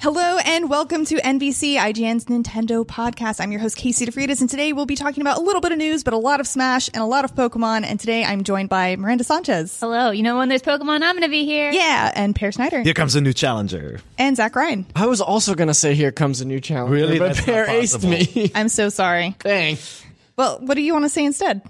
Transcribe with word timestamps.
Hello 0.00 0.36
and 0.44 0.68
welcome 0.68 1.04
to 1.06 1.14
NVC 1.14 1.76
IGN's 1.76 2.24
Nintendo 2.24 2.84
podcast. 2.84 3.40
I'm 3.40 3.52
your 3.52 3.60
host 3.60 3.76
Casey 3.76 4.04
DeFreitas, 4.04 4.40
and 4.40 4.50
today 4.50 4.72
we'll 4.72 4.84
be 4.84 4.96
talking 4.96 5.20
about 5.20 5.38
a 5.38 5.40
little 5.40 5.60
bit 5.60 5.70
of 5.70 5.78
news, 5.78 6.02
but 6.02 6.12
a 6.12 6.16
lot 6.18 6.40
of 6.40 6.48
Smash 6.48 6.88
and 6.88 6.96
a 6.96 7.06
lot 7.06 7.24
of 7.24 7.36
Pokemon. 7.36 7.84
And 7.86 8.00
today 8.00 8.24
I'm 8.24 8.42
joined 8.42 8.68
by 8.68 8.96
Miranda 8.96 9.22
Sanchez. 9.22 9.78
Hello. 9.78 10.10
You 10.10 10.24
know 10.24 10.36
when 10.38 10.48
there's 10.48 10.60
Pokemon, 10.62 11.02
I'm 11.02 11.14
going 11.14 11.22
to 11.22 11.28
be 11.28 11.44
here. 11.44 11.70
Yeah, 11.70 12.10
and 12.16 12.34
Peer 12.34 12.50
Schneider 12.50 12.82
Here 12.82 12.94
comes 12.94 13.14
a 13.14 13.20
new 13.20 13.32
challenger. 13.32 14.00
and 14.18 14.36
Zach 14.36 14.56
Ryan. 14.56 14.86
I 14.96 15.06
was 15.06 15.20
also 15.20 15.54
gonna 15.54 15.72
say 15.72 15.94
here 15.94 16.10
comes 16.10 16.40
a 16.40 16.44
new 16.44 16.60
challenger. 16.60 16.92
Really? 16.92 17.18
but 17.20 17.34
That's 17.34 17.46
Peer 17.46 17.66
aced 17.66 18.04
me. 18.08 18.50
I'm 18.56 18.68
so 18.68 18.88
sorry. 18.88 19.36
Thanks. 19.38 20.04
Well, 20.36 20.58
what 20.60 20.74
do 20.74 20.82
you 20.82 20.92
want 20.94 21.04
to 21.04 21.10
say 21.10 21.24
instead? 21.24 21.62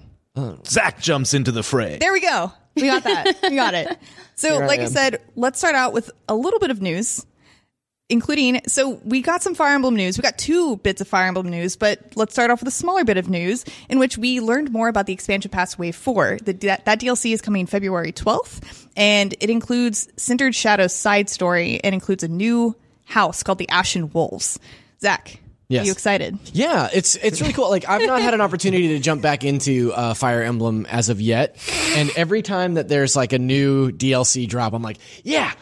Zach 0.67 1.01
jumps 1.01 1.35
into 1.35 1.53
the 1.53 1.63
fray. 1.63 1.99
There 1.99 2.13
we 2.15 2.21
go. 2.23 2.51
We 2.75 2.83
got 2.83 3.05
that. 3.05 3.39
we 3.51 3.57
got 3.57 3.75
it. 3.75 3.99
So, 4.35 4.57
Here 4.57 4.67
like 4.67 4.81
I 4.81 4.85
am. 4.85 4.89
said, 4.89 5.21
let's 5.37 5.59
start 5.59 5.75
out 5.75 5.93
with 5.93 6.11
a 6.29 6.35
little 6.35 6.59
bit 6.59 6.71
of 6.71 6.81
news, 6.83 7.25
including. 8.09 8.61
So, 8.67 9.01
we 9.05 9.21
got 9.21 9.43
some 9.43 9.55
Fire 9.55 9.75
Emblem 9.75 9.95
news. 9.95 10.17
We 10.19 10.23
got 10.23 10.39
two 10.39 10.79
bits 10.79 11.01
of 11.01 11.07
Fire 11.07 11.29
Emblem 11.29 11.49
news, 11.51 11.77
but 11.77 12.01
let's 12.17 12.33
start 12.33 12.51
off 12.51 12.61
with 12.61 12.69
a 12.69 12.73
smaller 12.73 13.05
bit 13.05 13.19
of 13.19 13.29
news 13.29 13.65
in 13.89 13.99
which 13.99 14.17
we 14.19 14.41
learned 14.41 14.73
more 14.73 14.89
about 14.89 15.07
the 15.07 15.13
expansion 15.13 15.51
pass 15.51 15.79
Wave 15.79 15.95
4. 15.95 16.39
The, 16.43 16.53
that, 16.55 16.87
that 16.87 16.99
DLC 16.99 17.33
is 17.35 17.43
coming 17.43 17.67
February 17.67 18.11
12th, 18.13 18.89
and 18.97 19.35
it 19.39 19.51
includes 19.51 20.09
Cindered 20.17 20.55
Shadow's 20.55 20.95
side 20.95 21.29
story 21.29 21.79
and 21.85 21.95
includes 21.95 22.25
a 22.25 22.29
new 22.29 22.75
house 23.05 23.43
called 23.43 23.59
the 23.59 23.69
Ashen 23.69 24.11
Wolves. 24.13 24.59
Zach, 25.01 25.41
Yes. 25.73 25.83
are 25.83 25.87
you 25.87 25.93
excited? 25.93 26.39
Yeah, 26.53 26.89
it's 26.93 27.17
it's 27.17 27.41
really 27.41 27.53
cool. 27.53 27.71
Like 27.71 27.89
I've 27.89 28.07
not 28.07 28.23
had 28.23 28.35
an 28.35 28.41
opportunity 28.41 28.89
to 28.89 28.99
jump 28.99 29.23
back 29.23 29.45
into 29.45 29.93
uh, 29.93 30.15
Fire 30.15 30.43
Emblem 30.43 30.87
as 30.87 31.09
of 31.09 31.21
yet, 31.21 31.57
and 31.97 32.11
every 32.17 32.43
time 32.43 32.75
that 32.75 32.89
there's 32.89 33.17
like 33.17 33.33
a 33.33 33.39
new 33.39 33.91
DLC 33.91 34.49
drop, 34.49 34.73
I'm 34.73 34.83
like, 34.83 34.99
yeah, 35.25 35.53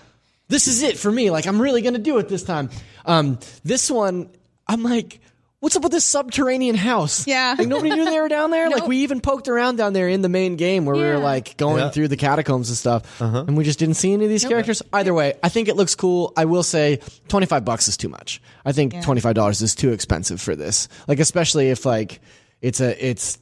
this 0.48 0.66
is 0.68 0.82
it 0.82 0.98
for 0.98 1.10
me. 1.10 1.30
Like 1.30 1.46
I'm 1.46 1.60
really 1.60 1.82
gonna 1.82 1.98
do 1.98 2.18
it 2.18 2.28
this 2.28 2.42
time. 2.42 2.70
Um, 3.04 3.38
this 3.64 3.90
one, 3.90 4.30
I'm 4.66 4.82
like. 4.82 5.20
What's 5.60 5.76
up 5.76 5.82
with 5.82 5.92
this 5.92 6.06
subterranean 6.06 6.74
house? 6.74 7.26
Yeah. 7.26 7.54
Like 7.58 7.68
nobody 7.68 7.90
knew 7.94 8.06
they 8.06 8.18
were 8.18 8.28
down 8.30 8.50
there. 8.50 8.70
Like 8.70 8.86
we 8.86 8.98
even 8.98 9.20
poked 9.20 9.46
around 9.46 9.76
down 9.76 9.92
there 9.92 10.08
in 10.08 10.22
the 10.22 10.30
main 10.30 10.56
game 10.56 10.86
where 10.86 10.96
we 10.96 11.02
were 11.02 11.18
like 11.18 11.58
going 11.58 11.80
Yeah. 11.82 11.90
through 11.90 12.08
the 12.08 12.16
catacombs 12.16 12.70
and 12.70 12.78
stuff. 12.78 13.20
Uh-huh. 13.20 13.44
And 13.46 13.58
we 13.58 13.64
just 13.64 13.78
didn't 13.78 13.96
see 13.96 14.14
any 14.14 14.24
of 14.24 14.30
these 14.30 14.44
characters. 14.44 14.82
Either 14.90 15.12
way, 15.12 15.34
I 15.42 15.50
think 15.50 15.68
it 15.68 15.76
looks 15.76 15.94
cool. 15.94 16.32
I 16.34 16.46
will 16.46 16.62
say 16.62 17.00
25 17.28 17.62
bucks 17.66 17.88
is 17.88 17.98
too 17.98 18.08
much. 18.08 18.40
I 18.64 18.72
think 18.72 18.94
$25 18.94 19.60
is 19.60 19.74
too 19.74 19.92
expensive 19.92 20.40
for 20.40 20.56
this. 20.56 20.88
Like 21.06 21.20
especially 21.20 21.68
if 21.68 21.84
like 21.84 22.20
it's 22.62 22.80
a 22.80 23.06
it's 23.06 23.38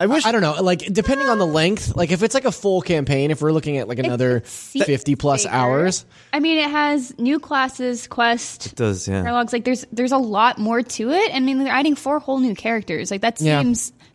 I 0.00 0.06
wish 0.06 0.26
I 0.26 0.32
don't 0.32 0.42
know, 0.42 0.60
like 0.60 0.80
depending 0.92 1.28
on 1.28 1.38
the 1.38 1.46
length, 1.46 1.94
like 1.94 2.10
if 2.10 2.24
it's 2.24 2.34
like 2.34 2.44
a 2.44 2.50
full 2.50 2.82
campaign, 2.82 3.30
if 3.30 3.40
we're 3.40 3.52
looking 3.52 3.78
at 3.78 3.86
like 3.86 4.00
another 4.00 4.40
50 4.40 5.14
plus 5.14 5.44
bigger. 5.44 5.54
hours. 5.54 6.04
I 6.32 6.40
mean, 6.40 6.58
it 6.58 6.68
has 6.68 7.16
new 7.16 7.38
classes, 7.38 8.08
quest, 8.08 8.66
it 8.66 8.74
does, 8.74 9.06
yeah. 9.06 9.22
paralogues. 9.22 9.52
Like, 9.52 9.64
there's 9.64 9.86
there's 9.92 10.10
a 10.10 10.18
lot 10.18 10.58
more 10.58 10.82
to 10.82 11.10
it. 11.10 11.32
I 11.32 11.38
mean, 11.38 11.62
they're 11.62 11.72
adding 11.72 11.94
four 11.94 12.18
whole 12.18 12.40
new 12.40 12.56
characters. 12.56 13.12
Like, 13.12 13.20
that 13.20 13.40
Yeah. 13.40 13.62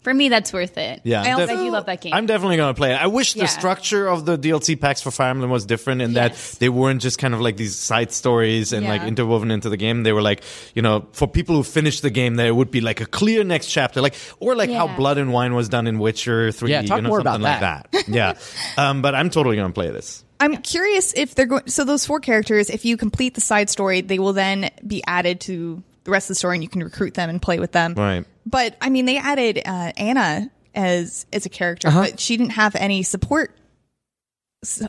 Seems 0.09 0.15
for 0.15 0.17
me 0.17 0.29
that's 0.29 0.51
worth 0.53 0.77
it. 0.77 1.01
Yeah, 1.03 1.21
I 1.23 1.31
also 1.33 1.47
def- 1.47 1.57
do 1.59 1.69
love 1.71 1.85
that 1.85 2.01
game. 2.01 2.13
I'm 2.13 2.25
definitely 2.25 2.57
gonna 2.57 2.73
play 2.73 2.93
it. 2.93 3.01
I 3.01 3.07
wish 3.07 3.35
Yeah. 3.35 3.43
the 3.43 3.47
structure 3.47 4.07
of 4.07 4.25
the 4.25 4.37
DLC 4.37 4.75
packs 4.75 5.01
for 5.01 5.11
Fire 5.11 5.29
Emblem 5.29 5.49
was 5.51 5.65
different 5.65 6.01
in 6.01 6.13
Yes. 6.13 6.51
that 6.53 6.59
they 6.59 6.69
weren't 6.69 7.01
just 7.01 7.17
kind 7.19 7.33
of 7.33 7.41
like 7.41 7.57
these 7.57 7.75
side 7.75 8.11
stories 8.11 8.73
and 8.73 8.85
like 8.87 9.01
Yeah. 9.01 9.07
interwoven 9.07 9.51
into 9.51 9.69
the 9.69 9.77
game. 9.77 10.03
They 10.03 10.13
were 10.13 10.21
like, 10.21 10.41
you 10.73 10.81
know, 10.81 11.05
for 11.11 11.27
people 11.27 11.55
who 11.55 11.63
finished 11.63 12.01
the 12.01 12.09
game, 12.09 12.35
there 12.35 12.53
would 12.55 12.71
be 12.71 12.81
like 12.81 13.01
a 13.01 13.05
clear 13.05 13.43
next 13.43 13.67
chapter, 13.67 14.01
like 14.01 14.15
or 14.39 14.55
like 14.55 14.71
how 14.71 14.87
Yeah. 14.87 14.95
Blood 14.95 15.17
and 15.17 15.31
Wine 15.31 15.53
was 15.55 15.69
done 15.69 15.87
in 15.87 15.99
Witcher 15.99 16.51
Three. 16.51 16.71
Yeah, 16.71 16.81
talk 16.83 16.97
you 16.97 17.01
know, 17.03 17.09
more 17.09 17.19
about 17.19 17.33
something 17.41 17.51
like 17.51 17.59
that. 17.61 17.87
that. 17.91 18.07
yeah, 18.09 18.33
um, 18.77 19.01
but 19.01 19.15
I'm 19.15 19.29
totally 19.29 19.55
gonna 19.55 19.73
play 19.73 19.89
this. 19.91 20.23
I'm 20.41 20.55
curious 20.57 21.13
if 21.17 21.35
they're 21.35 21.45
going. 21.45 21.67
So 21.67 21.83
those 21.83 22.05
four 22.05 22.21
characters, 22.21 22.69
if 22.69 22.85
you 22.85 22.95
complete 22.95 23.33
the 23.35 23.41
side 23.41 23.69
story, 23.69 23.99
they 24.01 24.19
will 24.19 24.31
then 24.31 24.69
be 24.87 25.03
added 25.05 25.41
to 25.41 25.83
the 26.03 26.11
rest 26.11 26.25
of 26.25 26.29
the 26.29 26.35
story, 26.35 26.55
and 26.55 26.63
you 26.63 26.69
can 26.69 26.83
recruit 26.83 27.13
them 27.13 27.29
and 27.29 27.41
play 27.41 27.59
with 27.59 27.71
them. 27.71 27.93
Right. 27.95 28.25
But 28.45 28.75
I 28.81 28.89
mean, 28.89 29.05
they 29.05 29.17
added 29.17 29.61
uh, 29.65 29.91
Anna 29.97 30.49
as 30.75 31.25
as 31.33 31.45
a 31.45 31.49
character, 31.49 31.87
Uh-huh. 31.89 32.01
but 32.11 32.19
she 32.19 32.37
didn't 32.37 32.51
have 32.53 32.75
any 32.75 33.03
support 33.03 33.55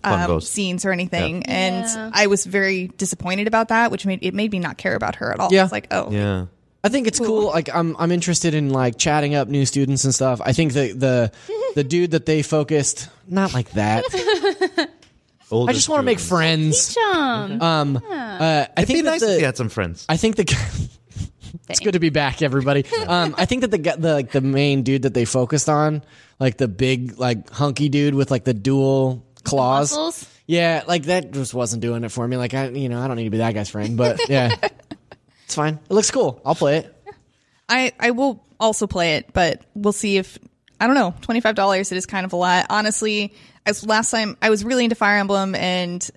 um, 0.02 0.40
scenes 0.40 0.84
or 0.84 0.90
anything, 0.92 1.42
Yeah. 1.42 1.50
and 1.52 2.12
I 2.14 2.26
was 2.26 2.44
very 2.44 2.88
disappointed 2.88 3.46
about 3.46 3.68
that, 3.68 3.90
which 3.90 4.04
made 4.04 4.18
it 4.22 4.34
made 4.34 4.50
me 4.52 4.58
not 4.58 4.78
care 4.78 4.94
about 4.96 5.16
her 5.16 5.32
at 5.32 5.38
all. 5.40 5.48
Yeah. 5.52 5.62
It's 5.64 5.72
like, 5.72 5.88
oh, 5.90 6.10
Yeah. 6.10 6.46
I 6.82 6.88
think 6.88 7.06
it's 7.06 7.18
cool. 7.20 7.46
Like 7.48 7.68
I'm 7.74 7.94
I'm 7.98 8.10
interested 8.10 8.54
in 8.54 8.70
like 8.70 8.96
chatting 8.96 9.34
up 9.34 9.48
new 9.48 9.66
students 9.66 10.04
and 10.04 10.14
stuff. 10.14 10.40
I 10.42 10.52
think 10.54 10.72
the 10.72 10.92
the 10.92 11.32
the 11.74 11.84
dude 11.84 12.12
that 12.12 12.24
they 12.24 12.40
focused 12.42 13.10
not 13.28 13.52
like 13.52 13.70
that. 13.72 14.04
I 15.52 15.72
just 15.72 15.88
want 15.90 16.00
to 16.00 16.04
make 16.04 16.20
friends. 16.20 16.94
Chum. 16.94 17.60
Um 17.60 17.96
uh, 17.98 18.00
I 18.08 18.68
It'd 18.78 18.86
think 18.86 18.98
be 19.00 19.02
nice 19.02 19.20
the, 19.20 19.34
if 19.34 19.40
you 19.40 19.44
had 19.46 19.58
some 19.58 19.68
friends. 19.68 20.06
I 20.08 20.16
think 20.16 20.36
the 20.36 20.44
It's 21.68 21.80
good 21.80 21.92
to 21.92 22.00
be 22.00 22.10
back, 22.10 22.42
everybody. 22.42 22.84
Um, 23.06 23.34
I 23.36 23.44
think 23.46 23.62
that 23.62 23.70
the 23.70 23.78
the 23.78 24.14
like 24.14 24.30
the 24.30 24.40
main 24.40 24.82
dude 24.82 25.02
that 25.02 25.14
they 25.14 25.24
focused 25.24 25.68
on, 25.68 26.04
like 26.38 26.58
the 26.58 26.68
big 26.68 27.18
like 27.18 27.50
hunky 27.50 27.88
dude 27.88 28.14
with 28.14 28.30
like 28.30 28.44
the 28.44 28.54
dual 28.54 29.26
claws. 29.42 29.90
muscles? 29.90 30.28
Yeah, 30.46 30.84
like 30.86 31.04
that 31.04 31.32
just 31.32 31.54
wasn't 31.54 31.82
doing 31.82 32.04
it 32.04 32.10
for 32.10 32.26
me. 32.26 32.36
Like 32.36 32.54
I, 32.54 32.68
you 32.68 32.88
know, 32.88 33.00
I 33.00 33.08
don't 33.08 33.16
need 33.16 33.24
to 33.24 33.30
be 33.30 33.38
that 33.38 33.54
guy's 33.54 33.68
friend, 33.68 33.96
but 33.96 34.28
yeah, 34.28 34.54
it's 35.44 35.54
fine. 35.54 35.80
It 35.88 35.92
looks 35.92 36.10
cool. 36.10 36.40
I'll 36.44 36.54
play 36.54 36.78
it. 36.78 36.96
I 37.68 37.92
I 37.98 38.10
will 38.10 38.44
also 38.58 38.86
play 38.86 39.16
it, 39.16 39.32
but 39.32 39.62
we'll 39.74 39.92
see 39.92 40.18
if 40.18 40.38
I 40.78 40.86
don't 40.86 40.94
know 40.94 41.14
twenty 41.20 41.40
five 41.40 41.54
dollars. 41.54 41.90
It 41.92 41.96
is 41.98 42.06
kind 42.06 42.24
of 42.26 42.32
a 42.32 42.36
lot, 42.36 42.66
honestly. 42.70 43.32
As 43.66 43.84
last 43.86 44.10
time, 44.10 44.36
I 44.40 44.50
was 44.50 44.64
really 44.64 44.84
into 44.84 44.96
Fire 44.96 45.18
Emblem, 45.18 45.54
and 45.54 46.08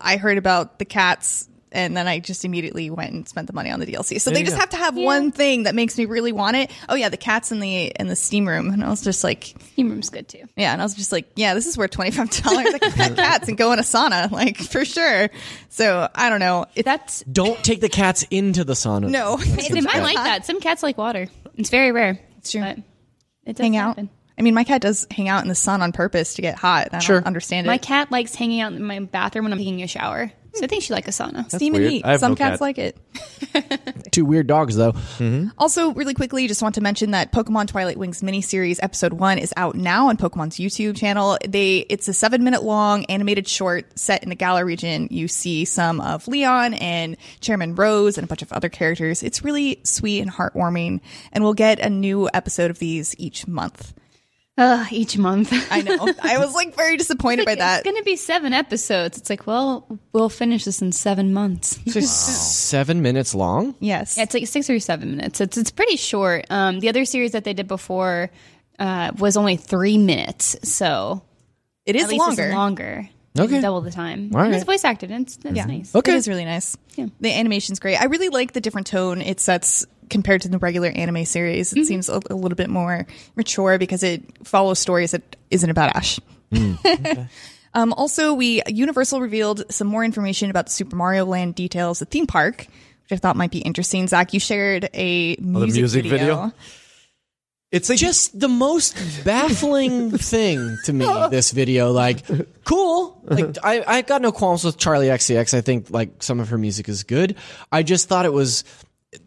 I 0.00 0.16
heard 0.16 0.38
about 0.38 0.78
the 0.78 0.84
cats, 0.84 1.48
and 1.72 1.96
then 1.96 2.06
I 2.06 2.18
just 2.20 2.44
immediately 2.44 2.90
went 2.90 3.12
and 3.12 3.28
spent 3.28 3.46
the 3.46 3.52
money 3.52 3.70
on 3.70 3.80
the 3.80 3.86
DLC. 3.86 4.20
So 4.20 4.30
they 4.30 4.42
just 4.42 4.56
go. 4.56 4.60
have 4.60 4.70
to 4.70 4.76
have 4.76 4.96
one 4.96 5.32
thing 5.32 5.64
that 5.64 5.74
makes 5.74 5.96
me 5.98 6.04
really 6.06 6.32
want 6.32 6.56
it. 6.56 6.70
Oh 6.88 6.94
yeah, 6.94 7.08
the 7.08 7.16
cats 7.16 7.50
in 7.52 7.60
the 7.60 7.86
in 7.98 8.06
the 8.06 8.16
steam 8.16 8.48
room, 8.48 8.70
and 8.70 8.84
I 8.84 8.88
was 8.90 9.02
just 9.02 9.24
like, 9.24 9.54
Team 9.76 9.90
room's 9.90 10.10
good 10.10 10.28
too. 10.28 10.44
yeah, 10.56 10.72
and 10.72 10.80
I 10.80 10.84
was 10.84 10.94
just 10.94 11.12
like, 11.12 11.26
yeah, 11.36 11.54
this 11.54 11.66
is 11.66 11.76
worth 11.78 11.90
twenty 11.90 12.10
five 12.10 12.30
dollars. 12.30 12.66
I 12.74 12.78
can 12.78 12.92
pet 12.94 13.16
cats 13.16 13.48
and 13.48 13.56
go 13.58 13.72
in 13.72 13.78
a 13.78 13.82
sauna, 13.82 14.30
like 14.30 14.56
for 14.58 14.84
sure. 14.84 15.28
So 15.68 16.08
I 16.14 16.28
don't 16.28 16.40
know. 16.40 16.66
It, 16.74 16.84
That's 16.84 17.22
Don't 17.24 17.62
take 17.64 17.80
the 17.80 17.88
cats 17.88 18.24
into 18.30 18.64
the 18.64 18.74
sauna. 18.74 19.08
no, 19.10 19.36
they 19.38 19.80
might 19.80 20.02
like 20.02 20.16
that. 20.16 20.46
Some 20.46 20.60
cats 20.60 20.82
like 20.82 20.98
water. 20.98 21.28
It's 21.56 21.70
very 21.70 21.92
rare. 21.92 22.18
It's 22.38 22.50
true. 22.52 22.60
But 22.60 22.78
it 23.44 23.56
does 23.56 23.64
hang 23.64 23.76
out. 23.76 23.88
happen. 23.96 24.10
I 24.38 24.42
mean, 24.42 24.54
my 24.54 24.64
cat 24.64 24.80
does 24.80 25.06
hang 25.10 25.28
out 25.28 25.42
in 25.42 25.48
the 25.48 25.54
sun 25.54 25.82
on 25.82 25.92
purpose 25.92 26.34
to 26.34 26.42
get 26.42 26.56
hot. 26.56 26.86
and 26.86 26.96
I 26.96 26.98
Sure. 27.00 27.16
don't 27.20 27.26
understand 27.26 27.66
it. 27.66 27.68
My 27.70 27.76
cat 27.78 28.10
likes 28.10 28.34
hanging 28.34 28.60
out 28.60 28.72
in 28.72 28.82
my 28.82 28.98
bathroom 29.00 29.44
when 29.44 29.52
I'm 29.52 29.58
taking 29.58 29.82
a 29.82 29.86
shower. 29.86 30.32
So 30.54 30.64
I 30.64 30.66
think 30.66 30.82
she 30.82 30.92
likes 30.92 31.08
a 31.08 31.22
sauna. 31.22 31.50
steam 31.50 31.74
and 31.74 31.82
weird. 31.82 31.92
heat. 31.92 32.04
I 32.04 32.10
have 32.12 32.20
Some 32.20 32.32
no 32.32 32.36
cats 32.36 32.52
cat. 32.54 32.60
like 32.60 32.78
it. 32.78 32.96
Two 34.12 34.24
weird 34.26 34.46
dogs 34.46 34.76
though. 34.76 34.92
Mm-hmm. 34.92 35.48
Also, 35.58 35.92
really 35.94 36.12
quickly, 36.14 36.46
just 36.46 36.62
want 36.62 36.74
to 36.74 36.80
mention 36.82 37.12
that 37.12 37.32
Pokemon 37.32 37.68
Twilight 37.68 37.96
Wings 37.96 38.20
miniseries 38.20 38.78
episode 38.82 39.14
one 39.14 39.38
is 39.38 39.52
out 39.56 39.74
now 39.76 40.08
on 40.08 40.16
Pokemon's 40.18 40.56
YouTube 40.56 40.96
channel. 40.96 41.38
They 41.46 41.78
it's 41.88 42.06
a 42.08 42.12
seven 42.12 42.44
minute 42.44 42.62
long 42.62 43.04
animated 43.06 43.48
short 43.48 43.98
set 43.98 44.22
in 44.22 44.28
the 44.28 44.34
Galar 44.34 44.64
region. 44.66 45.08
You 45.10 45.26
see 45.28 45.64
some 45.64 46.00
of 46.00 46.28
Leon 46.28 46.74
and 46.74 47.16
Chairman 47.40 47.74
Rose 47.74 48.18
and 48.18 48.24
a 48.24 48.28
bunch 48.28 48.42
of 48.42 48.52
other 48.52 48.68
characters. 48.68 49.22
It's 49.22 49.42
really 49.42 49.80
sweet 49.84 50.20
and 50.20 50.30
heartwarming, 50.30 51.00
and 51.32 51.42
we'll 51.44 51.54
get 51.54 51.80
a 51.80 51.88
new 51.88 52.28
episode 52.34 52.70
of 52.70 52.78
these 52.78 53.14
each 53.18 53.46
month. 53.46 53.94
Ugh, 54.58 54.86
each 54.92 55.16
month. 55.16 55.50
I 55.70 55.80
know. 55.80 55.96
I 56.22 56.36
was 56.38 56.54
like 56.54 56.76
very 56.76 56.98
disappointed 56.98 57.46
by 57.46 57.54
that. 57.54 57.80
It's 57.80 57.84
going 57.84 57.96
to 57.96 58.04
be 58.04 58.16
seven 58.16 58.52
episodes. 58.52 59.16
It's 59.16 59.30
like, 59.30 59.46
well, 59.46 59.98
we'll 60.12 60.28
finish 60.28 60.64
this 60.66 60.82
in 60.82 60.92
seven 60.92 61.32
months. 61.32 61.78
So 61.92 62.00
seven 62.00 63.00
minutes 63.02 63.34
long. 63.34 63.74
Yes. 63.80 64.16
Yeah, 64.16 64.24
it's 64.24 64.34
like 64.34 64.46
six 64.46 64.68
or 64.68 64.78
seven 64.78 65.16
minutes. 65.16 65.40
It's 65.40 65.56
it's 65.56 65.70
pretty 65.70 65.96
short. 65.96 66.46
Um, 66.50 66.80
the 66.80 66.88
other 66.88 67.04
series 67.04 67.32
that 67.32 67.44
they 67.44 67.54
did 67.54 67.66
before 67.68 68.30
uh, 68.78 69.12
was 69.18 69.36
only 69.36 69.56
three 69.56 69.98
minutes, 69.98 70.56
so 70.62 71.22
it 71.86 71.96
is 71.96 72.04
at 72.04 72.10
least 72.10 72.18
longer. 72.26 72.44
it's 72.44 72.54
longer. 72.54 73.08
Okay. 73.38 73.60
double 73.62 73.80
the 73.80 73.90
time. 73.90 74.30
All 74.34 74.40
And 74.40 74.50
right. 74.50 74.54
It's 74.54 74.64
voice 74.64 74.84
acted. 74.84 75.10
And 75.10 75.26
it's, 75.26 75.38
it's 75.42 75.66
nice. 75.66 75.94
Okay. 75.94 76.12
It 76.12 76.16
is 76.16 76.28
really 76.28 76.44
nice. 76.44 76.76
Yeah. 76.96 77.06
The 77.20 77.32
animation's 77.32 77.80
great. 77.80 77.96
I 77.96 78.04
really 78.04 78.28
like 78.28 78.52
the 78.52 78.60
different 78.60 78.86
tone 78.88 79.22
it 79.22 79.40
sets 79.40 79.86
compared 80.12 80.42
to 80.42 80.48
the 80.48 80.58
regular 80.58 80.88
anime 80.90 81.24
series. 81.24 81.72
It 81.72 81.76
Mm-hmm. 81.80 81.84
seems 81.86 82.08
a, 82.08 82.20
a 82.30 82.34
little 82.36 82.54
bit 82.54 82.70
more 82.70 83.06
mature 83.34 83.78
because 83.78 84.04
it 84.04 84.22
follows 84.46 84.78
stories 84.78 85.10
that 85.10 85.34
isn't 85.50 85.68
about 85.70 85.96
Ash. 85.96 86.20
um, 87.74 87.92
also, 87.94 88.34
we 88.34 88.62
Universal 88.68 89.20
revealed 89.20 89.64
some 89.72 89.86
more 89.88 90.04
information 90.04 90.50
about 90.50 90.66
the 90.66 90.72
Super 90.72 90.94
Mario 90.96 91.24
Land 91.24 91.54
details, 91.56 91.98
the 91.98 92.04
theme 92.04 92.26
park, 92.26 92.66
which 93.02 93.12
I 93.12 93.16
thought 93.16 93.36
might 93.36 93.50
be 93.50 93.58
interesting. 93.58 94.06
Zach, 94.06 94.32
you 94.34 94.40
shared 94.40 94.88
a 94.94 95.36
music, 95.40 95.80
music 95.80 96.02
video. 96.04 96.18
video? 96.18 96.52
It's 97.72 97.88
like 97.88 97.98
just 97.98 98.38
the 98.38 98.48
most 98.48 98.94
baffling 99.24 100.10
thing 100.18 100.76
to 100.84 100.92
me 100.92 101.06
this 101.30 101.52
video 101.52 101.90
like 101.90 102.22
cool 102.64 103.18
like 103.24 103.56
I, 103.64 103.82
I 103.86 104.02
got 104.02 104.20
no 104.20 104.30
qualms 104.30 104.62
with 104.62 104.76
charli 104.76 105.06
xcx 105.08 105.56
i 105.56 105.62
think 105.62 105.88
like 105.88 106.22
some 106.22 106.38
of 106.38 106.50
her 106.50 106.58
music 106.58 106.86
is 106.90 107.02
good 107.02 107.34
i 107.72 107.82
just 107.82 108.10
thought 108.10 108.26
it 108.26 108.32
was 108.34 108.64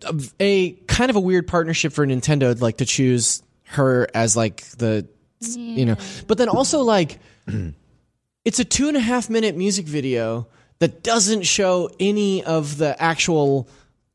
a, 0.04 0.16
a 0.40 0.72
kind 0.88 1.10
of 1.10 1.16
a 1.16 1.20
weird 1.20 1.48
partnership 1.48 1.94
for 1.94 2.06
nintendo 2.06 2.60
like 2.60 2.78
to 2.78 2.86
choose 2.86 3.44
her 3.66 4.08
as 4.14 4.36
like 4.36 4.64
the 4.78 5.08
you 5.42 5.86
know 5.86 5.96
but 6.28 6.38
then 6.38 6.50
also 6.50 6.82
like 6.82 7.20
it's 8.46 8.60
a 8.60 8.66
two 8.66 8.88
and 8.88 8.98
a 8.98 9.00
half 9.02 9.30
minute 9.30 9.56
music 9.56 9.86
video 9.86 10.48
that 10.80 11.04
doesn't 11.04 11.44
show 11.44 11.90
any 12.00 12.44
of 12.44 12.78
the 12.78 13.02
actual 13.02 13.68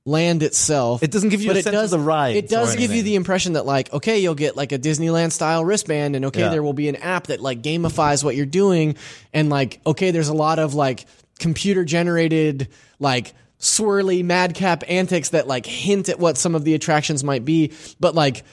land 0.04 0.42
itself. 0.42 1.02
It 1.02 1.10
doesn't 1.10 1.28
give 1.28 1.40
you 1.42 1.48
but 1.48 1.56
a 1.56 1.58
it 1.60 1.62
sense 1.62 1.74
of 1.76 1.82
does, 1.82 1.90
the 1.90 1.98
rides 1.98 2.36
It 2.38 2.48
does 2.48 2.74
give 2.76 2.90
you 2.90 3.02
the 3.02 3.14
impression 3.14 3.52
that 3.54 3.64
like, 3.66 3.92
okay, 3.92 4.18
you'll 4.18 4.34
get 4.34 4.56
like 4.56 4.72
a 4.72 4.78
Disneyland 4.78 5.32
style 5.32 5.64
wristband, 5.64 6.16
and 6.16 6.26
okay, 6.26 6.40
Yeah. 6.40 6.48
there 6.48 6.62
will 6.62 6.72
be 6.72 6.88
an 6.88 6.96
app 6.96 7.28
that 7.28 7.40
like 7.40 7.62
gamifies 7.62 8.24
what 8.24 8.34
you're 8.34 8.46
doing, 8.46 8.96
and 9.32 9.50
like, 9.50 9.80
okay, 9.86 10.10
there's 10.10 10.28
a 10.28 10.34
lot 10.34 10.58
of 10.58 10.74
like 10.74 11.06
computer 11.38 11.84
generated 11.84 12.68
like 12.98 13.32
swirly 13.60 14.24
madcap 14.24 14.82
antics 14.88 15.30
that 15.30 15.46
like 15.46 15.66
hint 15.66 16.08
at 16.08 16.18
what 16.18 16.36
some 16.36 16.54
of 16.54 16.64
the 16.64 16.74
attractions 16.74 17.22
might 17.22 17.44
be, 17.44 17.72
but 18.00 18.14
like. 18.14 18.44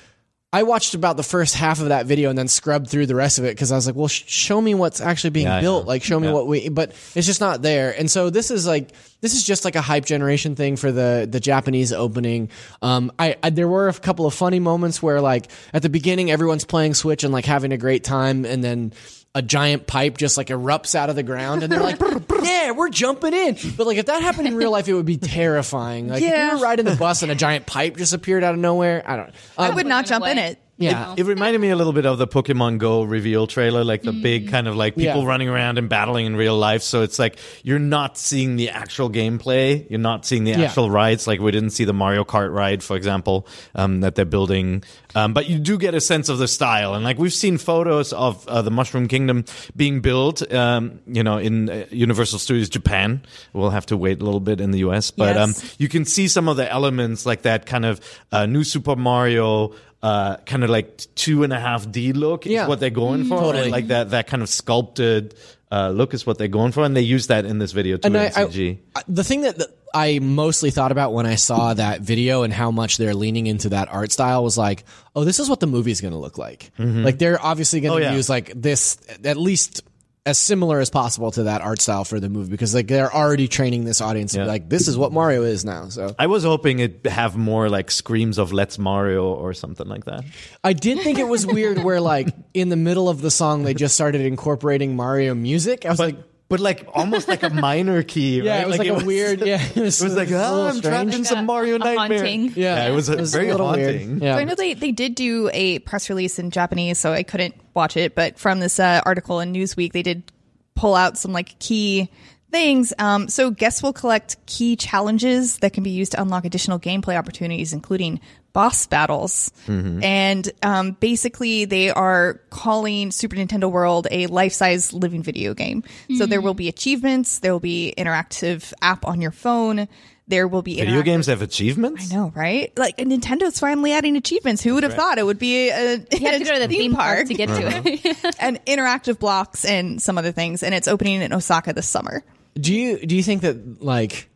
I 0.53 0.63
watched 0.63 0.93
about 0.93 1.17
the 1.17 1.23
first 1.23 1.55
half 1.55 1.81
of 1.81 1.89
that 1.89 2.05
video 2.05 2.29
and 2.29 2.37
then 2.39 2.47
scrubbed 2.47 2.89
through 2.89 3.05
the 3.07 3.15
rest 3.15 3.37
of 3.37 3.43
it 3.43 3.49
because 3.49 3.73
I 3.73 3.75
was 3.75 3.85
like, 3.85 3.97
well, 3.97 4.07
sh- 4.07 4.23
show 4.27 4.61
me 4.61 4.75
what's 4.75 5.01
actually 5.01 5.31
being 5.31 5.45
Yeah, 5.45 5.59
built. 5.59 5.85
Like, 5.85 6.03
show 6.03 6.17
me 6.17 6.27
Yeah. 6.27 6.33
what 6.33 6.47
we, 6.47 6.69
but 6.69 6.93
it's 7.15 7.27
just 7.27 7.41
not 7.41 7.61
there. 7.61 7.93
And 7.99 8.09
so 8.09 8.29
this 8.29 8.49
is 8.49 8.65
like, 8.65 8.91
this 9.19 9.33
is 9.35 9.43
just 9.43 9.65
like 9.65 9.75
a 9.75 9.81
hype 9.81 10.05
generation 10.05 10.55
thing 10.55 10.77
for 10.77 10.89
the, 10.89 11.27
the 11.29 11.41
Japanese 11.41 11.91
opening. 11.91 12.49
Um, 12.81 13.11
I, 13.19 13.35
I, 13.43 13.49
there 13.49 13.67
were 13.67 13.89
a 13.89 13.93
couple 13.93 14.25
of 14.25 14.33
funny 14.33 14.61
moments 14.61 15.03
where 15.03 15.19
like 15.19 15.51
at 15.73 15.81
the 15.81 15.89
beginning, 15.89 16.31
everyone's 16.31 16.63
playing 16.63 16.93
Switch 16.93 17.25
and 17.25 17.33
like 17.33 17.45
having 17.45 17.73
a 17.73 17.77
great 17.77 18.05
time. 18.05 18.45
And 18.45 18.63
then 18.63 18.93
a 19.37 19.41
giant 19.43 19.85
pipe 19.85 20.17
just 20.17 20.35
like 20.35 20.47
erupts 20.47 20.95
out 20.95 21.11
of 21.11 21.15
the 21.15 21.21
ground 21.21 21.61
and 21.61 21.71
they're 21.71 21.79
like, 21.79 21.99
yeah, 22.43 22.71
we're 22.71 22.89
jumping 22.89 23.33
in. 23.33 23.55
But 23.77 23.85
like 23.85 23.97
if 23.97 24.07
that 24.07 24.23
happened 24.23 24.47
in 24.47 24.55
real 24.55 24.71
life, 24.71 24.87
it 24.87 24.93
would 24.95 25.05
be 25.05 25.17
terrifying. 25.17 26.07
Like 26.07 26.23
if 26.23 26.29
Yeah. 26.29 26.47
you 26.53 26.57
were 26.57 26.63
riding 26.63 26.85
the 26.85 26.95
bus 26.95 27.21
and 27.21 27.31
a 27.31 27.35
giant 27.35 27.67
pipe 27.67 27.97
just 27.97 28.13
appeared 28.13 28.43
out 28.43 28.55
of 28.55 28.59
nowhere, 28.59 29.03
I 29.05 29.15
don't 29.15 29.29
I 29.57 29.67
um, 29.69 29.75
would 29.75 29.85
not 29.85 30.07
jump 30.07 30.25
in 30.25 30.37
away. 30.39 30.47
it. 30.47 30.59
Yeah. 30.79 31.15
It 31.17 31.25
reminded 31.25 31.59
me 31.59 31.69
a 31.71 31.75
little 31.75 31.93
bit 31.93 32.05
of 32.05 32.17
the 32.19 32.27
Pokemon 32.27 32.77
Go 32.77 33.01
reveal 33.03 33.47
trailer, 33.47 33.83
like 33.83 34.03
the 34.03 34.11
Mm. 34.11 34.21
big 34.21 34.49
kind 34.49 34.67
of 34.67 34.75
like 34.75 34.95
people 34.95 35.21
Yeah. 35.21 35.27
running 35.27 35.49
around 35.49 35.77
and 35.79 35.89
battling 35.89 36.25
in 36.27 36.35
real 36.35 36.55
life. 36.57 36.83
So 36.83 37.01
it's 37.01 37.17
like 37.17 37.37
you're 37.63 37.79
not 37.79 38.17
seeing 38.17 38.57
the 38.57 38.69
actual 38.69 39.09
gameplay. 39.09 39.89
You're 39.89 39.99
not 39.99 40.25
seeing 40.25 40.43
the 40.43 40.51
Yeah. 40.51 40.61
actual 40.65 40.91
rides. 40.91 41.25
Like 41.25 41.39
we 41.39 41.51
didn't 41.51 41.71
see 41.71 41.83
the 41.83 41.93
Mario 41.93 42.23
Kart 42.23 42.53
ride, 42.53 42.83
for 42.83 42.95
example, 42.95 43.47
um, 43.75 44.01
that 44.01 44.13
they're 44.15 44.25
building. 44.25 44.83
Um, 45.15 45.33
but 45.33 45.49
you 45.49 45.57
do 45.57 45.79
get 45.79 45.95
a 45.95 46.01
sense 46.01 46.29
of 46.29 46.37
the 46.37 46.47
style. 46.47 46.93
And 46.93 47.03
like 47.03 47.17
we've 47.17 47.33
seen 47.33 47.57
photos 47.57 48.13
of 48.13 48.47
uh, 48.47 48.61
the 48.61 48.69
Mushroom 48.69 49.07
Kingdom 49.07 49.45
being 49.75 49.99
built, 50.01 50.43
um, 50.53 50.99
you 51.07 51.23
know, 51.23 51.37
in 51.39 51.69
uh, 51.71 51.85
Universal 51.89 52.37
Studios 52.37 52.69
Japan. 52.69 53.21
We'll 53.53 53.71
have 53.71 53.87
to 53.87 53.97
wait 53.97 54.21
a 54.21 54.25
little 54.25 54.39
bit 54.39 54.61
in 54.61 54.69
the 54.71 54.79
US. 54.79 55.09
But 55.09 55.37
um, 55.37 55.49
Yes. 55.55 55.75
you 55.79 55.89
can 55.89 56.05
see 56.05 56.27
some 56.27 56.47
of 56.47 56.55
the 56.57 56.71
elements 56.71 57.25
like 57.25 57.41
that 57.43 57.65
kind 57.65 57.85
of 57.85 57.99
uh, 58.31 58.45
new 58.45 58.63
Super 58.63 58.95
Mario 58.95 59.71
uh, 60.03 60.37
kind 60.45 60.63
of 60.63 60.69
like 60.69 61.05
two 61.15 61.43
and 61.43 61.51
a 61.53 61.59
half 61.59 61.89
D 61.91 62.13
look 62.13 62.45
is 62.45 62.51
Yeah. 62.53 62.67
what 62.67 62.79
they're 62.79 62.89
going 62.89 63.25
for. 63.25 63.39
Totally. 63.39 63.63
right? 63.63 63.71
Like 63.71 63.87
that, 63.87 64.11
that 64.11 64.27
kind 64.27 64.43
of 64.43 64.49
sculpted 64.49 65.33
uh, 65.71 65.89
look 65.89 66.13
is 66.13 66.25
what 66.25 66.37
they're 66.37 66.47
going 66.47 66.71
for. 66.71 66.83
And 66.83 66.95
they 66.95 67.01
use 67.01 67.27
that 67.27 67.45
in 67.45 67.59
this 67.59 67.71
video 67.71 67.97
too 67.97 68.07
And 68.07 68.15
in 68.15 68.21
I, 68.21 68.29
CG. 68.29 68.77
I- 68.95 69.03
the 69.07 69.23
thing 69.23 69.41
that, 69.41 69.57
that 69.57 69.67
I 69.93 70.19
mostly 70.19 70.69
thought 70.69 70.91
about 70.91 71.13
when 71.13 71.25
I 71.25 71.35
saw 71.35 71.73
that 71.73 72.01
video 72.01 72.43
and 72.43 72.53
how 72.53 72.71
much 72.71 72.97
they're 72.97 73.15
leaning 73.15 73.47
into 73.47 73.69
that 73.69 73.87
art 73.89 74.11
style 74.11 74.43
was 74.43 74.57
like, 74.57 74.83
oh, 75.15 75.23
this 75.23 75.39
is 75.39 75.49
what 75.49 75.59
the 75.61 75.65
movie's 75.67 76.01
going 76.01 76.11
to 76.13 76.19
look 76.19 76.37
like. 76.37 76.71
Like 76.77 77.17
they're 77.17 77.41
obviously 77.43 77.79
going 77.81 77.93
Oh, 77.93 77.99
to 77.99 78.03
yeah. 78.05 78.13
use 78.13 78.29
like 78.29 78.51
this 78.53 78.97
at 79.23 79.37
least 79.37 79.81
as 80.27 80.37
similar 80.37 80.81
as 80.81 80.89
possible 80.89 81.31
to 81.31 81.43
that 81.43 81.61
art 81.61 81.81
style 81.81 82.03
for 82.03 82.19
the 82.19 82.27
movie 82.27 82.51
because 82.51 82.75
like 82.75 82.87
they're 82.87 83.13
already 83.13 83.47
training 83.47 83.85
this 83.85 84.01
audience 84.01 84.33
to 84.33 84.39
be 84.39 84.45
like, 84.45 84.67
this 84.67 84.89
is 84.89 84.97
what 84.97 85.13
Mario 85.13 85.43
is 85.43 85.63
now. 85.63 85.87
So 85.87 86.13
I 86.19 86.27
was 86.27 86.43
hoping 86.43 86.79
it'd 86.79 87.07
have 87.07 87.37
more 87.37 87.69
like 87.69 87.89
screams 87.89 88.37
of 88.37 88.51
Let's 88.51 88.77
Mario 88.77 89.25
or 89.25 89.53
something 89.53 89.87
like 89.87 90.03
that. 90.03 90.25
I 90.65 90.73
did 90.73 90.99
think 90.99 91.17
it 91.17 91.27
was 91.27 91.47
weird 91.47 91.81
where 91.81 92.01
like 92.01 92.27
in 92.53 92.67
the 92.67 92.75
middle 92.75 93.07
of 93.07 93.21
the 93.21 93.31
song 93.31 93.63
they 93.63 93.73
just 93.73 93.95
started 93.95 94.21
incorporating 94.21 94.95
Mario 94.97 95.33
music. 95.33 95.85
I 95.85 95.89
was 95.89 95.99
like. 95.99 96.17
But 96.49 96.61
like 96.61 96.87
almost 96.93 97.27
like 97.27 97.43
a 97.43 97.49
minor 97.49 98.03
key. 98.03 98.41
Yeah, 98.41 98.57
right? 98.57 98.61
it 98.63 98.67
was 98.69 98.77
like, 98.77 98.87
a 98.87 99.05
weird. 99.05 99.41
Yeah, 99.45 99.61
it 99.61 99.75
was, 99.75 100.01
It 100.01 100.03
was 100.05 100.15
like, 100.15 100.31
oh, 100.31 100.67
I'm 100.67 100.79
trapped 100.81 101.09
strange. 101.09 101.15
in 101.15 101.25
some 101.25 101.45
Mario 101.45 101.75
a 101.75 101.79
nightmare. 101.79 102.19
haunting. 102.19 102.53
Yeah, 102.55 102.87
it 102.87 102.91
was, 102.91 103.09
a, 103.09 103.17
was 103.17 103.33
very 103.33 103.51
little 103.51 103.71
weird. 103.71 103.95
haunting. 103.99 104.21
Yeah. 104.21 104.35
So 104.35 104.39
I 104.39 104.43
know 104.45 104.55
they, 104.55 104.73
they 104.73 104.91
did 104.91 105.15
do 105.15 105.49
a 105.53 105.79
press 105.79 106.09
release 106.09 106.39
in 106.39 106.51
Japanese, 106.51 106.99
so 106.99 107.11
I 107.11 107.23
couldn't 107.23 107.55
watch 107.73 107.97
it. 107.97 108.15
But 108.15 108.39
from 108.39 108.59
this 108.61 108.79
uh, 108.79 109.01
article 109.05 109.39
in 109.41 109.51
Newsweek, 109.51 109.91
they 109.91 110.03
did 110.03 110.31
pull 110.75 110.95
out 110.95 111.17
some 111.17 111.33
like 111.33 111.59
key 111.59 112.09
things. 112.49 112.93
Um, 112.97 113.27
so 113.27 113.51
guests 113.51 113.83
will 113.83 113.91
collect 113.93 114.37
key 114.45 114.77
challenges 114.77 115.57
that 115.57 115.73
can 115.73 115.83
be 115.83 115.89
used 115.89 116.13
to 116.13 116.21
unlock 116.21 116.45
additional 116.45 116.79
gameplay 116.79 117.17
opportunities, 117.17 117.73
including 117.73 118.21
boss 118.57 118.87
battles. 118.87 119.51
Mm-hmm. 119.67 120.03
And 120.03 120.51
um, 120.63 120.91
basically, 120.93 121.65
they 121.65 121.91
are 121.91 122.41
calling 122.49 123.11
Super 123.11 123.35
Nintendo 123.35 123.71
World 123.71 124.07
a 124.09 124.25
life-size 124.25 124.93
living 124.93 125.21
video 125.21 125.53
game. 125.53 125.83
So 126.17 126.25
there 126.25 126.41
will 126.41 126.55
be 126.55 126.63
mm-hmm. 126.63 126.69
achievements, 126.69 127.37
there 127.37 127.51
will 127.51 127.59
be 127.59 127.93
interactive 127.95 128.73
app 128.81 129.05
on 129.05 129.21
your 129.21 129.29
phone. 129.29 129.87
There 130.27 130.47
will 130.47 130.63
be 130.63 130.77
Video 130.77 131.01
interactive- 131.01 131.05
games 131.05 131.27
have 131.27 131.43
achievements? 131.43 132.11
I 132.11 132.15
know, 132.15 132.31
right? 132.35 132.75
Like 132.75 132.99
and 132.99 133.11
Nintendo's 133.11 133.59
finally 133.59 133.93
adding 133.93 134.17
achievements. 134.17 134.63
Who 134.63 134.73
would 134.73 134.83
have 134.83 134.95
thought 134.95 135.19
it 135.19 135.23
would 135.23 135.39
be 135.39 135.69
a, 135.69 135.97
You 135.97 136.27
have 136.27 136.39
to 136.39 136.43
go 136.43 136.53
to 136.55 136.59
the 136.59 136.67
theme 136.67 136.95
park 136.95 137.27
to 137.27 137.33
get 137.35 137.49
to 137.49 137.67
uh-huh. 137.67 137.81
it. 137.85 138.35
and 138.39 138.59
interactive 138.65 139.19
blocks 139.19 139.65
and 139.65 140.01
some 140.01 140.17
other 140.17 140.31
things? 140.31 140.63
And 140.63 140.73
it's 140.73 140.87
opening 140.87 141.21
in 141.21 141.31
Osaka 141.31 141.73
this 141.73 141.87
summer. 141.87 142.23
Do 142.55 142.73
you 142.73 142.97
do 143.05 143.15
you 143.15 143.21
think 143.21 143.43
that 143.43 143.83
like 143.83 144.27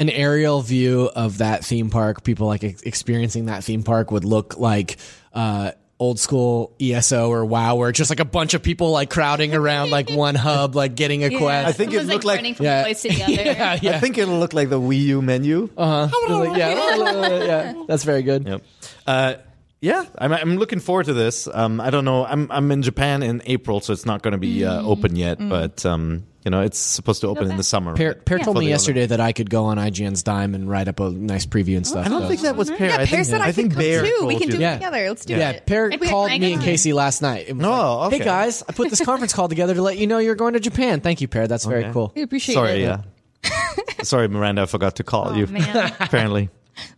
an 0.00 0.10
aerial 0.10 0.60
view 0.60 1.08
of 1.14 1.38
that 1.38 1.64
theme 1.64 1.90
park, 1.90 2.24
people 2.24 2.46
like 2.46 2.64
ex- 2.64 2.82
experiencing 2.82 3.46
that 3.46 3.62
theme 3.64 3.82
park 3.82 4.10
would 4.10 4.24
look 4.24 4.58
like 4.58 4.96
uh 5.32 5.70
old 6.00 6.18
school 6.18 6.74
ESO 6.80 7.30
or 7.30 7.44
WoW 7.46 7.76
where 7.76 7.92
just 7.92 8.10
like 8.10 8.18
a 8.18 8.24
bunch 8.24 8.52
of 8.54 8.62
people 8.64 8.90
like 8.90 9.08
crowding 9.10 9.54
around 9.54 9.90
like 9.90 10.10
one 10.24 10.34
hub 10.34 10.74
like 10.74 10.96
getting 10.96 11.22
a 11.22 11.30
quest. 11.30 11.68
I 11.68 11.72
think 11.72 11.92
it 11.92 11.96
Everyone's, 11.98 12.08
looked 12.12 12.24
like- 12.24 12.36
running 12.38 12.54
from 12.56 12.66
Yeah. 12.66 12.82
place 12.82 13.02
to 13.02 13.08
the 13.08 13.22
other. 13.22 13.32
yeah, 13.32 13.78
yeah. 13.80 13.96
I 13.96 14.00
think 14.00 14.18
it'll 14.18 14.38
look 14.40 14.52
like 14.52 14.68
the 14.70 14.80
Wii 14.80 15.00
U 15.02 15.22
menu. 15.22 15.70
uh-huh. 15.76 16.08
Like, 16.28 16.58
yeah, 16.58 16.96
yeah, 17.44 17.84
that's 17.88 18.02
very 18.02 18.22
good. 18.22 18.46
Yep. 18.46 18.62
Uh, 19.06 19.34
yeah, 19.80 20.04
I'm, 20.18 20.32
I'm 20.32 20.56
looking 20.56 20.80
forward 20.80 21.06
to 21.06 21.12
this. 21.12 21.46
Um, 21.46 21.80
I 21.80 21.90
don't 21.90 22.04
know. 22.06 22.24
I'm 22.24 22.50
I'm 22.50 22.70
in 22.72 22.80
Japan 22.82 23.22
in 23.22 23.42
April, 23.44 23.80
so 23.80 23.92
it's 23.92 24.06
not 24.06 24.22
going 24.22 24.32
to 24.32 24.38
be 24.38 24.64
uh, 24.64 24.82
open 24.82 25.14
yet. 25.14 25.38
But 25.38 25.84
um, 25.86 26.24
you 26.44 26.50
know, 26.50 26.60
it's 26.60 26.78
supposed 26.78 27.22
to 27.22 27.28
open 27.28 27.50
in 27.50 27.56
the 27.56 27.62
summer. 27.62 27.94
Peer, 27.96 28.14
Peer 28.14 28.38
told 28.38 28.58
me 28.58 28.66
the 28.66 28.70
yesterday 28.70 29.06
that 29.06 29.18
I 29.20 29.32
could 29.32 29.48
go 29.48 29.64
on 29.64 29.78
IGN's 29.78 30.22
dime 30.22 30.54
and 30.54 30.68
write 30.68 30.88
up 30.88 31.00
a 31.00 31.10
nice 31.10 31.46
preview 31.46 31.76
and 31.78 31.86
oh, 31.86 31.88
stuff. 31.88 32.06
I 32.06 32.08
don't 32.10 32.22
so- 32.22 32.28
think 32.28 32.40
that 32.42 32.54
was 32.56 32.70
Peer. 32.70 32.88
Yeah, 32.88 32.94
I 32.94 32.98
Peer 32.98 33.06
think, 33.06 33.24
said 33.26 33.40
I, 33.40 33.46
I 33.48 33.52
think 33.52 33.70
could 33.70 33.76
come 33.76 33.82
Bear 33.84 34.04
too. 34.04 34.24
We 34.26 34.38
can 34.38 34.48
do 34.48 34.54
you. 34.54 34.58
it 34.58 34.62
Yeah. 34.62 34.74
together. 34.74 35.08
Let's 35.08 35.24
do 35.24 35.34
Yeah, 35.34 35.50
it. 35.50 35.54
Yeah, 35.54 35.60
Peer 35.60 35.88
Maybe 35.88 36.06
called 36.08 36.30
can 36.30 36.40
me 36.40 36.52
and. 36.54 36.62
Casey 36.62 36.92
last 36.92 37.22
night. 37.22 37.46
It 37.48 37.56
was 37.56 37.64
Oh, 37.66 37.70
like, 37.98 38.06
okay. 38.08 38.18
Hey 38.18 38.24
guys, 38.24 38.62
I 38.68 38.72
put 38.72 38.90
this 38.90 39.04
conference 39.04 39.32
call 39.32 39.48
together 39.48 39.74
to 39.74 39.82
let 39.82 39.96
you 39.96 40.06
know 40.06 40.18
you're 40.18 40.34
going 40.34 40.52
to 40.52 40.60
Japan. 40.60 41.00
Thank 41.00 41.20
you, 41.22 41.28
Peer. 41.28 41.46
That's 41.48 41.64
very 41.64 41.84
Okay. 41.84 41.92
cool. 41.92 42.12
We 42.14 42.22
appreciate 42.22 42.54
Sorry, 42.54 42.72
it. 42.72 42.80
yeah. 42.82 43.02
Uh, 43.44 44.02
sorry, 44.04 44.28
Miranda, 44.28 44.62
I 44.62 44.66
forgot 44.66 44.96
to 44.96 45.04
call 45.04 45.30
Oh, 45.30 45.34
you. 45.34 45.46
man. 45.46 45.94
Apparently, 46.00 46.50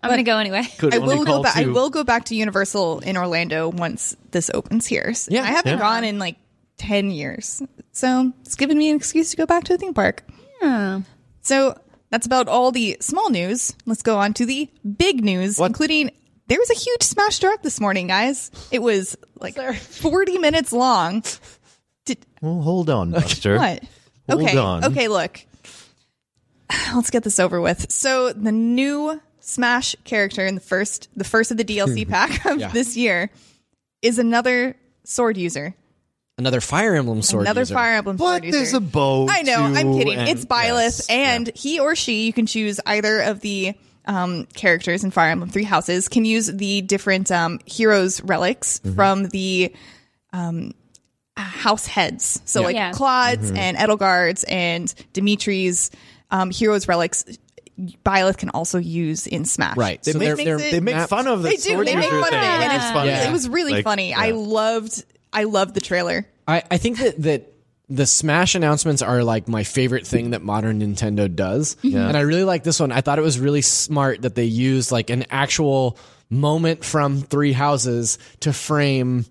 I'm 0.03 0.11
gonna 0.11 0.23
go 0.25 0.39
anyway. 0.39 0.63
I 0.91 0.99
will 0.99 1.25
go 1.25 1.43
back. 1.43 1.57
I 1.57 1.67
will 1.67 1.91
go 1.91 2.03
back 2.03 2.25
to 2.27 2.35
Universal 2.35 3.01
in 3.01 3.17
Orlando 3.17 3.69
once 3.69 4.17
this 4.33 4.51
opens 4.53 4.87
here. 4.87 5.15
So 5.15 5.33
Yeah. 5.33 5.43
I 5.43 5.47
haven't 5.49 5.79
gone 5.79 6.03
in 6.05 6.19
like 6.19 6.37
ten 6.77 7.11
years, 7.11 7.63
so 7.93 8.33
it's 8.43 8.55
given 8.55 8.77
me 8.79 8.91
an 8.91 8.97
excuse 8.97 9.31
to 9.31 9.37
go 9.37 9.47
back 9.47 9.65
to 9.65 9.73
the 9.75 9.79
theme 9.79 9.95
park. 9.95 10.25
Yeah. 10.63 11.01
So 11.43 11.79
that's 12.11 12.27
about 12.27 12.49
all 12.49 12.73
the 12.73 12.97
small 13.01 13.31
news. 13.31 13.75
Let's 13.87 14.03
go 14.03 14.19
on 14.19 14.33
to 14.35 14.47
the 14.47 14.69
big 14.97 15.25
news, 15.25 15.59
What? 15.59 15.67
including 15.67 16.11
there 16.49 16.59
was 16.59 16.71
a 16.71 16.75
huge 16.75 17.03
Smash 17.03 17.39
Direct 17.41 17.63
this 17.63 17.81
morning, 17.81 18.07
guys. 18.07 18.51
It 18.71 18.81
was 18.81 19.17
like 19.41 19.57
40 19.57 20.39
minutes 20.39 20.73
long. 20.73 21.23
Did, 22.05 22.19
Well, 22.41 22.61
hold 22.63 22.89
on, 22.91 23.11
Buster. 23.11 23.59
what? 23.59 23.83
Hold 24.31 24.43
okay. 24.43 24.57
on. 24.57 24.85
Okay, 24.85 25.09
look. 25.09 25.41
Let's 26.95 27.11
get 27.11 27.23
this 27.25 27.39
over 27.39 27.61
with. 27.61 27.91
So 27.91 28.33
the 28.33 28.53
new 28.53 29.21
Smash 29.41 29.95
character 30.05 30.45
in 30.45 30.57
the 30.57 30.61
first 30.61 31.09
the 31.17 31.23
first 31.25 31.51
of 31.53 31.57
the 31.57 31.65
DLC 31.65 32.09
pack 32.09 32.45
of 32.47 32.59
Yeah. 32.59 32.69
this 32.69 32.97
year 32.97 33.31
is 34.03 34.19
another 34.19 34.75
sword 35.05 35.37
user. 35.37 35.75
Another 36.39 36.61
Fire 36.61 36.95
Emblem 36.95 37.23
sword. 37.23 37.43
another 37.45 37.63
user. 37.63 37.75
Fire 37.75 37.97
Emblem 37.97 38.19
What? 38.19 38.29
sword 38.33 38.45
user. 38.45 38.59
There's 38.59 38.75
a 38.75 38.81
bow. 38.81 39.27
I 39.31 39.41
know. 39.43 39.57
I'm 39.63 39.95
kidding. 39.95 40.17
and- 40.19 40.29
it's 40.29 40.45
Byleth, 40.45 40.99
yes, 40.99 41.07
and 41.09 41.47
yeah. 41.47 41.53
he 41.57 41.81
or 41.81 41.97
she, 41.97 42.27
you 42.27 42.33
can 42.35 42.45
choose 42.47 42.79
either 42.85 43.21
of 43.23 43.41
the 43.41 43.75
um, 44.05 44.45
characters 44.55 45.03
in 45.03 45.11
Fire 45.11 45.31
Emblem 45.31 45.49
Three 45.51 45.65
Houses, 45.65 46.09
can 46.09 46.25
use 46.27 46.47
the 46.47 46.83
different 46.83 47.31
um, 47.33 47.59
heroes 47.65 48.21
relics 48.23 48.81
Mm-hmm. 48.81 48.95
from 48.95 49.25
the 49.29 49.75
um, 50.35 50.75
house 51.39 51.87
heads. 51.87 52.41
So 52.45 52.61
like 52.63 52.75
Yeah. 52.77 52.93
Claude's 52.93 53.47
Mm-hmm. 53.49 53.57
and 53.57 53.77
Edelgard's 53.79 54.45
and 54.45 54.95
Dimitri's 55.15 55.91
um, 56.31 56.51
heroes 56.51 56.87
relics. 56.87 57.25
Byleth 58.05 58.37
can 58.39 58.51
also 58.51 58.79
use 58.79 59.27
in 59.27 59.45
Smash. 59.47 59.77
Right. 59.77 60.03
They 60.03 60.13
so 60.13 60.19
make- 60.19 60.37
they're, 60.37 60.37
makes 60.37 60.63
they're 60.71 60.71
They 60.73 60.81
make 60.81 61.09
fun 61.09 61.27
of 61.27 61.43
the 61.43 61.49
They 61.51 61.57
do. 61.57 61.63
sword 61.63 61.87
They 61.87 61.95
make 61.97 62.05
user 62.05 62.21
fun 62.23 62.35
of 62.35 62.39
it, 62.39 62.43
thing, 62.43 62.51
and 62.51 62.61
which 62.63 62.69
is 62.79 62.83
it's 62.85 62.93
funny. 62.93 63.09
Yeah. 63.11 63.29
It 63.29 63.33
was 63.33 63.49
really 63.49 63.73
Like, 63.73 63.85
funny. 63.85 64.13
I 64.15 64.31
loved. 64.33 65.05
I 65.37 65.45
love 65.45 65.73
the 65.75 65.81
trailer. 65.81 66.27
I, 66.49 66.63
I 66.71 66.79
think 66.79 66.99
that 66.99 67.23
that 67.23 67.53
the 67.89 68.07
Smash 68.07 68.57
announcements 68.57 69.03
are 69.03 69.23
like 69.23 69.47
my 69.47 69.63
favorite 69.63 70.07
thing 70.07 70.31
that 70.31 70.43
modern 70.43 70.81
Nintendo 70.81 71.33
does, 71.33 71.77
mm-hmm. 71.77 71.97
and 71.97 72.17
I 72.17 72.23
really 72.23 72.43
like 72.45 72.65
this 72.65 72.81
one. 72.81 72.91
I 72.91 73.01
thought 73.03 73.19
it 73.21 73.23
was 73.23 73.39
really 73.39 73.63
smart 73.63 74.23
that 74.23 74.35
they 74.35 74.45
used 74.47 74.91
like 74.91 75.11
an 75.11 75.27
actual 75.31 75.97
moment 76.29 76.85
from 76.85 77.21
Three 77.21 77.53
Houses 77.53 78.19
to 78.41 78.53
frame 78.53 79.25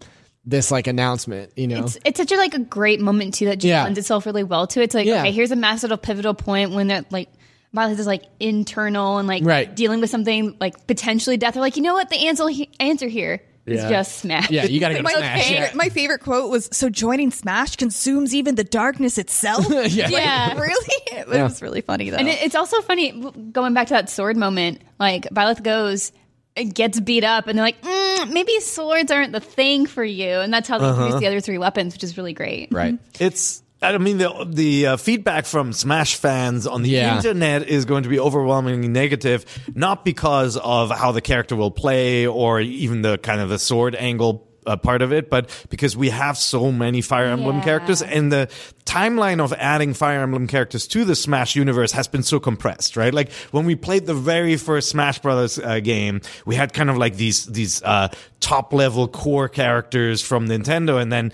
this 0.46 0.72
like 0.72 0.88
announcement. 0.88 1.52
You 1.58 1.68
know, 1.68 1.84
It's, 1.84 1.98
it's 2.06 2.18
such 2.20 2.32
a 2.32 2.38
like 2.38 2.54
a 2.54 2.60
great 2.60 3.02
moment 3.02 3.34
too 3.34 3.46
that 3.48 3.56
just 3.58 3.66
Yeah. 3.66 3.84
lends 3.84 3.98
itself 4.00 4.26
really 4.26 4.44
well 4.44 4.68
to 4.68 4.80
it. 4.80 4.84
It's 4.86 4.96
like 4.96 5.08
Yeah. 5.08 5.22
okay, 5.22 5.32
here's 5.32 5.52
a 5.52 5.56
massive 5.56 5.90
little 5.90 5.98
pivotal 5.98 6.34
point 6.36 6.72
when 6.72 6.88
that 6.88 7.12
like 7.12 7.30
Byleth 7.76 8.00
is 8.00 8.06
like 8.08 8.24
internal 8.40 9.18
and 9.18 9.28
like 9.28 9.44
Right. 9.44 9.76
dealing 9.76 10.00
with 10.02 10.10
something 10.12 10.56
like 10.62 10.86
potentially 10.88 11.36
death. 11.36 11.56
They're 11.56 11.62
like, 11.62 11.76
you 11.78 11.82
know 11.84 11.96
what, 11.96 12.10
the 12.10 12.28
answer 12.28 12.48
he- 12.48 12.70
answer 12.80 13.08
here 13.08 13.42
is 13.66 13.82
Yeah. 13.82 13.90
just 13.90 14.20
smash. 14.20 14.50
yeah, 14.52 14.66
you 14.66 14.80
got 14.80 14.90
to 14.90 14.94
go 14.96 14.98
to 15.00 15.04
My 15.04 15.14
Smash. 15.14 15.48
favorite, 15.48 15.76
my 15.76 15.90
favorite 15.90 16.20
quote 16.22 16.52
was, 16.52 16.70
"So 16.72 16.90
joining 16.90 17.32
Smash 17.32 17.76
consumes 17.78 18.36
even 18.36 18.56
the 18.56 18.64
darkness 18.64 19.18
itself." 19.18 19.66
Yeah. 19.70 20.10
Yeah. 20.10 20.54
really? 20.60 20.96
It 21.12 21.28
Yeah. 21.28 21.44
was 21.44 21.62
really 21.62 21.82
funny 21.82 22.10
though. 22.10 22.18
And 22.18 22.28
it, 22.28 22.42
it's 22.44 22.56
also 22.56 22.82
funny 22.82 23.12
going 23.52 23.74
back 23.74 23.88
to 23.88 23.94
that 23.96 24.10
sword 24.10 24.38
moment. 24.38 24.82
Like 25.00 25.24
Byleth 25.30 25.64
goes, 25.64 26.12
it 26.56 26.74
gets 26.74 27.00
beat 27.00 27.24
up, 27.24 27.48
and 27.48 27.58
they're 27.58 27.66
like, 27.66 27.82
mm, 27.82 28.32
maybe 28.32 28.60
swords 28.62 29.12
aren't 29.12 29.32
the 29.34 29.40
thing 29.42 29.86
for 29.88 30.04
you, 30.04 30.30
and 30.40 30.54
that's 30.54 30.70
how 30.70 30.78
they 30.78 30.88
introduce 30.88 31.20
the 31.20 31.28
other 31.28 31.40
three 31.42 31.58
weapons, 31.58 31.94
which 31.94 32.04
is 32.04 32.18
really 32.18 32.34
great. 32.34 32.70
Right. 32.72 32.98
It's. 33.20 33.62
I 33.82 33.98
mean, 33.98 34.17
the 34.17 34.48
the 34.50 34.88
uh, 34.88 34.98
feedback 34.98 35.46
from 35.46 35.72
Smash 35.74 36.15
fans 36.15 36.65
on 36.65 36.82
the 36.82 36.89
Yeah. 36.89 37.17
internet 37.17 37.67
is 37.67 37.86
going 37.86 38.03
to 38.03 38.10
be 38.10 38.20
overwhelmingly 38.20 38.88
negative, 38.88 39.46
not 39.75 40.03
because 40.05 40.58
of 40.58 40.89
how 40.91 41.12
the 41.12 41.22
character 41.22 41.55
will 41.55 41.72
play 41.72 42.25
or 42.25 42.60
even 42.62 43.01
the 43.03 43.17
kind 43.17 43.41
of 43.41 43.50
the 43.50 43.60
sword 43.60 43.96
angle 43.96 44.48
uh, 44.65 44.75
part 44.75 45.03
of 45.03 45.13
it, 45.13 45.29
but 45.29 45.51
because 45.70 45.96
we 45.96 46.10
have 46.10 46.36
so 46.39 46.72
many 46.72 47.00
Fire 47.00 47.25
Emblem 47.27 47.58
Yeah. 47.58 47.63
characters, 47.63 48.01
and 48.01 48.32
the 48.32 48.50
timeline 48.84 49.39
of 49.39 49.53
adding 49.53 49.94
Fire 49.94 50.22
Emblem 50.22 50.48
characters 50.48 50.88
to 50.88 51.05
the 51.05 51.15
Smash 51.15 51.55
universe 51.55 51.91
has 51.91 52.08
been 52.08 52.24
so 52.24 52.39
compressed, 52.39 52.98
right? 52.98 53.13
Like 53.13 53.32
when 53.51 53.65
we 53.65 53.75
played 53.75 54.08
the 54.08 54.15
very 54.15 54.58
first 54.58 54.89
Smash 54.89 55.20
Brothers 55.20 55.60
uh, 55.60 55.82
game, 55.82 56.22
we 56.48 56.55
had 56.55 56.74
kind 56.74 56.89
of 56.89 56.98
like 56.98 57.15
these 57.17 57.46
these 57.46 57.84
uh, 57.84 58.08
top 58.39 58.74
level 58.74 59.08
core 59.08 59.50
characters 59.50 60.24
from 60.24 60.48
Nintendo, 60.48 61.00
and 61.00 61.12
then 61.12 61.32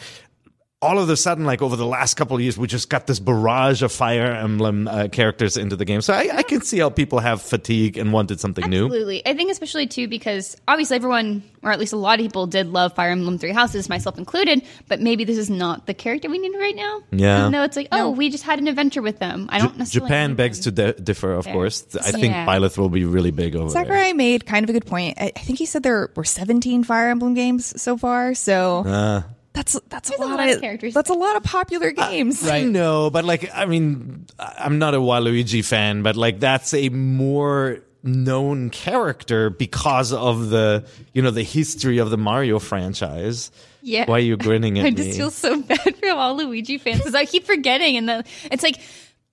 all 0.82 0.98
of 0.98 1.08
a 1.10 1.16
sudden, 1.16 1.46
like 1.46 1.62
over 1.62 1.76
the 1.76 1.86
last 1.86 2.16
couple 2.16 2.36
of 2.36 2.42
years, 2.42 2.58
we 2.58 2.66
just 2.66 2.90
got 2.90 3.06
this 3.06 3.20
barrage 3.20 3.84
of 3.84 3.92
Fire 3.92 4.32
Emblem 4.34 4.88
uh, 4.88 5.08
characters 5.10 5.56
into 5.56 5.76
the 5.76 5.86
game. 5.86 6.02
So 6.02 6.12
I, 6.14 6.30
I 6.38 6.42
can 6.44 6.62
see 6.62 6.80
how 6.80 6.90
people 6.90 7.20
have 7.20 7.40
fatigue 7.42 7.98
and 7.98 8.12
wanted 8.12 8.40
something 8.40 8.68
new. 8.68 8.86
Absolutely. 8.86 9.24
I 9.26 9.36
think 9.36 9.52
especially 9.52 9.86
too 9.86 10.08
because 10.08 10.58
obviously 10.68 10.96
everyone, 10.96 11.44
or 11.62 11.72
at 11.72 11.78
least 11.80 11.94
a 11.94 11.98
lot 11.98 12.20
of 12.20 12.26
people, 12.26 12.48
did 12.48 12.66
love 12.68 12.96
Fire 12.96 13.12
Emblem 13.12 13.38
Three 13.38 13.52
Houses, 13.52 13.90
myself 13.90 14.18
included. 14.18 14.64
But 14.88 15.02
maybe 15.02 15.24
this 15.24 15.38
is 15.38 15.52
not 15.52 15.86
the 15.86 15.94
character 15.94 16.30
we 16.32 16.40
need 16.40 16.58
right 16.58 16.76
now. 16.76 17.02
Yeah. 17.12 17.50
No, 17.50 17.64
it's 17.64 17.76
like, 17.78 17.90
oh, 17.92 18.10
we 18.10 18.32
just 18.32 18.44
had 18.44 18.58
an 18.58 18.68
adventure 18.68 19.04
with 19.04 19.20
them. 19.20 19.50
I 19.52 19.60
don't 19.60 19.78
necessarily. 19.78 20.08
Japan 20.10 20.30
need 20.32 20.38
begs 20.38 20.60
to 20.62 20.72
them. 20.72 20.94
di- 20.98 21.04
differ, 21.04 21.34
of 21.34 21.46
There. 21.46 21.54
course. 21.54 21.86
I 21.96 22.12
think 22.12 22.34
Yeah. 22.34 22.48
Byleth 22.48 22.80
will 22.80 22.90
be 22.90 23.06
really 23.06 23.30
big 23.32 23.56
over 23.56 23.72
there. 23.72 23.84
Sakurai 23.84 24.14
made 24.14 24.48
kind 24.48 24.64
of 24.64 24.70
a 24.72 24.74
good 24.74 24.88
point. 24.88 25.18
I, 25.22 25.32
I 25.36 25.40
think 25.42 25.60
he 25.60 25.68
said 25.68 25.84
there 25.84 26.10
were 26.16 26.24
17 26.24 26.84
Fire 26.86 27.10
Emblem 27.10 27.36
games 27.36 27.80
so 27.80 27.98
far, 27.98 28.34
so 28.34 28.80
Uh. 28.84 29.22
That's 29.54 29.80
that's 29.90 30.10
a 30.10 30.12
There's 30.12 30.20
a 30.22 30.26
lot, 30.26 30.38
lot 30.40 30.50
of 30.50 30.56
of 30.56 30.62
characters. 30.62 30.94
That's 30.94 31.10
a 31.10 31.14
lot 31.14 31.36
of 31.36 31.44
popular 31.44 31.92
games. 31.92 32.48
I 32.48 32.64
know, 32.64 33.10
but 33.10 33.26
like, 33.26 33.50
I 33.54 33.66
mean, 33.66 34.26
I'm 34.40 34.80
not 34.80 34.94
a 34.94 34.98
Waluigi 35.00 35.64
fan, 35.66 36.04
but 36.04 36.16
like, 36.16 36.40
that's 36.40 36.74
a 36.74 36.90
more 36.90 37.80
known 38.04 38.70
character 38.72 39.50
because 39.50 40.12
of 40.14 40.50
the, 40.50 40.86
you 41.14 41.22
know, 41.22 41.32
the 41.32 41.44
history 41.44 41.98
of 42.00 42.10
the 42.10 42.18
Mario 42.18 42.58
franchise. 42.60 43.52
Yeah. 43.84 44.06
Why 44.06 44.16
are 44.18 44.20
you 44.20 44.38
grinning 44.38 44.80
at 44.80 44.84
me? 44.84 44.88
I 44.88 44.92
me? 44.92 44.96
just 44.96 45.18
feel 45.18 45.30
so 45.32 45.62
bad 45.62 45.96
for 45.98 46.10
all 46.12 46.36
Luigi 46.38 46.78
fans 46.78 46.98
because 47.00 47.16
I 47.16 47.26
keep 47.26 47.46
forgetting, 47.46 47.98
and 47.98 48.08
then 48.10 48.24
it's 48.52 48.64
like. 48.64 48.80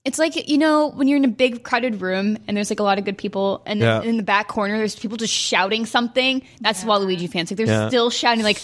It's 0.04 0.18
like 0.18 0.48
you 0.48 0.56
know 0.56 0.88
when 0.88 1.06
you're 1.06 1.18
in 1.18 1.24
a 1.26 1.28
big 1.28 1.64
crowded 1.64 2.00
room 2.00 2.38
and 2.46 2.56
there's 2.56 2.70
like 2.70 2.80
a 2.80 2.82
lot 2.82 2.98
of 2.98 3.04
good 3.04 3.18
people, 3.18 3.62
and 3.66 3.80
Yeah. 3.80 4.00
in 4.00 4.16
the 4.16 4.22
back 4.22 4.48
corner 4.48 4.78
there's 4.78 4.96
people 4.96 5.18
just 5.18 5.34
shouting 5.34 5.84
something. 5.84 6.40
That's 6.62 6.82
Waluigi 6.84 7.28
fans. 7.30 7.50
Like 7.50 7.58
they're 7.58 7.66
Yeah. 7.66 7.88
still 7.88 8.08
shouting. 8.08 8.42
Like, 8.42 8.62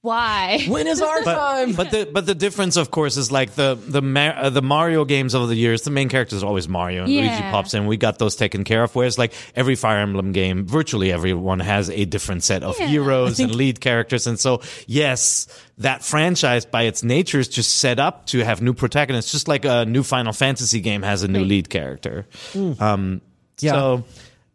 why? 0.00 0.64
When 0.68 0.86
is 0.86 1.02
our 1.02 1.22
time? 1.22 1.72
but 1.72 1.90
the 1.90 2.08
but 2.12 2.24
the 2.24 2.34
difference, 2.34 2.76
of 2.76 2.90
course, 2.92 3.16
is 3.16 3.32
like 3.32 3.52
the 3.56 3.74
the 3.74 4.00
Ma- 4.00 4.28
uh, 4.36 4.50
the 4.50 4.62
Mario 4.62 5.04
games 5.04 5.34
over 5.34 5.46
the 5.46 5.56
years. 5.56 5.82
The 5.82 5.90
main 5.90 6.08
character 6.08 6.36
is 6.36 6.44
always 6.44 6.68
Mario, 6.68 7.02
and 7.04 7.12
Luigi 7.12 7.42
pops 7.50 7.74
in. 7.74 7.86
We 7.86 7.96
got 7.96 8.18
those 8.18 8.36
taken 8.36 8.62
care 8.62 8.84
of. 8.84 8.94
Whereas, 8.94 9.18
like 9.18 9.32
every 9.56 9.74
Fire 9.74 9.98
Emblem 9.98 10.30
game, 10.32 10.66
virtually 10.66 11.10
everyone 11.12 11.58
has 11.60 11.90
a 11.90 12.04
different 12.04 12.44
set 12.44 12.62
of 12.62 12.78
Yeah. 12.78 12.86
heroes 12.86 13.40
and 13.40 13.52
lead 13.54 13.80
characters. 13.80 14.26
And 14.28 14.38
so, 14.38 14.62
yes, 14.86 15.48
that 15.78 16.04
franchise 16.04 16.64
by 16.64 16.82
its 16.84 17.02
nature 17.02 17.40
is 17.40 17.48
just 17.48 17.76
set 17.76 17.98
up 17.98 18.26
to 18.26 18.44
have 18.44 18.62
new 18.62 18.74
protagonists, 18.74 19.32
just 19.32 19.48
like 19.48 19.64
a 19.64 19.84
new 19.84 20.02
Final 20.04 20.32
Fantasy 20.32 20.80
game 20.80 21.02
has 21.02 21.22
a 21.24 21.28
new 21.28 21.40
Right. 21.40 21.48
lead 21.48 21.70
character. 21.70 22.26
Um, 22.54 22.74
Hmm. 22.78 23.16
Yeah. 23.60 23.72
So. 23.72 24.04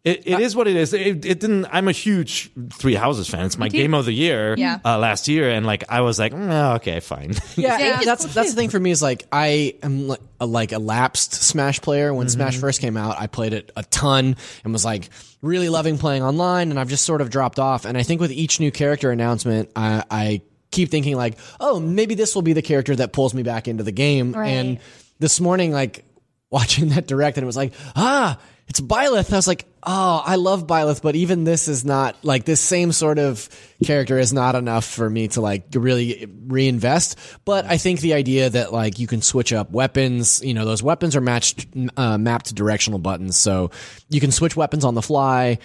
It, 0.04 0.26
it 0.26 0.40
is 0.40 0.54
what 0.54 0.68
it 0.68 0.76
is. 0.76 0.92
It, 0.92 1.24
it 1.24 1.40
didn't. 1.40 1.64
I'm 1.72 1.88
a 1.88 1.92
huge 1.92 2.50
Three 2.74 2.94
Houses 2.94 3.26
fan. 3.26 3.46
It's 3.46 3.56
my 3.56 3.70
too. 3.70 3.78
game 3.78 3.94
of 3.94 4.04
the 4.04 4.12
year 4.12 4.54
Yeah. 4.58 4.78
uh, 4.84 4.98
last 4.98 5.28
year, 5.28 5.48
and 5.50 5.64
like 5.64 5.82
I 5.88 6.02
was 6.02 6.18
like, 6.18 6.34
mm, 6.34 6.76
okay, 6.76 7.00
fine. 7.00 7.32
Yeah, 7.56 7.78
Yeah. 7.78 8.00
it- 8.00 8.04
that's 8.04 8.24
that's 8.34 8.50
the 8.50 8.54
thing 8.56 8.68
for 8.68 8.78
me 8.78 8.90
is 8.90 9.00
like 9.00 9.26
I 9.32 9.76
am 9.82 10.06
like 10.08 10.20
a, 10.40 10.44
like 10.46 10.72
a 10.72 10.78
lapsed 10.78 11.32
Smash 11.32 11.80
player. 11.80 12.12
When 12.12 12.28
Smash 12.28 12.58
first 12.58 12.82
came 12.82 12.98
out, 12.98 13.18
I 13.18 13.28
played 13.28 13.54
it 13.54 13.72
a 13.76 13.82
ton 13.84 14.36
and 14.62 14.72
was 14.74 14.84
like 14.84 15.08
really 15.40 15.70
loving 15.70 15.96
playing 15.96 16.22
online, 16.22 16.70
and 16.70 16.78
I've 16.78 16.90
just 16.90 17.06
sort 17.06 17.22
of 17.22 17.30
dropped 17.30 17.58
off. 17.58 17.86
And 17.86 17.96
I 17.96 18.02
think 18.02 18.20
with 18.20 18.30
each 18.30 18.60
new 18.60 18.70
character 18.70 19.10
announcement, 19.10 19.70
I, 19.74 20.04
I 20.10 20.42
keep 20.70 20.90
thinking 20.90 21.16
like, 21.16 21.38
oh, 21.60 21.80
maybe 21.80 22.14
this 22.14 22.34
will 22.34 22.42
be 22.42 22.52
the 22.52 22.60
character 22.62 22.94
that 22.96 23.14
pulls 23.14 23.32
me 23.32 23.42
back 23.42 23.68
into 23.68 23.82
the 23.82 23.92
game. 23.92 24.32
Right. 24.32 24.48
And 24.48 24.80
this 25.18 25.40
morning, 25.40 25.72
like 25.72 26.04
watching 26.50 26.90
that 26.90 27.06
direct, 27.06 27.38
and 27.38 27.42
it 27.42 27.46
was 27.46 27.56
like, 27.56 27.72
ah, 27.96 28.38
it's 28.66 28.80
Byleth. 28.80 29.32
I 29.32 29.36
was 29.36 29.46
like, 29.46 29.66
oh, 29.86 30.22
I 30.24 30.36
love 30.36 30.66
Byleth, 30.66 31.02
but 31.02 31.14
even 31.16 31.44
this 31.44 31.68
is 31.68 31.84
not 31.84 32.16
like 32.24 32.44
this 32.44 32.60
same 32.60 32.92
sort 32.92 33.18
of 33.18 33.48
character 33.84 34.18
is 34.18 34.32
not 34.32 34.54
enough 34.54 34.84
for 34.84 35.08
me 35.08 35.28
to 35.28 35.40
like 35.40 35.64
really 35.72 36.26
reinvest. 36.46 37.18
But 37.44 37.66
I 37.66 37.76
think 37.76 38.00
the 38.00 38.14
idea 38.14 38.50
that 38.50 38.72
like 38.72 38.98
you 38.98 39.06
can 39.06 39.22
switch 39.22 39.52
up 39.52 39.70
weapons, 39.70 40.42
you 40.44 40.54
know, 40.54 40.64
those 40.64 40.82
weapons 40.82 41.16
are 41.16 41.20
matched, 41.20 41.66
uh, 41.96 42.18
mapped 42.18 42.46
to 42.46 42.54
directional 42.54 42.98
buttons, 42.98 43.36
so 43.36 43.70
you 44.08 44.20
can 44.20 44.32
switch 44.32 44.56
weapons 44.56 44.84
on 44.84 44.94
the 44.94 45.02
fly. 45.02 45.58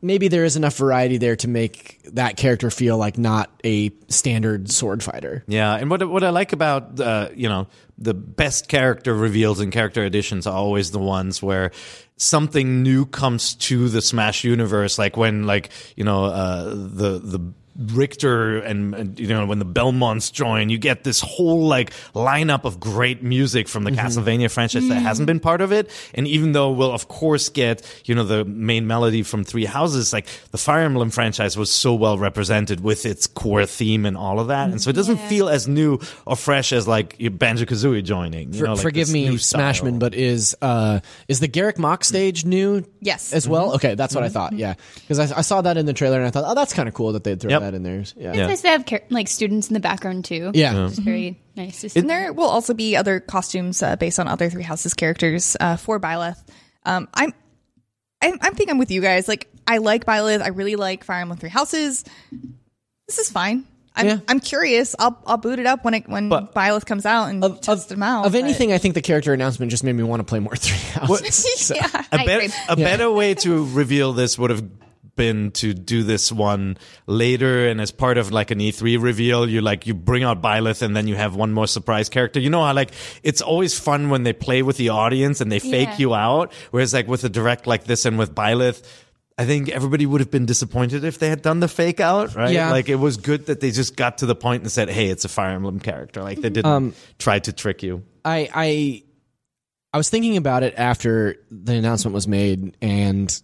Maybe 0.00 0.28
there 0.28 0.44
is 0.44 0.56
enough 0.56 0.76
variety 0.76 1.18
there 1.18 1.36
to 1.36 1.48
make 1.48 2.00
that 2.12 2.36
character 2.36 2.70
feel 2.70 2.96
like 2.96 3.18
not 3.18 3.50
a 3.64 3.90
standard 4.08 4.70
sword 4.70 5.02
fighter. 5.02 5.42
Yeah, 5.48 5.74
and 5.74 5.90
what 5.90 6.08
what 6.08 6.22
I 6.22 6.30
like 6.30 6.52
about 6.52 7.00
uh, 7.00 7.30
you 7.34 7.48
know 7.48 7.66
the 7.96 8.14
best 8.14 8.68
character 8.68 9.14
reveals 9.14 9.60
and 9.60 9.72
character 9.72 10.04
additions 10.04 10.46
are 10.46 10.54
always 10.54 10.90
the 10.90 10.98
ones 10.98 11.42
where 11.42 11.70
something 12.16 12.82
new 12.82 13.06
comes 13.06 13.54
to 13.54 13.88
the 13.88 14.02
Smash 14.02 14.44
universe, 14.44 14.98
like 14.98 15.16
when 15.16 15.44
like 15.44 15.70
you 15.96 16.04
know 16.04 16.24
uh, 16.24 16.64
the 16.70 17.20
the 17.22 17.52
Richter 17.76 18.58
and, 18.58 18.94
and 18.94 19.18
you 19.18 19.28
know 19.28 19.46
when 19.46 19.58
the 19.58 19.64
Belmonts 19.64 20.30
join, 20.30 20.68
you 20.68 20.78
get 20.78 21.04
this 21.04 21.20
whole 21.20 21.66
like 21.66 21.92
lineup 22.14 22.64
of 22.64 22.78
great 22.78 23.22
music 23.22 23.68
from 23.68 23.84
the 23.84 23.90
mm-hmm. 23.90 24.06
Castlevania 24.06 24.50
franchise 24.50 24.86
that 24.88 24.96
hasn't 24.96 25.24
mm. 25.24 25.28
been 25.28 25.40
part 25.40 25.60
of 25.60 25.72
it. 25.72 25.90
And 26.14 26.28
even 26.28 26.52
though 26.52 26.70
we'll 26.70 26.92
of 26.92 27.08
course 27.08 27.48
get 27.48 27.82
you 28.04 28.14
know 28.14 28.24
the 28.24 28.44
main 28.44 28.86
melody 28.86 29.22
from 29.22 29.44
Three 29.44 29.64
Houses, 29.64 30.12
like 30.12 30.26
the 30.50 30.58
Fire 30.58 30.82
Emblem 30.82 31.10
franchise 31.10 31.56
was 31.56 31.70
so 31.70 31.94
well 31.94 32.18
represented 32.18 32.80
with 32.80 33.06
its 33.06 33.26
core 33.26 33.66
theme 33.66 34.06
and 34.06 34.16
all 34.16 34.40
of 34.40 34.48
that, 34.48 34.70
and 34.70 34.80
so 34.80 34.90
it 34.90 34.94
doesn't 34.94 35.18
feel 35.18 35.48
as 35.48 35.66
new 35.66 35.98
or 36.26 36.36
fresh 36.36 36.72
as 36.72 36.86
like 36.86 37.16
Banjo 37.18 37.64
Kazooie 37.64 38.04
joining. 38.04 38.52
You 38.52 38.60
For, 38.60 38.64
know, 38.66 38.74
like 38.74 38.82
forgive 38.82 39.10
me, 39.10 39.28
new 39.28 39.38
style. 39.38 39.72
Smashman, 39.72 39.98
but 39.98 40.14
is 40.14 40.56
uh 40.62 41.00
is 41.28 41.40
the 41.40 41.48
Garreg 41.48 41.78
Mach 41.78 42.04
stage 42.04 42.44
new? 42.44 42.84
Yes. 43.00 43.32
as 43.32 43.48
well. 43.48 43.66
Mm-hmm. 43.66 43.76
Okay, 43.76 43.94
that's 43.94 44.14
what 44.14 44.24
I 44.24 44.28
mm-hmm. 44.28 44.34
thought. 44.34 44.52
Yeah, 44.54 44.74
because 45.00 45.18
I, 45.18 45.38
I 45.38 45.42
saw 45.42 45.60
that 45.62 45.76
in 45.76 45.86
the 45.86 45.92
trailer 45.92 46.18
and 46.18 46.26
I 46.26 46.30
thought, 46.30 46.44
oh, 46.46 46.54
that's 46.54 46.72
kind 46.72 46.88
of 46.88 46.94
cool 46.94 47.12
that 47.12 47.24
they'd 47.24 47.40
throw 47.40 47.50
Yep. 47.50 47.63
That 47.64 47.74
in 47.74 47.82
there. 47.82 48.04
Yeah, 48.16 48.30
It's 48.30 48.38
nice 48.48 48.62
to 48.62 48.68
have 48.68 48.86
char- 48.86 49.02
like 49.10 49.28
students 49.28 49.68
in 49.68 49.74
the 49.74 49.80
background 49.80 50.24
too. 50.24 50.50
yeah. 50.54 50.86
It's 50.86 50.98
very 50.98 51.40
nice 51.56 51.80
to 51.80 51.88
see. 51.88 51.98
And 52.00 52.08
there 52.08 52.32
will 52.32 52.48
also 52.48 52.74
be 52.74 52.96
other 52.96 53.20
costumes 53.20 53.82
uh, 53.82 53.96
based 53.96 54.18
on 54.20 54.28
other 54.28 54.50
Three 54.50 54.62
Houses 54.62 54.94
characters 54.94 55.56
uh, 55.60 55.76
for 55.76 55.98
Byleth. 55.98 56.42
Um, 56.84 57.08
I'm, 57.14 57.32
I'm, 58.22 58.38
I 58.40 58.50
think 58.50 58.70
I'm 58.70 58.78
with 58.78 58.90
you 58.90 59.00
guys. 59.00 59.28
Like, 59.28 59.48
I 59.66 59.78
like 59.78 60.04
Byleth. 60.04 60.42
I 60.42 60.48
really 60.48 60.76
like 60.76 61.04
Fire 61.04 61.20
Emblem 61.22 61.38
Three 61.38 61.48
Houses. 61.50 62.04
This 63.08 63.18
is 63.18 63.30
fine. 63.30 63.64
I'm, 63.96 64.06
Yeah. 64.06 64.18
I'm 64.28 64.40
curious. 64.40 64.96
I'll, 64.98 65.16
I'll 65.26 65.36
boot 65.36 65.58
it 65.60 65.66
up 65.66 65.84
when 65.84 65.94
it 65.94 66.08
when 66.08 66.28
But- 66.28 66.54
Byleth 66.54 66.84
comes 66.84 67.06
out 67.06 67.26
and 67.26 67.62
test 67.62 67.88
them 67.88 68.02
out. 68.02 68.26
Of 68.26 68.32
but- 68.32 68.38
anything, 68.42 68.72
I 68.72 68.78
think 68.78 68.94
the 68.94 69.02
character 69.02 69.32
announcement 69.32 69.70
just 69.70 69.84
made 69.84 69.92
me 69.94 70.02
want 70.02 70.20
to 70.20 70.24
play 70.24 70.40
more 70.40 70.56
Three 70.56 70.76
Houses. 71.00 71.70
yeah. 71.74 71.88
a, 72.12 72.20
I 72.20 72.26
bet- 72.26 72.54
a 72.68 72.76
better 72.76 73.10
way 73.10 73.34
to 73.34 73.64
reveal 73.66 74.12
this 74.12 74.38
would 74.38 74.50
have 74.50 74.64
been 75.16 75.50
to 75.52 75.72
do 75.74 76.02
this 76.02 76.30
one 76.32 76.76
later 77.06 77.68
and 77.68 77.80
as 77.80 77.90
part 77.90 78.18
of 78.18 78.32
like 78.32 78.50
an 78.50 78.58
E3 78.58 79.00
reveal 79.00 79.48
you 79.48 79.60
like 79.60 79.86
you 79.86 79.94
bring 79.94 80.22
out 80.24 80.42
Byleth 80.42 80.82
and 80.82 80.96
then 80.96 81.06
you 81.08 81.14
have 81.16 81.34
one 81.36 81.52
more 81.52 81.66
surprise 81.66 82.08
character 82.08 82.40
you 82.40 82.50
know 82.50 82.62
how 82.64 82.72
like 82.74 82.90
it's 83.22 83.40
always 83.40 83.78
fun 83.78 84.10
when 84.10 84.22
they 84.24 84.32
play 84.32 84.62
with 84.62 84.76
the 84.76 84.88
audience 84.88 85.40
and 85.40 85.50
they 85.52 85.58
fake 85.58 85.88
Yeah. 85.90 85.96
you 85.98 86.14
out 86.14 86.52
whereas 86.70 86.92
like 86.94 87.06
with 87.08 87.24
a 87.24 87.28
direct 87.28 87.66
like 87.66 87.84
this 87.84 88.04
and 88.04 88.18
with 88.18 88.34
Byleth 88.34 88.82
I 89.36 89.46
think 89.46 89.68
everybody 89.68 90.06
would 90.06 90.20
have 90.20 90.30
been 90.30 90.46
disappointed 90.46 91.02
if 91.02 91.18
they 91.18 91.28
had 91.28 91.42
done 91.42 91.58
the 91.58 91.66
fake 91.66 91.98
out, 91.98 92.36
right? 92.36 92.52
Yeah. 92.52 92.70
Like 92.70 92.88
it 92.88 92.94
was 92.94 93.16
good 93.16 93.46
that 93.46 93.60
they 93.60 93.72
just 93.72 93.96
got 93.96 94.18
to 94.18 94.26
the 94.26 94.36
point 94.36 94.62
and 94.62 94.70
said, 94.70 94.88
"Hey, 94.88 95.08
it's 95.08 95.24
a 95.24 95.28
Fire 95.28 95.50
Emblem 95.56 95.80
character." 95.80 96.22
Like 96.22 96.40
they 96.40 96.50
didn't 96.50 96.66
Um, 96.70 96.94
try 97.18 97.40
to 97.40 97.52
trick 97.52 97.82
you. 97.82 98.04
I 98.24 98.48
I 98.54 99.02
I 99.92 99.96
was 99.96 100.08
thinking 100.08 100.36
about 100.36 100.62
it 100.62 100.74
after 100.76 101.34
the 101.50 101.74
announcement 101.74 102.14
was 102.14 102.28
made, 102.28 102.76
and 102.80 103.42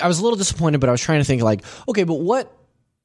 I 0.00 0.08
was 0.08 0.18
a 0.18 0.22
little 0.22 0.36
disappointed. 0.36 0.80
But 0.80 0.88
I 0.88 0.92
was 0.92 1.00
trying 1.00 1.20
to 1.20 1.24
think 1.24 1.42
like, 1.42 1.62
okay, 1.88 2.04
but 2.04 2.14
what 2.14 2.52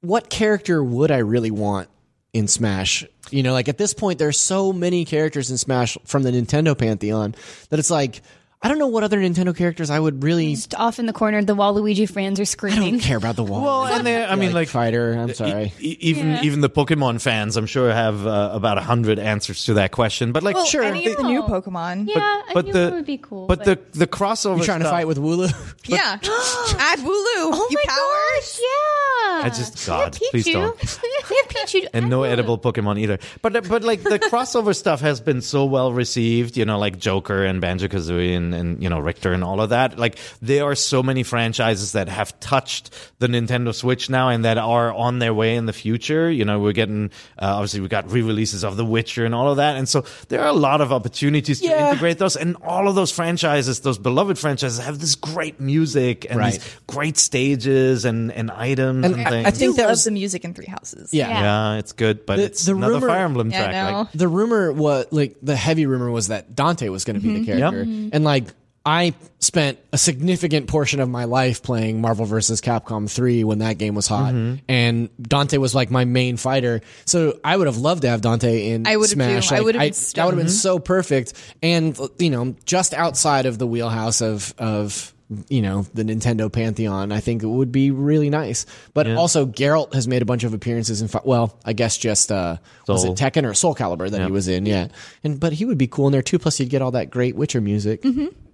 what 0.02 0.30
character 0.30 0.84
would 0.84 1.12
I 1.12 1.20
really 1.20 1.52
want 1.52 1.90
in 2.34 2.48
Smash. 2.48 3.06
You 3.30 3.44
know, 3.44 3.54
like 3.54 3.70
at 3.70 3.78
this 3.78 3.94
point, 3.94 4.20
there's 4.20 4.40
so 4.40 4.74
many 4.74 5.06
characters 5.06 5.50
in 5.52 5.58
Smash 5.58 5.98
from 6.04 6.24
the 6.24 6.32
Nintendo 6.32 6.78
pantheon 6.78 7.36
that 7.70 7.80
it's 7.80 7.92
like 7.92 8.22
I 8.64 8.70
don't 8.70 8.80
know 8.80 8.88
what 8.88 9.04
other 9.04 9.20
Nintendo 9.20 9.56
characters 9.56 9.90
I 9.90 10.00
would 10.00 10.24
really. 10.24 10.56
Just 10.56 10.74
off 10.76 10.98
in 10.98 11.06
the 11.06 11.12
corner, 11.14 11.44
the 11.44 11.54
Waluigi 11.56 12.10
fans 12.10 12.40
are 12.40 12.46
screaming. 12.46 12.78
I 12.78 12.82
screaming. 12.82 13.00
don't 13.00 13.06
care 13.08 13.18
about 13.18 13.36
the 13.36 13.44
wall. 13.52 13.62
Well, 13.62 13.86
and 13.88 14.08
they, 14.08 14.24
I 14.24 14.36
mean, 14.36 14.54
like, 14.54 14.70
fighter. 14.70 15.14
I'm 15.14 15.34
sorry. 15.34 15.74
E- 15.82 15.98
even 16.00 16.28
Yeah. 16.32 16.42
even 16.44 16.62
the 16.62 16.70
Pokemon 16.70 17.20
fans, 17.22 17.58
I'm 17.58 17.66
sure, 17.66 17.92
have 17.92 18.26
uh, 18.26 18.52
about 18.54 18.78
a 18.78 18.82
hundred 18.82 19.20
answers 19.20 19.66
to 19.66 19.74
that 19.76 19.92
question. 19.92 20.32
But 20.32 20.44
like, 20.44 20.56
Well, 20.56 20.66
sure, 20.66 20.82
any 20.84 21.06
of 21.08 21.18
the 21.18 21.24
new 21.24 21.44
Pokemon. 21.44 22.08
yeah, 22.08 22.20
I 22.22 22.52
but 22.54 22.66
knew 22.68 22.72
the 22.74 22.88
it 22.88 22.94
would 22.94 23.06
be 23.06 23.18
cool. 23.18 23.48
but, 23.48 23.66
the 23.66 23.80
the 23.92 24.08
crossover. 24.08 24.58
You 24.60 24.64
trying 24.64 24.80
to 24.80 24.86
stuff- 24.86 24.96
fight 24.96 25.08
with 25.08 25.18
Wooloo? 25.18 25.52
Yeah. 25.86 26.18
Add 26.24 27.00
Wooloo. 27.00 27.52
oh 27.52 27.68
you 27.70 27.78
my 27.78 27.84
powers. 27.88 28.00
gosh, 28.40 28.60
yeah. 28.62 29.46
I 29.46 29.50
just 29.50 29.86
God, 29.86 30.14
They 30.14 30.26
have 30.26 30.32
please 30.32 30.48
Pichu. 30.48 30.54
don't. 30.54 30.80
they 31.30 31.36
have 31.36 31.68
Pichu 31.68 31.88
and 31.94 32.10
no 32.10 32.24
Add 32.24 32.32
edible 32.34 32.58
Pokemon 32.58 33.00
either. 33.00 33.20
But 33.42 33.68
but 33.68 33.84
like 33.84 34.02
the 34.04 34.18
crossover 34.20 34.74
stuff 34.76 35.02
has 35.02 35.20
been 35.20 35.42
so 35.42 35.66
well 35.66 35.92
received, 35.92 36.56
you 36.56 36.64
know, 36.66 36.80
like 36.80 36.98
Joker 37.00 37.44
and 37.44 37.60
Banjo 37.60 37.88
Kazooie 37.88 38.36
and, 38.38 38.53
and 38.54 38.82
you 38.82 38.90
know 38.90 39.00
Richter 39.00 39.34
and 39.34 39.44
all 39.44 39.60
of 39.62 39.70
that. 39.70 39.98
Like 40.00 40.18
there 40.42 40.64
are 40.66 40.76
so 40.76 41.02
many 41.04 41.24
franchises 41.24 41.92
that 41.94 42.08
have 42.10 42.40
touched 42.40 42.90
the 43.20 43.28
Nintendo 43.28 43.74
Switch 43.74 44.10
now 44.10 44.30
and 44.30 44.46
that 44.46 44.58
are 44.58 44.94
on 44.94 45.20
their 45.20 45.34
way 45.34 45.56
in 45.56 45.66
the 45.66 45.74
future. 45.74 46.30
You 46.32 46.46
know, 46.46 46.60
we're 46.60 46.74
getting 46.74 47.12
uh, 47.40 47.46
obviously 47.56 47.82
we 47.82 47.88
got 47.88 48.12
re-releases 48.12 48.64
of 48.64 48.78
The 48.78 48.86
Witcher 48.86 49.26
and 49.26 49.34
all 49.36 49.50
of 49.50 49.58
that, 49.58 49.76
and 49.78 49.88
so 49.90 50.06
there 50.30 50.42
are 50.42 50.48
a 50.48 50.54
lot 50.54 50.82
of 50.82 50.92
opportunities 50.92 51.60
to 51.62 51.68
Yeah. 51.68 51.90
integrate 51.90 52.18
those. 52.20 52.36
And 52.36 52.56
all 52.64 52.88
of 52.88 52.96
those 52.96 53.12
franchises, 53.12 53.80
those 53.82 53.98
beloved 53.98 54.38
franchises, 54.40 54.80
have 54.80 55.00
this 55.00 55.16
great 55.16 55.60
music 55.60 56.26
and 56.30 56.40
Right. 56.40 56.54
these 56.54 56.76
great 56.88 57.18
stages 57.18 58.06
and 58.06 58.32
and 58.32 58.52
items 58.52 59.06
and, 59.06 59.16
And 59.16 59.28
I- 59.28 59.30
things. 59.30 59.46
I 59.46 59.48
I 59.50 59.52
think 59.52 59.74
do 59.74 59.78
that 59.78 59.84
love 59.84 59.92
was- 59.92 60.04
the 60.04 60.12
music 60.12 60.44
in 60.46 60.54
Three 60.54 60.66
Houses. 60.68 61.14
Yeah. 61.14 61.30
Yeah. 61.30 61.42
yeah, 61.74 61.80
it's 61.80 61.92
good, 61.92 62.26
but 62.26 62.38
The- 62.38 62.44
it's 62.44 62.66
the 62.66 62.76
another 62.76 62.94
rumor- 62.96 63.08
Fire 63.08 63.26
Emblem 63.26 63.50
track. 63.52 63.70
I 63.76 63.92
know. 63.92 63.98
Like, 64.00 64.12
the 64.14 64.28
rumor 64.28 64.72
was 64.72 65.06
like 65.12 65.36
the 65.42 65.56
heavy 65.56 65.86
rumor 65.86 66.12
was 66.12 66.28
that 66.28 66.56
Dante 66.56 66.90
was 66.90 67.04
going 67.06 67.16
to 67.16 67.22
be 67.22 67.40
the 67.40 67.46
character, 67.46 67.82
and 67.82 68.24
like 68.24 68.43
I 68.86 69.14
spent 69.40 69.80
a 69.94 69.98
significant 69.98 70.68
portion 70.68 71.00
of 71.00 71.08
my 71.10 71.24
life 71.24 71.64
playing 71.64 72.02
Marvel 72.02 72.26
vs. 72.26 72.60
Capcom 72.60 73.10
3 73.10 73.46
when 73.46 73.60
that 73.60 73.78
game 73.78 73.96
was 73.96 74.08
hot, 74.08 74.34
and 74.68 75.10
Dante 75.22 75.58
was 75.58 75.74
like 75.74 75.90
my 75.90 76.04
main 76.04 76.36
fighter. 76.36 76.82
So 77.06 77.40
I 77.46 77.56
would 77.56 77.68
have 77.68 77.78
loved 77.78 78.02
to 78.02 78.10
have 78.10 78.20
Dante 78.20 78.72
in 78.72 78.86
I 78.86 78.98
would 78.98 79.10
have 79.10 79.16
Smash. 79.16 79.50
too. 79.50 79.56
I 79.56 79.62
would 79.62 79.76
have 79.76 79.82
been 79.82 79.94
that 80.16 80.26
would 80.26 80.34
have 80.34 80.44
been 80.44 80.50
so 80.50 80.80
perfect, 80.80 81.34
and 81.62 81.98
you 82.20 82.30
know, 82.30 82.56
just 82.66 82.94
outside 82.94 83.46
of 83.46 83.58
the 83.58 83.66
wheelhouse 83.68 84.22
of 84.22 84.54
of 84.58 85.14
you 85.48 85.62
know 85.62 85.84
the 85.94 86.04
Nintendo 86.04 86.52
pantheon, 86.52 87.14
I 87.14 87.22
think 87.22 87.42
it 87.42 87.48
would 87.48 87.72
be 87.72 87.90
really 87.92 88.30
nice. 88.30 88.66
But 88.94 89.08
also, 89.10 89.46
Geralt 89.46 89.94
has 89.94 90.10
made 90.10 90.22
a 90.22 90.26
bunch 90.26 90.44
of 90.44 90.54
appearances 90.54 91.02
in. 91.02 91.08
Fi- 91.08 91.22
well, 91.24 91.58
I 91.64 91.72
guess 91.72 91.98
just 91.98 92.34
uh, 92.34 92.58
was 92.88 93.06
it 93.06 93.14
Tekken 93.14 93.50
or 93.50 93.54
Soul 93.54 93.76
Calibur 93.76 94.10
that 94.10 94.26
he 94.26 94.32
was 94.32 94.50
in? 94.50 94.66
Yeah, 94.66 94.90
and 95.24 95.40
but 95.40 95.54
he 95.54 95.64
would 95.64 95.78
be 95.78 95.88
cool 95.88 96.08
in 96.08 96.12
there 96.12 96.22
too. 96.22 96.38
Plus, 96.38 96.60
you'd 96.60 96.70
get 96.70 96.82
all 96.82 96.92
that 96.92 97.10
great 97.10 97.38
Witcher 97.38 97.62
music 97.62 98.04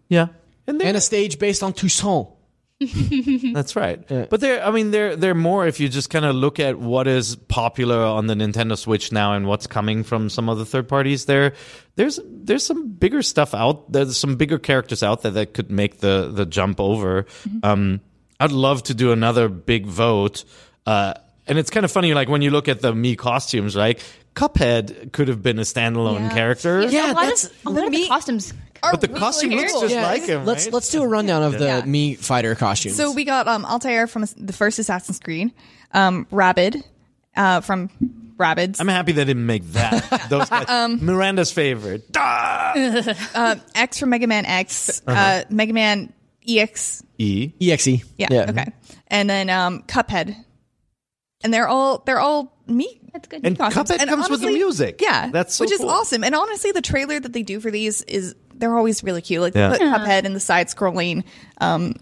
yeah, 0.10 0.28
and, 0.68 0.82
and 0.82 0.98
a 0.98 1.02
stage 1.02 1.40
based 1.40 1.64
on 1.64 1.74
Toussaint. 1.74 2.36
that's 3.54 3.76
right. 3.76 4.08
But 4.08 4.40
they're, 4.40 4.64
I 4.64 4.72
mean, 4.72 4.92
they're 4.92 5.18
they're 5.18 5.36
more 5.36 5.68
if 5.68 5.82
you 5.82 5.90
just 5.90 6.10
kind 6.10 6.24
of 6.24 6.34
look 6.34 6.62
at 6.62 6.80
what 6.80 7.08
is 7.08 7.36
popular 7.36 7.98
on 7.98 8.28
the 8.28 8.36
Nintendo 8.36 8.78
Switch 8.78 9.12
now 9.12 9.34
and 9.34 9.48
what's 9.48 9.68
coming 9.68 10.04
from 10.04 10.30
some 10.30 10.48
other 10.48 10.64
third 10.64 10.88
parties. 10.88 11.26
There, 11.26 11.54
there's 11.96 12.22
there's 12.26 12.66
some 12.66 12.92
bigger 12.94 13.22
stuff 13.22 13.54
out. 13.54 13.92
There's 13.92 14.18
some 14.18 14.38
bigger 14.38 14.60
characters 14.60 15.04
out 15.04 15.24
there 15.24 15.32
that 15.34 15.54
could 15.54 15.70
make 15.70 16.00
the 16.00 16.32
the 16.34 16.46
jump 16.46 16.80
over. 16.80 17.26
Um, 17.64 18.00
I'd 18.40 18.54
love 18.54 18.84
to 18.84 18.94
do 18.94 19.12
another 19.12 19.50
big 19.50 19.86
vote. 19.86 20.46
Uh, 20.86 21.16
and 21.48 21.58
it's 21.58 21.72
kind 21.72 21.84
of 21.84 21.92
funny, 21.92 22.14
like 22.14 22.30
when 22.30 22.42
you 22.42 22.52
look 22.52 22.68
at 22.68 22.82
the 22.82 22.94
Mii 22.94 23.18
costumes, 23.18 23.76
right? 23.76 24.02
Cuphead 24.36 25.12
could 25.12 25.28
have 25.28 25.42
been 25.44 25.60
a 25.60 25.64
standalone 25.64 26.20
Yeah. 26.22 26.34
character. 26.34 26.82
Yeah, 26.84 27.08
a 27.08 27.14
lot 27.14 27.16
that's- 27.24 27.46
of 27.46 27.52
a 27.66 27.70
lot 27.70 27.86
of 27.88 27.92
the 27.92 28.08
costumes. 28.08 28.54
Are 28.82 28.92
But 28.92 29.02
the 29.02 29.08
really 29.08 29.20
costume 29.20 29.50
looks 29.52 29.72
cool. 29.74 29.82
just 29.82 29.94
Yeah, 29.94 30.04
like 30.08 30.24
him. 30.26 30.46
Let's 30.46 30.66
right? 30.66 30.74
let's 30.74 30.90
do 30.90 31.04
a 31.04 31.08
rundown 31.08 31.44
of 31.44 31.60
the 31.60 31.66
Yeah. 31.66 31.82
Mii 31.82 32.18
fighter 32.18 32.56
costumes. 32.56 32.96
So 32.96 33.12
we 33.12 33.26
got 33.26 33.46
um, 33.50 33.66
Altair 33.66 34.08
from 34.08 34.26
the 34.38 34.54
first 34.54 34.80
Assassin's 34.80 35.20
Creed, 35.20 35.52
um, 35.94 36.26
Rabbid 36.32 36.82
uh, 37.36 37.60
from 37.60 37.90
Rabbids, 38.38 38.80
I'm 38.80 38.88
happy 38.88 39.12
they 39.12 39.26
didn't 39.26 39.46
make 39.46 39.66
that. 39.74 40.28
Those 40.30 40.48
guys. 40.50 41.02
Miranda's 41.02 41.52
favorite. 41.52 42.06
Ah! 42.16 42.74
X 43.76 44.00
from 44.00 44.12
Mega 44.12 44.28
Man 44.28 44.46
X, 44.46 45.02
uh 45.06 45.44
Mega 45.50 45.74
Man 45.74 46.14
EX. 46.48 47.04
E. 47.18 47.52
exe. 47.60 48.02
Yeah, 48.18 48.46
okay, 48.50 48.68
and 49.08 49.30
then 49.30 49.50
um, 49.50 49.84
Cuphead, 49.84 50.38
and 51.44 51.54
they're 51.54 51.68
all 51.68 52.02
they're 52.06 52.20
all 52.22 52.58
Mii. 52.70 52.99
That's 53.14 53.28
good. 53.28 53.42
And 53.46 53.58
costumes. 53.58 53.90
Cuphead 53.90 54.02
And 54.02 54.10
comes 54.10 54.30
with 54.30 54.42
the 54.42 54.52
music. 54.52 55.00
Yeah, 55.02 55.30
that's 55.32 55.56
so 55.56 55.64
which 55.64 55.72
is 55.72 55.82
awesome. 55.82 56.24
And 56.24 56.36
honestly, 56.36 56.72
the 56.72 56.82
trailer 56.82 57.20
that 57.20 57.34
they 57.34 57.44
do 57.44 57.60
for 57.60 57.72
these 57.72 58.02
is 58.04 58.36
they're 58.56 58.76
always 58.76 59.04
really 59.04 59.22
cute. 59.22 59.42
Like 59.42 59.56
Yeah. 59.56 59.70
they 59.70 59.78
put 59.78 59.88
Cuphead 59.88 60.26
in 60.26 60.34
the 60.34 60.40
side 60.40 60.68
scrolling, 60.68 61.24
um, 61.62 61.96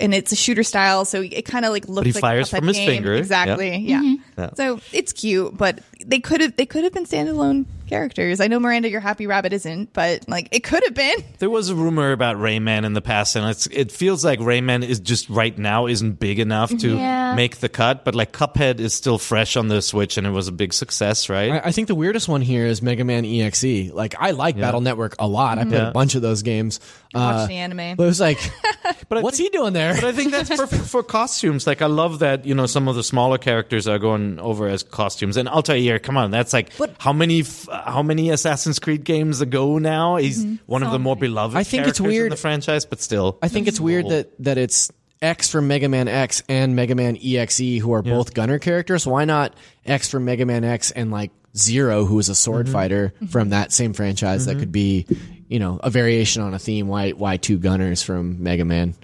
and 0.00 0.12
it's 0.14 0.32
a 0.32 0.36
shooter 0.36 0.62
style, 0.64 1.04
so 1.04 1.22
it 1.22 1.44
kind 1.44 1.64
of 1.64 1.70
like 1.72 1.88
looks. 1.88 2.06
he 2.06 2.12
like 2.12 2.18
a 2.18 2.20
fires 2.20 2.50
Cuphead 2.50 2.58
from 2.58 2.68
his 2.68 2.76
game. 2.76 2.88
finger. 2.88 3.14
Exactly. 3.14 3.76
Yeah. 3.76 4.16
Yeah. 4.36 4.50
So 4.54 4.80
it's 4.92 5.12
cute, 5.12 5.56
but 5.56 5.78
they 6.04 6.18
could 6.20 6.40
have 6.40 6.56
they 6.56 6.66
could 6.66 6.82
have 6.84 6.92
been 6.92 7.04
standalone 7.06 7.66
characters. 7.86 8.40
I 8.40 8.48
know 8.48 8.58
Miranda, 8.60 8.88
your 8.90 9.00
happy 9.00 9.26
rabbit 9.26 9.52
isn't, 9.52 9.92
but 9.92 10.28
like 10.28 10.48
it 10.52 10.60
could 10.64 10.82
have 10.84 10.94
been. 10.94 11.16
There 11.38 11.50
was 11.50 11.68
a 11.70 11.74
rumor 11.74 12.12
about 12.12 12.36
Rayman 12.36 12.84
in 12.84 12.92
the 12.92 13.02
past, 13.02 13.36
and 13.36 13.48
it's, 13.48 13.66
it 13.66 13.92
feels 13.92 14.24
like 14.24 14.38
Rayman 14.38 14.84
is 14.84 15.00
just 15.00 15.28
right 15.28 15.56
now 15.56 15.86
isn't 15.86 16.18
big 16.18 16.38
enough 16.38 16.76
to 16.78 16.96
Yeah. 16.96 17.34
make 17.34 17.58
the 17.58 17.68
cut. 17.68 18.04
But 18.04 18.14
like 18.14 18.32
Cuphead 18.32 18.80
is 18.80 18.94
still 18.94 19.18
fresh 19.18 19.56
on 19.56 19.68
the 19.68 19.82
Switch, 19.82 20.16
and 20.16 20.26
it 20.26 20.30
was 20.30 20.48
a 20.48 20.52
big 20.52 20.72
success, 20.72 21.28
right? 21.28 21.52
I, 21.52 21.68
I 21.68 21.72
think 21.72 21.88
the 21.88 21.94
weirdest 21.94 22.28
one 22.28 22.42
here 22.42 22.66
is 22.66 22.82
Mega 22.82 23.04
Man 23.04 23.24
EXE. 23.24 23.92
Like 23.92 24.14
I 24.18 24.30
like 24.32 24.56
Battle 24.58 24.80
Network 24.80 25.16
a 25.18 25.26
lot. 25.26 25.58
I 25.58 25.64
played 25.64 25.74
Yeah. 25.74 25.88
a 25.88 25.92
bunch 25.92 26.14
of 26.14 26.22
those 26.22 26.42
games. 26.42 26.80
Watch 27.14 27.34
Uh, 27.44 27.46
the 27.46 27.54
anime. 27.54 27.96
but 27.96 28.04
it 28.04 28.06
was 28.06 28.20
like, 28.20 28.38
But 29.08 29.22
what's 29.22 29.36
think- 29.36 29.52
he 29.52 29.58
doing 29.58 29.72
there? 29.74 29.94
But 29.94 30.04
I 30.04 30.12
think 30.12 30.30
that's 30.32 30.48
perfect 30.48 30.84
for 30.86 31.02
costumes. 31.02 31.66
Like 31.66 31.82
I 31.82 31.86
love 31.86 32.20
that 32.20 32.46
you 32.46 32.54
know 32.54 32.66
some 32.66 32.88
of 32.88 32.96
the 32.96 33.02
smaller 33.02 33.36
characters 33.38 33.86
are 33.86 33.98
going 33.98 34.38
over 34.40 34.66
as 34.68 34.82
costumes. 34.82 35.36
And 35.36 35.48
Altair, 35.48 35.76
here. 35.76 35.98
come 35.98 36.16
on, 36.16 36.30
that's 36.30 36.52
like 36.52 36.76
but, 36.78 36.94
how 36.98 37.12
many 37.12 37.40
f- 37.40 37.68
how 37.84 38.02
many 38.02 38.30
Assassin's 38.30 38.78
Creed 38.78 39.04
games 39.04 39.40
ago 39.40 39.78
now? 39.78 40.16
He's 40.16 40.44
mm-hmm. 40.44 40.56
one 40.66 40.82
of 40.82 40.92
the 40.92 40.98
more 40.98 41.16
beloved. 41.16 41.56
I 41.56 41.64
think 41.64 41.86
it's 41.86 41.98
characters 41.98 42.00
in 42.00 42.06
weird- 42.06 42.32
the 42.32 42.36
franchise, 42.36 42.84
but 42.84 43.00
still, 43.00 43.38
I 43.42 43.48
think 43.48 43.68
it's 43.68 43.80
weird 43.80 44.08
that 44.08 44.32
that 44.44 44.58
it's 44.58 44.90
X 45.20 45.50
from 45.50 45.68
Mega 45.68 45.88
Man 45.88 46.08
X 46.08 46.42
and 46.48 46.74
Mega 46.74 46.94
Man 46.94 47.16
EXE 47.16 47.78
who 47.80 47.92
are 47.92 48.02
both 48.02 48.34
gunner 48.34 48.58
characters. 48.58 49.06
Why 49.06 49.24
not 49.24 49.54
X 49.86 50.10
from 50.10 50.24
Mega 50.24 50.44
Man 50.44 50.64
X 50.64 50.90
and 50.90 51.10
like 51.10 51.30
Zero, 51.56 52.06
who 52.06 52.18
is 52.18 52.30
a 52.30 52.34
sword 52.34 52.64
mm-hmm. 52.66 52.72
fighter 52.72 53.14
from 53.28 53.50
that 53.50 53.72
same 53.72 53.92
franchise 53.92 54.46
that 54.46 54.52
mm-hmm. 54.52 54.60
could 54.60 54.72
be, 54.72 55.06
you 55.52 55.58
know, 55.58 55.78
a 55.82 55.90
variation 55.90 56.40
on 56.40 56.54
a 56.54 56.58
theme. 56.58 56.88
Why 56.88 57.10
why 57.10 57.36
two 57.36 57.58
gunners 57.58 58.02
from 58.02 58.42
Mega 58.42 58.64
Man? 58.64 58.94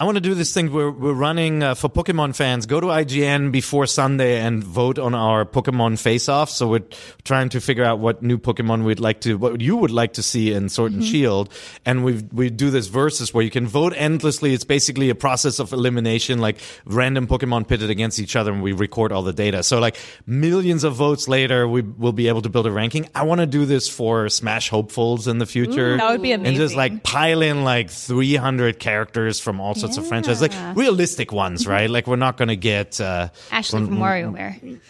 I 0.00 0.06
want 0.06 0.16
to 0.16 0.22
do 0.22 0.34
this 0.34 0.54
thing. 0.54 0.72
We're 0.72 0.90
we're 0.90 1.12
running 1.12 1.62
uh, 1.62 1.74
for 1.74 1.90
Pokemon 1.90 2.34
fans. 2.34 2.64
Go 2.64 2.80
to 2.80 2.86
IGN 2.86 3.52
before 3.52 3.86
Sunday 3.86 4.40
and 4.40 4.64
vote 4.64 4.98
on 4.98 5.14
our 5.14 5.44
Pokemon 5.44 5.98
Face 5.98 6.30
Off. 6.30 6.48
So 6.48 6.66
we're 6.68 6.86
trying 7.24 7.50
to 7.50 7.60
figure 7.60 7.84
out 7.84 7.98
what 7.98 8.22
new 8.22 8.38
Pokemon 8.38 8.84
we'd 8.84 9.00
like 9.00 9.20
to, 9.20 9.36
what 9.36 9.60
you 9.60 9.76
would 9.76 9.90
like 9.90 10.14
to 10.14 10.22
see 10.22 10.50
in 10.54 10.70
Sword 10.70 10.92
and 10.92 11.04
Shield. 11.04 11.52
And 11.84 12.02
we 12.06 12.24
we 12.32 12.48
do 12.48 12.70
this 12.70 12.86
versus 12.86 13.34
where 13.34 13.44
you 13.44 13.50
can 13.50 13.66
vote 13.66 13.92
endlessly. 13.94 14.54
It's 14.54 14.64
basically 14.64 15.10
a 15.10 15.14
process 15.14 15.58
of 15.58 15.74
elimination, 15.74 16.38
like 16.38 16.56
random 16.86 17.26
Pokemon 17.26 17.68
pitted 17.68 17.90
against 17.90 18.18
each 18.18 18.34
other, 18.34 18.50
and 18.50 18.62
we 18.62 18.72
record 18.72 19.12
all 19.12 19.22
the 19.22 19.34
data. 19.34 19.62
So 19.62 19.78
like 19.78 19.98
millions 20.26 20.84
of 20.84 20.94
votes 20.94 21.28
later, 21.28 21.68
we 21.68 21.82
will 21.82 22.14
be 22.14 22.28
able 22.28 22.40
to 22.40 22.48
build 22.48 22.66
a 22.66 22.72
ranking. 22.72 23.10
I 23.14 23.24
want 23.24 23.42
to 23.42 23.46
do 23.46 23.66
this 23.66 23.90
for 23.90 24.30
Smash 24.30 24.70
hopefuls 24.70 25.28
in 25.28 25.36
the 25.36 25.44
future. 25.44 25.97
That 25.98 26.10
would 26.10 26.22
be 26.22 26.32
amazing. 26.32 26.54
And 26.54 26.56
just 26.56 26.74
like 26.74 27.02
pile 27.02 27.42
in 27.42 27.64
like 27.64 27.90
300 27.90 28.78
characters 28.78 29.40
from 29.40 29.60
all 29.60 29.74
sorts 29.74 29.96
of 29.96 30.06
franchises, 30.06 30.42
like 30.42 30.76
realistic 30.76 31.32
ones, 31.32 31.66
right? 31.66 31.90
Like 31.90 32.06
we're 32.06 32.16
not 32.16 32.36
going 32.36 32.48
to 32.48 32.56
get 32.56 33.00
uh, 33.00 33.28
Ashley 33.50 33.84
from 33.86 33.98
WarioWare. 33.98 34.80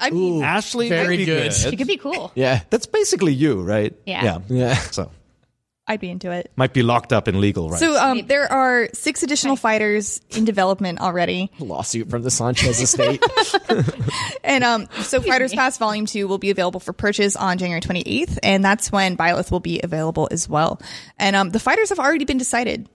I 0.00 0.10
mean, 0.10 0.42
Ashley. 0.42 0.88
very 0.88 1.08
might 1.08 1.16
be 1.16 1.24
good. 1.24 1.52
She 1.52 1.76
could 1.76 1.86
be 1.86 1.96
cool. 1.96 2.30
Yeah. 2.34 2.60
That's 2.70 2.86
basically 2.86 3.32
you, 3.32 3.62
right? 3.62 3.94
Yeah. 4.06 4.24
Yeah. 4.24 4.38
Yeah. 4.48 4.74
So 4.74 5.10
I'd 5.88 6.00
be 6.00 6.10
into 6.10 6.30
it. 6.30 6.52
might 6.54 6.74
be 6.74 6.82
locked 6.82 7.14
up 7.14 7.28
in 7.28 7.40
legal 7.40 7.70
rights. 7.70 7.80
So 7.80 7.98
um, 7.98 8.26
there 8.26 8.50
are 8.52 8.90
six 8.92 9.22
additional 9.22 9.56
fighters 9.56 10.20
in 10.30 10.44
development 10.44 11.00
already, 11.00 11.50
Lawsuit 11.58 12.10
from 12.10 12.22
the 12.22 12.30
Sanchez 12.30 12.80
estate. 12.80 13.22
and 14.44 14.62
um, 14.64 14.86
so 15.00 15.22
Fighters 15.22 15.54
Pass 15.54 15.78
Volume 15.78 16.04
Two 16.04 16.28
will 16.28 16.38
be 16.38 16.50
available 16.50 16.78
for 16.78 16.92
purchase 16.92 17.36
on 17.36 17.56
January 17.56 17.80
28th, 17.80 18.38
and 18.42 18.62
that's 18.62 18.92
when 18.92 19.16
Byleth 19.16 19.50
will 19.50 19.60
be 19.60 19.80
available 19.82 20.28
as 20.30 20.46
well. 20.46 20.80
And 21.18 21.34
um, 21.34 21.50
the 21.50 21.60
fighters 21.60 21.88
have 21.88 21.98
already 21.98 22.26
been 22.26 22.38
decided, 22.38 22.88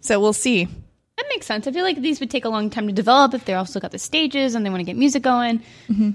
so 0.00 0.18
we'll 0.18 0.32
see. 0.32 0.64
That 0.64 1.26
makes 1.28 1.44
sense. 1.44 1.66
I 1.66 1.72
feel 1.72 1.84
like 1.84 2.00
these 2.00 2.18
would 2.20 2.30
take 2.30 2.46
a 2.46 2.48
long 2.48 2.70
time 2.70 2.86
to 2.86 2.94
develop 2.94 3.34
if 3.34 3.44
they 3.44 3.52
also 3.52 3.78
got 3.78 3.90
the 3.90 3.98
stages 3.98 4.54
and 4.54 4.64
they 4.64 4.70
want 4.70 4.80
to 4.80 4.84
get 4.84 4.96
music 4.96 5.22
going. 5.22 5.62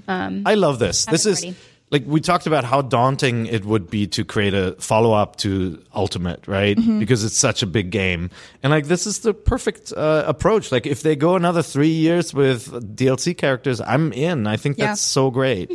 Um, 0.08 0.42
I 0.44 0.54
love 0.54 0.80
this. 0.80 1.04
This 1.04 1.26
is... 1.26 1.44
ready. 1.44 1.56
Like 1.90 2.02
we 2.06 2.20
talked 2.20 2.46
about 2.48 2.64
how 2.64 2.82
daunting 2.82 3.46
it 3.46 3.64
would 3.64 3.88
be 3.88 4.06
to 4.08 4.24
create 4.24 4.54
a 4.54 4.72
follow 4.80 5.12
up 5.12 5.36
to 5.36 5.82
Ultimate, 5.94 6.46
right? 6.48 6.76
Mm-hmm. 6.76 6.98
Because 6.98 7.22
it's 7.24 7.36
such 7.36 7.62
a 7.62 7.66
big 7.66 7.90
game, 7.90 8.30
and 8.62 8.70
like 8.72 8.86
this 8.86 9.06
is 9.06 9.20
the 9.20 9.32
perfect 9.32 9.92
uh, 9.96 10.24
approach. 10.26 10.72
Like 10.72 10.86
if 10.86 11.02
they 11.02 11.14
go 11.16 11.36
another 11.36 11.62
three 11.62 11.88
years 11.88 12.34
with 12.34 12.70
DLC 12.96 13.36
characters, 13.36 13.80
I'm 13.80 14.12
in. 14.12 14.46
I 14.46 14.56
think 14.56 14.78
Yeah. 14.78 14.86
that's 14.86 15.00
so 15.00 15.30
great. 15.30 15.70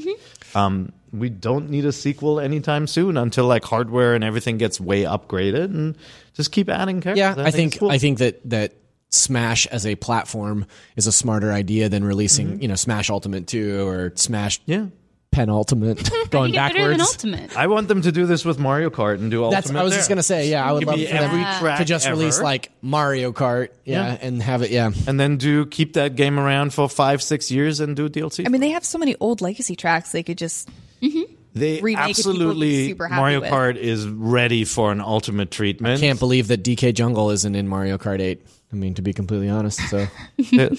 um, 0.54 0.92
we 1.14 1.30
don't 1.30 1.70
need 1.70 1.86
a 1.86 1.92
sequel 1.92 2.40
anytime 2.40 2.88
soon 2.88 3.18
until 3.18 3.46
like 3.46 3.64
hardware 3.66 4.14
and 4.16 4.24
everything 4.24 4.58
gets 4.58 4.80
way 4.82 5.04
upgraded, 5.04 5.66
and 5.66 5.98
just 6.34 6.52
keep 6.52 6.70
adding 6.70 7.00
characters. 7.02 7.20
Yeah, 7.20 7.36
I 7.38 7.52
think 7.52 7.74
it's 7.74 7.80
cool. 7.80 7.92
I 7.92 7.98
think 7.98 8.18
that 8.20 8.50
that 8.50 8.74
Smash 9.14 9.66
as 9.68 9.86
a 9.86 9.96
platform 9.96 10.66
is 10.96 11.06
a 11.08 11.12
smarter 11.12 11.52
idea 11.52 11.90
than 11.90 12.04
releasing 12.06 12.62
you 12.62 12.68
know 12.70 12.76
Smash 12.76 13.10
Ultimate 13.10 13.46
Two 13.48 13.86
or 13.88 14.14
Smash 14.16 14.62
yeah. 14.66 14.86
Penultimate 15.32 16.10
going 16.30 16.50
You 16.50 16.54
get 16.54 16.74
better 16.74 16.90
than 16.90 16.98
backwards. 16.98 17.14
Ultimate. 17.14 17.58
I 17.58 17.68
want 17.68 17.88
them 17.88 18.02
to 18.02 18.12
do 18.12 18.26
this 18.26 18.44
with 18.44 18.60
Mario 18.60 18.90
Kart 18.90 19.16
and 19.16 19.32
do 19.32 19.42
That's 19.50 19.68
ultimate. 19.68 19.80
I 19.80 19.84
was 19.84 19.92
there. 19.94 20.00
just 20.00 20.10
gonna 20.10 20.24
say. 20.24 20.50
Yeah, 20.50 20.68
I 20.68 20.72
would 20.74 20.80
Give 20.82 20.88
love 20.90 20.98
me 21.00 21.06
for 21.06 21.14
them 21.14 21.24
every 21.24 21.42
track 21.60 21.78
to 21.80 21.86
just 21.86 22.06
ever. 22.06 22.18
release 22.18 22.42
like 22.42 22.70
Mario 22.82 23.32
Kart. 23.32 23.70
Yeah, 23.86 24.08
Yeah. 24.14 24.18
and 24.22 24.44
have 24.44 24.62
it. 24.62 24.72
Yeah, 24.72 24.92
and 25.08 25.20
then 25.20 25.38
do 25.38 25.66
keep 25.66 25.94
that 25.94 26.16
game 26.16 26.38
around 26.40 26.74
for 26.74 26.90
five, 26.90 27.24
six 27.24 27.50
years 27.50 27.80
and 27.80 27.96
do 27.96 28.10
DLC. 28.10 28.46
I 28.46 28.50
mean, 28.50 28.62
they 28.62 28.72
have 28.72 28.84
so 28.84 28.98
many 28.98 29.16
old 29.20 29.42
legacy 29.42 29.76
tracks 29.76 30.12
they 30.12 30.24
could 30.24 30.38
just. 30.38 30.70
Mm-hmm. 31.02 31.34
they 31.56 31.82
remake 31.82 32.10
it, 32.12 32.16
people 32.18 32.32
would 32.34 32.38
be 32.38 32.50
absolutely 32.50 32.88
super 32.90 33.08
happy 33.08 33.20
Mario 33.22 33.42
with. 33.42 33.50
Kart 33.52 33.76
is 33.78 34.08
ready 34.08 34.66
for 34.66 34.92
an 34.92 35.02
ultimate 35.02 35.50
treatment. 35.50 36.00
can't 36.00 36.20
believe 36.20 36.50
that 36.50 36.62
DK 36.64 36.94
Jungle 36.94 37.32
isn't 37.32 37.56
in 37.56 37.68
Mario 37.68 37.98
Kart 37.98 38.20
Eight. 38.20 38.46
I 38.72 38.76
mean, 38.76 38.94
to 38.94 39.02
be 39.02 39.12
completely 39.14 39.50
honest. 39.50 39.80
So 39.90 40.08
there, 40.52 40.70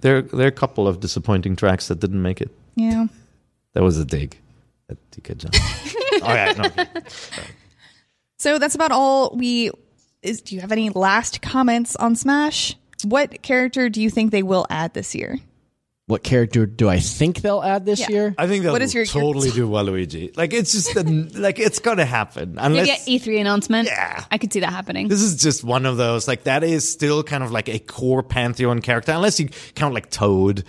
there, 0.00 0.22
there 0.22 0.44
are 0.44 0.48
a 0.48 0.52
couple 0.52 0.86
of 0.86 1.00
disappointing 1.00 1.56
tracks 1.56 1.88
that 1.88 1.98
didn't 2.00 2.22
make 2.22 2.40
it. 2.40 2.50
Yeah. 2.76 3.06
That 3.74 3.82
was 3.82 3.98
a 3.98 4.04
dig 4.04 4.36
at 4.88 4.96
DK 5.12 5.36
John. 5.36 6.22
All 6.22 6.34
right, 6.34 6.56
no, 6.58 6.64
okay. 6.64 6.86
So 8.38 8.58
that's 8.58 8.74
about 8.74 8.90
all 8.92 9.34
we. 9.36 9.70
Is, 10.22 10.42
do 10.42 10.54
you 10.54 10.60
have 10.60 10.72
any 10.72 10.90
last 10.90 11.40
comments 11.40 11.96
on 11.96 12.14
Smash? 12.16 12.76
What 13.04 13.40
character 13.42 13.88
do 13.88 14.02
you 14.02 14.10
think 14.10 14.32
they 14.32 14.42
will 14.42 14.66
add 14.68 14.92
this 14.94 15.14
year? 15.14 15.38
what 16.06 16.24
character 16.24 16.66
do 16.66 16.88
I 16.88 16.98
think 16.98 17.40
they'll 17.40 17.62
add 17.62 17.86
this 17.86 18.00
Yeah. 18.00 18.08
year? 18.10 18.34
I 18.36 18.48
think 18.48 18.64
they'll 18.64 18.72
What 18.72 18.82
is 18.82 18.92
your- 18.92 19.04
totally 19.06 19.52
do 19.52 19.68
Waluigi. 19.68 20.36
Like 20.36 20.52
it's 20.52 20.72
just 20.72 20.92
the, 20.92 21.04
like 21.38 21.60
it's 21.60 21.78
gonna 21.78 22.04
happen 22.04 22.54
You 22.54 22.58
unless 22.58 22.86
get 22.86 23.00
E3 23.06 23.40
announcement. 23.40 23.86
Yeah. 23.86 24.24
I 24.28 24.36
could 24.38 24.52
see 24.52 24.58
that 24.58 24.72
happening. 24.72 25.06
This 25.06 25.22
is 25.22 25.40
just 25.40 25.62
one 25.62 25.86
of 25.86 25.98
those. 25.98 26.26
Like 26.26 26.42
that 26.44 26.64
is 26.64 26.90
still 26.90 27.22
kind 27.22 27.44
of 27.44 27.52
like 27.52 27.68
a 27.68 27.78
core 27.78 28.24
pantheon 28.24 28.80
character, 28.80 29.12
unless 29.12 29.38
you 29.38 29.50
count 29.76 29.94
like 29.94 30.10
Toad. 30.10 30.64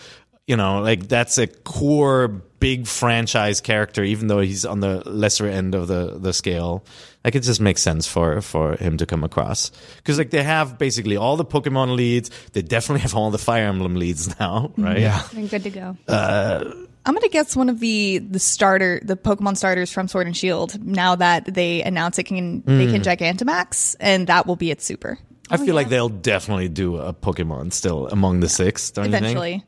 You 0.52 0.58
know, 0.58 0.82
like 0.82 1.08
that's 1.08 1.38
a 1.38 1.48
core 1.48 2.28
big 2.28 2.86
franchise 2.86 3.62
character, 3.62 4.04
even 4.04 4.28
though 4.28 4.42
he's 4.42 4.66
on 4.66 4.82
the 4.82 5.02
lesser 5.10 5.48
end 5.48 5.76
of 5.76 5.88
the 5.88 6.18
the 6.20 6.34
scale. 6.34 6.84
Like 7.24 7.36
it 7.36 7.44
just 7.44 7.62
makes 7.62 7.82
sense 7.82 8.06
for 8.06 8.42
for 8.42 8.76
him 8.76 8.98
to 8.98 9.06
come 9.06 9.24
across 9.24 9.72
because 9.96 10.18
like 10.18 10.32
they 10.32 10.44
have 10.44 10.78
basically 10.78 11.16
all 11.16 11.38
the 11.38 11.46
Pokemon 11.46 11.96
leads. 11.96 12.32
They 12.52 12.62
definitely 12.62 13.00
have 13.00 13.16
all 13.16 13.32
the 13.32 13.38
Fire 13.38 13.64
Emblem 13.64 13.96
leads 13.96 14.38
now, 14.42 14.74
right? 14.76 15.00
Yeah. 15.00 15.26
I'm 15.34 15.48
good 15.48 15.64
to 15.64 15.70
go. 15.70 15.96
Uh, 16.06 16.66
I'm 17.06 17.14
gonna 17.14 17.30
guess 17.30 17.56
one 17.56 17.70
of 17.70 17.80
the 17.80 18.18
the 18.18 18.38
starter 18.38 19.00
the 19.06 19.16
Pokemon 19.16 19.56
starters 19.56 19.90
from 19.90 20.10
Sword 20.10 20.28
and 20.28 20.36
Shield. 20.36 20.86
Now 20.86 21.16
that 21.16 21.46
they 21.46 21.82
announce 21.82 22.20
it 22.20 22.24
can 22.24 22.62
they 22.66 22.92
can 22.92 23.02
Gigantamax, 23.02 23.96
and 24.02 24.28
that 24.28 24.48
will 24.48 24.58
be 24.58 24.70
its 24.70 24.84
super 24.84 25.18
I 25.52 25.58
feel 25.58 25.76
like 25.76 25.90
they'll 25.90 26.10
definitely 26.10 26.70
do 26.70 26.98
a 26.98 27.14
Pokemon 27.14 27.74
still 27.74 28.08
among 28.08 28.40
the 28.40 28.50
six. 28.50 28.92
Don't 28.92 29.06
you 29.06 29.12
think? 29.12 29.24
eventually. 29.24 29.64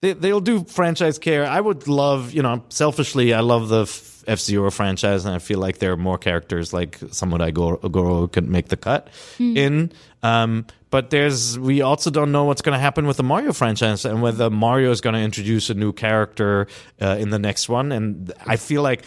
They, 0.00 0.12
they'll 0.14 0.40
do 0.40 0.64
franchise 0.64 1.18
care. 1.18 1.46
I 1.46 1.60
would 1.60 1.88
love, 1.88 2.32
you 2.32 2.42
know, 2.42 2.64
selfishly, 2.68 3.34
I 3.34 3.40
love 3.40 3.68
the 3.68 3.82
F 4.26 4.38
Zero 4.38 4.70
franchise, 4.70 5.24
and 5.24 5.34
I 5.34 5.38
feel 5.38 5.58
like 5.58 5.78
there 5.78 5.92
are 5.92 5.96
more 5.96 6.18
characters 6.18 6.72
like 6.72 6.98
Samurai 7.10 7.50
Goro, 7.50 8.28
could 8.28 8.48
make 8.48 8.68
the 8.68 8.76
cut 8.76 9.08
in. 9.38 9.92
Um, 10.22 10.66
but 10.90 11.10
there's, 11.10 11.58
we 11.58 11.82
also 11.82 12.10
don't 12.10 12.32
know 12.32 12.44
what's 12.44 12.62
going 12.62 12.74
to 12.74 12.80
happen 12.80 13.06
with 13.06 13.16
the 13.16 13.22
Mario 13.22 13.52
franchise 13.52 14.04
and 14.04 14.20
whether 14.20 14.50
Mario 14.50 14.90
is 14.90 15.00
going 15.00 15.14
to 15.14 15.20
introduce 15.20 15.70
a 15.70 15.74
new 15.74 15.92
character 15.92 16.66
uh, 17.00 17.16
in 17.18 17.30
the 17.30 17.38
next 17.38 17.68
one. 17.68 17.92
And 17.92 18.32
I 18.46 18.56
feel 18.56 18.82
like. 18.82 19.04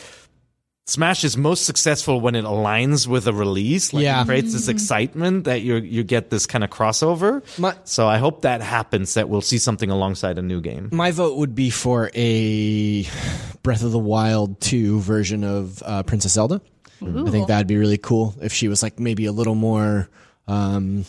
Smash 0.86 1.24
is 1.24 1.38
most 1.38 1.66
successful 1.66 2.20
when 2.20 2.36
it 2.36 2.44
aligns 2.44 3.08
with 3.08 3.26
a 3.28 3.34
release. 3.34 3.94
Like 3.94 4.04
Yeah. 4.04 4.22
it 4.22 4.26
creates 4.26 4.52
this 4.52 4.68
excitement 4.68 5.46
that 5.46 5.62
you 5.62 5.76
you 5.78 6.04
get 6.04 6.30
this 6.30 6.46
kind 6.46 6.62
of 6.64 6.70
crossover. 6.72 7.42
My- 7.58 7.76
so 7.86 8.06
I 8.08 8.18
hope 8.18 8.42
that 8.42 8.62
happens. 8.62 9.14
That 9.14 9.30
we'll 9.30 9.40
see 9.42 9.58
something 9.60 9.90
alongside 9.90 10.38
a 10.38 10.42
new 10.42 10.60
game. 10.60 10.90
My 10.92 11.12
vote 11.12 11.38
would 11.38 11.56
be 11.56 11.70
for 11.70 12.12
a 12.14 13.08
Breath 13.64 13.84
of 13.84 13.94
the 13.94 14.00
Wild 14.00 14.60
2 14.60 15.00
version 15.00 15.46
of 15.46 15.82
uh, 15.86 16.04
Princess 16.04 16.34
Zelda. 16.34 16.60
I 17.02 17.30
think 17.32 17.48
that'd 17.48 17.68
be 17.68 17.76
really 17.78 17.98
cool 17.98 18.34
if 18.42 18.54
she 18.54 18.68
was 18.70 18.82
like 18.84 18.98
maybe 19.00 19.26
a 19.26 19.32
little 19.34 19.56
more 19.56 20.10
um, 20.48 21.04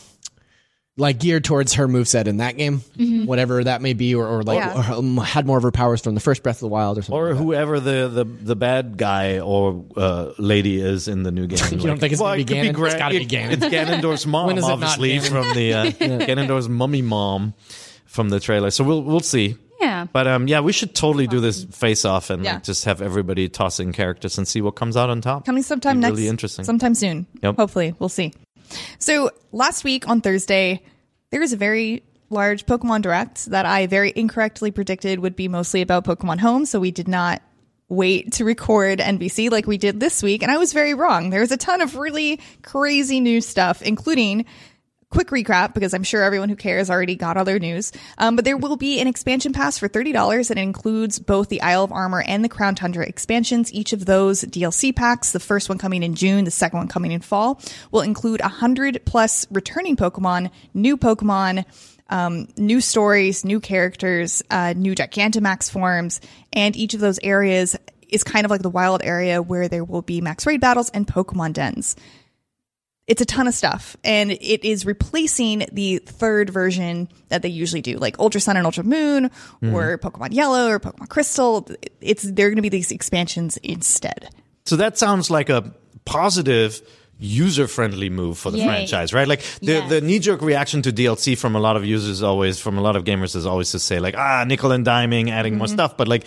like 0.97 1.19
geared 1.19 1.43
towards 1.43 1.75
her 1.75 1.89
moveset 1.89 2.27
in 2.29 2.37
that 2.37 2.57
game, 2.57 2.79
whatever 3.27 3.65
that 3.65 3.83
may 3.83 3.95
be, 3.95 4.15
or, 4.15 4.27
or 4.29 4.43
like 4.45 4.59
Yeah. 4.59 4.93
or, 4.93 4.99
um, 4.99 5.17
had 5.17 5.45
more 5.45 5.57
of 5.57 5.65
her 5.65 5.73
powers 5.73 6.01
from 6.01 6.15
the 6.15 6.21
first 6.21 6.43
Breath 6.45 6.57
of 6.57 6.61
the 6.61 6.69
Wild 6.69 6.99
or 6.99 7.03
something. 7.03 7.17
or 7.21 7.29
like 7.31 7.37
that. 7.39 7.43
whoever 7.43 7.81
the, 7.81 8.09
the, 8.09 8.25
the 8.25 8.55
bad 8.57 8.97
guy 8.97 9.41
or 9.41 9.85
uh, 9.97 10.31
lady 10.39 10.81
is 10.81 11.09
in 11.09 11.25
the 11.25 11.33
new 11.33 11.47
game. 11.49 11.59
You 11.73 11.79
don't 11.89 11.99
think 11.99 12.13
it's 12.13 12.21
gonna 12.23 12.37
be 12.37 12.43
it 12.43 12.47
could 12.47 12.57
Ganon? 12.59 12.69
It's 12.69 12.77
Gra- 12.77 12.99
gotta 12.99 13.19
be 13.19 13.25
it- 13.25 13.29
Ganon. 13.29 13.51
It's 13.53 13.65
Ganondorf's 13.65 14.27
mom, 14.27 14.47
When 14.47 14.59
is 14.59 14.65
it 14.65 14.69
not 14.69 14.73
obviously 14.75 15.19
Ganon? 15.19 15.29
from 15.29 15.55
the 15.55 15.75
uh, 15.75 15.85
Ganondorf's 15.91 16.69
mummy 16.69 17.03
mom 17.03 17.55
from 18.07 18.29
the 18.29 18.39
trailer. 18.39 18.71
So 18.71 18.85
we'll 18.85 19.03
we'll 19.03 19.19
see. 19.21 19.57
Yeah. 19.81 20.07
But 20.13 20.29
um, 20.29 20.47
yeah, 20.47 20.61
we 20.61 20.73
should 20.73 20.95
totally 20.95 21.27
do 21.27 21.41
this 21.41 21.65
face 21.65 22.05
off 22.05 22.31
and 22.31 22.45
Yeah. 22.45 22.55
like, 22.55 22.63
just 22.63 22.85
have 22.85 23.03
everybody 23.03 23.49
tossing 23.49 23.93
characters 23.93 24.39
and 24.39 24.47
see 24.47 24.61
what 24.63 24.77
comes 24.77 24.97
out 24.97 25.11
on 25.11 25.21
top. 25.21 25.45
coming 25.45 25.65
sometime 25.65 25.97
Be 25.97 26.03
next 26.03 26.13
Really 26.19 26.29
interesting. 26.29 26.65
sometime 26.65 26.95
soon 26.95 27.27
Yep. 27.43 27.57
hopefully 27.57 27.95
we'll 27.99 28.09
see 28.09 28.33
so 28.99 29.31
last 29.53 29.85
week 29.85 30.09
on 30.09 30.21
thursday 30.21 30.83
there 31.31 31.41
was 31.41 31.53
a 31.53 31.57
very 31.57 32.03
large 32.31 32.67
pokemon 32.67 33.03
direct 33.03 33.47
that 33.47 33.67
i 33.67 33.87
very 33.87 34.13
incorrectly 34.15 34.71
predicted 34.71 35.21
would 35.21 35.37
be 35.37 35.49
mostly 35.49 35.81
about 35.81 36.05
pokemon 36.05 36.39
home. 36.39 36.67
So 36.67 36.81
we 36.81 36.91
did 36.91 37.09
not 37.09 37.43
wait 37.89 38.33
to 38.35 38.45
record 38.45 38.99
nvc 38.99 39.51
like 39.51 39.67
we 39.67 39.79
did 39.79 40.01
this 40.01 40.23
week. 40.23 40.43
And 40.43 40.51
i 40.51 40.59
was 40.59 40.73
very 40.73 40.95
wrong. 40.95 41.31
There 41.31 41.41
was 41.41 41.53
a 41.53 41.57
ton 41.57 41.81
of 41.81 41.97
really 41.97 42.41
crazy 42.63 43.21
new 43.21 43.41
stuff 43.41 43.83
including 43.83 44.47
quick 45.15 45.29
recap 45.29 45.75
because 45.75 45.95
I'm 45.95 46.03
sure 46.03 46.23
everyone 46.23 46.49
who 46.49 46.57
cares 46.57 46.91
already 46.91 47.15
got 47.15 47.37
all 47.37 47.45
their 47.45 47.59
news. 47.59 47.93
Um, 48.19 48.37
but 48.37 48.45
there 48.45 48.57
will 48.57 48.77
be 48.77 49.01
an 49.01 49.07
expansion 49.07 49.53
pass 49.53 49.79
for 49.79 49.89
$30 49.89 50.51
and 50.51 50.59
it 50.59 50.63
includes 50.63 51.19
both 51.19 51.49
the 51.49 51.63
Isle 51.63 51.85
of 51.85 51.93
Armor 51.93 52.23
and 52.23 52.45
the 52.45 52.49
Crown 52.49 52.75
Tundra 52.75 53.07
expansions. 53.07 53.73
Each 53.73 53.93
of 53.93 54.05
those 54.05 54.43
DLC 54.43 54.95
packs, 54.95 55.33
the 55.33 55.41
first 55.41 55.69
one 55.69 55.79
coming 55.79 56.03
in 56.03 56.15
June, 56.17 56.45
the 56.45 56.51
second 56.51 56.79
one 56.79 56.89
coming 56.89 57.13
in 57.13 57.21
fall, 57.21 57.61
will 57.93 58.01
include 58.01 58.41
100 58.41 59.03
plus 59.07 59.47
returning 59.51 59.97
Pokemon, 59.97 60.51
new 60.75 60.97
Pokemon, 60.97 61.65
um, 62.11 62.49
new 62.57 62.81
stories, 62.81 63.45
new 63.45 63.61
characters, 63.61 64.43
uh, 64.51 64.75
new 64.77 64.95
Gigantamax 64.95 65.71
forms, 65.71 66.21
and 66.53 66.77
each 66.77 66.95
of 66.95 67.01
those 67.01 67.19
areas 67.23 67.77
is 68.09 68.25
kind 68.25 68.45
of 68.45 68.51
like 68.51 68.63
the 68.63 68.71
wild 68.71 69.03
area 69.03 69.41
where 69.41 69.69
there 69.69 69.85
will 69.85 70.03
be 70.03 70.21
max 70.21 70.45
raid 70.45 70.61
battles 70.61 70.91
and 70.91 71.07
Pokemon 71.07 71.53
dens 71.55 71.97
it's 73.07 73.21
a 73.21 73.27
ton 73.27 73.47
of 73.47 73.55
stuff 73.55 73.97
and 74.03 74.31
it 74.33 74.65
is 74.65 74.87
replacing 74.87 75.67
the 75.73 75.99
third 75.99 76.49
version 76.51 77.09
that 77.29 77.43
they 77.43 77.49
usually 77.51 77.83
do 77.83 77.99
like 77.99 78.19
ultra 78.19 78.41
sun 78.41 78.57
and 78.57 78.65
ultra 78.65 78.83
moon 78.83 79.31
or 79.63 79.99
pokemon 79.99 80.33
yellow 80.33 80.69
or 80.69 80.81
pokemon 80.81 81.09
crystal 81.09 81.69
it's 82.01 82.23
they're 82.23 82.49
going 82.49 82.57
to 82.57 82.63
be 82.63 82.69
these 82.71 82.91
expansions 82.91 83.57
instead 83.59 84.31
So 84.65 84.77
that 84.77 84.97
sounds 84.97 85.31
like 85.31 85.51
a 85.51 85.75
positive 86.07 86.81
user 87.19 87.69
friendly 87.69 88.11
move 88.11 88.37
for 88.39 88.51
the 88.51 88.59
Yay. 88.59 88.65
franchise, 88.67 89.13
right? 89.15 89.29
Like 89.29 89.41
the, 89.61 89.67
Yes. 89.73 89.89
the 89.91 90.01
knee 90.01 90.19
jerk 90.19 90.43
reaction 90.43 90.83
to 90.83 90.93
DLC 90.93 91.39
from 91.39 91.55
a 91.55 91.61
lot 91.61 91.77
of 91.77 91.85
users 91.85 92.23
always, 92.23 92.59
from 92.59 92.77
a 92.77 92.81
lot 92.83 92.97
of 92.97 93.05
gamers 93.05 93.37
is 93.37 93.47
always 93.47 93.71
to 93.71 93.79
say 93.79 94.01
like, 94.01 94.17
ah, 94.17 94.45
nickel 94.47 94.73
and 94.73 94.85
diming, 94.85 95.31
adding 95.31 95.57
more 95.57 95.69
stuff. 95.69 95.97
But 95.97 96.09
like, 96.09 96.25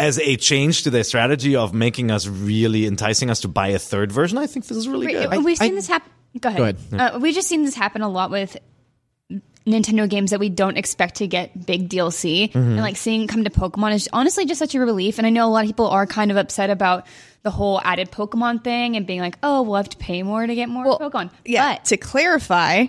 as 0.00 0.18
a 0.18 0.36
change 0.36 0.84
to 0.84 0.90
their 0.90 1.04
strategy 1.04 1.54
of 1.54 1.74
making 1.74 2.10
us 2.10 2.26
really 2.26 2.86
enticing 2.86 3.28
us 3.28 3.40
to 3.40 3.48
buy 3.48 3.68
a 3.68 3.78
third 3.78 4.10
version, 4.10 4.38
I 4.38 4.46
think 4.46 4.66
this 4.66 4.78
is 4.78 4.88
really 4.88 5.08
good. 5.08 5.44
We've 5.44 5.58
seen 5.58 5.72
I- 5.72 5.74
this 5.74 5.86
happen. 5.86 6.10
Go 6.40 6.48
ahead. 6.48 6.78
Go 6.90 6.96
ahead. 6.96 7.14
Uh, 7.14 7.18
we've 7.18 7.34
just 7.34 7.48
seen 7.48 7.64
this 7.64 7.74
happen 7.74 8.02
a 8.02 8.08
lot 8.08 8.30
with 8.30 8.56
Nintendo 9.66 10.08
games 10.08 10.30
that 10.30 10.40
we 10.40 10.48
don't 10.48 10.76
expect 10.78 11.16
to 11.16 11.26
get 11.26 11.66
big 11.66 11.88
DLC, 11.88 12.54
and 12.54 12.78
like 12.78 12.96
seeing 12.96 13.26
come 13.26 13.44
to 13.44 13.50
Pokemon 13.50 13.92
is 13.94 14.08
honestly 14.12 14.46
just 14.46 14.58
such 14.58 14.74
a 14.74 14.80
relief. 14.80 15.18
And 15.18 15.26
I 15.26 15.30
know 15.30 15.46
a 15.46 15.50
lot 15.50 15.64
of 15.64 15.68
people 15.68 15.88
are 15.88 16.06
kind 16.06 16.30
of 16.30 16.36
upset 16.36 16.70
about 16.70 17.06
the 17.42 17.50
whole 17.50 17.80
added 17.84 18.10
Pokemon 18.10 18.64
thing 18.64 18.96
and 18.96 19.06
being 19.06 19.20
like, 19.20 19.36
"Oh, 19.42 19.62
we'll 19.62 19.74
have 19.74 19.88
to 19.90 19.96
pay 19.98 20.22
more 20.22 20.46
to 20.46 20.54
get 20.54 20.68
more 20.68 20.98
Pokemon." 20.98 21.30
yeah 21.44 21.74
but 21.74 21.84
to 21.86 21.96
clarify 21.96 22.86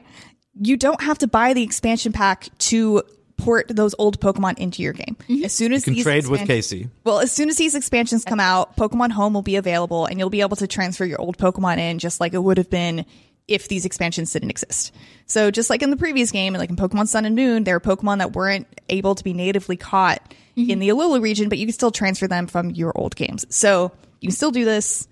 you 0.62 0.78
don't 0.78 1.02
have 1.02 1.18
to 1.18 1.28
buy 1.28 1.54
the 1.54 1.64
expansion 1.64 2.14
pack 2.14 2.48
to 2.60 3.02
port 3.42 3.68
those 3.70 3.96
old 3.98 4.20
pokemon 4.20 4.58
into 4.60 4.84
your 4.84 4.94
game 4.94 5.18
mm-hmm. 5.28 5.44
as 5.44 5.52
soon 5.52 5.74
as 5.74 5.82
you 5.82 5.86
can 5.86 5.94
these 5.96 6.04
trade 6.04 6.28
with 6.28 6.46
Casey. 6.46 6.90
Well, 7.04 7.20
as 7.20 7.32
soon 7.32 7.50
as 7.50 7.58
these 7.58 7.74
expansions 7.74 8.24
come 8.24 8.40
out, 8.40 8.78
Pokemon 8.78 9.12
Home 9.12 9.34
will 9.34 9.42
be 9.42 9.56
available 9.56 10.06
and 10.06 10.20
you'll 10.20 10.30
be 10.30 10.42
able 10.42 10.58
to 10.58 10.68
transfer 10.68 11.06
your 11.06 11.20
old 11.20 11.38
Pokemon 11.38 11.80
in 11.80 11.98
just 12.00 12.20
like 12.22 12.34
it 12.34 12.38
would 12.44 12.58
have 12.58 12.70
been 12.70 13.06
if 13.48 13.68
these 13.68 13.86
expansions 13.86 14.32
didn't 14.32 14.52
exist. 14.52 14.94
So 15.26 15.50
just 15.52 15.70
like 15.70 15.82
in 15.82 15.90
the 15.90 15.98
previous 15.98 16.32
game, 16.32 16.54
and 16.54 16.60
like 16.60 16.70
in 16.70 16.76
Pokemon 16.76 17.08
Sun 17.08 17.26
and 17.26 17.36
Moon, 17.36 17.64
there 17.64 17.76
are 17.76 17.80
Pokemon 17.80 18.20
that 18.20 18.34
weren't 18.34 18.68
able 18.90 19.16
to 19.16 19.24
be 19.24 19.34
natively 19.34 19.76
caught 19.76 20.22
mm-hmm. 20.56 20.70
in 20.70 20.80
the 20.80 20.90
Alola 20.90 21.22
region, 21.22 21.50
but 21.50 21.58
you 21.58 21.66
can 21.66 21.74
still 21.74 21.92
transfer 21.92 22.28
them 22.28 22.48
from 22.48 22.70
your 22.70 22.92
old 22.96 23.16
games. 23.16 23.46
So 23.50 23.92
you 24.20 24.28
can 24.28 24.36
still 24.36 24.52
do 24.52 24.64
this, 24.64 25.08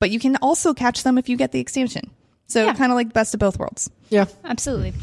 but 0.00 0.10
you 0.10 0.18
can 0.18 0.36
also 0.36 0.72
catch 0.74 1.02
them 1.02 1.18
if 1.18 1.28
you 1.28 1.36
get 1.36 1.52
the 1.52 1.60
expansion. 1.60 2.10
So 2.46 2.64
Yeah. 2.64 2.74
kind 2.74 2.90
of 2.90 2.96
like 2.96 3.12
best 3.12 3.34
of 3.34 3.40
both 3.40 3.58
worlds. 3.58 3.90
yeah. 4.08 4.26
absolutely. 4.44 4.94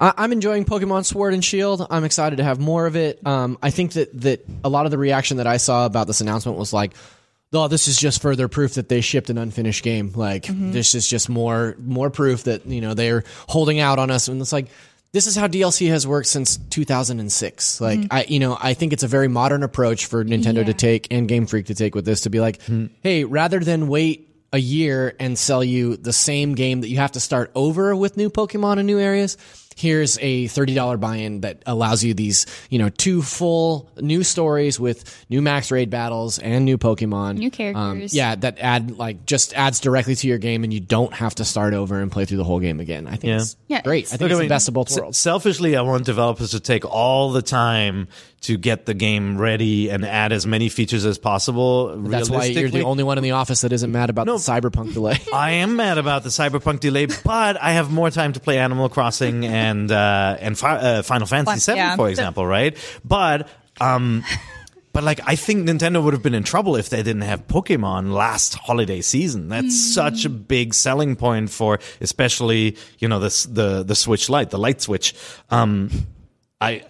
I, 0.00 0.14
I'm 0.16 0.32
enjoying 0.32 0.64
Pokemon 0.64 1.04
Sword 1.04 1.34
and 1.34 1.44
Shield. 1.44 1.86
I'm 1.90 2.04
excited 2.04 2.36
to 2.36 2.44
have 2.44 2.58
more 2.58 2.86
of 2.86 2.96
it. 2.96 3.24
Um, 3.26 3.58
I 3.62 3.70
think 3.70 3.92
that 3.92 4.20
that 4.20 4.46
a 4.64 4.68
lot 4.68 4.84
of 4.84 4.90
the 4.90 4.98
reaction 4.98 5.38
that 5.38 5.46
I 5.46 5.56
saw 5.56 5.86
about 5.86 6.06
this 6.06 6.20
announcement 6.20 6.58
was 6.58 6.72
like, 6.72 6.94
"Oh, 7.52 7.68
this 7.68 7.88
is 7.88 7.98
just 7.98 8.22
further 8.22 8.48
proof 8.48 8.74
that 8.74 8.88
they 8.88 9.00
shipped 9.00 9.30
an 9.30 9.38
unfinished 9.38 9.82
game. 9.82 10.12
Like 10.14 10.44
mm-hmm. 10.44 10.72
this 10.72 10.94
is 10.94 11.08
just 11.08 11.28
more 11.28 11.76
more 11.78 12.10
proof 12.10 12.44
that 12.44 12.66
you 12.66 12.80
know 12.80 12.94
they're 12.94 13.24
holding 13.48 13.80
out 13.80 13.98
on 13.98 14.10
us." 14.10 14.28
And 14.28 14.40
it's 14.40 14.52
like. 14.52 14.68
This 15.10 15.26
is 15.26 15.34
how 15.34 15.48
DLC 15.48 15.88
has 15.88 16.06
worked 16.06 16.26
since 16.26 16.58
2006. 16.58 17.80
Like 17.80 17.98
mm-hmm. 17.98 18.06
I, 18.10 18.26
you 18.28 18.38
know, 18.38 18.58
I 18.60 18.74
think 18.74 18.92
it's 18.92 19.04
a 19.04 19.08
very 19.08 19.26
modern 19.26 19.62
approach 19.62 20.04
for 20.04 20.22
Nintendo 20.22 20.66
to 20.66 20.74
take 20.74 21.08
and 21.10 21.26
Game 21.26 21.46
Freak 21.46 21.66
to 21.66 21.74
take 21.74 21.94
with 21.94 22.04
this 22.04 22.20
to 22.20 22.30
be 22.30 22.40
like, 22.40 22.60
hmm. 22.64 22.88
hey, 23.02 23.24
rather 23.24 23.58
than 23.58 23.88
wait 23.88 24.28
a 24.52 24.58
year 24.58 25.14
and 25.20 25.38
sell 25.38 25.62
you 25.62 25.96
the 25.96 26.12
same 26.12 26.54
game 26.54 26.80
that 26.80 26.88
you 26.88 26.96
have 26.98 27.12
to 27.12 27.20
start 27.20 27.50
over 27.54 27.94
with 27.94 28.16
new 28.16 28.30
Pokemon 28.30 28.78
in 28.78 28.86
new 28.86 28.98
areas. 28.98 29.36
Here's 29.78 30.18
a 30.20 30.46
$30 30.46 30.98
buy-in 30.98 31.42
that 31.42 31.62
allows 31.64 32.02
you 32.02 32.12
these, 32.12 32.46
you 32.68 32.80
know, 32.80 32.88
two 32.88 33.22
full 33.22 33.88
new 34.00 34.24
stories 34.24 34.80
with 34.80 35.24
new 35.30 35.40
max 35.40 35.70
raid 35.70 35.88
battles 35.88 36.40
and 36.40 36.64
new 36.64 36.76
Pokemon. 36.78 37.36
New 37.38 37.50
characters. 37.52 37.80
Um, 37.80 38.02
yeah, 38.10 38.34
that 38.34 38.58
add 38.58 38.98
like 38.98 39.24
just 39.24 39.54
adds 39.54 39.78
directly 39.78 40.16
to 40.16 40.26
your 40.26 40.38
game 40.38 40.64
and 40.64 40.72
you 40.72 40.80
don't 40.80 41.14
have 41.14 41.36
to 41.36 41.44
start 41.44 41.74
over 41.74 42.00
and 42.00 42.10
play 42.10 42.24
through 42.24 42.38
the 42.38 42.44
whole 42.44 42.58
game 42.58 42.80
again. 42.80 43.06
I 43.06 43.10
think 43.12 43.24
Yeah. 43.24 43.36
it's 43.36 43.56
Yeah, 43.68 43.82
great. 43.82 43.98
it's- 44.04 44.14
I 44.14 44.16
think 44.16 44.22
Look, 44.30 44.30
it's 44.32 44.40
I 44.40 44.44
the 44.44 44.48
best 44.48 44.66
of 44.68 44.74
both 44.74 44.90
worlds. 44.98 45.16
Selfishly, 45.18 45.76
I 45.76 45.82
want 45.82 46.04
developers 46.04 46.50
to 46.50 46.60
take 46.60 46.84
all 46.84 47.30
the 47.30 47.42
time 47.42 48.08
to 48.40 48.56
get 48.56 48.86
the 48.86 48.94
game 48.94 49.36
ready 49.36 49.90
and 49.90 50.04
add 50.04 50.32
as 50.32 50.46
many 50.46 50.68
features 50.68 51.04
as 51.04 51.18
possible. 51.18 51.96
That's 51.96 52.30
why 52.30 52.44
you're 52.44 52.70
the 52.70 52.82
only 52.82 53.02
one 53.02 53.18
in 53.18 53.24
the 53.24 53.32
office 53.32 53.62
that 53.62 53.72
isn't 53.72 53.90
mad 53.90 54.10
about 54.10 54.26
the 54.26 54.34
cyberpunk 54.34 54.94
delay. 54.94 55.18
I 55.32 55.52
am 55.52 55.76
mad 55.76 55.98
about 55.98 56.22
the 56.22 56.28
Cyberpunk 56.28 56.80
delay, 56.80 57.06
but 57.06 57.60
I 57.60 57.72
have 57.72 57.90
more 57.90 58.10
time 58.10 58.32
to 58.34 58.40
play 58.40 58.58
Animal 58.58 58.88
Crossing 58.88 59.44
and 59.44 59.90
uh, 59.90 60.36
and 60.40 60.58
fi- 60.58 60.76
uh, 60.76 61.02
Final 61.02 61.26
Fantasy 61.26 61.72
VII, 61.72 61.78
yeah. 61.78 61.96
for 61.96 62.08
example, 62.08 62.46
right? 62.46 62.76
But 63.04 63.48
um, 63.80 64.24
but 64.92 65.04
like 65.04 65.20
I 65.26 65.36
think 65.36 65.68
Nintendo 65.68 66.02
would 66.02 66.12
have 66.12 66.22
been 66.22 66.34
in 66.34 66.44
trouble 66.44 66.76
if 66.76 66.90
they 66.90 67.02
didn't 67.02 67.22
have 67.22 67.46
Pokemon 67.46 68.12
last 68.12 68.54
holiday 68.54 69.00
season. 69.00 69.48
That's 69.48 69.94
such 69.94 70.24
a 70.24 70.28
big 70.28 70.74
selling 70.74 71.16
point 71.16 71.50
for, 71.50 71.78
especially 72.00 72.76
you 72.98 73.08
know 73.08 73.18
the 73.18 73.48
the 73.50 73.82
the 73.84 73.94
Switch 73.94 74.28
Lite, 74.28 74.50
the 74.50 74.58
Light 74.58 74.80
Switch. 74.80 75.14
Um, 75.50 75.90
I 76.60 76.84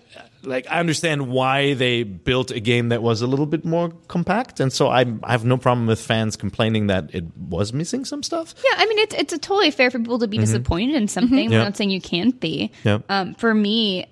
like 0.48 0.66
I 0.70 0.80
understand 0.80 1.28
why 1.28 1.74
they 1.74 2.02
built 2.02 2.50
a 2.50 2.60
game 2.60 2.88
that 2.88 3.02
was 3.02 3.22
a 3.22 3.26
little 3.26 3.46
bit 3.46 3.64
more 3.64 3.90
compact, 4.08 4.60
and 4.60 4.72
so 4.72 4.88
I, 4.88 5.04
I 5.22 5.32
have 5.32 5.44
no 5.44 5.56
problem 5.56 5.86
with 5.86 6.00
fans 6.00 6.36
complaining 6.36 6.88
that 6.88 7.14
it 7.14 7.24
was 7.36 7.72
missing 7.72 8.04
some 8.04 8.22
stuff. 8.22 8.54
Yeah, 8.64 8.76
I 8.76 8.86
mean 8.86 8.98
it's 8.98 9.14
it's 9.14 9.32
a 9.32 9.38
totally 9.38 9.70
fair 9.70 9.90
for 9.90 9.98
people 9.98 10.18
to 10.20 10.28
be 10.28 10.38
disappointed 10.38 10.96
in 10.96 11.08
something. 11.08 11.38
Mm-hmm. 11.38 11.52
Yeah. 11.52 11.58
I'm 11.58 11.64
not 11.64 11.76
saying 11.76 11.90
you 11.90 12.00
can't 12.00 12.38
be. 12.40 12.72
Yeah. 12.84 12.98
Um, 13.08 13.34
for 13.34 13.54
me, 13.54 14.06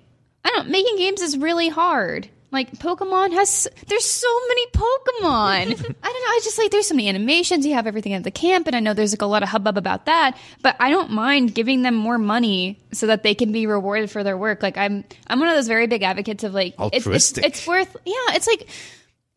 I 0.45 0.49
don't 0.49 0.69
making 0.69 0.97
games 0.97 1.21
is 1.21 1.37
really 1.37 1.69
hard. 1.69 2.29
Like 2.49 2.71
Pokemon 2.73 3.33
has, 3.33 3.67
there's 3.87 4.05
so 4.05 4.27
many 4.47 4.67
Pokemon. 4.67 5.23
I 5.23 5.65
don't 5.73 5.89
know. 6.01 6.05
I 6.05 6.39
just 6.43 6.57
like 6.57 6.71
there's 6.71 6.87
so 6.87 6.95
many 6.95 7.09
animations. 7.09 7.65
You 7.65 7.73
have 7.73 7.87
everything 7.87 8.13
at 8.13 8.23
the 8.23 8.31
camp, 8.31 8.67
and 8.67 8.75
I 8.75 8.79
know 8.79 8.93
there's 8.93 9.11
like 9.11 9.21
a 9.21 9.25
lot 9.25 9.43
of 9.43 9.49
hubbub 9.49 9.77
about 9.77 10.05
that. 10.05 10.37
But 10.61 10.77
I 10.79 10.89
don't 10.89 11.11
mind 11.11 11.53
giving 11.53 11.81
them 11.81 11.93
more 11.95 12.17
money 12.17 12.79
so 12.93 13.07
that 13.07 13.23
they 13.23 13.35
can 13.35 13.51
be 13.51 13.67
rewarded 13.67 14.09
for 14.09 14.23
their 14.23 14.37
work. 14.37 14.63
Like 14.63 14.77
I'm, 14.77 15.03
I'm 15.27 15.39
one 15.41 15.49
of 15.49 15.55
those 15.55 15.67
very 15.67 15.87
big 15.87 16.03
advocates 16.03 16.45
of 16.45 16.53
like 16.53 16.73
it's- 16.75 16.89
it's, 16.93 17.05
Altruistic. 17.05 17.45
it's 17.45 17.67
worth. 17.67 17.97
Yeah, 18.05 18.13
it's 18.29 18.47
like 18.47 18.67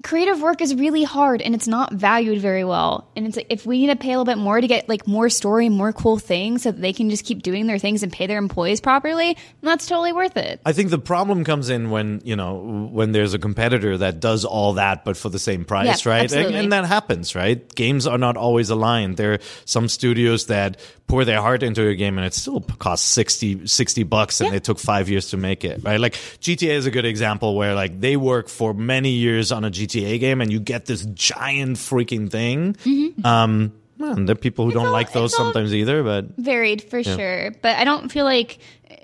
creative 0.02 0.40
work 0.40 0.60
is 0.62 0.74
really 0.74 1.02
hard 1.02 1.42
and 1.42 1.54
it's 1.54 1.68
not 1.68 1.92
valued 1.92 2.40
very 2.40 2.64
well. 2.64 3.10
And 3.16 3.26
it's 3.26 3.36
like 3.36 3.46
if 3.50 3.66
we 3.66 3.78
need 3.80 3.88
to 3.88 3.96
pay 3.96 4.08
a 4.12 4.18
little 4.18 4.24
bit 4.24 4.38
more 4.38 4.60
to 4.60 4.66
get 4.66 4.88
like 4.88 5.06
more 5.06 5.28
story, 5.28 5.68
more 5.68 5.92
cool 5.92 6.18
things 6.18 6.62
so 6.62 6.72
that 6.72 6.80
they 6.80 6.92
can 6.92 7.10
just 7.10 7.24
keep 7.24 7.42
doing 7.42 7.66
their 7.66 7.78
things 7.78 8.02
and 8.02 8.12
pay 8.12 8.26
their 8.26 8.38
employees 8.38 8.80
properly, 8.80 9.36
that's 9.62 9.86
totally 9.86 10.12
worth 10.12 10.36
it. 10.36 10.60
I 10.64 10.72
think 10.72 10.90
the 10.90 10.98
problem 10.98 11.44
comes 11.44 11.68
in 11.68 11.90
when 11.90 12.22
you 12.24 12.34
know 12.36 12.88
when 12.90 13.12
there's 13.12 13.34
a 13.34 13.38
competitor 13.38 13.98
that 13.98 14.20
does 14.20 14.44
all 14.44 14.74
that 14.74 15.04
but 15.04 15.16
for 15.16 15.28
the 15.28 15.38
same 15.38 15.64
price, 15.64 16.06
Yeah, 16.06 16.12
right? 16.12 16.32
And, 16.32 16.54
and 16.54 16.72
that 16.72 16.86
happens, 16.86 17.34
right? 17.34 17.72
Games 17.74 18.06
are 18.06 18.18
not 18.18 18.36
always 18.36 18.70
aligned. 18.70 19.16
There 19.18 19.34
are 19.34 19.38
some 19.66 19.88
studios 19.88 20.46
that 20.46 20.78
pour 21.08 21.24
their 21.24 21.40
heart 21.40 21.62
into 21.64 21.86
a 21.88 21.94
game 21.96 22.16
and 22.18 22.26
it 22.26 22.32
still 22.32 22.60
costs 22.60 23.06
60, 23.08 23.66
60 23.66 24.02
bucks 24.04 24.40
and 24.40 24.50
Yeah. 24.50 24.56
it 24.58 24.64
took 24.64 24.78
five 24.78 25.08
years 25.08 25.30
to 25.30 25.36
make 25.36 25.64
it, 25.64 25.82
right? 25.82 25.98
Like 25.98 26.14
GTA 26.14 26.70
is 26.70 26.86
a 26.86 26.90
good 26.92 27.04
example 27.04 27.56
where 27.56 27.74
like 27.74 28.00
they 28.00 28.16
work 28.16 28.48
for 28.48 28.72
many 28.72 29.10
years 29.10 29.50
on 29.50 29.64
a 29.64 29.70
GTA 29.70 29.89
game 29.94 30.40
and 30.40 30.52
you 30.52 30.60
get 30.60 30.86
this 30.86 31.04
giant 31.06 31.76
freaking 31.76 32.30
thing. 32.30 32.76
Um, 33.24 33.72
well, 33.98 34.14
there 34.14 34.32
are 34.32 34.34
people 34.38 34.64
who 34.64 34.72
don't 34.72 34.86
all- 34.86 34.92
like 34.92 35.12
those 35.12 35.16
Mm-hmm. 35.18 35.24
it's 35.26 35.34
all- 35.40 35.46
sometimes 35.52 35.74
either, 35.74 36.02
but 36.02 36.36
Varied 36.38 36.82
for 36.82 37.02
sure. 37.02 37.52
But 37.62 37.76
I 37.76 37.84
don't 37.84 38.10
feel 38.10 38.24
like 38.24 38.58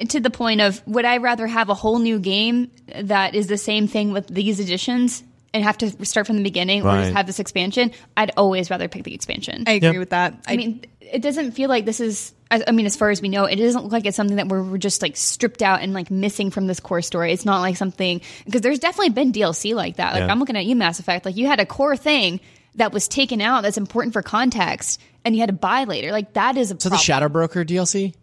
to 0.09 0.21
the 0.21 0.31
point 0.31 0.61
of 0.61 0.83
would 0.87 1.05
I 1.05 1.19
rather 1.19 1.47
have 1.47 1.69
a 1.69 1.75
whole 1.75 1.99
new 1.99 2.19
game 2.19 2.71
that 2.95 3.35
is 3.35 3.47
the 3.47 3.59
same 3.59 3.87
thing 3.89 4.13
with 4.13 4.27
these 4.29 4.59
additions 4.61 5.23
and 5.55 5.63
have 5.65 5.79
to 5.79 6.05
start 6.05 6.27
from 6.27 6.37
the 6.37 6.43
beginning 6.43 6.83
or 6.83 6.97
just 7.03 7.13
have 7.13 7.27
this 7.27 7.39
expansion? 7.41 7.93
I'd 8.17 8.33
always 8.37 8.71
rather 8.71 8.89
pick 8.89 9.05
the 9.05 9.15
expansion. 9.15 9.65
I 9.67 9.73
agree 9.73 9.99
with 9.99 10.11
that. 10.11 10.35
I 10.47 10.57
mean, 10.57 10.85
it 11.01 11.21
doesn't 11.23 11.53
feel 11.53 11.69
like 11.69 11.85
this 11.85 12.01
is. 12.01 12.33
I 12.51 12.63
I 12.67 12.73
mean, 12.73 12.87
as 12.87 12.97
far 12.97 13.11
as 13.11 13.21
we 13.21 13.29
know, 13.29 13.45
it 13.45 13.57
doesn't 13.57 13.83
look 13.83 13.93
like 13.93 14.07
it's 14.07 14.17
something 14.17 14.37
that 14.37 14.49
we're, 14.49 14.63
we're 14.63 14.79
just 14.79 15.03
like 15.03 15.17
stripped 15.17 15.63
out 15.63 15.83
and 15.83 15.93
like 15.93 16.11
missing 16.11 16.51
from 16.51 16.67
this 16.67 16.81
core 16.81 17.03
story. 17.03 17.33
It's 17.33 17.45
not 17.45 17.61
like 17.61 17.77
something 17.77 18.21
because 18.45 18.61
there's 18.61 18.79
definitely 18.79 19.11
been 19.11 19.33
DLC 19.33 19.75
like 19.75 19.97
that. 19.97 20.13
Like 20.15 20.23
Yeah. 20.23 20.31
I'm 20.31 20.39
looking 20.39 20.57
at 20.57 20.65
you, 20.65 20.77
Mass 20.77 20.99
Effect. 21.01 21.25
Like 21.25 21.37
you 21.37 21.47
had 21.47 21.61
a 21.61 21.67
core 21.67 21.97
thing 21.97 22.41
that 22.77 22.93
was 22.93 23.09
taken 23.09 23.41
out 23.41 23.63
that's 23.63 23.79
important 23.79 24.13
for 24.13 24.23
context, 24.23 25.01
and 25.25 25.35
you 25.35 25.41
had 25.41 25.49
to 25.49 25.55
buy 25.55 25.85
later. 25.85 26.13
Like 26.13 26.35
that 26.35 26.57
is 26.57 26.71
a 26.71 26.81
So 26.81 26.89
the. 26.89 26.97
Shadow 26.97 27.29
Broker 27.29 27.65
DLC, 27.65 28.15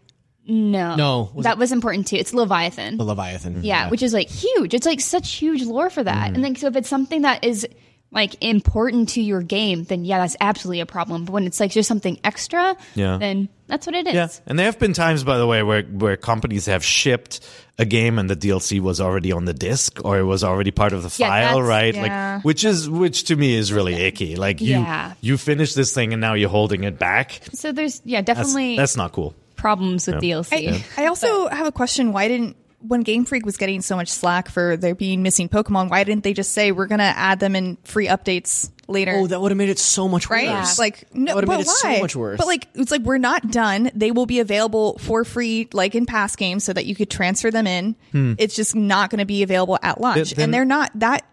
no, 0.46 0.94
No, 0.94 1.30
was 1.34 1.44
that 1.44 1.58
was 1.58 1.72
important 1.72 2.06
too. 2.06 2.16
It's 2.16 2.34
Leviathan. 2.34 2.96
the 2.98 3.04
Leviathan. 3.04 3.62
Yeah, 3.64 3.88
which 3.88 4.02
is 4.02 4.12
like 4.12 4.28
huge. 4.28 4.74
It's 4.74 4.86
like 4.86 5.00
such 5.00 5.32
huge 5.32 5.62
lore 5.64 5.90
for 5.90 6.04
that. 6.04 6.26
Mm-hmm. 6.26 6.34
And 6.34 6.44
then 6.44 6.56
so 6.56 6.66
if 6.68 6.76
it's 6.76 6.88
something 6.88 7.22
that 7.22 7.44
is 7.44 7.66
like 8.14 8.36
important 8.42 9.10
to 9.10 9.20
your 9.20 9.42
game, 9.42 9.84
then 9.84 10.04
yeah, 10.04 10.18
that's 10.18 10.36
absolutely 10.40 10.80
a 10.80 10.86
problem. 10.86 11.24
But 11.24 11.32
when 11.32 11.44
it's 11.44 11.60
like 11.60 11.72
just 11.72 11.88
something 11.88 12.18
extra, 12.24 12.76
Yeah. 12.94 13.18
then 13.18 13.48
that's 13.66 13.86
what 13.86 13.94
it 13.96 14.06
is. 14.06 14.14
Yeah, 14.14 14.28
and 14.46 14.58
there 14.58 14.66
have 14.66 14.78
been 14.78 14.92
times, 14.92 15.24
by 15.24 15.36
the 15.38 15.46
way, 15.46 15.62
where 15.62 15.82
where 15.82 16.16
companies 16.16 16.66
have 16.66 16.84
shipped 16.84 17.40
a 17.78 17.84
game 17.84 18.18
and 18.20 18.30
the 18.30 18.36
DLC 18.36 18.78
was 18.80 19.00
already 19.00 19.32
on 19.32 19.46
the 19.46 19.52
disc 19.54 20.00
or 20.04 20.16
it 20.18 20.22
was 20.22 20.44
already 20.44 20.70
part 20.70 20.92
of 20.92 21.02
the 21.02 21.10
file, 21.10 21.58
that's- 21.58 21.68
right? 21.68 21.94
yeah. 21.94 22.34
Like, 22.36 22.44
which 22.44 22.64
is 22.64 22.88
which 22.88 23.24
to 23.24 23.36
me 23.36 23.54
is 23.54 23.72
really 23.72 23.94
icky. 23.94 24.36
Like 24.36 24.60
you 24.60 24.78
Yeah. 24.78 25.14
you 25.20 25.36
finish 25.36 25.74
this 25.74 25.92
thing 25.92 26.12
and 26.12 26.20
now 26.20 26.34
you're 26.34 26.50
holding 26.50 26.84
it 26.84 26.98
back. 26.98 27.40
So 27.52 27.72
there's 27.72 28.00
yeah, 28.04 28.20
That's, 28.22 28.38
definitely 28.38 28.76
that's 28.76 28.96
not 28.96 29.10
cool. 29.12 29.34
problems 29.56 30.06
with 30.06 30.16
DLC. 30.22 30.84
I, 30.96 31.02
I 31.02 31.06
also 31.06 31.48
have 31.48 31.66
a 31.66 31.72
question. 31.72 32.12
Why 32.12 32.28
didn't 32.28 32.54
when 32.86 33.02
Game 33.02 33.24
Freak 33.24 33.44
was 33.46 33.56
getting 33.56 33.80
so 33.80 33.96
much 33.96 34.08
slack 34.08 34.48
for 34.48 34.76
there 34.76 34.94
being 34.94 35.22
missing 35.22 35.48
Pokemon, 35.48 35.90
why 35.90 36.04
didn't 36.04 36.24
they 36.24 36.32
just 36.34 36.52
say 36.52 36.72
we're 36.72 36.86
gonna 36.86 37.02
add 37.16 37.40
them 37.40 37.56
in 37.56 37.76
free 37.84 38.06
updates 38.06 38.70
later? 38.88 39.12
Oh, 39.16 39.26
that 39.26 39.40
would 39.40 39.50
have 39.50 39.56
made 39.58 39.68
it 39.70 39.78
so 39.78 40.08
much 40.08 40.28
right? 40.30 40.48
worse. 40.50 40.78
Like 40.78 41.14
no, 41.14 41.34
That 41.34 41.46
but 41.46 41.56
made 41.56 41.60
it 41.62 41.68
so 41.68 41.88
why? 41.88 42.00
much 42.00 42.14
worse. 42.16 42.38
But 42.38 42.46
like 42.46 42.68
it's 42.74 42.90
like 42.90 43.02
we're 43.02 43.18
not 43.18 43.50
done. 43.50 43.90
They 43.94 44.10
will 44.10 44.26
be 44.26 44.40
available 44.40 44.98
for 44.98 45.24
free, 45.24 45.68
like 45.72 45.94
in 45.94 46.06
past 46.06 46.36
games, 46.36 46.64
so 46.64 46.72
that 46.72 46.86
you 46.86 46.94
could 46.94 47.10
transfer 47.10 47.50
them 47.50 47.66
in. 47.66 47.96
Hmm. 48.12 48.34
It's 48.38 48.54
just 48.54 48.74
not 48.74 49.10
going 49.10 49.18
to 49.20 49.24
be 49.24 49.42
available 49.42 49.78
at 49.82 50.00
launch, 50.00 50.16
Th- 50.16 50.34
then- 50.36 50.44
and 50.44 50.54
they're 50.54 50.64
not 50.64 50.90
that. 51.00 51.24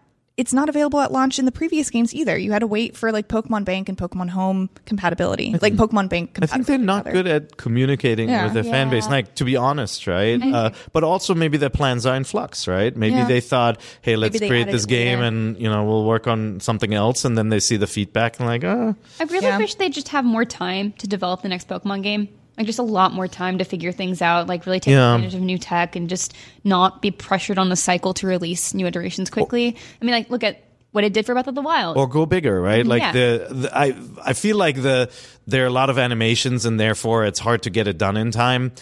It's 0.42 0.52
not 0.52 0.68
available 0.68 0.98
at 0.98 1.12
launch 1.12 1.38
in 1.38 1.44
the 1.44 1.52
previous 1.52 1.88
games 1.88 2.12
either. 2.12 2.36
You 2.36 2.50
had 2.50 2.58
to 2.58 2.66
wait 2.66 2.96
for 2.96 3.12
like 3.12 3.28
Pokemon 3.28 3.64
Bank 3.64 3.88
and 3.88 3.96
Pokemon 3.96 4.30
Home 4.30 4.70
compatibility, 4.86 5.54
like 5.62 5.74
Pokemon 5.74 6.08
Bank. 6.08 6.36
I 6.42 6.46
think 6.46 6.66
they're 6.66 6.78
not 6.78 7.04
rather. 7.06 7.22
good 7.22 7.28
at 7.28 7.56
communicating 7.58 8.28
Yeah. 8.28 8.42
with 8.46 8.54
their 8.54 8.64
fan 8.64 8.90
base. 8.90 9.06
Like 9.08 9.36
to 9.36 9.44
be 9.44 9.54
honest, 9.56 10.08
right? 10.08 10.42
Uh, 10.42 10.70
but 10.92 11.04
also 11.04 11.32
maybe 11.32 11.58
their 11.58 11.70
plans 11.70 12.06
are 12.06 12.16
in 12.16 12.24
flux, 12.24 12.66
right? 12.66 12.94
Maybe 12.96 13.14
Yeah. 13.14 13.28
they 13.28 13.40
thought, 13.40 13.80
"Hey, 14.00 14.16
let's 14.16 14.36
create 14.40 14.66
this 14.72 14.84
game, 14.84 15.20
later. 15.20 15.28
and 15.28 15.56
you 15.62 15.70
know, 15.70 15.84
we'll 15.84 16.04
work 16.04 16.26
on 16.26 16.58
something 16.58 16.92
else." 16.92 17.24
And 17.24 17.38
then 17.38 17.48
they 17.48 17.60
see 17.60 17.76
the 17.76 17.86
feedback 17.86 18.40
and 18.40 18.48
like, 18.48 18.64
"Ah, 18.64 18.94
I 19.20 19.24
really 19.24 19.46
Yeah. 19.46 19.58
wish 19.58 19.76
they'd 19.76 19.92
just 19.92 20.08
have 20.08 20.24
more 20.24 20.44
time 20.44 20.92
to 20.98 21.06
develop 21.06 21.42
the 21.42 21.48
next 21.54 21.68
Pokemon 21.68 22.02
game. 22.02 22.26
Like 22.58 22.66
just 22.66 22.78
a 22.78 22.82
lot 22.82 23.12
more 23.12 23.26
time 23.28 23.58
to 23.58 23.64
figure 23.64 23.92
things 23.92 24.20
out, 24.20 24.46
like 24.46 24.66
really 24.66 24.78
take 24.80 24.92
Yeah. 24.92 25.14
advantage 25.14 25.34
of 25.34 25.40
new 25.40 25.56
tech 25.58 25.96
and 25.96 26.08
just 26.08 26.34
not 26.64 27.00
be 27.00 27.10
pressured 27.10 27.58
on 27.58 27.68
the 27.70 27.76
cycle 27.76 28.12
to 28.14 28.26
release 28.26 28.74
new 28.74 28.86
iterations 28.86 29.30
quickly. 29.30 29.76
I 30.00 30.04
mean, 30.04 30.14
like 30.14 30.28
look 30.30 30.44
at 30.44 30.62
what 30.90 31.02
it 31.04 31.14
did 31.14 31.24
for 31.24 31.32
Breath 31.32 31.46
of 31.48 31.54
the 31.54 31.62
Wild. 31.62 31.96
or 31.96 32.06
go 32.06 32.26
bigger, 32.26 32.60
right? 32.60 32.80
Mm-hmm. 32.80 32.88
Like 32.90 33.02
Yeah. 33.02 33.12
the, 33.12 33.46
the 33.50 33.76
I 33.78 33.94
I 34.22 34.32
feel 34.34 34.58
like 34.58 34.76
the 34.82 35.10
there 35.46 35.64
are 35.64 35.68
a 35.68 35.70
lot 35.70 35.88
of 35.88 35.98
animations 35.98 36.66
and 36.66 36.78
therefore 36.78 37.24
it's 37.24 37.38
hard 37.38 37.62
to 37.62 37.70
get 37.70 37.86
it 37.88 37.96
done 37.96 38.16
in 38.18 38.30
time. 38.30 38.72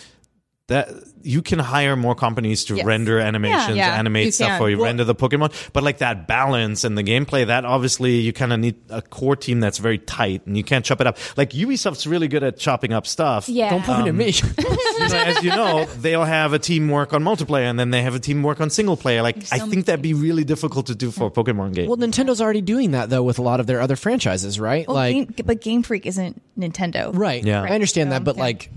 That 0.70 0.88
you 1.22 1.42
can 1.42 1.59
hire 1.59 1.96
more 1.96 2.14
companies 2.14 2.64
to 2.64 2.76
Yes. 2.76 2.87
render 2.87 3.18
animations, 3.20 3.76
Yeah, 3.76 3.94
animate 3.98 4.26
you 4.26 4.33
stuff 4.33 4.48
can. 4.50 4.59
for 4.59 4.70
you, 4.70 4.76
Well- 4.78 4.87
render 4.87 5.04
the 5.04 5.14
Pokemon. 5.16 5.52
But 5.74 5.83
like 5.83 5.98
that 5.98 6.26
balance 6.26 6.85
and 6.85 6.96
the 6.96 7.02
gameplay, 7.02 7.46
that 7.48 7.64
obviously 7.66 8.20
you 8.20 8.33
kind 8.33 8.52
of 8.52 8.61
need 8.61 8.76
a 8.88 9.02
core 9.02 9.37
team 9.37 9.61
that's 9.61 9.76
very 9.78 9.98
tight 9.98 10.42
and 10.46 10.56
you 10.56 10.62
can't 10.64 10.83
chop 10.85 11.00
it 11.02 11.06
up. 11.06 11.18
Like 11.37 11.50
Ubisoft's 11.50 12.06
really 12.06 12.28
good 12.28 12.42
at 12.44 12.56
chopping 12.56 12.92
up 12.92 13.06
stuff. 13.06 13.48
yeah, 13.48 13.68
Don't 13.70 13.85
point 13.85 14.09
at 14.09 14.14
me. 14.14 14.33
Um, 14.33 14.54
you 15.00 15.09
know, 15.09 15.16
as 15.18 15.42
you 15.44 15.50
know, 15.50 15.85
they'll 16.00 16.24
have 16.24 16.52
a 16.54 16.59
team 16.59 16.88
work 16.88 17.12
on 17.12 17.22
multiplayer 17.22 17.64
and 17.68 17.78
then 17.78 17.90
they 17.90 18.00
have 18.02 18.14
a 18.14 18.20
team 18.20 18.42
work 18.42 18.61
on 18.61 18.70
single 18.70 18.96
player. 18.96 19.20
Like 19.22 19.37
I 19.52 19.59
think 19.59 19.85
that'd 19.87 20.00
be 20.00 20.14
really 20.14 20.44
difficult 20.44 20.87
to 20.87 20.94
do 20.94 21.11
for 21.11 21.26
a 21.26 21.30
Pokemon 21.30 21.74
game. 21.74 21.88
well, 21.88 21.98
Nintendo's 21.98 22.40
already 22.40 22.62
doing 22.62 22.92
that 22.92 23.11
though 23.11 23.22
with 23.24 23.38
a 23.38 23.42
lot 23.42 23.61
of 23.61 23.66
their 23.66 23.80
other 23.83 23.96
franchises, 23.96 24.59
right? 24.59 24.87
Well, 24.87 24.94
like, 24.96 25.14
Game, 25.14 25.35
but 25.44 25.61
Game 25.61 25.83
Freak 25.83 26.06
isn't 26.06 26.40
Nintendo, 26.59 27.11
right? 27.12 27.44
Yeah. 27.44 27.61
I 27.62 27.70
understand 27.70 28.12
that, 28.12 28.22
but 28.24 28.33
Okay. 28.37 28.40
like 28.40 28.70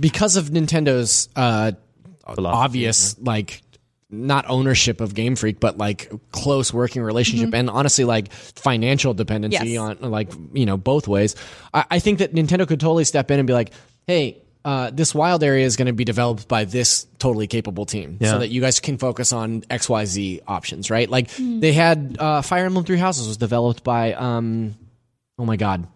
because 0.00 0.36
of 0.36 0.46
Nintendo's 0.50 1.28
uh, 1.36 1.72
Philosophy, 2.34 2.64
obvious 2.64 3.18
like 3.18 3.62
not 4.10 4.44
ownership 4.48 5.00
of 5.00 5.14
Game 5.14 5.34
Freak, 5.36 5.58
but 5.60 5.76
like 5.76 6.10
close 6.30 6.72
working 6.72 7.02
relationship 7.02 7.52
and 7.52 7.68
honestly 7.68 8.04
like 8.04 8.32
financial 8.32 9.12
dependency 9.12 9.70
Yes. 9.70 9.78
on 9.80 10.10
like 10.10 10.32
you 10.52 10.66
know 10.66 10.76
both 10.76 11.08
ways. 11.08 11.34
I, 11.72 11.84
I 11.92 11.98
think 11.98 12.20
that 12.20 12.32
Nintendo 12.32 12.66
could 12.66 12.80
totally 12.80 13.04
step 13.04 13.30
in 13.30 13.38
and 13.38 13.46
be 13.46 13.52
like, 13.54 13.72
hey. 14.06 14.40
Uh, 14.66 14.88
this 14.90 15.14
wild 15.14 15.44
area 15.44 15.66
is 15.66 15.76
going 15.76 15.88
to 15.88 15.92
be 15.92 16.06
developed 16.06 16.48
by 16.48 16.64
this 16.64 17.06
totally 17.18 17.46
capable 17.46 17.84
team, 17.84 18.16
Yeah. 18.18 18.30
so 18.30 18.38
that 18.38 18.48
you 18.48 18.62
guys 18.62 18.80
can 18.80 18.96
focus 18.96 19.30
on 19.30 19.62
X, 19.68 19.90
Y, 19.90 20.06
Z 20.06 20.40
options, 20.48 20.90
right? 20.90 21.06
Like 21.06 21.28
they 21.36 21.74
had 21.74 22.16
uh, 22.18 22.40
Fire 22.40 22.64
Emblem 22.64 22.82
Three 22.86 22.96
Houses 22.96 23.28
was 23.28 23.36
developed 23.36 23.84
by, 23.84 24.14
um, 24.14 24.74
oh 25.38 25.44
my 25.44 25.56
god, 25.56 25.86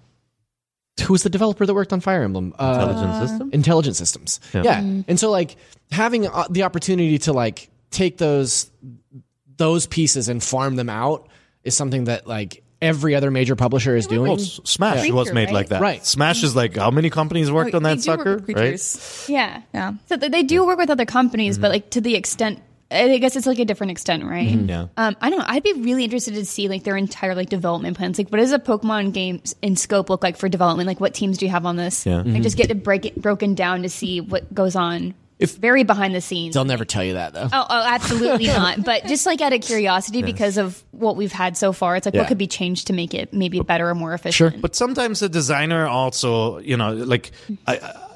who 1.00 1.12
was 1.12 1.22
the 1.22 1.30
developer 1.30 1.64
that 1.66 1.74
worked 1.74 1.92
on 1.92 2.00
Fire 2.00 2.22
Emblem? 2.22 2.54
Uh, 2.58 2.78
Intelligent 2.88 3.28
system. 3.28 3.50
intelligent 3.52 3.96
systems. 3.96 4.40
Yeah. 4.52 4.78
And 4.80 5.18
so 5.18 5.30
like 5.30 5.56
having 5.90 6.26
uh, 6.26 6.46
the 6.50 6.64
opportunity 6.64 7.18
to 7.18 7.32
like 7.32 7.70
take 7.90 8.18
those 8.18 8.70
those 9.56 9.86
pieces 9.86 10.28
and 10.28 10.42
farm 10.42 10.76
them 10.76 10.88
out 10.88 11.28
is 11.64 11.76
something 11.76 12.04
that 12.04 12.26
like 12.26 12.62
every 12.80 13.14
other 13.16 13.30
major 13.30 13.56
publisher 13.56 13.96
is 13.96 14.06
doing. 14.06 14.28
Well, 14.30 14.38
Smash 14.38 15.00
Creature, 15.00 15.14
was 15.14 15.32
made 15.32 15.46
right? 15.46 15.54
like 15.54 15.68
that. 15.70 15.80
Right. 15.80 16.04
Smash 16.06 16.44
is 16.44 16.54
like 16.54 16.76
how 16.76 16.90
many 16.90 17.10
companies 17.10 17.50
worked 17.50 17.74
on 17.74 17.82
They 17.82 17.96
that 17.96 18.02
do 18.02 18.10
work 18.10 18.18
sucker, 18.20 18.36
with 18.46 18.56
right? 18.56 19.28
Yeah. 19.28 19.62
Yeah. 19.74 19.94
So 20.06 20.16
they 20.16 20.42
do 20.44 20.64
work 20.64 20.78
with 20.78 20.90
other 20.90 21.06
companies, 21.06 21.58
but 21.58 21.70
like 21.70 21.90
to 21.90 22.00
the 22.00 22.14
extent, 22.14 22.62
I 22.90 23.18
guess 23.18 23.36
it's 23.36 23.46
like 23.46 23.58
a 23.58 23.64
different 23.66 23.90
extent, 23.90 24.24
right? 24.24 24.48
Yeah. 24.48 24.86
Um, 24.96 25.14
I 25.20 25.28
don't 25.28 25.38
know. 25.40 25.44
I'd 25.46 25.62
be 25.62 25.74
really 25.74 26.04
interested 26.04 26.34
to 26.34 26.44
see 26.46 26.68
like 26.68 26.84
their 26.84 26.96
entire 26.96 27.34
like 27.34 27.50
development 27.50 27.98
plans. 27.98 28.16
Like, 28.16 28.30
what 28.30 28.38
does 28.38 28.52
a 28.52 28.58
Pokemon 28.58 29.12
game 29.12 29.42
in 29.60 29.76
scope 29.76 30.08
look 30.08 30.22
like 30.22 30.38
for 30.38 30.48
development? 30.48 30.86
Like, 30.86 30.98
what 31.00 31.12
teams 31.12 31.36
do 31.36 31.44
you 31.44 31.50
have 31.52 31.66
on 31.66 31.76
this? 31.76 32.06
Yeah. 32.06 32.22
Like, 32.24 32.42
just 32.42 32.56
get 32.56 32.70
it 32.70 32.82
break 32.82 33.04
it 33.04 33.20
broken 33.20 33.54
down 33.54 33.82
to 33.82 33.90
see 33.90 34.20
what 34.22 34.52
goes 34.54 34.74
on. 34.74 35.14
If 35.38 35.54
very 35.54 35.84
behind 35.84 36.14
the 36.16 36.20
scenes. 36.20 36.54
They'll 36.54 36.64
never 36.64 36.84
tell 36.84 37.04
you 37.04 37.12
that 37.12 37.32
though. 37.34 37.48
Oh, 37.52 37.66
oh, 37.70 37.82
absolutely 37.86 38.46
not. 38.48 38.82
But 38.82 39.04
just 39.04 39.24
like 39.24 39.40
out 39.40 39.52
of 39.52 39.60
curiosity, 39.60 40.22
because 40.22 40.56
of 40.56 40.82
what 40.90 41.14
we've 41.14 41.30
had 41.30 41.56
so 41.56 41.72
far, 41.72 41.94
it's 41.94 42.06
like 42.06 42.14
Yeah. 42.14 42.22
what 42.22 42.28
could 42.28 42.38
be 42.38 42.48
changed 42.48 42.88
to 42.88 42.92
make 42.92 43.14
it 43.14 43.32
maybe 43.32 43.60
better 43.60 43.88
or 43.88 43.94
more 43.94 44.14
efficient. 44.14 44.54
Sure. 44.54 44.60
But 44.60 44.74
sometimes 44.74 45.20
the 45.20 45.28
designer 45.28 45.86
also, 45.86 46.58
you 46.58 46.76
know, 46.76 46.92
like 46.92 47.30
I, 47.68 47.76
I, 47.76 48.07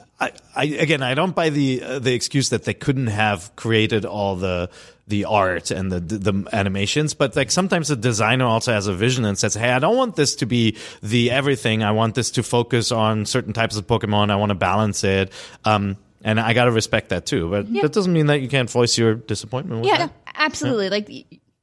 I 0.56 0.64
again, 0.64 1.02
I 1.02 1.14
don't 1.14 1.34
buy 1.34 1.50
the 1.50 1.82
uh, 1.82 1.98
the 1.98 2.12
excuse 2.14 2.50
that 2.50 2.64
they 2.64 2.74
couldn't 2.74 3.08
have 3.08 3.54
created 3.56 4.04
all 4.04 4.36
the 4.36 4.68
the 5.08 5.24
art 5.24 5.70
and 5.70 5.90
the, 5.90 6.00
the 6.00 6.18
the 6.32 6.48
animations, 6.52 7.14
but 7.14 7.34
like 7.36 7.50
sometimes 7.50 7.88
the 7.88 7.96
designer 7.96 8.44
also 8.44 8.72
has 8.72 8.86
a 8.86 8.94
vision 8.94 9.24
and 9.24 9.36
says, 9.38 9.54
"Hey, 9.54 9.70
I 9.70 9.78
don't 9.78 9.96
want 9.96 10.16
this 10.16 10.36
to 10.36 10.46
be 10.46 10.76
the 11.02 11.30
everything. 11.30 11.82
I 11.82 11.90
want 11.92 12.14
this 12.14 12.30
to 12.32 12.42
focus 12.42 12.92
on 12.92 13.26
certain 13.26 13.52
types 13.52 13.76
of 13.76 13.86
Pokemon. 13.86 14.30
I 14.30 14.36
want 14.36 14.50
to 14.50 14.54
balance 14.54 15.02
it." 15.04 15.32
Um, 15.64 15.96
and 16.24 16.38
I 16.38 16.52
got 16.54 16.66
to 16.66 16.70
respect 16.70 17.08
that 17.08 17.26
too. 17.26 17.50
But 17.50 17.72
that 17.82 17.92
doesn't 17.92 18.12
mean 18.12 18.26
that 18.26 18.40
you 18.40 18.48
can't 18.48 18.70
voice 18.70 18.96
your 18.96 19.14
disappointment. 19.14 19.80
With 19.82 19.90
Yeah, 19.90 19.98
that. 20.06 20.12
absolutely. 20.36 20.88
Like 20.88 21.10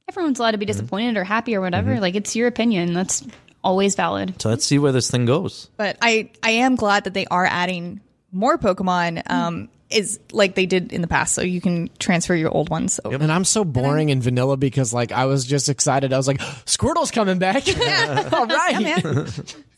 everyone's 0.08 0.38
allowed 0.38 0.50
to 0.50 0.56
Mm-hmm. 0.56 0.60
be 0.60 0.66
disappointed 0.66 1.16
or 1.16 1.24
happy 1.24 1.54
or 1.56 1.60
whatever. 1.62 1.98
Like 1.98 2.14
it's 2.14 2.36
your 2.36 2.46
opinion. 2.48 2.92
That's 2.92 3.24
always 3.64 3.94
valid. 3.94 4.40
So 4.40 4.48
let's 4.50 4.64
see 4.66 4.78
where 4.78 4.92
this 4.92 5.10
thing 5.10 5.24
goes. 5.24 5.70
But 5.78 5.96
I, 6.02 6.30
I 6.42 6.50
am 6.50 6.76
glad 6.76 7.04
that 7.04 7.14
they 7.14 7.26
are 7.26 7.46
adding 7.46 8.00
more 8.32 8.58
Pokemon. 8.58 9.22
Um, 9.30 9.68
is 9.90 10.20
like 10.30 10.54
they 10.54 10.66
did 10.66 10.92
in 10.92 11.00
the 11.00 11.08
past, 11.08 11.34
so 11.34 11.42
you 11.42 11.60
can 11.60 11.90
transfer 11.98 12.32
your 12.32 12.54
old 12.54 12.68
ones. 12.70 13.00
Over. 13.04 13.16
And 13.16 13.32
I'm 13.32 13.44
so 13.44 13.64
boring 13.64 14.10
in 14.10 14.22
vanilla 14.22 14.56
because 14.56 14.94
like 14.94 15.10
I 15.10 15.24
was 15.24 15.44
just 15.44 15.68
excited. 15.68 16.12
I 16.12 16.16
was 16.16 16.28
like, 16.28 16.40
Squirtle's 16.64 17.10
coming 17.10 17.40
back. 17.40 17.66
All 18.32 18.46
right. 18.46 18.80
Yeah, 18.80 19.00
man. 19.02 19.26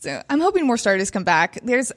so 0.01 0.21
I'm 0.29 0.39
hoping 0.39 0.67
more 0.67 0.77
starters 0.77 1.09
come 1.09 1.23
back. 1.23 1.57
There's, 1.63 1.91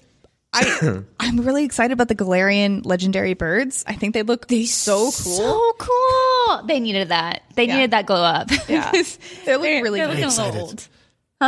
I, 0.55 1.03
I'm 1.21 1.41
really 1.43 1.65
excited 1.67 1.93
about 1.93 2.09
the 2.09 2.15
Galarian 2.15 2.87
legendary 2.87 3.35
birds. 3.35 3.85
I 3.87 3.93
think 3.97 4.15
they 4.15 4.23
look 4.23 4.49
they 4.49 4.65
so 4.65 5.11
cool. 5.11 5.13
So 5.13 5.73
cool. 5.79 6.63
They 6.67 6.81
needed 6.81 7.11
that. 7.11 7.43
They 7.55 7.67
Yeah. 7.67 7.75
needed 7.75 7.91
that 7.91 8.07
glow 8.07 8.23
up. 8.25 8.49
Yeah. 8.67 8.93
They 9.45 9.53
look 9.57 9.63
they're, 9.63 9.83
really 9.83 10.01
they're 10.01 10.09
good. 10.09 10.21
looking 10.25 10.25
a 10.25 10.29
little 10.47 10.71
Excited. 10.71 10.89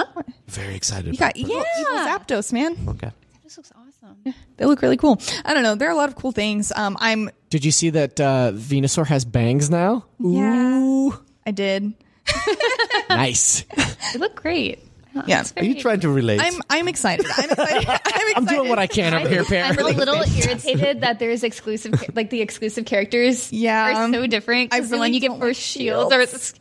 old. 0.04 0.24
Very 0.48 0.74
excited. 0.74 1.14
You 1.14 1.18
got 1.18 1.30
about 1.30 1.36
evil, 1.38 1.64
evil 1.80 1.94
Zapdos, 1.94 2.52
man. 2.52 2.76
okay. 2.88 3.10
This 3.42 3.56
looks 3.56 3.72
awesome. 3.72 3.87
They 4.56 4.64
look 4.64 4.82
really 4.82 4.96
cool. 4.96 5.20
I 5.44 5.54
don't 5.54 5.62
know. 5.62 5.74
There 5.74 5.88
are 5.88 5.92
a 5.92 5.96
lot 5.96 6.08
of 6.08 6.16
cool 6.16 6.32
things. 6.32 6.72
Um, 6.74 6.96
I'm 7.00 7.30
Did 7.50 7.64
you 7.64 7.70
see 7.70 7.90
that 7.90 8.20
uh, 8.20 8.52
Venusaur 8.54 9.06
has 9.06 9.24
bangs 9.24 9.70
now? 9.70 10.04
yeah. 10.18 11.10
I 11.46 11.50
did. 11.50 11.94
Nice. 13.10 13.64
They 14.12 14.18
look 14.18 14.34
great. 14.36 14.80
Yeah. 15.26 15.42
Are 15.56 15.64
you 15.64 15.80
trying 15.80 16.00
to 16.00 16.10
relate? 16.10 16.40
I'm 16.42 16.60
I'm 16.70 16.86
excited. 16.88 17.26
I'm 17.26 17.50
excited. 17.50 17.88
I'm, 17.88 17.96
excited. 17.96 18.32
I'm 18.36 18.44
doing 18.44 18.68
what 18.68 18.78
I 18.78 18.86
can 18.86 19.14
over 19.14 19.28
here, 19.28 19.44
Peer. 19.44 19.64
I'm 19.64 19.78
a 19.78 19.82
little 19.82 20.14
irritated 20.36 21.00
that 21.00 21.18
there's 21.18 21.42
exclusive, 21.42 21.94
like 22.14 22.30
the 22.30 22.42
exclusive 22.42 22.84
characters 22.84 23.50
Yeah. 23.52 24.04
are 24.06 24.12
so 24.12 24.26
different. 24.26 24.72
I 24.74 24.78
Because 24.78 24.90
the 24.90 24.94
really 24.96 25.00
one 25.08 25.14
you 25.14 25.20
get 25.20 25.28
don't 25.28 25.40
for 25.40 25.46
like 25.48 25.56
shields 25.56 26.12
or 26.14 26.20
it's, 26.20 26.54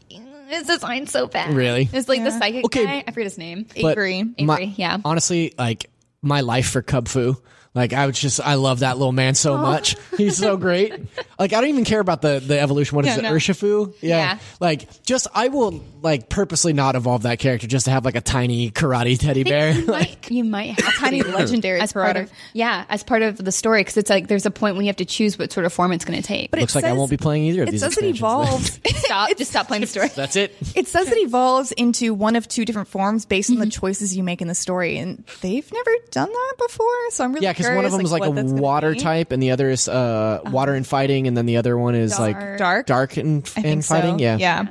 it's 0.49 0.67
designed 0.67 1.09
so 1.09 1.27
bad. 1.27 1.53
Really? 1.53 1.87
It's 1.91 2.07
like 2.07 2.23
the 2.23 2.31
psychic 2.31 2.65
Okay. 2.65 2.85
guy. 2.85 3.03
I 3.05 3.11
forget 3.11 3.25
his 3.25 3.37
name. 3.37 3.67
But 3.79 3.91
Avery. 3.91 4.23
my- 4.39 4.53
Avery, 4.55 4.73
yeah. 4.77 4.97
Honestly, 5.03 5.53
like 5.57 5.89
my 6.21 6.41
life 6.41 6.69
for 6.69 6.81
Kubfu. 6.81 7.41
Like 7.77 7.93
I 7.93 8.05
was 8.07 8.19
just, 8.19 8.39
I 8.41 8.55
love 8.55 8.79
that 8.79 8.97
little 8.97 9.11
man 9.13 9.35
so 9.35 9.57
much. 9.57 9.95
He's 10.17 10.37
so 10.37 10.57
great. 10.57 10.93
Like 11.39 11.53
I 11.53 11.61
don't 11.61 11.69
even 11.69 11.85
care 11.85 11.99
about 11.99 12.23
the 12.23 12.39
the 12.43 12.59
evolution. 12.59 12.95
What 12.95 13.05
is 13.05 13.09
Yeah, 13.15 13.19
it, 13.19 13.21
no. 13.21 13.31
Urshifu? 13.33 13.93
Yeah. 14.01 14.17
Yeah. 14.17 14.39
Like 14.59 15.03
just, 15.03 15.27
I 15.35 15.49
will 15.49 15.83
like 16.01 16.29
purposely 16.29 16.73
not 16.73 16.95
evolve 16.95 17.21
that 17.23 17.37
character 17.37 17.67
just 17.67 17.85
to 17.85 17.91
have 17.91 18.05
like 18.05 18.15
a 18.15 18.21
tiny 18.21 18.71
karate 18.71 19.19
teddy 19.19 19.43
bear. 19.43 19.69
You 19.71 19.85
might, 19.85 20.31
you 20.31 20.43
might 20.43 20.79
have 20.81 20.95
Tiny 20.97 21.21
legendary 21.21 21.79
as 21.79 21.93
part 21.93 22.17
of 22.17 22.31
yeah, 22.53 22.85
as 22.89 23.03
part 23.03 23.21
of 23.21 23.37
the 23.37 23.51
story 23.51 23.81
because 23.81 23.97
it's 23.97 24.09
like 24.09 24.27
there's 24.27 24.47
a 24.47 24.51
point 24.51 24.77
when 24.77 24.85
you 24.85 24.89
have 24.89 24.95
to 24.95 25.05
choose 25.05 25.37
what 25.37 25.51
sort 25.51 25.67
of 25.67 25.73
form 25.73 25.91
it's 25.91 26.05
going 26.05 26.19
to 26.19 26.25
take. 26.27 26.49
But 26.49 26.59
Looks 26.59 26.73
it 26.73 26.77
looks 26.77 26.83
like 26.85 26.91
I 26.91 26.97
won't 26.97 27.11
be 27.11 27.17
playing 27.17 27.43
either 27.43 27.61
of 27.61 27.67
It 27.67 27.71
these. 27.73 27.81
says 27.81 27.95
it 27.99 28.03
expansions. 28.09 28.79
evolves. 28.79 28.79
stop, 29.05 29.37
just 29.37 29.51
stop 29.51 29.67
playing 29.67 29.81
the 29.81 29.87
story. 29.87 30.07
That's 30.07 30.35
it. 30.35 30.55
It 30.75 30.87
says 30.87 31.07
it 31.11 31.19
evolves 31.19 31.71
into 31.73 32.15
one 32.15 32.35
of 32.35 32.47
two 32.47 32.65
different 32.65 32.87
forms 32.87 33.25
based 33.27 33.51
Mm-hmm. 33.51 33.61
on 33.61 33.67
the 33.67 33.71
choices 33.71 34.17
you 34.17 34.23
make 34.23 34.41
in 34.41 34.47
the 34.47 34.55
story, 34.55 34.97
and 34.97 35.23
they've 35.41 35.71
never 35.71 35.91
done 36.09 36.29
that 36.31 36.53
before. 36.57 37.11
So 37.11 37.23
I'm 37.25 37.33
really 37.33 37.43
Yeah, 37.45 37.53
because 37.69 37.75
one 37.75 37.85
of 37.85 37.91
curious, 37.91 37.93
them 37.93 38.05
is 38.05 38.11
like, 38.11 38.51
what 38.51 38.59
a 38.59 38.61
water 38.61 38.91
be. 38.93 38.99
type, 38.99 39.31
and 39.31 39.41
the 39.41 39.51
other 39.51 39.69
is 39.69 39.87
uh, 39.87 40.41
water 40.45 40.73
and 40.73 40.85
fighting, 40.85 41.27
and 41.27 41.35
then 41.35 41.45
the 41.45 41.57
other 41.57 41.77
one 41.77 41.95
is 41.95 42.19
like 42.19 42.57
dark. 42.57 42.85
dark 42.85 43.17
and, 43.17 43.49
and 43.55 43.85
fighting. 43.85 44.17
so. 44.17 44.23
Yeah. 44.23 44.37
yeah, 44.37 44.65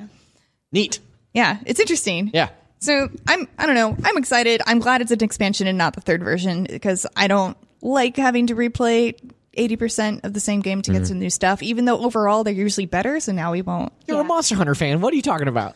Neat. 0.73 1.01
yeah. 1.33 1.59
It's 1.67 1.81
interesting. 1.81 2.31
Yeah. 2.35 2.51
So 2.81 3.09
I'm 3.27 3.49
I 3.59 3.67
don't 3.67 3.75
know. 3.75 3.97
I'm 4.05 4.17
excited. 4.19 4.61
I'm 4.67 4.79
glad 4.79 5.01
it's 5.01 5.11
an 5.11 5.25
expansion 5.25 5.67
and 5.67 5.79
not 5.79 5.95
the 5.95 6.01
third 6.01 6.23
version 6.23 6.65
because 6.65 7.07
I 7.17 7.27
don't 7.27 7.57
like 7.83 8.17
having 8.17 8.49
to 8.49 8.55
replay 8.55 9.15
80% 9.57 10.25
of 10.25 10.33
the 10.33 10.41
same 10.41 10.61
game 10.61 10.83
to 10.83 10.91
Mm-hmm. 10.91 11.01
get 11.01 11.07
some 11.09 11.19
new 11.19 11.31
stuff, 11.31 11.63
even 11.63 11.85
though 11.85 11.99
overall 11.99 12.45
they're 12.45 12.53
usually 12.55 12.87
better. 12.87 13.19
So 13.21 13.33
now 13.33 13.53
we 13.53 13.63
won't. 13.63 13.93
You're 14.07 14.21
a 14.21 14.25
Monster 14.25 14.55
Hunter 14.57 14.75
fan. 14.75 15.01
What 15.01 15.13
are 15.13 15.17
you 15.17 15.23
talking 15.23 15.49
about? 15.49 15.75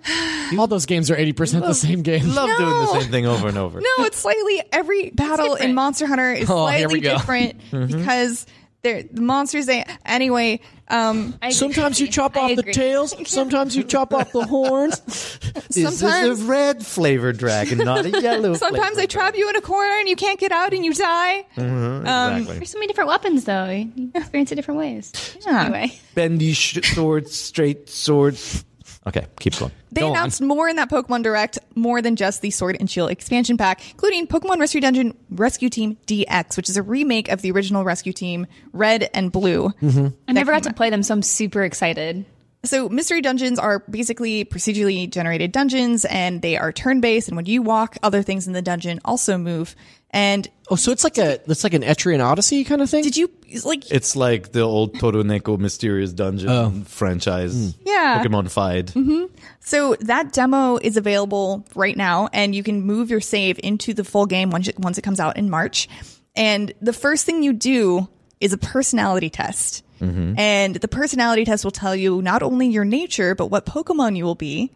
All 0.58 0.66
those 0.66 0.86
games 0.86 1.10
are 1.10 1.16
80% 1.16 1.60
the 1.62 1.74
same 1.74 2.02
game. 2.02 2.28
Love 2.34 2.48
doing 2.56 2.70
the 2.70 3.00
same 3.00 3.10
thing 3.10 3.26
over 3.26 3.48
and 3.48 3.58
over. 3.58 3.80
No, 3.80 4.04
it's 4.04 4.18
slightly 4.18 4.62
every 4.72 5.10
battle 5.10 5.54
in. 5.56 5.74
Monster 5.74 6.06
Hunter 6.06 6.32
is 6.32 6.48
Oh, 6.50 6.66
slightly 6.66 7.00
different 7.00 7.60
Mm-hmm. 7.70 7.98
because 7.98 8.46
they're 8.86 9.02
the 9.02 9.20
monsters 9.20 9.66
they 9.66 9.84
anyway, 10.04 10.60
um 10.88 11.34
I 11.42 11.48
agree. 11.48 11.52
Sometimes 11.54 12.00
you 12.00 12.06
chop 12.08 12.36
I 12.36 12.40
off 12.40 12.56
the 12.56 12.62
tails. 12.72 13.14
Sometimes 13.28 13.74
you 13.76 13.82
chop 13.82 14.14
off 14.14 14.30
the 14.32 14.44
horns. 14.44 15.00
This 15.68 15.76
is 15.92 15.98
Sometimes- 15.98 16.40
a 16.40 16.44
red 16.44 16.86
flavored 16.86 17.38
dragon, 17.38 17.78
not 17.78 18.06
a 18.06 18.10
yellow. 18.20 18.54
sometimes 18.66 18.96
they 18.96 19.06
flavored 19.06 19.06
trap 19.06 19.36
you 19.36 19.48
in 19.50 19.56
a 19.56 19.60
corner 19.60 19.92
and 19.98 20.08
you 20.08 20.16
can't 20.16 20.38
get 20.38 20.52
out 20.52 20.72
and 20.72 20.84
you 20.84 20.92
die. 20.94 21.44
dragon. 21.56 22.06
um, 22.06 22.32
Exactly. 22.36 22.56
There's 22.58 22.70
so 22.70 22.78
many 22.78 22.86
different 22.86 23.08
weapons 23.08 23.44
though. 23.44 23.68
You 23.68 24.10
experience 24.14 24.52
it 24.52 24.54
different 24.54 24.78
ways. 24.78 25.12
Yeah. 25.44 25.62
Anyway, 25.64 25.98
Bendy 26.14 26.52
sh- 26.52 26.78
swords, 26.94 27.34
straight 27.38 27.88
swords. 27.90 28.64
Okay, 29.06 29.26
keep 29.38 29.56
going. 29.56 29.70
They 29.92 30.00
Go 30.00 30.08
on. 30.08 30.12
announced 30.12 30.42
more 30.42 30.68
in 30.68 30.76
that 30.76 30.90
Pokemon 30.90 31.22
Direct, 31.22 31.58
more 31.76 32.02
than 32.02 32.16
just 32.16 32.42
the 32.42 32.50
Sword 32.50 32.76
and 32.80 32.90
Shield 32.90 33.10
expansion 33.10 33.56
pack, 33.56 33.80
including 33.92 34.26
Pokemon 34.26 34.58
Rescue 34.58 34.80
Dungeon 34.80 35.16
Rescue 35.30 35.70
Team 35.70 35.96
DX, 36.06 36.56
which 36.56 36.68
is 36.68 36.76
a 36.76 36.82
remake 36.82 37.28
of 37.28 37.40
the 37.40 37.52
original 37.52 37.84
Rescue 37.84 38.12
Team 38.12 38.46
Red 38.72 39.08
and 39.14 39.30
Blue. 39.30 39.70
Mm-hmm. 39.80 40.08
I 40.26 40.32
never 40.32 40.50
got 40.50 40.64
to 40.64 40.72
play 40.72 40.90
them, 40.90 41.02
so 41.04 41.14
I'm 41.14 41.22
super 41.22 41.62
excited. 41.62 42.26
So 42.64 42.88
mystery 42.88 43.20
dungeons 43.20 43.60
are 43.60 43.78
basically 43.88 44.44
procedurally 44.44 45.08
generated 45.08 45.52
dungeons 45.52 46.04
and 46.04 46.42
they 46.42 46.56
are 46.56 46.72
turn-based 46.72 47.28
and 47.28 47.36
when 47.36 47.46
you 47.46 47.62
walk, 47.62 47.96
other 48.02 48.22
things 48.22 48.48
in 48.48 48.54
the 48.54 48.62
dungeon 48.62 48.98
also 49.04 49.38
move. 49.38 49.76
And 50.10 50.48
Oh, 50.68 50.76
so 50.76 50.90
it's 50.90 51.04
like 51.04 51.16
a 51.18 51.38
it's 51.48 51.62
like 51.62 51.74
an 51.74 51.82
Etrian 51.82 52.24
Odyssey 52.24 52.64
kind 52.64 52.82
of 52.82 52.90
thing. 52.90 53.04
did 53.04 53.16
you 53.16 53.30
like 53.64 53.90
It's 53.90 54.16
like 54.16 54.50
the 54.52 54.62
old 54.62 54.94
Torneko 54.94 55.58
Mysterious 55.58 56.12
Dungeon 56.12 56.48
oh. 56.48 56.70
franchise. 56.86 57.74
Hmm. 57.74 57.82
Yeah. 57.88 58.22
Pokemon 58.22 58.50
Fied. 58.50 58.88
Mm-hmm. 58.88 59.32
So 59.60 59.94
that 60.00 60.32
demo 60.32 60.76
is 60.76 60.96
available 60.96 61.64
right 61.74 61.96
now, 61.96 62.28
and 62.32 62.54
you 62.54 62.62
can 62.62 62.82
move 62.82 63.10
your 63.10 63.20
save 63.20 63.60
into 63.62 63.94
the 63.94 64.04
full 64.04 64.26
game 64.26 64.50
once 64.50 64.68
it, 64.68 64.78
once 64.78 64.98
it 64.98 65.02
comes 65.02 65.20
out 65.20 65.36
in 65.36 65.50
March. 65.50 65.88
And 66.34 66.72
the 66.80 66.92
first 66.92 67.24
thing 67.24 67.42
you 67.42 67.52
do 67.52 68.08
is 68.40 68.52
a 68.52 68.58
personality 68.58 69.30
test. 69.30 69.84
Mm-hmm. 70.00 70.38
And 70.38 70.76
the 70.76 70.88
personality 70.88 71.44
test 71.44 71.64
will 71.64 71.70
tell 71.70 71.96
you 71.96 72.20
not 72.20 72.42
only 72.42 72.68
your 72.68 72.84
nature, 72.84 73.34
but 73.34 73.46
what 73.46 73.66
Pokemon 73.66 74.16
you 74.16 74.24
will 74.24 74.34
be. 74.34 74.72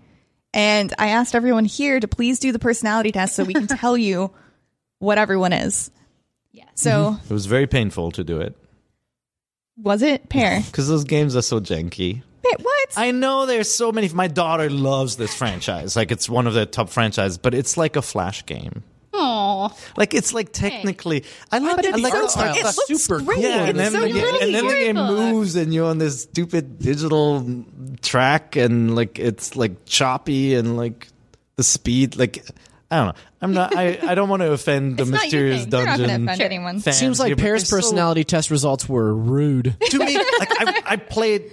And 0.55 0.93
I 0.99 1.09
asked 1.09 1.34
everyone 1.34 1.64
here 1.64 2.01
to 2.01 2.09
please 2.09 2.38
do 2.38 2.53
the 2.53 2.59
personality 2.59 3.12
test 3.12 3.36
so 3.36 3.45
we 3.45 3.55
can 3.55 3.66
tell 3.78 3.97
you 3.97 4.32
what 5.01 5.18
everyone 5.18 5.53
is. 5.53 5.90
Yeah. 6.53 6.64
So 6.76 6.90
mm-hmm. 6.90 7.24
It 7.24 7.30
was 7.34 7.46
very 7.46 7.66
painful 7.66 8.12
to 8.12 8.22
do 8.24 8.40
it. 8.40 8.57
Was 9.76 10.03
it 10.03 10.28
Peer? 10.28 10.62
because 10.64 10.88
those 10.94 11.05
games 11.05 11.34
are 11.34 11.42
so 11.42 11.59
janky. 11.61 12.22
Peer 12.42 12.57
what? 12.61 12.88
I 12.96 13.11
know 13.11 13.46
there's 13.46 13.70
so 13.70 13.92
many. 13.92 14.09
My 14.11 14.28
daughter 14.28 14.70
loves 14.70 15.16
this 15.16 15.34
franchise. 15.34 15.96
Like 15.96 16.11
it's 16.12 16.28
one 16.28 16.46
of 16.46 16.55
the 16.55 16.66
top 16.66 16.88
franchises, 16.90 17.38
but 17.38 17.55
it's 17.55 17.76
like 17.76 17.96
a 17.96 18.03
flash 18.03 18.46
game. 18.46 18.82
Aw. 19.12 19.68
Like 19.96 20.14
it's 20.14 20.32
like 20.32 20.53
technically, 20.53 21.24
I 21.51 21.59
like 21.59 21.72
oh, 21.72 21.76
But 21.76 21.84
I 21.86 21.88
it's 21.90 21.98
like 22.01 22.12
so- 22.12 22.20
art 22.20 22.30
style. 22.30 22.55
it 22.57 22.62
looks 22.64 22.76
super 22.86 23.20
great. 23.20 23.36
cool. 23.36 23.44
Yeah, 23.44 23.64
and 23.64 23.78
It's 23.80 23.90
then, 23.90 23.92
so 23.92 24.07
the 24.07 24.12
game, 24.12 24.34
and 24.40 24.55
then 24.55 24.66
the 24.66 24.72
game 24.72 24.96
moves, 24.96 25.57
and 25.57 25.74
you're 25.74 25.86
on 25.88 25.98
this 25.98 26.22
stupid 26.22 26.78
digital 26.78 27.64
track, 28.03 28.57
and 28.57 28.94
like 28.94 29.18
it's 29.18 29.57
like 29.57 29.84
choppy, 29.84 30.55
and 30.55 30.76
like 30.76 31.09
the 31.57 31.62
speed, 31.64 32.16
like 32.16 32.44
I 32.91 32.97
don't 32.97 33.07
know. 33.07 33.12
I'm 33.43 33.53
not. 33.55 33.76
I, 33.76 33.99
I 34.03 34.14
don't 34.14 34.28
want 34.28 34.43
to 34.43 34.53
offend 34.53 34.97
the 34.99 35.03
It's 35.03 35.11
not 35.11 35.30
your 35.32 35.43
mysterious 35.45 35.62
thing. 35.64 35.70
You're 35.72 35.84
not 35.86 35.99
dungeon. 35.99 36.07
going 36.09 36.26
to 36.26 36.32
offend 36.32 36.43
anyone. 36.43 36.80
fans 36.80 36.97
Seems 36.97 37.20
like 37.20 37.28
here, 37.28 37.36
but 37.36 37.43
Peer's 37.43 37.62
they're 37.70 37.80
so- 37.80 37.86
personality 37.88 38.24
test 38.24 38.51
results 38.51 38.88
were 38.88 39.14
rude. 39.14 39.76
to 39.80 39.99
me, 39.99 40.16
like 40.16 40.49
I, 40.61 40.82
I 40.86 40.97
played 40.97 41.51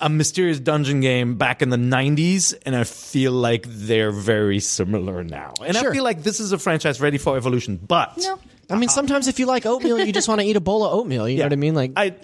a 0.00 0.08
mysterious 0.10 0.60
dungeon 0.60 1.00
game 1.00 1.36
back 1.36 1.62
in 1.62 1.70
the 1.70 1.78
90s 1.78 2.52
and 2.66 2.76
i 2.76 2.84
feel 2.84 3.32
like 3.32 3.64
they're 3.66 4.10
very 4.12 4.60
similar 4.60 5.24
now 5.24 5.54
and 5.64 5.74
Sure. 5.74 5.90
i 5.90 5.94
feel 5.94 6.04
like 6.04 6.22
this 6.22 6.38
is 6.38 6.52
a 6.52 6.58
franchise 6.58 7.00
ready 7.00 7.16
for 7.16 7.34
evolution 7.34 7.78
but 7.78 8.12
No. 8.18 8.38
I 8.68 8.76
mean, 8.76 8.90
sometimes 8.90 9.26
if 9.26 9.38
you 9.38 9.46
like 9.46 9.64
oatmeal, 9.64 9.98
you 9.98 10.12
just 10.12 10.28
want 10.28 10.42
to 10.42 10.46
eat 10.46 10.56
a 10.56 10.60
bowl 10.60 10.84
of 10.84 10.92
oatmeal. 10.92 11.26
You 11.28 11.38
know 11.38 11.44
what 11.44 11.52
I 11.52 11.56
mean? 11.56 11.74
Like, 11.76 11.92
I, 11.96 12.14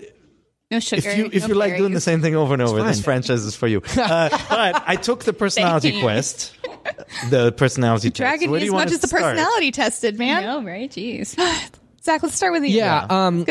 No 0.72 0.80
sugar. 0.80 1.08
if 1.08 1.16
you 1.16 1.30
if 1.32 1.42
no 1.42 1.48
you 1.48 1.54
like 1.54 1.68
berries. 1.70 1.80
doing 1.80 1.92
the 1.94 2.00
same 2.00 2.20
thing 2.20 2.34
over 2.34 2.52
and 2.52 2.60
over, 2.60 2.82
this 2.82 3.00
franchise 3.00 3.44
is 3.44 3.54
for 3.54 3.68
you. 3.68 3.78
Uh, 3.96 4.28
but 4.50 4.82
I 4.86 4.96
took 4.96 5.22
the 5.24 5.32
personality 5.32 5.90
Thank 5.90 6.00
you. 6.02 6.06
quest, 6.06 6.52
the 7.30 7.52
personality 7.52 8.10
test. 8.10 8.18
Dragging 8.18 8.50
Where 8.50 8.60
me 8.60 8.64
as 8.64 8.66
you 8.66 8.72
much 8.72 8.90
as 8.90 9.00
the 9.00 9.08
start? 9.08 9.22
personality 9.22 9.70
tested, 9.70 10.18
man. 10.18 10.42
No, 10.42 10.62
right? 10.62 10.90
Jeez. 10.90 11.36
Zach, 12.02 12.22
let's 12.22 12.34
start 12.34 12.52
with 12.52 12.64
you. 12.64 12.70
yeah. 12.70 13.06
Um, 13.08 13.46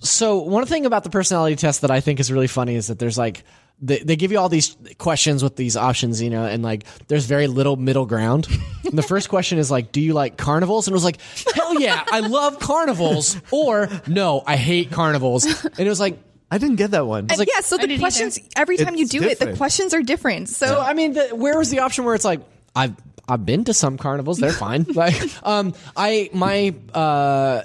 so 0.00 0.38
one 0.38 0.64
thing 0.66 0.86
about 0.86 1.02
the 1.02 1.10
personality 1.10 1.56
test 1.56 1.80
that 1.80 1.90
I 1.90 2.00
think 2.00 2.20
is 2.20 2.30
really 2.30 2.46
funny 2.46 2.76
is 2.76 2.86
that 2.86 3.00
there's 3.00 3.18
like 3.18 3.42
they, 3.80 3.98
they 3.98 4.16
give 4.16 4.32
you 4.32 4.38
all 4.38 4.48
these 4.48 4.76
questions 4.98 5.42
with 5.42 5.56
these 5.56 5.76
options, 5.76 6.22
you 6.22 6.30
know, 6.30 6.44
and 6.44 6.62
like 6.62 6.84
there's 7.08 7.26
very 7.26 7.46
little 7.46 7.76
middle 7.76 8.06
ground. 8.06 8.46
and 8.84 8.96
the 8.96 9.02
first 9.02 9.28
question 9.28 9.58
is 9.58 9.70
like, 9.70 9.92
do 9.92 10.00
you 10.00 10.14
like 10.14 10.36
carnivals? 10.36 10.86
And 10.86 10.92
it 10.92 10.96
was 10.96 11.04
like, 11.04 11.18
hell 11.54 11.80
yeah, 11.80 12.02
I 12.06 12.20
love 12.20 12.58
carnivals, 12.58 13.36
or 13.50 13.88
no, 14.06 14.42
I 14.46 14.56
hate 14.56 14.90
carnivals. 14.90 15.44
And 15.64 15.80
it 15.80 15.88
was 15.88 16.00
like, 16.00 16.18
I 16.50 16.58
didn't 16.58 16.76
get 16.76 16.92
that 16.92 17.06
one. 17.06 17.26
And 17.28 17.38
yeah, 17.38 17.60
so 17.60 17.76
the 17.76 17.86
didn't 17.86 17.98
questions 17.98 18.38
every 18.54 18.76
time 18.76 18.94
you 18.94 19.02
It's 19.02 19.10
do 19.10 19.22
it, 19.22 19.38
the 19.38 19.56
questions 19.56 19.92
are 19.94 20.02
different. 20.02 20.48
So 20.48 20.66
So 20.66 20.80
I 20.80 20.94
mean, 20.94 21.14
the, 21.14 21.34
where 21.34 21.58
was 21.58 21.70
the 21.70 21.80
option 21.80 22.04
where 22.04 22.14
it's 22.14 22.24
like 22.24 22.40
I've 22.76 22.94
I've 23.28 23.44
been 23.44 23.64
to 23.64 23.74
some 23.74 23.98
carnivals, 23.98 24.38
they're 24.38 24.52
fine. 24.52 24.84
like, 24.94 25.16
um, 25.44 25.74
I 25.96 26.30
my 26.32 26.74
uh, 26.94 27.62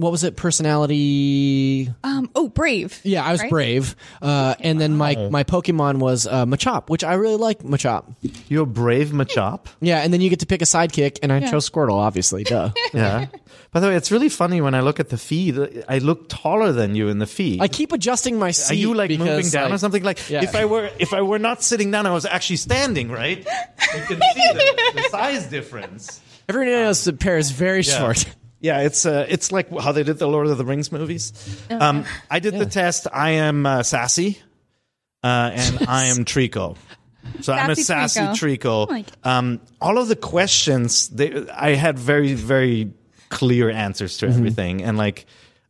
what 0.00 0.12
was 0.12 0.24
it? 0.24 0.36
Personality. 0.36 1.90
um 2.04 2.30
oh 2.34 2.48
brave. 2.48 3.00
Yeah, 3.04 3.24
I 3.24 3.32
was 3.32 3.40
Right? 3.40 3.50
brave. 3.50 3.96
Uh, 4.20 4.54
and 4.60 4.80
then 4.80 4.96
my 4.96 5.14
my 5.30 5.44
Pokemon 5.44 5.98
was 5.98 6.26
uh, 6.26 6.46
Machop, 6.46 6.88
which 6.88 7.04
I 7.04 7.14
really 7.14 7.36
like 7.36 7.60
Machop. 7.62 8.14
You're 8.48 8.64
a 8.64 8.66
brave 8.66 9.08
Machop. 9.08 9.66
Yeah, 9.80 9.98
and 10.00 10.12
then 10.12 10.20
you 10.20 10.30
get 10.30 10.40
to 10.40 10.46
pick 10.46 10.62
a 10.62 10.64
sidekick, 10.64 11.18
and 11.22 11.32
I 11.32 11.40
chose 11.50 11.68
Squirtle, 11.68 11.94
obviously. 11.98 12.44
Duh. 12.44 12.70
Yeah. 12.92 13.26
By 13.72 13.78
the 13.78 13.86
way, 13.86 13.94
it's 13.94 14.10
really 14.10 14.28
funny 14.28 14.60
when 14.60 14.74
I 14.74 14.80
look 14.80 14.98
at 14.98 15.10
the 15.10 15.16
feed. 15.16 15.84
I 15.88 15.98
look 15.98 16.28
taller 16.28 16.72
than 16.72 16.96
you 16.96 17.06
in 17.08 17.18
the 17.18 17.26
feed. 17.26 17.60
I 17.62 17.68
keep 17.68 17.92
adjusting 17.92 18.36
my 18.36 18.50
seat. 18.50 18.74
Are 18.74 18.76
you 18.76 18.94
like 18.94 19.08
because, 19.10 19.26
moving 19.28 19.48
down 19.50 19.64
like, 19.66 19.74
or 19.74 19.78
something? 19.78 20.02
Like 20.02 20.28
Yeah. 20.28 20.42
if 20.42 20.56
I 20.56 20.64
were 20.64 20.90
if 20.98 21.12
I 21.12 21.22
were 21.22 21.38
not 21.38 21.62
sitting 21.62 21.90
down, 21.92 22.04
I 22.06 22.10
was 22.12 22.24
actually 22.26 22.56
standing. 22.56 23.10
Right? 23.12 23.38
You 23.38 24.02
can 24.06 24.20
see 24.34 24.48
the, 24.52 24.92
the 24.96 25.02
size 25.10 25.46
difference. 25.46 26.20
Everyone 26.48 26.72
knows 26.72 27.04
the 27.04 27.12
pair 27.12 27.38
is 27.38 27.52
very 27.52 27.82
short. 27.84 28.26
Yeah, 28.60 28.80
it's 28.80 29.06
uh, 29.06 29.26
it's 29.28 29.52
like 29.52 29.70
how 29.78 29.92
they 29.92 30.02
did 30.02 30.18
the 30.18 30.26
Lord 30.28 30.46
of 30.46 30.58
the 30.58 30.64
Rings 30.64 30.92
movies. 30.92 31.32
Um, 31.70 32.04
I 32.30 32.40
did 32.40 32.58
the 32.58 32.66
test. 32.66 33.06
I 33.12 33.30
am 33.30 33.64
uh, 33.64 33.82
sassy, 33.82 34.38
uh, 35.24 35.50
and 35.54 35.78
I 35.88 36.06
am 36.06 36.24
Treecko. 36.24 36.76
So 37.40 37.52
I'm 37.52 37.70
a 37.70 37.76
Sassy 37.76 38.20
sassy 38.20 38.46
Treecko. 38.46 38.88
Like- 38.88 39.06
Um, 39.24 39.60
all 39.80 39.98
of 39.98 40.08
the 40.08 40.16
questions, 40.16 41.08
they, 41.08 41.48
I 41.48 41.74
had 41.74 41.98
very 41.98 42.34
very 42.34 42.92
clear 43.30 43.70
answers 43.70 44.18
to 44.18 44.26
everything, 44.26 44.82
and 44.82 44.96
like. 44.98 45.26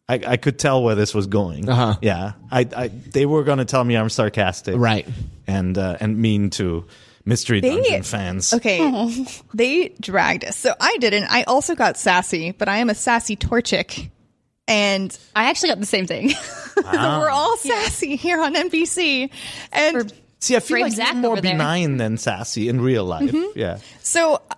I, 0.09 0.20
I 0.26 0.36
could 0.38 0.59
tell 0.59 0.82
where 0.82 0.97
this 0.97 1.14
was 1.14 1.28
going. 1.28 1.68
Uh-huh. 1.68 1.95
Yeah, 2.03 2.32
I, 2.51 2.66
I 2.76 2.88
they 2.88 3.26
were 3.26 3.45
going 3.45 3.59
to 3.59 3.64
tell 3.64 3.84
me 3.84 3.97
I'm 3.97 4.09
sarcastic, 4.09 4.74
Right. 4.76 5.07
and 5.47 5.78
uh, 5.78 5.99
and 6.01 6.18
mean 6.18 6.51
to 6.59 6.84
mystery 7.31 7.61
They- 7.61 7.70
dungeon 7.76 8.03
fans. 8.03 8.53
Okay. 8.53 8.78
Oh. 8.83 9.11
They 9.55 9.95
dragged 10.01 10.45
us. 10.45 10.57
So 10.57 10.74
I 10.81 10.97
didn't. 10.99 11.24
I 11.31 11.45
also 11.45 11.74
got 11.74 11.97
sassy, 11.97 12.53
but 12.53 12.68
I 12.68 12.78
am 12.78 12.91
a 12.91 12.95
sassy 12.95 13.37
Torchic. 13.37 14.11
And 14.68 15.16
I 15.35 15.45
actually 15.51 15.70
got 15.70 15.81
the 15.81 15.87
same 15.87 16.07
thing. 16.07 16.31
so 16.31 16.83
we're 16.85 17.31
all 17.31 17.57
sassy 17.57 18.16
here 18.16 18.41
on 18.41 18.55
NVC. 18.55 19.31
And 19.72 20.12
See, 20.39 20.55
I 20.57 20.61
feel 20.61 20.81
like 20.81 20.93
Zach 20.93 21.16
more 21.16 21.33
over 21.33 21.41
there. 21.41 21.53
benign 21.53 21.97
than 21.97 22.16
sassy 22.18 22.68
in 22.68 22.81
real 22.81 23.05
life. 23.05 23.31
Mm-hmm. 23.31 23.59
Yeah. 23.59 23.78
so 24.01 24.35
uh, 24.35 24.55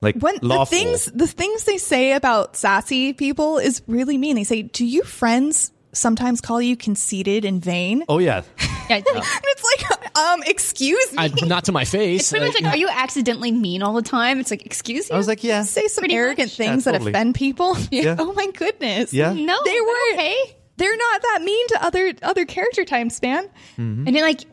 like 0.00 0.16
when 0.20 0.36
the 0.42 0.64
things 0.66 1.06
the 1.06 1.26
things 1.26 1.64
they 1.64 1.78
say 1.78 2.12
about 2.12 2.54
sassy 2.56 3.12
people 3.12 3.58
is 3.58 3.82
really 3.88 4.16
mean. 4.18 4.36
They 4.36 4.44
say, 4.44 4.62
"Do 4.62 4.84
you 4.86 5.02
friends 5.02 5.72
sometimes 5.92 6.40
call 6.40 6.60
you 6.62 6.76
conceited 6.76 7.44
and 7.44 7.62
vain?" 7.62 8.04
Oh 8.08 8.18
yeah, 8.18 8.42
yeah, 8.90 8.96
it's 8.98 9.12
like, 9.12 9.24
And 9.24 9.42
it's 9.44 9.64
like, 9.64 10.16
um, 10.18 10.42
excuse 10.46 11.12
me. 11.12 11.18
I, 11.18 11.28
not 11.46 11.64
to 11.64 11.72
my 11.72 11.84
face. 11.84 12.20
it's 12.22 12.30
pretty 12.30 12.46
much 12.46 12.60
like, 12.60 12.72
are 12.72 12.76
you 12.76 12.88
accidentally 12.88 13.52
mean 13.52 13.82
all 13.82 13.92
the 13.94 14.02
time? 14.02 14.40
It's 14.40 14.50
like, 14.50 14.64
excuse 14.66 15.08
you. 15.08 15.14
I 15.14 15.18
was 15.18 15.28
like, 15.28 15.44
yeah, 15.44 15.62
say 15.62 15.86
some 15.88 16.02
Pretty 16.02 16.14
arrogant 16.14 16.48
much. 16.50 16.56
things 16.56 16.86
Yeah, 16.86 16.92
that 16.92 17.06
offend 17.06 17.34
people. 17.34 17.76
Yeah. 17.90 18.16
Oh 18.18 18.32
my 18.32 18.48
goodness. 18.52 19.12
yeah. 19.12 19.32
no, 19.32 19.58
They 19.64 19.80
were 19.80 20.12
okay. 20.14 20.36
They're 20.76 20.96
not 20.96 21.22
that 21.22 21.42
mean 21.44 21.66
to 21.68 21.84
other 21.84 22.12
other 22.22 22.44
character 22.44 22.84
types, 22.84 23.20
man. 23.20 23.48
and 23.76 24.08
it 24.08 24.22
like 24.22 24.44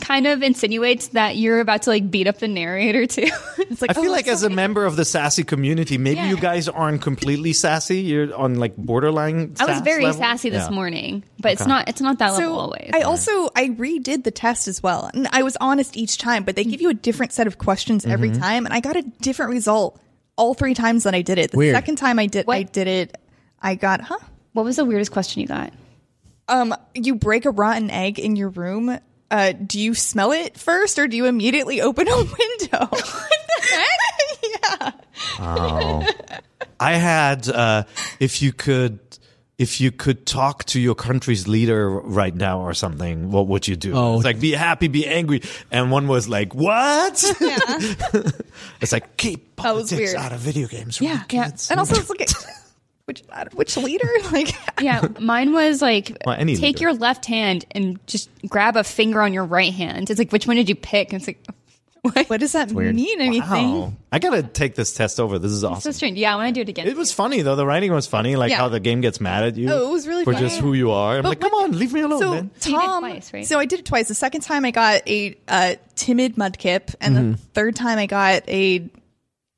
kind 0.00 0.26
of 0.26 0.42
insinuates 0.42 1.08
that 1.08 1.36
you're 1.36 1.60
about 1.60 1.82
to 1.82 1.90
like 1.90 2.10
beat 2.10 2.26
up 2.26 2.38
the 2.38 2.48
narrator 2.48 3.06
too. 3.06 3.28
It's 3.58 3.80
like 3.80 3.90
I 3.90 3.94
feel 3.94 4.10
oh, 4.10 4.12
like 4.12 4.26
as 4.26 4.42
a 4.42 4.50
member 4.50 4.84
of 4.84 4.96
the 4.96 5.04
sassy 5.04 5.44
community, 5.44 5.96
maybe 5.98 6.16
Yeah. 6.16 6.28
you 6.30 6.36
guys 6.36 6.68
aren't 6.68 7.02
completely 7.02 7.52
sassy. 7.52 8.00
You're 8.00 8.34
on 8.36 8.56
like 8.56 8.76
borderline. 8.76 9.54
I 9.60 9.66
was 9.66 9.80
very 9.82 10.04
level. 10.04 10.20
sassy 10.20 10.50
this 10.50 10.64
Yeah. 10.68 10.74
morning, 10.74 11.22
but 11.38 11.52
it's 11.52 11.66
not. 11.66 11.88
It's 11.88 12.00
not 12.00 12.18
that 12.18 12.32
level 12.32 12.58
always. 12.58 12.90
I 12.92 13.02
also 13.02 13.50
I 13.54 13.68
redid 13.68 14.24
the 14.24 14.30
test 14.32 14.66
as 14.66 14.82
well, 14.82 15.08
and 15.14 15.28
I 15.32 15.42
was 15.44 15.56
honest 15.60 15.96
each 15.96 16.18
time. 16.18 16.42
But 16.44 16.56
they 16.56 16.64
give 16.64 16.80
you 16.80 16.90
a 16.90 16.94
different 16.94 17.32
set 17.32 17.46
of 17.46 17.58
questions 17.58 18.04
every 18.06 18.30
Mm-hmm. 18.30 18.40
time, 18.42 18.64
and 18.66 18.74
I 18.74 18.80
got 18.80 18.96
a 18.96 19.02
different 19.20 19.52
result 19.52 20.00
all 20.36 20.54
three 20.54 20.74
times 20.74 21.04
that 21.04 21.14
I 21.14 21.22
did 21.22 21.38
it. 21.38 21.50
The 21.52 21.56
Weird. 21.58 21.74
second 21.76 21.96
time 21.96 22.18
I 22.18 22.26
did 22.26 22.46
I 22.48 22.62
did 22.64 22.88
it, 22.88 23.16
I 23.60 23.74
got 23.76 24.00
huh. 24.00 24.18
what 24.52 24.64
was 24.64 24.76
the 24.76 24.84
weirdest 24.84 25.12
question 25.12 25.40
you 25.42 25.46
got? 25.46 25.72
Um, 26.48 26.74
you 26.94 27.14
break 27.14 27.44
a 27.44 27.50
rotten 27.50 27.90
egg 27.90 28.18
in 28.18 28.34
your 28.34 28.48
room. 28.48 28.98
Uh, 29.30 29.52
do 29.52 29.78
you 29.78 29.94
smell 29.94 30.32
it 30.32 30.58
first, 30.58 30.98
or 30.98 31.06
do 31.06 31.16
you 31.16 31.26
immediately 31.26 31.80
open 31.80 32.08
a 32.08 32.16
window? 32.16 32.88
yeah. 34.42 34.90
I 36.80 36.94
had 36.94 37.48
uh, 37.48 37.84
if 38.18 38.42
you 38.42 38.52
could. 38.52 38.98
If 39.58 39.78
you 39.78 39.92
could 39.92 40.24
talk 40.24 40.64
to 40.72 40.80
your 40.80 40.94
country's 40.94 41.46
leader 41.46 41.90
right 41.90 42.34
now 42.34 42.60
or 42.60 42.72
something, 42.72 43.30
what 43.30 43.46
would 43.48 43.68
you 43.68 43.76
do? 43.76 43.92
Oh. 43.94 44.14
It's 44.14 44.24
like 44.24 44.40
be 44.40 44.52
happy, 44.52 44.88
be 44.88 45.06
angry, 45.06 45.42
and 45.70 45.90
one 45.90 46.08
was 46.08 46.30
like, 46.30 46.54
"What?" 46.54 47.22
Yeah. 47.38 47.58
it's 48.80 48.90
like 48.90 49.18
keep 49.18 49.56
That 49.56 49.56
politics 49.56 49.98
weird. 49.98 50.16
out 50.16 50.32
of 50.32 50.40
video 50.40 50.66
games. 50.66 50.98
Yeah, 50.98 51.24
the 51.28 51.36
yeah. 51.36 51.44
kids." 51.44 51.70
And 51.70 51.78
also, 51.78 51.96
it's 51.96 52.08
like, 52.08 52.26
which 53.10 53.22
which 53.54 53.76
leader? 53.76 54.08
Like, 54.32 54.54
Yeah, 54.80 55.06
mine 55.18 55.52
was 55.52 55.82
like 55.82 56.16
Well, 56.24 56.36
take 56.36 56.46
leader. 56.60 56.78
your 56.80 56.94
left 56.94 57.26
hand 57.26 57.64
and 57.72 57.98
just 58.06 58.30
grab 58.46 58.76
a 58.76 58.84
finger 58.84 59.20
on 59.20 59.32
your 59.32 59.44
right 59.44 59.72
hand. 59.72 60.08
It's 60.10 60.18
like 60.18 60.30
which 60.30 60.46
one 60.46 60.56
did 60.56 60.68
you 60.68 60.76
pick? 60.76 61.12
And 61.12 61.20
it's 61.20 61.26
like 61.26 61.44
what? 62.02 62.30
what 62.30 62.40
does 62.40 62.52
that 62.52 62.70
mean? 62.70 63.20
Anything? 63.20 63.72
Wow. 63.72 63.92
I 64.10 64.18
gotta 64.20 64.42
take 64.42 64.74
this 64.74 64.94
test 64.94 65.20
over. 65.20 65.38
This 65.38 65.50
is 65.52 65.64
awesome. 65.64 65.80
So 65.80 65.90
strange. 65.94 66.16
Yeah, 66.16 66.32
I 66.32 66.36
want 66.36 66.48
to 66.48 66.54
do 66.54 66.60
it 66.62 66.68
again. 66.70 66.86
It 66.86 66.96
was 66.96 67.12
funny 67.12 67.42
though. 67.42 67.56
The 67.56 67.66
writing 67.66 67.92
was 67.92 68.06
funny, 68.06 68.36
like 68.36 68.50
Yeah. 68.50 68.56
how 68.58 68.68
the 68.68 68.80
game 68.80 69.00
gets 69.02 69.20
mad 69.20 69.42
at 69.44 69.56
you. 69.56 69.68
Oh, 69.70 69.90
it 69.90 69.92
was 69.92 70.06
really 70.08 70.24
for 70.24 70.32
funny. 70.32 70.46
just 70.46 70.60
who 70.60 70.72
you 70.72 70.92
are. 70.92 71.16
I'm 71.16 71.22
But 71.22 71.28
like, 71.30 71.40
come 71.40 71.50
when- 71.52 71.72
on, 71.74 71.78
leave 71.78 71.92
me 71.92 72.00
alone, 72.00 72.20
So 72.20 72.30
man. 72.30 72.50
So 72.58 72.70
you 72.70 72.78
did 72.78 72.86
Tom, 72.86 73.02
twice, 73.02 73.32
right? 73.34 73.46
so 73.46 73.58
I 73.58 73.66
did 73.66 73.80
it 73.80 73.84
twice. 73.86 74.08
The 74.08 74.14
second 74.14 74.40
time 74.42 74.64
I 74.64 74.70
got 74.70 75.06
a 75.08 75.36
uh, 75.48 75.74
timid 75.94 76.36
mudkip, 76.36 76.94
and 77.02 77.16
the 77.16 77.36
third 77.54 77.76
time 77.76 77.98
I 77.98 78.06
got 78.06 78.48
a 78.48 78.88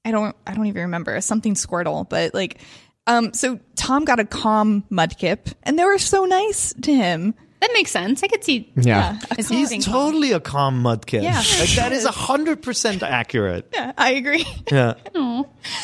I 0.05 0.11
don't 0.11 0.35
I 0.45 0.55
don't 0.55 0.67
even 0.67 0.83
remember 0.83 1.21
something 1.21 1.55
Squirtle, 1.55 2.09
but 2.09 2.35
like 2.35 2.59
um. 3.07 3.33
So 3.35 3.59
Tom 3.77 4.05
got 4.05 4.21
a 4.21 4.25
calm 4.25 4.85
mudkip, 4.91 5.53
and 5.63 5.79
they 5.79 5.85
were 5.85 5.99
so 5.99 6.25
nice 6.25 6.73
to 6.83 6.95
him. 6.95 7.35
that 7.61 7.71
makes 7.75 7.91
sense. 7.91 8.23
I 8.23 8.27
could 8.29 8.43
see. 8.45 8.73
Yeah. 8.77 9.19
it's 9.39 9.49
He's 9.49 9.71
moving. 9.71 9.81
totally 9.81 10.33
a 10.33 10.41
calm 10.41 10.83
mudkip. 10.83 11.23
Yeah. 11.23 11.39
like, 11.61 11.71
that 11.77 11.93
is 11.93 12.05
hundred 12.07 12.63
percent 12.63 13.03
accurate. 13.03 13.69
Yeah, 13.75 13.93
I 13.97 14.13
agree. 14.13 14.45
Yeah. 14.71 14.95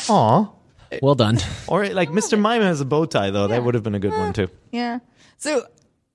Aw. 0.09 0.49
Well 1.01 1.15
done. 1.15 1.37
Or 1.67 1.87
like 1.87 2.09
Mr. 2.09 2.39
Mime 2.39 2.61
has 2.63 2.81
a 2.81 2.85
bow 2.85 3.05
tie 3.05 3.29
though. 3.31 3.47
That 3.47 3.63
would 3.63 3.75
have 3.75 3.83
been 3.83 3.95
a 3.95 3.99
good 3.99 4.11
one 4.11 4.33
too. 4.33 4.49
yeah. 4.71 4.99
So. 5.37 5.63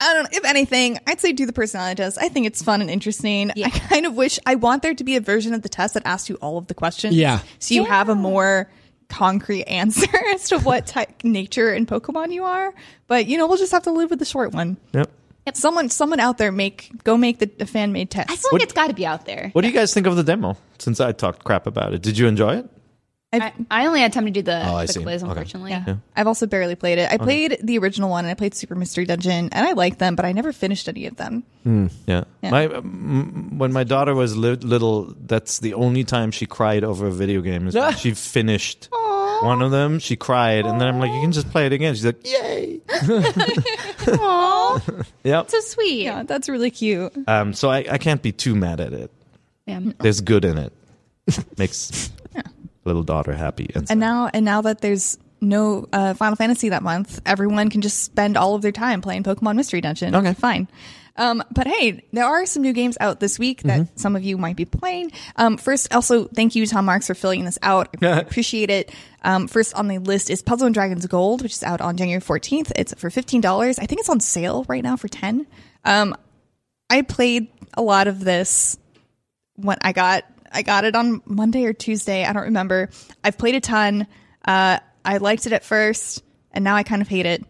I 0.00 0.12
don't 0.12 0.24
know. 0.24 0.36
If 0.36 0.44
anything, 0.44 0.98
I'd 1.06 1.20
say 1.20 1.32
do 1.32 1.46
the 1.46 1.52
personality 1.52 2.02
test. 2.02 2.18
I 2.20 2.28
think 2.28 2.46
it's 2.46 2.60
fun 2.62 2.80
and 2.82 2.90
interesting. 2.90 3.52
Yeah. 3.54 3.68
I 3.68 3.70
kind 3.70 4.06
of 4.06 4.14
wish 4.14 4.40
I 4.44 4.56
want 4.56 4.82
there 4.82 4.92
to 4.92 5.04
be 5.04 5.14
a 5.16 5.20
version 5.20 5.54
of 5.54 5.62
the 5.62 5.68
test 5.68 5.94
that 5.94 6.04
asks 6.04 6.28
you 6.28 6.34
all 6.42 6.58
of 6.58 6.66
the 6.66 6.74
questions. 6.74 7.14
Yeah. 7.14 7.38
So 7.60 7.74
you 7.74 7.84
have 7.84 8.08
a 8.08 8.14
more 8.16 8.68
concrete 9.14 9.64
answer 9.80 10.10
as 10.34 10.48
to 10.48 10.58
what 10.60 10.86
type 10.86 11.22
nature 11.24 11.70
and 11.72 11.86
Pokemon 11.86 12.32
you 12.32 12.44
are. 12.44 12.74
But 13.06 13.26
you 13.26 13.38
know, 13.38 13.46
we'll 13.46 13.58
just 13.58 13.72
have 13.72 13.84
to 13.84 13.92
live 13.92 14.10
with 14.10 14.18
the 14.18 14.24
short 14.24 14.52
one. 14.52 14.76
Yep. 14.92 15.10
Someone, 15.54 15.90
someone 15.90 16.20
out 16.20 16.38
there, 16.38 16.50
make 16.50 16.90
go 17.04 17.16
make 17.18 17.38
the, 17.38 17.46
the 17.46 17.66
fan 17.66 17.92
made 17.92 18.10
test. 18.10 18.30
I 18.30 18.36
feel 18.36 18.50
like 18.52 18.62
it's 18.62 18.72
got 18.72 18.88
to 18.88 18.94
be 18.94 19.04
out 19.06 19.26
there. 19.26 19.50
What 19.52 19.60
do 19.62 19.68
you 19.68 19.74
guys 19.74 19.92
think 19.92 20.06
of 20.06 20.16
the 20.16 20.22
demo? 20.24 20.56
Since 20.78 21.00
I 21.00 21.12
talked 21.12 21.44
crap 21.44 21.66
about 21.66 21.92
it, 21.94 22.00
did 22.02 22.16
you 22.18 22.26
enjoy 22.26 22.56
it? 22.58 22.70
I, 23.32 23.52
I 23.68 23.86
only 23.86 24.00
had 24.00 24.12
time 24.12 24.26
to 24.26 24.30
do 24.30 24.42
the, 24.42 24.64
Oh, 24.64 24.76
I 24.76 24.86
the 24.86 24.92
see. 24.92 25.02
quiz, 25.02 25.22
Okay. 25.22 25.28
unfortunately. 25.30 25.72
Yeah. 25.72 25.96
I've 26.16 26.28
also 26.28 26.46
barely 26.46 26.76
played 26.76 26.98
it. 26.98 27.10
I 27.10 27.18
played 27.18 27.58
the 27.64 27.78
original 27.78 28.08
one 28.08 28.24
and 28.24 28.30
I 28.30 28.34
played 28.34 28.54
Super 28.54 28.76
Mystery 28.76 29.06
Dungeon 29.06 29.48
and 29.50 29.66
I 29.66 29.72
like 29.72 29.98
them, 29.98 30.14
but 30.14 30.24
I 30.24 30.30
never 30.30 30.52
finished 30.52 30.88
any 30.88 31.06
of 31.06 31.16
them. 31.16 31.42
Yeah. 32.06 32.24
Yeah. 32.42 32.50
My 32.50 32.66
um, 32.66 33.58
when 33.58 33.72
my 33.72 33.82
daughter 33.82 34.14
was 34.14 34.36
li- 34.36 34.54
little, 34.62 35.12
that's 35.26 35.58
the 35.58 35.74
only 35.74 36.04
time 36.04 36.30
she 36.30 36.46
cried 36.46 36.84
over 36.84 37.08
a 37.08 37.10
video 37.10 37.40
game. 37.40 37.66
Is 37.66 37.74
when 37.74 37.92
she 37.96 38.14
finished 38.14 38.88
one 39.44 39.62
of 39.62 39.70
them. 39.70 39.98
She 39.98 40.16
cried, 40.16 40.66
and 40.66 40.80
then 40.80 40.88
I'm 40.88 40.98
like, 40.98 41.12
"You 41.12 41.20
can 41.20 41.32
just 41.32 41.50
play 41.50 41.66
it 41.66 41.72
again." 41.72 41.94
She's 41.94 42.04
like, 42.06 42.26
"Yay!" 42.26 42.80
Aww, 44.04 45.06
Yep. 45.24 45.50
so 45.50 45.60
sweet. 45.60 46.02
Yeah, 46.04 46.22
that's 46.24 46.48
really 46.48 46.70
cute. 46.70 47.12
Um, 47.28 47.52
so 47.54 47.70
I, 47.70 47.84
I 47.90 47.98
can't 47.98 48.22
be 48.22 48.32
too 48.32 48.54
mad 48.54 48.80
at 48.80 48.92
it. 48.92 49.10
Yeah. 49.66 49.80
There's 49.98 50.20
good 50.20 50.44
in 50.44 50.58
it. 50.58 50.72
Makes 51.58 52.10
little 52.84 53.02
daughter 53.02 53.32
happy. 53.32 53.70
And, 53.74 53.90
And 53.90 54.00
now, 54.00 54.28
and 54.34 54.44
now 54.44 54.60
that 54.62 54.80
there's 54.82 55.16
no 55.40 55.88
uh, 55.92 56.14
Final 56.14 56.36
Fantasy 56.36 56.68
that 56.70 56.82
month, 56.82 57.20
everyone 57.24 57.70
can 57.70 57.80
just 57.80 58.02
spend 58.02 58.36
all 58.36 58.54
of 58.54 58.62
their 58.62 58.72
time 58.72 59.00
playing 59.00 59.22
Pokemon 59.22 59.56
Mystery 59.56 59.80
Dungeon. 59.80 60.14
Okay. 60.14 60.34
fine. 60.34 60.68
Um, 61.16 61.44
but 61.52 61.66
hey, 61.66 62.04
there 62.12 62.24
are 62.24 62.44
some 62.44 62.62
new 62.62 62.72
games 62.72 62.96
out 63.00 63.20
this 63.20 63.38
week 63.38 63.62
that 63.62 63.98
some 63.98 64.16
of 64.16 64.24
you 64.24 64.36
might 64.36 64.56
be 64.56 64.64
playing. 64.64 65.12
Um, 65.36 65.56
first, 65.56 65.94
also 65.94 66.24
thank 66.24 66.56
you, 66.56 66.66
Tom 66.66 66.86
Marks, 66.86 67.06
for 67.06 67.14
filling 67.14 67.44
this 67.44 67.58
out. 67.62 67.88
I 68.02 68.18
appreciate 68.20 68.70
it. 68.70 68.92
Um, 69.22 69.46
first 69.46 69.74
on 69.74 69.86
the 69.86 69.98
list 69.98 70.28
is 70.28 70.42
Puzzle 70.42 70.66
and 70.66 70.74
Dragons 70.74 71.06
Gold, 71.06 71.42
which 71.42 71.52
is 71.52 71.62
out 71.62 71.80
on 71.80 71.96
January 71.96 72.20
14th. 72.20 72.72
It's 72.76 72.92
for 72.94 73.10
$15. 73.10 73.78
I 73.78 73.86
think 73.86 74.00
it's 74.00 74.08
on 74.08 74.20
sale 74.20 74.66
right 74.68 74.82
now 74.82 74.96
for 74.96 75.08
10. 75.08 75.46
Um, 75.84 76.16
I 76.90 77.02
played 77.02 77.48
a 77.74 77.82
lot 77.82 78.08
of 78.08 78.20
this 78.20 78.76
when 79.56 79.78
I 79.82 79.92
got 79.92 80.24
I 80.52 80.62
got 80.62 80.84
it 80.84 80.94
on 80.94 81.20
Monday 81.26 81.64
or 81.64 81.72
Tuesday. 81.72 82.24
I 82.24 82.32
don't 82.32 82.44
remember. 82.44 82.90
I've 83.24 83.36
played 83.36 83.56
a 83.56 83.60
ton. 83.60 84.06
Uh, 84.44 84.78
I 85.04 85.16
liked 85.16 85.46
it 85.46 85.52
at 85.52 85.64
first, 85.64 86.22
and 86.52 86.62
now 86.62 86.76
I 86.76 86.84
kind 86.84 87.02
of 87.02 87.08
hate 87.08 87.26
it. 87.26 87.44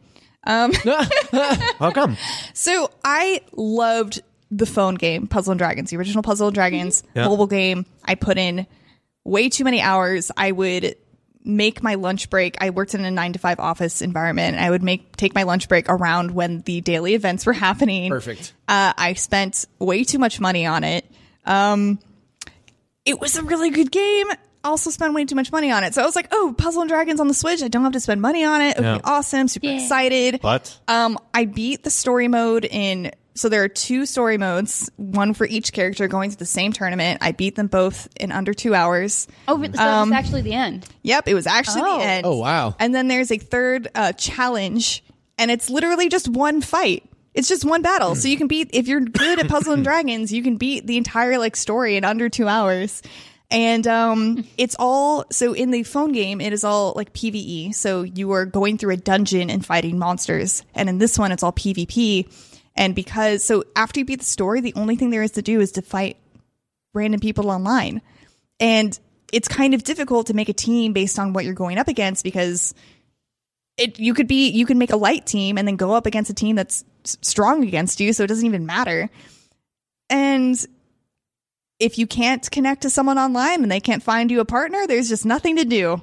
how 0.47 1.91
come? 1.93 2.17
So 2.53 2.91
I 3.05 3.41
loved 3.53 4.23
the 4.51 4.67
phone 4.67 4.95
game 4.95 5.27
Puzzle 5.27 5.53
and 5.53 5.59
Dragons, 5.59 5.91
the 5.91 5.97
original 5.97 6.23
Puzzle 6.23 6.49
and 6.49 6.55
Dragons 6.55 7.03
Yeah. 7.15 7.27
mobile 7.29 7.47
game. 7.47 7.87
I 8.05 8.15
put 8.15 8.39
in 8.39 8.67
way 9.25 9.49
too 9.49 9.65
many 9.65 9.81
hours. 9.81 10.31
I 10.37 10.53
would 10.53 10.97
make 11.47 11.83
my 11.83 11.95
lunch 11.97 12.31
break. 12.31 12.57
I 12.61 12.71
worked 12.71 12.95
in 12.95 13.05
a 13.05 13.11
nine 13.11 13.33
to 13.35 13.39
five 13.39 13.59
office 13.61 14.01
environment. 14.01 14.57
I 14.59 14.71
would 14.71 14.83
make 14.83 15.17
take 15.17 15.35
my 15.35 15.43
lunch 15.43 15.69
break 15.69 15.89
around 15.89 16.31
when 16.31 16.61
the 16.63 16.81
daily 16.81 17.15
events 17.15 17.47
were 17.47 17.53
happening. 17.67 18.11
Perfect. 18.11 18.53
Uh, 18.69 18.93
I 18.97 19.15
spent 19.15 19.65
way 19.79 20.05
too 20.05 20.19
much 20.19 20.41
money 20.41 20.67
on 20.67 20.85
it. 20.85 21.05
Um, 21.45 21.99
it 23.05 23.21
was 23.21 23.37
a 23.37 23.43
really 23.43 23.71
good 23.71 23.91
game. 23.91 24.27
Also 24.65 24.91
spend 24.91 25.15
way 25.15 25.25
too 25.27 25.35
much 25.35 25.53
money 25.53 25.71
on 25.71 25.85
it. 25.85 25.95
So 25.95 26.03
I 26.03 26.07
was 26.07 26.17
like, 26.17 26.29
oh, 26.33 26.55
Puzzle 26.57 26.83
and 26.83 26.89
Dragons 26.89 27.21
on 27.21 27.29
the 27.29 27.35
Switch. 27.35 27.63
I 27.63 27.69
don't 27.69 27.83
have 27.85 27.93
to 27.93 28.01
spend 28.01 28.21
money 28.23 28.45
on 28.45 28.61
it. 28.63 28.77
It 28.77 28.79
would 28.79 28.85
Yeah. 28.87 28.95
be 28.99 29.05
awesome. 29.05 29.47
Super 29.49 29.67
Yeah. 29.67 29.73
excited. 29.83 30.41
But 30.43 30.77
Um, 30.89 31.19
I 31.35 31.45
beat 31.45 31.83
the 31.85 31.91
story 31.91 32.29
mode 32.29 32.65
in. 32.65 33.13
So 33.37 33.49
there 33.49 33.65
are 33.65 33.69
two 33.69 34.07
story 34.07 34.39
modes, 34.39 34.89
one 34.97 35.35
for 35.35 35.45
each 35.45 35.73
character 35.73 36.07
going 36.07 36.31
to 36.31 36.37
the 36.37 36.47
same 36.47 36.73
tournament. 36.73 37.19
I 37.21 37.33
beat 37.33 37.57
them 37.57 37.67
both 37.67 38.07
in 38.21 38.31
under 38.31 38.55
two 38.55 38.75
hours. 38.77 39.27
Oh, 39.49 39.57
really? 39.57 39.73
so 39.73 39.79
that 39.83 40.01
was 40.03 40.13
actually 40.13 40.43
the 40.43 40.53
end. 40.55 40.87
Yep, 41.03 41.27
it 41.29 41.35
was 41.35 41.47
actually 41.49 41.83
Oh. 41.85 41.99
the 41.99 42.05
end. 42.05 42.27
Oh, 42.27 42.37
wow. 42.39 42.77
And 42.79 42.95
then 42.95 43.09
there's 43.09 43.33
a 43.33 43.39
third 43.39 43.89
uh, 43.97 44.13
challenge, 44.13 45.03
and 45.37 45.51
it's 45.51 45.69
literally 45.69 46.09
just 46.09 46.29
one 46.29 46.61
fight. 46.61 47.03
It's 47.35 47.49
just 47.49 47.65
one 47.65 47.83
battle. 47.83 48.15
So 48.15 48.29
you 48.29 48.37
can 48.37 48.47
beat 48.47 48.71
if 48.73 48.87
you're 48.87 49.01
good 49.01 49.41
at 49.41 49.49
Puzzle 49.49 49.73
and 49.73 49.83
Dragons, 49.91 50.33
you 50.33 50.43
can 50.45 50.57
beat 50.57 50.87
the 50.87 50.97
entire 50.97 51.37
like 51.37 51.57
story 51.57 51.97
in 51.97 52.05
under 52.05 52.29
two 52.29 52.47
hours. 52.47 53.03
And 53.51 53.87
um, 53.87 54.47
it's 54.57 54.75
all 54.79 55.27
so 55.31 55.53
in 55.53 55.71
the 55.71 55.83
phone 55.83 56.13
game, 56.13 56.41
it 56.41 56.53
is 56.53 56.65
all 56.65 56.93
like 56.97 57.13
PVE. 57.13 57.75
So 57.75 58.03
you 58.03 58.33
are 58.33 58.47
going 58.47 58.79
through 58.79 58.95
a 58.95 58.97
dungeon 58.97 59.51
and 59.51 59.65
fighting 59.65 59.99
monsters. 59.99 60.65
And 60.75 60.89
in 60.89 60.99
this 60.99 61.19
one, 61.19 61.31
it's 61.31 61.43
all 61.43 61.53
PvP. 61.53 62.29
And 62.77 62.95
because 62.95 63.45
so 63.45 63.65
after 63.77 64.01
you 64.01 64.07
beat 64.07 64.21
the 64.21 64.25
story, 64.25 64.61
the 64.61 64.75
only 64.75 64.97
thing 64.97 65.11
there 65.11 65.23
is 65.23 65.33
to 65.33 65.43
do 65.43 65.61
is 65.61 65.73
to 65.73 65.83
fight 65.83 66.17
random 66.95 67.21
people 67.21 67.51
online. 67.51 68.03
And 68.59 68.99
it's 69.33 69.49
kind 69.49 69.75
of 69.75 69.83
difficult 69.85 70.29
to 70.29 70.35
make 70.35 70.49
a 70.49 70.53
team 70.53 70.93
based 70.93 71.19
on 71.19 71.33
what 71.33 71.45
you're 71.45 71.55
going 71.55 71.79
up 71.79 71.89
against 71.89 72.25
because 72.25 72.75
it 73.77 73.99
you 73.99 74.15
could 74.15 74.29
be 74.29 74.51
you 74.51 74.67
can 74.67 74.79
make 74.79 74.93
a 74.93 74.97
light 74.97 75.27
team 75.27 75.59
and 75.59 75.67
then 75.67 75.77
go 75.77 75.93
up 75.93 76.07
against 76.07 76.31
a 76.31 76.35
team 76.35 76.57
that's 76.57 76.85
strong 77.05 77.65
against 77.65 78.01
you, 78.01 78.13
so 78.13 78.25
it 78.25 78.29
doesn't 78.29 78.47
even 78.47 78.67
matter. 78.67 79.11
And 80.09 80.65
if 81.85 81.99
you 81.99 82.07
can't 82.07 82.51
connect 82.51 82.83
to 82.83 82.91
someone 82.91 83.19
online 83.19 83.63
and 83.63 83.71
they 83.71 83.81
can't 83.81 84.03
find 84.03 84.31
you 84.31 84.41
a 84.41 84.45
partner, 84.45 84.87
there's 84.87 85.09
just 85.09 85.27
nothing 85.27 85.57
to 85.57 85.65
do. 85.65 86.03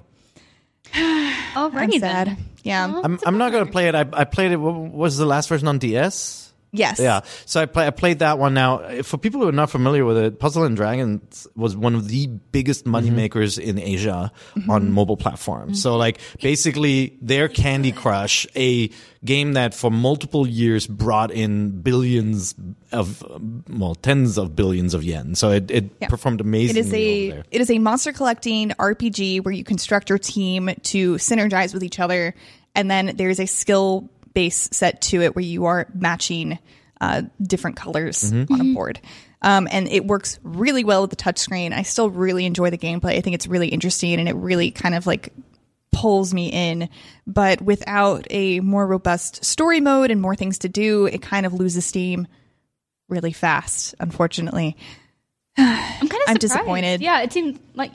Alrighty 0.94 1.76
I'm 1.76 1.90
then. 1.90 2.00
sad. 2.00 2.38
Yeah. 2.64 3.02
I'm 3.04 3.20
I'm 3.26 3.38
not 3.38 3.52
gonna 3.52 3.72
play 3.72 3.88
it. 3.88 3.96
I 3.96 4.06
I 4.14 4.26
played 4.26 4.52
it. 4.52 4.58
What 4.58 4.76
was 4.76 5.18
the 5.18 5.26
last 5.26 5.50
version 5.50 5.68
on 5.68 5.80
DS? 5.80 6.51
Yes. 6.74 7.00
Yeah, 7.00 7.22
so 7.46 7.62
I, 7.62 7.66
play, 7.66 7.88
I 7.88 7.90
played 7.90 8.20
that 8.20 8.40
one. 8.40 8.54
Now, 8.54 9.02
for 9.04 9.18
people 9.18 9.42
who 9.42 9.48
are 9.50 9.54
not 9.54 9.70
familiar 9.70 10.06
with 10.06 10.18
it, 10.18 10.40
Puzzle 10.40 10.64
and 10.64 10.76
Dragons 10.76 11.46
was 11.56 11.76
one 11.76 11.96
of 11.96 12.08
the 12.08 12.28
biggest 12.28 12.84
mm-hmm. 12.84 12.92
money 12.92 13.10
makers 13.10 13.58
in 13.58 13.78
Asia 13.78 14.32
mm-hmm. 14.56 14.70
on 14.70 14.92
mobile 14.92 15.18
platforms. 15.18 15.82
So, 15.82 15.98
like, 15.98 16.18
mm-hmm. 16.18 16.42
basically, 16.42 17.18
their 17.22 17.50
Candy 17.50 17.92
Crush, 17.92 18.48
a 18.56 18.90
game 19.24 19.54
that 19.54 19.74
for 19.74 19.92
multiple 19.92 20.48
years 20.48 20.88
brought 20.88 21.32
in 21.32 21.82
billions 21.82 22.56
of, 22.92 23.24
well, 23.70 23.96
tens 23.96 24.38
of 24.38 24.56
billions 24.56 24.94
of 24.94 25.04
yen. 25.04 25.36
So 25.36 25.52
it, 25.52 25.70
it 25.70 25.92
Yeah. 26.02 26.08
performed 26.08 26.40
It 26.40 26.46
amazingly 26.46 26.80
is 26.80 26.94
a 26.94 27.28
over 27.28 27.36
there. 27.36 27.46
it 27.52 27.62
is 27.62 27.70
a 27.70 27.80
monster 27.80 28.14
collecting 28.14 28.70
RPG 28.70 29.44
where 29.44 29.54
you 29.54 29.64
construct 29.64 30.10
your 30.10 30.18
team 30.18 30.72
to 30.84 31.16
synergize 31.16 31.74
with 31.74 31.84
each 31.84 32.00
other, 32.00 32.34
and 32.74 32.90
then 32.90 33.14
there's 33.18 33.40
a 33.40 33.46
skill 33.46 34.10
base 34.34 34.70
set 34.72 35.02
to 35.02 35.22
it 35.22 35.36
where 35.36 35.44
you 35.44 35.66
are 35.66 35.88
matching 35.94 36.60
uh, 37.00 37.24
different 37.42 37.76
colors 37.76 38.32
on 38.32 38.62
a 38.62 38.74
board. 38.74 39.00
Um, 39.42 39.68
and 39.72 39.88
it 39.88 40.06
works 40.06 40.40
really 40.44 40.84
well 40.84 41.02
with 41.02 41.10
the 41.10 41.16
touchscreen. 41.16 41.74
I 41.74 41.82
still 41.82 42.10
really 42.10 42.46
enjoy 42.46 42.70
the 42.70 42.78
gameplay. 42.78 43.18
I 43.18 43.22
think 43.22 43.34
it's 43.34 43.48
really 43.48 43.70
interesting 43.70 44.20
and 44.20 44.30
it 44.30 44.36
really 44.36 44.70
kind 44.72 44.94
of 44.94 45.08
like 45.08 45.34
pulls 45.92 46.34
me 46.34 46.50
in. 46.50 46.90
But 47.26 47.62
without 47.62 48.28
a 48.30 48.60
more 48.60 48.86
robust 48.86 49.44
story 49.44 49.82
mode 49.82 50.12
and 50.12 50.22
more 50.22 50.36
things 50.36 50.60
to 50.60 50.70
do, 50.70 51.08
it 51.08 51.22
kind 51.22 51.46
of 51.46 51.54
loses 51.54 51.86
steam 51.86 52.28
really 53.10 53.34
fast, 53.34 53.96
unfortunately. 54.00 54.78
I'm 55.58 56.08
kind 56.08 56.24
of 56.24 56.30
I'm 56.30 56.38
disappointed. 56.38 57.02
Yeah, 57.02 57.22
it 57.22 57.34
seemed 57.34 57.60
like 57.74 57.92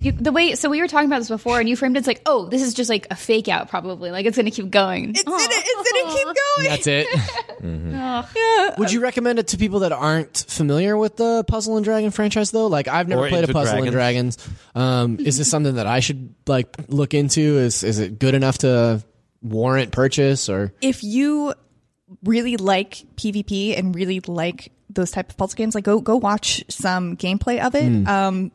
you, 0.00 0.12
the 0.12 0.30
way. 0.30 0.54
So 0.54 0.70
we 0.70 0.80
were 0.80 0.86
talking 0.86 1.08
about 1.08 1.18
this 1.18 1.28
before, 1.28 1.58
and 1.58 1.68
you 1.68 1.74
framed 1.74 1.96
it 1.96 2.00
as 2.00 2.06
like, 2.06 2.22
oh, 2.24 2.46
this 2.48 2.62
is 2.62 2.72
just 2.74 2.88
like 2.88 3.08
a 3.10 3.16
fake 3.16 3.48
out, 3.48 3.68
probably. 3.68 4.10
Like 4.12 4.26
it's 4.26 4.36
going 4.36 4.46
to 4.46 4.52
keep 4.52 4.70
going. 4.70 5.10
It's 5.10 5.24
gonna, 5.24 5.36
it's 5.40 5.90
gonna 5.92 6.14
keep 6.14 6.24
going. 6.24 6.68
That's 6.68 6.86
it. 6.86 7.08
Yeah. 7.60 8.74
Would 8.78 8.92
you 8.92 9.00
recommend 9.00 9.38
it 9.40 9.48
to 9.48 9.58
people 9.58 9.80
that 9.80 9.90
aren't 9.92 10.44
familiar 10.48 10.96
with 10.96 11.16
the 11.16 11.44
Puzzle 11.48 11.76
and 11.76 11.84
Dragon 11.84 12.10
franchise 12.12 12.52
though? 12.52 12.68
Like 12.68 12.86
I've 12.86 13.08
never 13.08 13.26
Or 13.26 13.28
played 13.28 13.40
a 13.40 13.48
into 13.48 13.52
Puzzle 13.52 13.82
and 13.82 13.90
Dragons. 13.90 14.38
Um, 14.74 15.18
is 15.18 15.36
this 15.38 15.50
something 15.50 15.74
that 15.74 15.86
I 15.86 16.00
should 16.00 16.34
like 16.46 16.74
look 16.88 17.14
into? 17.14 17.40
Is 17.40 17.82
is 17.82 17.98
it 17.98 18.18
good 18.18 18.34
enough 18.34 18.58
to 18.58 19.02
warrant 19.42 19.90
purchase 19.92 20.48
or 20.48 20.72
If 20.80 21.02
you 21.02 21.54
really 22.24 22.56
like 22.56 23.04
PvP 23.16 23.76
and 23.76 23.94
really 23.94 24.20
like 24.20 24.72
those 24.88 25.10
type 25.10 25.30
of 25.30 25.36
puzzle 25.36 25.56
games, 25.56 25.74
like 25.74 25.84
go 25.84 26.00
go 26.00 26.16
watch 26.16 26.64
some 26.68 27.16
gameplay 27.16 27.58
of 27.60 27.74
it. 27.74 28.06
Um, 28.08 28.52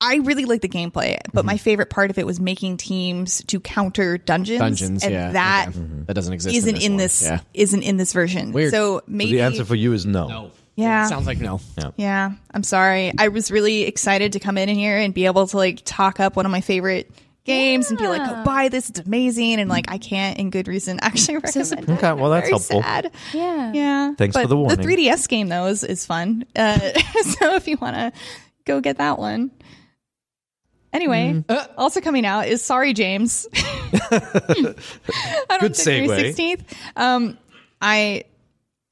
I 0.00 0.16
really 0.16 0.46
like 0.46 0.62
the 0.62 0.68
gameplay, 0.68 1.18
but 1.32 1.44
my 1.44 1.56
favorite 1.58 1.90
part 1.90 2.10
of 2.10 2.18
it 2.18 2.26
was 2.26 2.40
making 2.40 2.78
teams 2.78 3.44
to 3.48 3.60
counter 3.60 4.16
dungeons. 4.16 4.58
dungeons? 4.58 5.04
and 5.04 5.12
yeah, 5.12 5.32
that 5.32 5.68
okay. 5.68 5.80
that 6.06 6.14
doesn't 6.14 6.32
exist. 6.32 6.56
isn't 6.56 6.76
in 6.76 6.92
in 6.92 6.96
this. 6.96 7.20
this 7.20 7.30
one. 7.30 7.40
isn't 7.54 7.82
in 7.82 7.96
this 7.98 8.12
version. 8.12 8.52
Weird. 8.52 8.70
So 8.70 8.80
So 8.80 9.04
maybe 9.06 9.32
the 9.32 9.42
answer 9.42 9.64
for 9.64 9.74
you 9.74 9.92
is 9.92 10.06
no. 10.06 10.28
Yeah. 10.28 10.50
Yeah. 10.76 11.06
Sounds 11.06 11.26
like 11.26 11.38
no. 11.38 11.60
Yeah, 11.96 12.32
I'm 12.52 12.62
sorry. 12.62 13.12
I 13.18 13.28
was 13.28 13.50
really 13.50 13.82
excited 13.82 14.32
to 14.32 14.40
come 14.40 14.56
in 14.56 14.68
here 14.70 14.96
and 14.96 15.12
be 15.12 15.26
able 15.26 15.46
to 15.48 15.56
like 15.56 15.82
talk 15.84 16.20
up 16.20 16.36
one 16.36 16.46
of 16.46 16.52
my 16.52 16.62
favorite 16.62 17.10
games 17.44 17.90
and 17.90 17.98
be 17.98 18.06
like, 18.06 18.22
oh, 18.24 18.44
buy 18.44 18.68
this, 18.68 18.88
it's 18.88 19.00
amazing. 19.00 19.60
And 19.60 19.68
like, 19.68 19.90
I 19.90 19.98
can't, 19.98 20.38
in 20.38 20.50
good 20.50 20.68
reason, 20.68 20.98
actually 21.02 21.38
recommend 21.38 21.72
it. 21.72 21.90
Okay, 21.90 22.12
well, 22.12 22.30
that's 22.30 22.48
Very 22.48 22.50
helpful. 22.50 22.82
sad. 22.82 23.10
Yeah. 23.34 23.72
Yeah. 23.72 24.14
Thanks 24.14 24.34
But 24.34 24.42
for 24.42 24.48
the 24.48 24.56
warning. 24.56 24.78
The 24.78 24.82
3DS 24.82 25.28
game 25.28 25.48
though 25.48 25.66
is, 25.66 25.84
is 25.84 26.06
fun. 26.06 26.46
Uh, 26.56 26.78
so 27.22 27.54
if 27.56 27.68
you 27.68 27.76
want 27.76 27.96
to 27.96 28.12
go 28.64 28.80
get 28.80 28.98
that 28.98 29.18
one. 29.18 29.50
Anyway, 30.92 31.44
also 31.76 32.00
coming 32.00 32.26
out 32.26 32.48
is 32.48 32.62
Sorry 32.62 32.92
James. 32.92 33.46
I 33.52 34.78
Good 35.60 35.72
segue. 35.74 36.34
16th. 36.34 36.62
Um, 36.96 37.38
I 37.80 38.24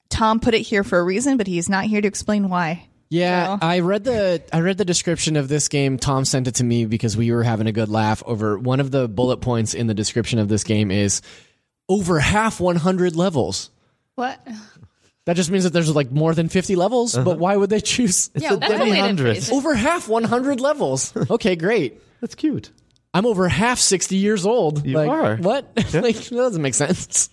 Tom 0.08 0.40
put 0.40 0.54
it 0.54 0.60
here 0.60 0.84
for 0.84 0.98
a 0.98 1.04
reason, 1.04 1.36
but 1.36 1.46
he's 1.46 1.68
not 1.68 1.84
here 1.84 2.00
to 2.00 2.08
explain 2.08 2.48
why. 2.48 2.86
Yeah, 3.10 3.58
So- 3.58 3.66
I 3.66 3.80
read 3.80 4.04
the 4.04 4.42
I 4.52 4.60
read 4.60 4.78
the 4.78 4.84
description 4.84 5.36
of 5.36 5.48
this 5.48 5.68
game. 5.68 5.98
Tom 5.98 6.24
sent 6.24 6.46
it 6.46 6.56
to 6.56 6.64
me 6.64 6.84
because 6.84 7.16
we 7.16 7.32
were 7.32 7.42
having 7.42 7.66
a 7.66 7.72
good 7.72 7.88
laugh 7.88 8.22
over 8.26 8.58
one 8.58 8.80
of 8.80 8.90
the 8.90 9.08
bullet 9.08 9.38
points 9.38 9.74
in 9.74 9.86
the 9.86 9.94
description 9.94 10.38
of 10.38 10.48
this 10.48 10.64
game 10.64 10.90
is 10.90 11.22
over 11.88 12.20
half 12.20 12.60
100 12.60 13.16
levels. 13.16 13.70
What? 14.14 14.46
That 15.28 15.36
just 15.36 15.50
means 15.50 15.64
that 15.64 15.74
there's 15.74 15.94
like 15.94 16.10
more 16.10 16.32
than 16.34 16.48
50 16.48 16.74
levels, 16.74 17.14
but 17.14 17.38
why 17.38 17.54
would 17.54 17.68
they 17.68 17.80
choose 17.80 18.30
Yeah, 18.34 18.56
that's 18.56 18.72
a 18.72 18.78
way 18.78 18.92
to 18.92 19.00
100. 19.02 19.22
phrase 19.34 19.50
it. 19.50 19.54
over 19.54 19.74
half 19.74 20.08
100 20.08 20.58
levels? 20.58 21.12
Okay, 21.30 21.54
great. 21.54 22.00
That's 22.22 22.34
cute. 22.34 22.70
I'm 23.12 23.26
over 23.26 23.46
half 23.46 23.78
60 23.78 24.16
years 24.16 24.46
old. 24.46 24.86
You 24.86 24.94
like, 24.96 25.10
are. 25.10 25.36
What? 25.36 25.70
like 25.76 26.16
that 26.16 26.30
doesn't 26.30 26.62
make 26.62 26.72
sense. 26.72 27.28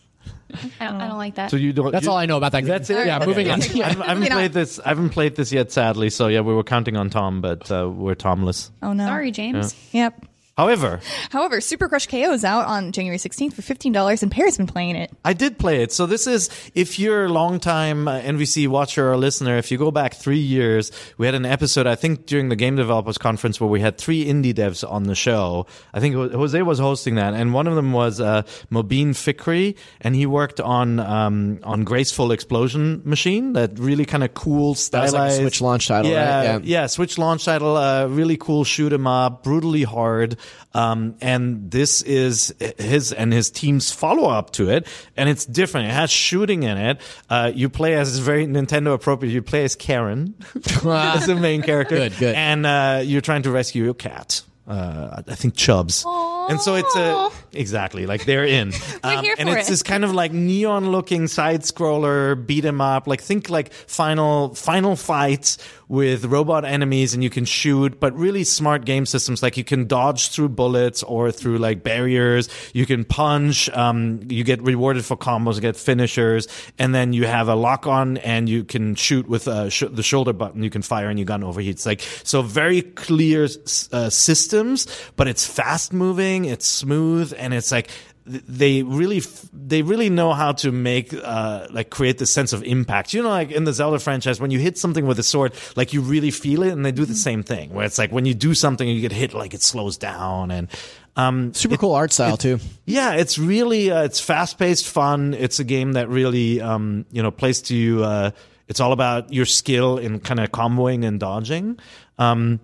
I 0.81 0.87
don't, 0.87 0.95
I 1.01 1.07
don't 1.07 1.17
like 1.17 1.35
that. 1.35 1.51
So 1.51 1.55
you 1.55 1.71
don't. 1.71 1.89
That's 1.93 2.03
you- 2.05 2.11
all 2.11 2.17
I 2.17 2.25
know 2.25 2.35
about 2.35 2.51
that 2.51 2.61
game. 2.61 2.67
That's 2.67 2.89
it. 2.89 3.07
Yeah, 3.07 3.15
Okay. 3.17 3.25
moving 3.27 3.49
on. 3.49 3.61
I 3.61 3.65
haven't, 3.65 3.81
I 3.81 3.85
haven't 3.87 4.07
Moving 4.19 4.31
on. 4.33 4.37
played 4.39 4.51
this. 4.53 4.77
I 4.79 4.89
haven't 4.89 5.09
played 5.11 5.35
this 5.37 5.53
yet, 5.53 5.71
sadly. 5.71 6.09
So 6.09 6.27
yeah, 6.27 6.41
we 6.41 6.53
were 6.53 6.63
counting 6.65 6.97
on 6.97 7.09
Tom, 7.09 7.39
but 7.39 7.71
uh, 7.71 7.89
we're 7.89 8.15
Tomless. 8.15 8.71
Oh 8.83 8.91
no. 8.91 9.05
Sorry, 9.05 9.31
James. 9.31 9.73
Yep. 9.93 10.25
However, 10.57 11.01
However, 11.31 11.59
Super 11.59 11.89
Crush 11.89 12.07
KO 12.07 12.31
is 12.31 12.45
out 12.45 12.65
on 12.65 12.93
January 12.93 13.17
16th 13.17 13.51
for 13.53 13.61
$15, 13.61 14.23
and 14.23 14.31
Perry's 14.31 14.55
been 14.55 14.67
playing 14.67 14.95
it. 14.95 15.11
I 15.25 15.33
did 15.33 15.59
play 15.59 15.83
it. 15.83 15.91
So 15.91 16.05
this 16.05 16.27
is 16.27 16.49
if 16.73 16.97
you're 16.97 17.25
a 17.25 17.29
longtime 17.29 18.07
uh, 18.07 18.21
NVC 18.21 18.69
watcher 18.69 19.11
or 19.11 19.17
listener, 19.17 19.57
if 19.57 19.69
you 19.69 19.77
go 19.77 19.91
back 19.91 20.13
three 20.13 20.39
years, 20.39 20.93
we 21.17 21.25
had 21.25 21.35
an 21.35 21.45
episode 21.45 21.87
I 21.87 21.95
think 21.95 22.25
during 22.25 22.47
the 22.47 22.55
Game 22.55 22.77
Developers 22.77 23.17
Conference 23.17 23.59
where 23.59 23.69
we 23.69 23.81
had 23.81 23.97
three 23.97 24.23
indie 24.23 24.53
devs 24.53 24.89
on 24.89 25.03
the 25.03 25.15
show. 25.15 25.65
I 25.93 25.99
think 25.99 26.15
it 26.15 26.19
was, 26.19 26.31
Jose 26.31 26.61
was 26.61 26.79
hosting 26.79 27.15
that, 27.15 27.33
and 27.33 27.53
one 27.53 27.67
of 27.67 27.75
them 27.75 27.91
was 27.91 28.21
uh, 28.21 28.43
Mobeen 28.71 29.09
Fikree, 29.09 29.75
and 29.99 30.15
he 30.15 30.25
worked 30.25 30.61
on 30.61 31.01
um, 31.01 31.59
on 31.63 31.83
Graceful 31.83 32.31
Explosion 32.31 33.01
Machine, 33.03 33.51
that 33.53 33.77
really 33.77 34.05
kind 34.05 34.23
of 34.23 34.33
cool 34.33 34.73
That 34.73 34.79
stylized 34.79 35.13
was 35.13 35.19
like 35.19 35.31
a 35.31 35.35
Switch 35.41 35.59
launch 35.59 35.89
title, 35.89 36.11
yeah, 36.11 36.37
right? 36.37 36.43
Yeah, 36.63 36.81
Yeah. 36.81 36.87
Switch 36.87 37.17
launch 37.17 37.43
title, 37.43 37.75
uh, 37.75 38.05
really 38.07 38.37
cool 38.37 38.63
shoot 38.63 38.93
'em 38.93 39.05
up, 39.05 39.43
brutally 39.43 39.83
hard. 39.83 40.37
Um, 40.73 41.15
and 41.21 41.71
this 41.71 42.01
is 42.01 42.53
his 42.77 43.13
and 43.13 43.31
his 43.31 43.49
team's 43.49 43.91
follow 43.91 44.29
up 44.29 44.51
to 44.51 44.69
it, 44.69 44.87
and 45.15 45.29
it's 45.29 45.45
different. 45.45 45.87
It 45.87 45.93
has 45.93 46.11
shooting 46.11 46.63
in 46.63 46.77
it. 46.77 47.01
Uh, 47.29 47.51
you 47.55 47.69
play 47.69 47.95
as 47.95 48.09
it's 48.09 48.17
very 48.17 48.45
Nintendo 48.45 48.93
appropriate. 48.93 49.31
You 49.31 49.41
play 49.41 49.63
as 49.63 49.75
Karen 49.75 50.33
as 50.85 51.27
the 51.27 51.37
main 51.39 51.61
character. 51.61 51.95
Good, 51.95 52.17
good. 52.17 52.35
And 52.35 52.65
uh, 52.65 53.01
you're 53.05 53.21
trying 53.21 53.43
to 53.43 53.51
rescue 53.51 53.85
your 53.85 53.93
cat. 53.93 54.41
Uh, 54.67 55.21
I 55.27 55.35
think 55.35 55.55
Chubbs. 55.55 56.03
And 56.49 56.59
so 56.61 56.75
it's 56.75 56.95
a 56.95 57.29
exactly 57.53 58.05
like 58.05 58.25
they're 58.25 58.45
in, 58.45 58.71
Um, 59.03 59.25
and 59.37 59.49
it's 59.49 59.67
it. 59.67 59.71
this 59.71 59.83
kind 59.83 60.03
of 60.03 60.11
like 60.13 60.31
neon 60.33 60.91
looking 60.91 61.27
side 61.27 61.61
scroller 61.61 62.35
beat 62.45 62.65
'em 62.65 62.81
up. 62.81 63.07
Like 63.07 63.21
think 63.21 63.49
like 63.49 63.73
final 63.73 64.53
final 64.55 64.95
fights 64.95 65.57
with 65.87 66.25
robot 66.25 66.65
enemies 66.65 67.13
and 67.13 67.23
you 67.23 67.29
can 67.29 67.45
shoot, 67.45 67.99
but 67.99 68.11
really 68.17 68.43
smart 68.43 68.85
game 68.85 69.05
systems. 69.05 69.43
Like 69.43 69.55
you 69.55 69.63
can 69.63 69.85
dodge 69.85 70.29
through 70.29 70.49
bullets 70.49 71.03
or 71.03 71.31
through 71.31 71.59
like 71.59 71.83
barriers. 71.83 72.49
You 72.73 72.85
can 72.87 73.05
punch. 73.05 73.69
Um, 73.69 74.21
you 74.27 74.43
get 74.43 74.61
rewarded 74.63 75.05
for 75.05 75.15
combos, 75.15 75.55
you 75.55 75.61
get 75.61 75.77
finishers, 75.77 76.47
and 76.79 76.93
then 76.95 77.13
you 77.13 77.27
have 77.27 77.47
a 77.47 77.55
lock 77.55 77.85
on 77.85 78.17
and 78.17 78.49
you 78.49 78.63
can 78.63 78.95
shoot 78.95 79.27
with 79.29 79.47
uh, 79.47 79.69
sh- 79.69 79.83
the 79.91 80.01
shoulder 80.03 80.33
button. 80.33 80.63
You 80.63 80.71
can 80.71 80.81
fire 80.81 81.07
and 81.09 81.19
your 81.19 81.25
gun 81.25 81.41
overheats. 81.41 81.85
Like 81.85 82.01
so, 82.23 82.41
very 82.41 82.81
clear 82.81 83.47
uh, 83.91 84.09
systems, 84.09 84.87
but 85.15 85.27
it's 85.27 85.45
fast 85.45 85.93
moving, 85.93 86.34
it's 86.43 86.67
smooth, 86.67 87.33
and 87.37 87.53
it's 87.53 87.71
like 87.71 87.89
they 88.25 88.83
really 88.83 89.21
they 89.53 89.83
really 89.83 90.09
know 90.09 90.33
how 90.33 90.51
to 90.51 90.71
make 90.71 91.13
uh 91.13 91.67
like 91.69 91.91
create 91.91 92.17
the 92.17 92.25
sense 92.25 92.53
of 92.53 92.63
impact 92.63 93.13
you 93.13 93.21
know 93.21 93.29
like 93.29 93.51
in 93.51 93.65
the 93.65 93.71
zelda 93.71 93.99
franchise 93.99 94.41
when 94.41 94.49
you 94.49 94.57
hit 94.57 94.79
something 94.79 95.05
with 95.05 95.19
a 95.19 95.23
sword 95.23 95.53
like 95.75 95.93
you 95.93 96.01
really 96.01 96.31
feel 96.31 96.63
it 96.63 96.71
and 96.71 96.83
they 96.83 96.91
do 96.91 97.05
the 97.05 97.13
same 97.13 97.43
thing 97.43 97.71
where 97.71 97.85
it's 97.85 97.99
like 97.99 98.11
when 98.11 98.25
you 98.25 98.33
do 98.33 98.55
something 98.55 98.89
and 98.89 98.95
you 98.95 99.01
get 99.01 99.11
hit 99.11 99.35
like 99.35 99.53
it 99.53 99.61
slows 99.61 99.95
down 99.95 100.49
and 100.49 100.67
um 101.15 101.53
Super 101.53 101.77
cool 101.77 101.93
art 101.93 102.11
style 102.11 102.35
too. 102.35 102.59
yeah, 102.85 103.13
it's 103.13 103.37
really 103.37 103.91
uh, 103.91 104.03
it's 104.03 104.19
fast 104.19 104.59
paced, 104.59 104.87
fun. 104.87 105.33
It's 105.33 105.59
a 105.59 105.63
game 105.63 105.93
that 105.93 106.09
really 106.09 106.59
um, 106.61 107.05
you 107.11 107.23
know 107.23 107.31
plays 107.31 107.61
to 107.63 107.75
you. 107.75 108.03
Uh, 108.03 108.31
it's 108.67 108.79
all 108.79 108.91
about 108.91 109.31
your 109.31 109.45
skill 109.45 109.97
in 109.97 110.19
kind 110.19 110.39
of 110.39 110.51
comboing 110.51 111.05
and 111.05 111.19
dodging. 111.19 111.79
Um, 112.17 112.59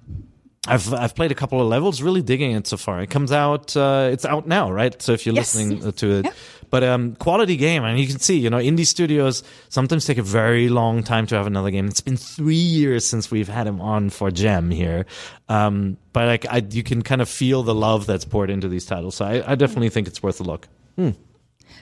I've 0.67 0.93
I've 0.93 1.15
played 1.15 1.31
a 1.31 1.35
couple 1.35 1.59
of 1.59 1.67
levels, 1.67 2.03
really 2.03 2.21
digging 2.21 2.51
it 2.51 2.67
so 2.67 2.77
far. 2.77 3.01
It 3.01 3.09
comes 3.09 3.31
out, 3.31 3.75
uh, 3.75 4.09
it's 4.11 4.25
out 4.25 4.45
now, 4.47 4.71
right? 4.71 4.99
So 5.01 5.11
if 5.13 5.25
you're 5.25 5.33
Yes. 5.33 5.55
listening 5.55 5.91
to 5.91 6.11
it, 6.19 6.27
but 6.69 6.83
um, 6.83 7.15
quality 7.15 7.57
game, 7.57 7.83
and 7.83 7.99
you 7.99 8.05
can 8.05 8.19
see, 8.19 8.37
you 8.37 8.51
know, 8.51 8.57
indie 8.59 8.85
studios 8.85 9.43
sometimes 9.69 10.05
take 10.05 10.19
a 10.19 10.23
very 10.23 10.69
long 10.69 11.01
time 11.01 11.25
to 11.27 11.35
have 11.35 11.47
another 11.47 11.71
game. 11.71 11.87
It's 11.87 12.01
been 12.01 12.15
three 12.15 12.53
years 12.55 13.07
since 13.07 13.31
we've 13.31 13.47
had 13.49 13.65
him 13.65 13.81
on 13.81 14.11
for 14.11 14.29
Gem 14.29 14.69
here, 14.69 15.07
um, 15.49 15.97
but 16.13 16.27
like 16.27 16.45
I, 16.47 16.57
you 16.69 16.83
can 16.83 17.01
kind 17.01 17.21
of 17.23 17.29
feel 17.29 17.63
the 17.63 17.73
love 17.73 18.05
that's 18.05 18.25
poured 18.25 18.51
into 18.51 18.67
these 18.69 18.85
titles. 18.85 19.15
So 19.15 19.25
I, 19.25 19.53
I 19.53 19.55
definitely 19.55 19.89
think 19.89 20.07
it's 20.07 20.21
worth 20.21 20.39
a 20.41 20.43
look. 20.43 20.67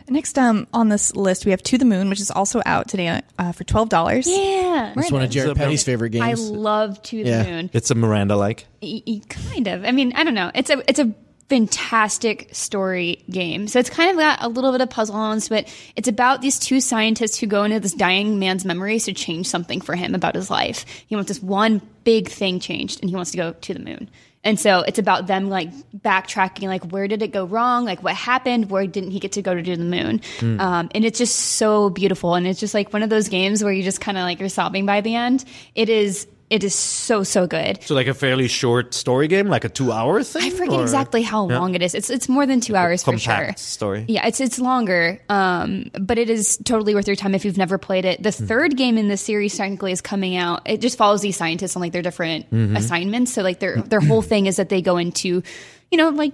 Next 0.09 0.37
um, 0.37 0.67
on 0.73 0.89
this 0.89 1.15
list, 1.15 1.45
we 1.45 1.51
have 1.51 1.61
To 1.63 1.77
the 1.77 1.85
Moon, 1.85 2.09
which 2.09 2.19
is 2.19 2.31
also 2.31 2.61
out 2.65 2.87
today 2.87 3.21
uh, 3.37 3.51
for 3.51 3.63
$12. 3.63 4.23
Yeah. 4.25 4.93
It's 4.97 5.11
one 5.11 5.21
of 5.21 5.29
Jared 5.29 5.49
So- 5.51 5.55
Petty's 5.55 5.83
favorite 5.83 6.09
games. 6.11 6.23
I 6.25 6.33
love 6.53 7.01
To 7.03 7.23
the 7.23 7.29
Yeah. 7.29 7.43
Moon. 7.43 7.69
It's 7.73 7.91
a 7.91 7.95
Miranda 7.95 8.35
like. 8.35 8.65
E- 8.81 9.03
e- 9.05 9.21
kind 9.29 9.67
of. 9.67 9.85
I 9.85 9.91
mean, 9.91 10.13
I 10.15 10.23
don't 10.23 10.33
know. 10.33 10.51
It's 10.53 10.69
a 10.69 10.83
it's 10.89 10.99
a 10.99 11.13
fantastic 11.49 12.47
story 12.53 13.23
game. 13.29 13.67
So 13.67 13.79
it's 13.79 13.89
kind 13.89 14.11
of 14.11 14.17
got 14.17 14.43
a 14.43 14.47
little 14.47 14.71
bit 14.71 14.81
of 14.81 14.89
puzzle 14.91 15.15
elements, 15.15 15.49
but 15.49 15.67
it's 15.95 16.07
about 16.07 16.41
these 16.41 16.59
two 16.59 16.79
scientists 16.79 17.37
who 17.39 17.47
go 17.47 17.63
into 17.63 17.79
this 17.79 17.93
dying 17.93 18.39
man's 18.39 18.65
memories 18.65 19.05
to 19.05 19.13
change 19.13 19.47
something 19.47 19.81
for 19.81 19.95
him 19.95 20.13
about 20.15 20.35
his 20.35 20.49
life. 20.49 20.85
He 21.07 21.15
wants 21.15 21.27
this 21.29 21.41
one 21.41 21.81
big 22.03 22.29
thing 22.29 22.59
changed, 22.59 23.01
and 23.01 23.09
he 23.09 23.15
wants 23.15 23.31
to 23.31 23.37
go 23.37 23.53
to 23.53 23.73
the 23.73 23.79
moon. 23.79 24.09
And 24.43 24.57
so 24.59 24.79
it's 24.81 24.99
about 24.99 25.27
them 25.27 25.49
like 25.49 25.69
backtracking, 25.97 26.67
like 26.67 26.83
where 26.91 27.07
did 27.07 27.21
it 27.21 27.33
go 27.33 27.43
wrong? 27.45 27.83
Like 27.83 28.01
what 28.03 28.15
happened? 28.15 28.69
Where 28.69 28.87
didn't 28.87 29.11
he 29.11 29.19
get 29.19 29.33
to 29.33 29.41
go 29.41 29.53
to 29.53 29.61
do 29.61 29.75
the 29.75 29.83
moon? 29.83 30.21
Um, 30.61 30.89
and 30.95 31.03
it's 31.03 31.17
just 31.17 31.35
so 31.35 31.89
beautiful. 31.89 32.35
And 32.35 32.47
it's 32.47 32.59
just 32.59 32.73
like 32.73 32.93
one 32.93 33.03
of 33.03 33.09
those 33.09 33.27
games 33.27 33.63
where 33.63 33.73
you 33.73 33.83
just 33.83 33.99
kind 33.99 34.17
of 34.17 34.23
like 34.23 34.39
you're 34.39 34.47
sobbing 34.49 34.85
by 34.85 35.01
the 35.01 35.15
end. 35.15 35.43
It 35.75 35.89
is. 35.89 36.27
It 36.49 36.63
is 36.63 36.73
so 36.73 37.21
so 37.23 37.45
good. 37.45 37.83
So 37.83 37.93
like 37.93 38.07
a 38.07 38.13
fairly 38.13 38.47
short 38.47 38.93
story 38.95 39.27
game, 39.27 39.47
like 39.49 39.65
a 39.65 39.69
two 39.69 39.91
hour 39.91 40.23
thing. 40.23 40.41
I 40.43 40.49
forget 40.49 40.79
or- 40.79 40.81
exactly 40.81 41.21
how 41.21 41.43
long 41.45 41.75
it 41.75 41.81
is. 41.83 41.93
It's 41.93 42.09
it's 42.09 42.27
more 42.27 42.47
than 42.47 42.59
two 42.59 42.75
hours 42.75 43.03
for 43.03 43.17
sure. 43.19 43.53
story. 43.55 44.05
Yeah, 44.07 44.25
it's 44.25 44.41
it's 44.41 44.57
longer, 44.57 45.19
um, 45.29 45.91
but 45.99 46.17
it 46.17 46.29
is 46.29 46.57
totally 46.63 46.95
worth 46.95 47.05
your 47.07 47.15
time 47.15 47.35
if 47.35 47.45
you've 47.45 47.57
never 47.57 47.77
played 47.77 48.05
it. 48.05 48.23
The 48.23 48.31
third 48.31 48.75
game 48.77 48.97
in 48.97 49.09
the 49.09 49.17
series 49.17 49.55
technically 49.55 49.91
is 49.91 50.01
coming 50.01 50.35
out. 50.37 50.61
It 50.65 50.81
just 50.81 50.97
follows 50.97 51.21
these 51.21 51.37
scientists 51.37 51.75
on 51.75 51.81
like 51.81 51.91
their 51.93 52.01
different 52.01 52.49
Mm-hmm. 52.49 52.75
assignments. 52.77 53.33
So 53.33 53.43
like 53.43 53.59
their 53.59 53.81
their 53.83 53.99
whole 54.01 54.21
thing 54.23 54.47
is 54.47 54.55
that 54.55 54.69
they 54.69 54.81
go 54.81 54.97
into, 54.97 55.43
you 55.91 55.97
know, 55.97 56.09
like 56.09 56.33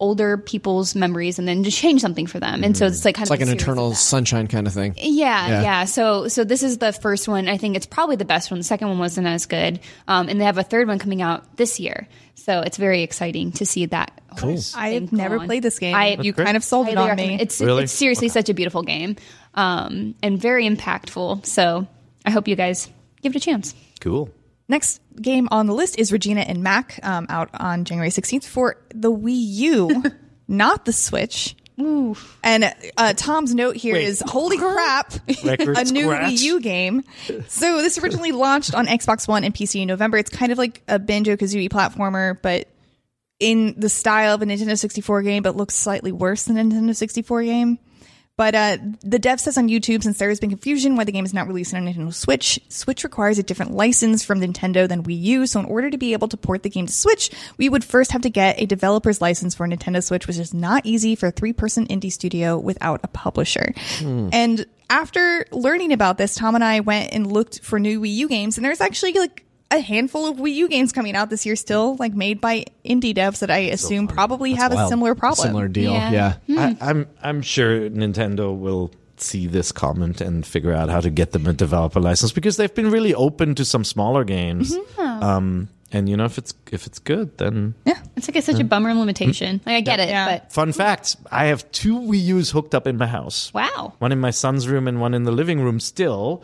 older 0.00 0.36
people's 0.36 0.94
memories 0.94 1.38
and 1.38 1.46
then 1.46 1.62
just 1.64 1.78
change 1.78 2.00
something 2.00 2.26
for 2.26 2.40
them. 2.40 2.64
And 2.64 2.76
so 2.76 2.86
it's 2.86 3.04
like 3.04 3.14
kind 3.14 3.22
It's 3.22 3.30
of 3.30 3.38
like 3.38 3.48
an 3.48 3.54
eternal 3.54 3.94
sunshine 3.94 4.48
kind 4.48 4.66
of 4.66 4.72
thing. 4.72 4.94
Yeah, 4.96 5.46
Yeah. 5.48 5.62
yeah, 5.62 5.84
So, 5.84 6.28
so 6.28 6.42
this 6.44 6.62
is 6.62 6.78
the 6.78 6.92
first 6.92 7.28
one. 7.28 7.48
I 7.48 7.56
think 7.56 7.76
it's 7.76 7.86
probably 7.86 8.16
the 8.16 8.24
best 8.24 8.50
one. 8.50 8.58
The 8.58 8.64
second 8.64 8.88
one 8.88 8.98
wasn't 8.98 9.26
as 9.28 9.46
good, 9.46 9.80
um, 10.08 10.28
and 10.28 10.40
they 10.40 10.44
have 10.44 10.58
a 10.58 10.62
third 10.64 10.88
one 10.88 10.98
coming 10.98 11.22
out 11.22 11.56
this 11.56 11.78
year. 11.78 12.08
So 12.34 12.60
it's 12.60 12.76
very 12.76 13.02
exciting 13.02 13.52
to 13.52 13.64
see 13.64 13.86
that. 13.86 14.20
Cool. 14.36 14.58
I've 14.74 15.12
never 15.12 15.38
played 15.40 15.62
this 15.62 15.78
game. 15.78 15.94
I, 15.94 16.18
you 16.20 16.32
great. 16.32 16.44
kind 16.44 16.56
of 16.56 16.64
sold 16.64 16.88
it 16.88 16.96
highly 16.96 17.10
on 17.10 17.16
me. 17.16 17.38
It's 17.40 17.60
Really? 17.60 17.84
it's 17.84 17.92
seriously 17.92 18.28
such 18.28 18.48
a 18.48 18.54
beautiful 18.54 18.82
game, 18.82 19.14
um, 19.54 20.16
and 20.22 20.40
very 20.40 20.68
impactful. 20.68 21.46
So 21.46 21.86
I 22.26 22.30
hope 22.30 22.48
you 22.48 22.56
guys 22.56 22.88
give 23.22 23.34
it 23.34 23.36
a 23.36 23.40
chance. 23.40 23.74
Cool. 24.00 24.28
Next 24.68 25.00
game 25.20 25.48
on 25.50 25.66
the 25.66 25.74
list 25.74 25.98
is 25.98 26.10
Regina 26.10 26.40
and 26.40 26.62
Mac, 26.62 26.98
um, 27.02 27.26
out 27.28 27.50
on 27.54 27.84
January 27.84 28.10
16th 28.10 28.44
for 28.44 28.76
the 28.94 29.12
Wii 29.12 29.34
U, 29.36 30.04
not 30.48 30.84
the 30.84 30.92
Switch. 30.92 31.54
And 32.42 32.72
uh, 32.96 33.14
Tom's 33.14 33.54
note 33.54 33.76
here 33.76 33.96
is, 33.96 34.22
Wait. 34.24 34.30
holy 34.30 34.58
crap, 34.58 35.12
a 35.28 35.84
new 35.84 36.04
scratch. 36.04 36.32
Wii 36.32 36.42
U 36.42 36.60
game. 36.60 37.02
So 37.48 37.82
this 37.82 37.98
originally 37.98 38.32
launched 38.32 38.74
on 38.74 38.86
Xbox 38.86 39.26
One 39.26 39.44
and 39.44 39.52
PC 39.54 39.82
in 39.82 39.88
November. 39.88 40.16
It's 40.16 40.30
kind 40.30 40.52
of 40.52 40.58
like 40.58 40.82
a 40.88 40.98
Banjo 40.98 41.36
Kazooie 41.36 41.68
platformer, 41.68 42.40
but 42.40 42.68
in 43.40 43.74
the 43.76 43.88
style 43.88 44.34
of 44.34 44.42
a 44.42 44.46
Nintendo 44.46 44.78
64 44.78 45.22
game, 45.22 45.42
but 45.42 45.56
looks 45.56 45.74
slightly 45.74 46.12
worse 46.12 46.44
than 46.44 46.56
a 46.56 46.62
Nintendo 46.62 46.94
64 46.94 47.42
game. 47.42 47.78
But 48.36 48.54
uh, 48.56 48.78
the 49.00 49.20
dev 49.20 49.38
says 49.38 49.56
on 49.56 49.68
YouTube, 49.68 50.02
since 50.02 50.18
there 50.18 50.28
has 50.28 50.40
been 50.40 50.50
confusion 50.50 50.96
why 50.96 51.04
the 51.04 51.12
game 51.12 51.24
is 51.24 51.32
not 51.32 51.46
released 51.46 51.72
on 51.72 51.86
Nintendo 51.86 52.12
Switch, 52.12 52.58
Switch 52.68 53.04
requires 53.04 53.38
a 53.38 53.44
different 53.44 53.74
license 53.74 54.24
from 54.24 54.40
Nintendo 54.40 54.88
than 54.88 55.04
Wii 55.04 55.22
U. 55.22 55.46
So 55.46 55.60
in 55.60 55.66
order 55.66 55.88
to 55.88 55.98
be 55.98 56.14
able 56.14 56.26
to 56.28 56.36
port 56.36 56.64
the 56.64 56.68
game 56.68 56.86
to 56.86 56.92
Switch, 56.92 57.30
we 57.58 57.68
would 57.68 57.84
first 57.84 58.10
have 58.10 58.22
to 58.22 58.30
get 58.30 58.60
a 58.60 58.66
developer's 58.66 59.20
license 59.20 59.54
for 59.54 59.68
Nintendo 59.68 60.02
Switch, 60.02 60.26
which 60.26 60.38
is 60.38 60.52
not 60.52 60.84
easy 60.84 61.14
for 61.14 61.28
a 61.28 61.30
three-person 61.30 61.86
indie 61.86 62.10
studio 62.10 62.58
without 62.58 63.00
a 63.04 63.08
publisher. 63.08 63.72
And 64.32 64.66
after 64.90 65.46
learning 65.52 65.92
about 65.92 66.18
this, 66.18 66.34
Tom 66.34 66.56
and 66.56 66.64
I 66.64 66.80
went 66.80 67.12
and 67.12 67.32
looked 67.32 67.60
for 67.60 67.78
new 67.78 68.00
Wii 68.00 68.14
U 68.14 68.28
games, 68.28 68.58
and 68.58 68.64
there's 68.64 68.80
actually 68.80 69.12
like 69.12 69.43
a 69.70 69.80
handful 69.80 70.26
of 70.26 70.36
Wii 70.36 70.54
U 70.54 70.68
games 70.68 70.92
coming 70.92 71.16
out 71.16 71.30
this 71.30 71.44
year 71.46 71.56
still, 71.56 71.96
like 71.96 72.12
made 72.14 72.40
by 72.40 72.64
indie 72.84 73.14
devs 73.14 73.40
that 73.40 73.50
I 73.50 73.58
assume 73.58 74.06
probably 74.08 74.52
have 74.54 74.72
a 74.72 74.88
similar 74.88 75.14
problem. 75.14 75.48
Similar 75.48 75.68
deal. 75.68 75.92
Yeah. 75.92 76.10
Yeah. 76.10 76.32
Hmm. 76.46 76.58
I, 76.58 76.76
I'm 76.80 77.06
I'm 77.22 77.42
sure 77.42 77.90
Nintendo 77.90 78.56
will 78.56 78.90
see 79.16 79.46
this 79.46 79.72
comment 79.72 80.20
and 80.20 80.44
figure 80.44 80.72
out 80.72 80.88
how 80.88 81.00
to 81.00 81.10
get 81.10 81.32
them 81.32 81.46
a 81.46 81.52
developer 81.52 82.00
license 82.00 82.32
because 82.32 82.56
they've 82.56 82.74
been 82.74 82.90
really 82.90 83.14
open 83.14 83.54
to 83.54 83.64
some 83.64 83.84
smaller 83.84 84.24
games. 84.24 84.76
Mm-hmm. 84.76 85.22
Um, 85.22 85.68
and 85.92 86.08
you 86.08 86.16
know, 86.16 86.24
if 86.24 86.38
it's 86.38 86.54
if 86.72 86.86
it's 86.86 86.98
good, 86.98 87.38
then 87.38 87.74
Yeah. 87.84 87.98
It's 88.16 88.28
like 88.28 88.36
it's 88.36 88.46
such 88.46 88.56
a 88.56 88.62
hmm. 88.62 88.68
bummer 88.68 88.94
limitation. 88.94 89.60
Like 89.66 89.76
I 89.76 89.80
get 89.80 90.00
it, 90.00 90.08
Yeah. 90.08 90.38
but 90.38 90.52
fun 90.52 90.72
fact: 90.72 91.16
I 91.30 91.46
have 91.46 91.70
two 91.72 91.98
Wii 91.98 92.22
U's 92.24 92.50
hooked 92.50 92.74
up 92.74 92.86
in 92.86 92.96
my 92.96 93.06
house. 93.06 93.52
wow. 93.54 93.94
One 93.98 94.12
in 94.12 94.20
my 94.20 94.30
son's 94.30 94.68
room 94.68 94.86
and 94.88 95.00
one 95.00 95.14
in 95.14 95.24
the 95.24 95.32
living 95.32 95.60
room 95.60 95.80
still, 95.80 96.42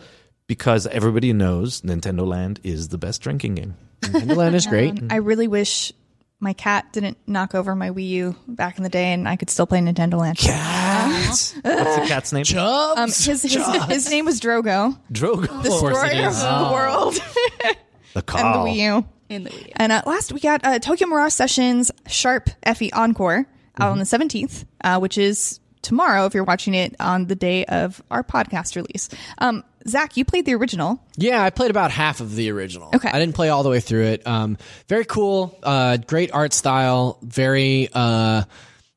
because 0.50 0.88
everybody 0.88 1.32
knows 1.32 1.80
Nintendo 1.82 2.26
Land 2.26 2.58
is 2.64 2.88
the 2.88 2.98
best 2.98 3.22
drinking 3.22 3.54
game. 3.54 3.76
Nintendo 4.00 4.34
Land 4.34 4.56
is 4.56 4.66
great. 4.66 5.00
I 5.10 5.18
really 5.18 5.46
wish 5.46 5.92
my 6.40 6.54
cat 6.54 6.92
didn't 6.92 7.18
knock 7.24 7.54
over 7.54 7.76
my 7.76 7.90
Wii 7.90 8.08
U 8.08 8.36
back 8.48 8.76
in 8.76 8.82
the 8.82 8.88
day 8.88 9.12
and 9.12 9.28
I 9.28 9.36
could 9.36 9.48
still 9.48 9.68
play 9.68 9.78
Nintendo 9.78 10.18
Land. 10.18 10.38
Cat? 10.38 11.08
What's 11.08 11.52
the 11.52 12.04
cat's 12.08 12.32
name? 12.32 12.42
Um, 12.58 13.06
his, 13.06 13.42
his, 13.42 13.54
his 13.86 14.10
name 14.10 14.24
was 14.24 14.40
Drogo, 14.40 14.98
Drogo. 15.12 15.62
The 15.62 15.68
destroyer 15.68 16.26
of 16.26 16.40
the 16.40 16.72
world, 16.72 17.14
The 18.14 18.24
and 18.36 18.54
the. 18.54 18.58
Wii 18.58 18.74
U. 18.74 19.06
In 19.28 19.44
the 19.44 19.50
Wii. 19.50 19.66
U. 19.68 19.72
And 19.76 19.92
uh, 19.92 20.02
last 20.04 20.32
we 20.32 20.40
got 20.40 20.64
uh, 20.64 20.80
Tokyo 20.80 21.06
Mirage 21.06 21.32
Sessions 21.32 21.92
Sharp 22.08 22.50
FE 22.74 22.90
Encore 22.90 23.46
out 23.78 23.92
on 23.92 23.98
the 23.98 24.04
17th, 24.04 24.64
uh, 24.82 24.98
which 24.98 25.16
is 25.16 25.59
tomorrow 25.82 26.26
if 26.26 26.34
you're 26.34 26.44
watching 26.44 26.74
it 26.74 26.94
on 27.00 27.26
the 27.26 27.34
day 27.34 27.64
of 27.66 28.02
our 28.10 28.22
podcast 28.22 28.76
release. 28.76 29.08
Um, 29.38 29.64
Zach, 29.88 30.16
you 30.16 30.24
played 30.24 30.44
the 30.44 30.54
original. 30.54 31.02
Yeah, 31.16 31.42
I 31.42 31.50
played 31.50 31.70
about 31.70 31.90
half 31.90 32.20
of 32.20 32.34
the 32.34 32.50
original. 32.50 32.90
Okay. 32.94 33.08
I 33.08 33.18
didn't 33.18 33.34
play 33.34 33.48
all 33.48 33.62
the 33.62 33.70
way 33.70 33.80
through 33.80 34.04
it. 34.04 34.26
Um, 34.26 34.58
very 34.88 35.04
cool. 35.04 35.58
Uh, 35.62 35.96
great 35.96 36.32
art 36.32 36.52
style. 36.52 37.18
Very 37.22 37.88
uh, 37.92 38.44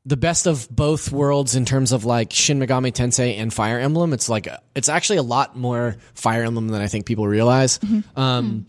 the 0.04 0.16
best 0.18 0.46
of 0.46 0.68
both 0.70 1.10
worlds 1.10 1.54
in 1.54 1.64
terms 1.64 1.92
of 1.92 2.04
like 2.04 2.32
Shin 2.32 2.58
Megami 2.58 2.92
Tensei 2.92 3.38
and 3.38 3.52
Fire 3.52 3.78
Emblem. 3.78 4.12
It's 4.12 4.28
like 4.28 4.46
it's 4.74 4.90
actually 4.90 5.16
a 5.16 5.22
lot 5.22 5.56
more 5.56 5.96
Fire 6.14 6.42
Emblem 6.42 6.68
than 6.68 6.82
I 6.82 6.88
think 6.88 7.06
people 7.06 7.26
realize. 7.26 7.80
Um, 8.14 8.66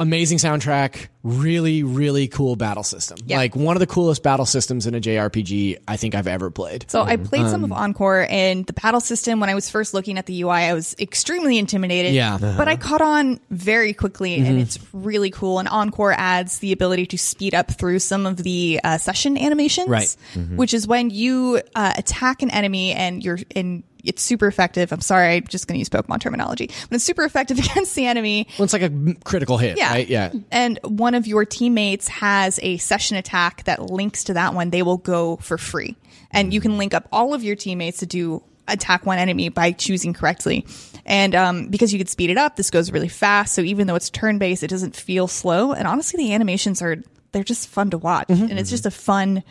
amazing 0.00 0.38
soundtrack. 0.38 1.08
Really, 1.24 1.82
really 1.82 2.28
cool 2.28 2.54
battle 2.56 2.84
system. 2.84 3.18
Yeah. 3.26 3.36
Like 3.38 3.56
one 3.56 3.76
of 3.76 3.80
the 3.80 3.86
coolest 3.86 4.22
battle 4.22 4.46
systems 4.46 4.86
in 4.86 4.94
a 4.94 5.00
JRPG 5.00 5.78
I 5.88 5.96
think 5.96 6.14
I've 6.14 6.28
ever 6.28 6.50
played. 6.50 6.88
So 6.90 7.02
I 7.02 7.16
played 7.16 7.48
some 7.48 7.64
Um, 7.64 7.72
of 7.72 7.72
Encore 7.72 8.26
and 8.30 8.64
the 8.64 8.72
battle 8.72 9.00
system. 9.00 9.40
When 9.40 9.50
I 9.50 9.54
was 9.54 9.68
first 9.68 9.94
looking 9.94 10.16
at 10.16 10.26
the 10.26 10.42
UI, 10.42 10.50
I 10.52 10.74
was 10.74 10.94
extremely 10.98 11.58
intimidated. 11.58 12.14
Yeah. 12.14 12.36
Uh-huh. 12.36 12.54
But 12.56 12.68
I 12.68 12.76
caught 12.76 13.02
on 13.02 13.40
very 13.50 13.92
quickly 13.92 14.36
and 14.36 14.60
it's 14.60 14.78
really 14.92 15.30
cool. 15.30 15.58
And 15.58 15.68
Encore 15.68 16.12
adds 16.12 16.60
the 16.60 16.72
ability 16.72 17.06
to 17.06 17.18
speed 17.18 17.54
up 17.54 17.70
through 17.72 17.98
some 17.98 18.24
of 18.24 18.36
the 18.38 18.80
uh, 18.84 18.98
session 18.98 19.36
animations. 19.36 19.88
Right. 19.88 20.16
Which 20.54 20.72
is 20.72 20.86
when 20.86 21.10
you 21.10 21.60
uh, 21.74 21.94
attack 21.96 22.42
an 22.42 22.50
enemy 22.50 22.92
and 22.92 23.22
you're 23.22 23.38
in. 23.54 23.82
It's 24.04 24.22
super 24.22 24.46
effective. 24.46 24.92
I'm 24.92 25.00
sorry, 25.00 25.36
I'm 25.36 25.46
just 25.46 25.66
going 25.66 25.74
to 25.74 25.78
use 25.80 25.88
Pokemon 25.88 26.20
terminology, 26.20 26.66
but 26.88 26.96
it's 26.96 27.04
super 27.04 27.24
effective 27.24 27.58
against 27.64 27.94
the 27.94 28.06
enemy. 28.06 28.46
Well, 28.58 28.64
it's 28.64 28.72
like 28.72 28.82
a 28.82 29.14
critical 29.24 29.58
hit, 29.58 29.76
Yeah. 29.76 29.90
right? 29.90 30.08
Yeah. 30.08 30.32
And 30.50 30.78
one 30.84 31.14
of 31.14 31.26
your 31.26 31.44
teammates 31.44 32.08
has 32.08 32.58
a 32.62 32.76
session 32.78 33.16
attack 33.16 33.64
that 33.64 33.90
links 33.90 34.24
to 34.24 34.34
that 34.34 34.54
one, 34.54 34.70
they 34.70 34.82
will 34.82 34.98
go 34.98 35.36
for 35.36 35.58
free. 35.58 35.96
And 36.30 36.52
you 36.54 36.60
can 36.60 36.78
link 36.78 36.94
up 36.94 37.08
all 37.12 37.34
of 37.34 37.42
your 37.42 37.56
teammates 37.56 37.98
to 37.98 38.06
do 38.06 38.42
attack 38.68 39.06
one 39.06 39.18
enemy 39.18 39.48
by 39.48 39.72
choosing 39.72 40.12
correctly. 40.12 40.66
And 41.06 41.34
um, 41.34 41.68
because 41.68 41.90
you 41.92 41.98
can 41.98 42.06
speed 42.06 42.28
it 42.28 42.36
up, 42.36 42.56
this 42.56 42.70
goes 42.70 42.92
really 42.92 43.08
fast. 43.08 43.54
So 43.54 43.62
even 43.62 43.86
though 43.86 43.94
it's 43.94 44.10
turn 44.10 44.36
based, 44.38 44.62
it 44.62 44.68
doesn't 44.68 44.94
feel 44.94 45.26
slow. 45.26 45.72
And 45.72 45.88
honestly, 45.88 46.22
the 46.22 46.34
animations 46.34 46.82
are 46.82 46.96
they're 47.32 47.44
just 47.44 47.68
fun 47.68 47.90
to 47.90 47.98
watch, 47.98 48.28
Mm-hmm. 48.28 48.44
and 48.50 48.58
it's 48.58 48.68
just 48.70 48.84
a 48.86 48.90
fun 48.90 49.42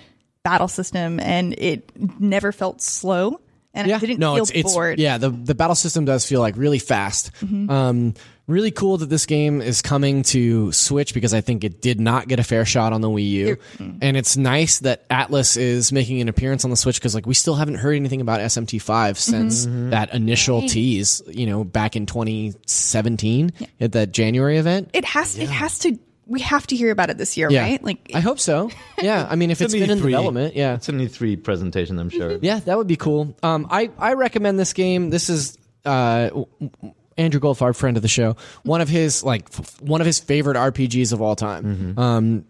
battle 0.43 0.67
system, 0.67 1.19
and 1.19 1.53
it 1.57 1.91
never 2.19 2.51
felt 2.51 2.81
slow. 2.81 3.39
And 3.77 3.91
I 3.91 3.99
didn't 3.99 4.19
no, 4.19 4.35
feel 4.35 4.43
it's, 4.43 4.51
it's 4.51 4.73
bored. 4.73 4.93
Mm-hmm. 4.93 5.01
yeah. 5.01 5.17
The 5.17 5.29
the 5.29 5.55
battle 5.55 5.75
system 5.75 6.05
does 6.05 6.25
feel 6.25 6.41
like 6.41 6.57
really 6.57 6.79
fast. 6.79 7.31
Um, 7.43 8.13
really 8.47 8.71
cool 8.71 8.97
that 8.97 9.09
this 9.09 9.25
game 9.25 9.61
is 9.61 9.81
coming 9.81 10.23
to 10.23 10.71
Switch 10.71 11.13
because 11.13 11.33
I 11.33 11.41
think 11.41 11.63
it 11.63 11.81
did 11.81 11.99
not 11.99 12.27
get 12.27 12.39
a 12.39 12.43
fair 12.43 12.63
shot 12.65 12.93
on 12.93 13.01
the 13.01 13.09
Wii 13.09 13.29
U, 13.29 13.57
mm. 13.77 13.97
and 14.01 14.15
it's 14.15 14.37
nice 14.37 14.79
that 14.79 15.07
Atlus 15.09 15.57
is 15.57 15.91
making 15.91 16.21
an 16.21 16.29
appearance 16.29 16.63
on 16.63 16.71
the 16.71 16.77
Switch 16.77 16.95
because 16.99 17.13
like 17.13 17.25
we 17.25 17.33
still 17.33 17.55
haven't 17.55 17.75
heard 17.75 17.95
anything 17.95 18.21
about 18.21 18.39
SMT5 18.39 19.17
since 19.17 19.67
Mm-hmm. 19.67 19.89
that 19.89 20.13
initial 20.13 20.61
tease, 20.67 21.21
you 21.27 21.45
know, 21.45 21.63
back 21.63 21.95
in 21.95 22.05
2017 22.05 23.51
at 23.79 23.91
that 23.93 24.11
January 24.11 24.57
event. 24.57 24.89
It 24.93 25.05
has 25.05 25.37
it 25.37 25.49
has 25.49 25.79
to. 25.79 25.97
We 26.27 26.41
have 26.41 26.67
to 26.67 26.75
hear 26.75 26.91
about 26.91 27.09
it 27.09 27.17
this 27.17 27.37
year, 27.37 27.49
Yeah, 27.49 27.61
right? 27.61 27.81
Like 27.83 28.11
I 28.13 28.19
hope 28.19 28.39
so. 28.39 28.69
Yeah, 29.01 29.25
I 29.29 29.35
mean, 29.35 29.49
if 29.51 29.61
it's 29.61 29.73
an 29.73 29.79
been 29.79 29.89
in 29.91 29.99
E3. 29.99 30.03
development, 30.03 30.55
yeah, 30.55 30.75
It's 30.75 30.89
an 30.89 30.99
E3 30.99 31.41
presentation, 31.43 31.97
I'm 31.99 32.09
sure. 32.09 32.37
Yeah, 32.41 32.59
that 32.59 32.77
would 32.77 32.87
be 32.87 32.97
cool. 32.97 33.35
Um, 33.43 33.67
I 33.69 33.89
I 33.97 34.13
recommend 34.13 34.59
this 34.59 34.73
game. 34.73 35.09
This 35.09 35.29
is 35.29 35.57
uh, 35.85 36.27
w- 36.29 36.45
w- 36.59 36.93
Andrew 37.17 37.39
Goldfarb, 37.39 37.75
friend 37.75 37.95
of 37.97 38.03
the 38.03 38.09
show. 38.09 38.35
One 38.63 38.81
of 38.81 38.89
his 38.89 39.23
like 39.23 39.47
f- 39.57 39.81
one 39.81 40.01
of 40.01 40.07
his 40.07 40.19
favorite 40.19 40.57
RPGs 40.57 41.13
of 41.13 41.21
all 41.21 41.35
time. 41.35 41.95
Um, 41.97 42.45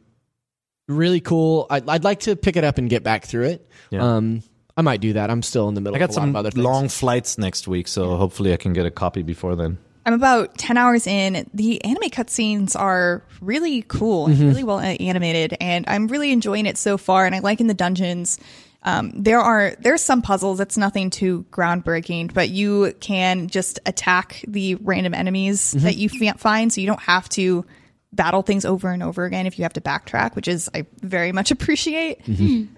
really 0.88 1.20
cool. 1.22 1.68
I'd, 1.70 1.88
I'd 1.88 2.04
like 2.04 2.22
to 2.22 2.36
pick 2.36 2.56
it 2.56 2.64
up 2.64 2.78
and 2.78 2.90
get 2.90 3.04
back 3.04 3.26
through 3.26 3.44
it. 3.46 3.70
Yeah. 3.92 4.16
Um, 4.16 4.42
I 4.76 4.82
might 4.82 5.02
do 5.02 5.14
that. 5.14 5.30
I'm 5.30 5.42
still 5.42 5.68
in 5.70 5.76
the 5.76 5.82
middle. 5.82 5.96
I 5.96 6.00
got 6.00 6.10
of 6.10 6.16
a 6.16 6.20
lot 6.20 6.22
some 6.22 6.30
of 6.30 6.36
other 6.36 6.52
things. 6.52 6.64
long 6.64 6.88
flights 6.90 7.38
next 7.38 7.68
week, 7.68 7.88
so 7.88 8.16
hopefully 8.16 8.54
I 8.54 8.58
can 8.58 8.74
get 8.74 8.86
a 8.86 8.92
copy 8.92 9.22
before 9.24 9.56
then. 9.56 9.78
I'm 10.08 10.14
about 10.14 10.58
10 10.58 10.78
hours 10.78 11.05
in. 11.05 11.49
The 11.53 11.84
anime 11.84 12.10
cutscenes 12.10 12.80
are 12.80 13.22
really 13.41 13.82
cool 13.89 14.28
and 14.28 14.39
really 14.39 14.64
well 14.64 14.80
animated, 14.80 15.58
and 15.60 15.84
I'm 15.86 16.08
really 16.08 16.32
enjoying 16.32 16.66
it 16.66 16.78
so 16.78 16.97
far. 16.97 17.26
And 17.26 17.36
I 17.36 17.39
like 17.39 17.60
in 17.60 17.68
the 17.68 17.74
dungeons. 17.74 18.39
Um, 18.84 19.12
there 19.14 19.41
are 19.41 19.76
there's 19.80 20.01
some 20.01 20.22
puzzles. 20.22 20.62
It's 20.62 20.78
nothing 20.78 21.10
too 21.10 21.45
groundbreaking, 21.51 22.34
but 22.34 22.47
you 22.47 22.93
can 23.01 23.49
just 23.49 23.80
attack 23.86 24.45
the 24.47 24.76
random 24.76 25.14
enemies 25.14 25.72
that 25.74 25.97
you 25.97 26.08
find, 26.38 26.72
so 26.72 26.80
you 26.80 26.88
don't 26.88 27.01
have 27.01 27.28
to 27.30 27.66
battle 28.14 28.43
things 28.43 28.64
over 28.64 28.89
and 28.91 29.03
over 29.03 29.26
again 29.26 29.45
if 29.45 29.60
you 29.60 29.64
have 29.64 29.74
to 29.74 29.82
backtrack, 29.82 30.38
which 30.38 30.47
is 30.47 30.70
I 30.74 30.86
very 31.01 31.34
much 31.34 31.51
appreciate. 31.51 32.22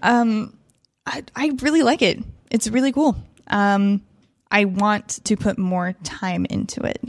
Um, 0.02 0.56
I, 1.06 1.22
I 1.36 1.52
really 1.62 1.84
like 1.84 2.02
it. 2.02 2.18
It's 2.50 2.66
really 2.66 2.90
cool. 2.90 3.16
Um, 3.46 4.02
I 4.50 4.64
want 4.64 5.24
to 5.24 5.36
put 5.36 5.58
more 5.58 5.94
time 6.04 6.44
into 6.46 6.82
it. 6.84 7.00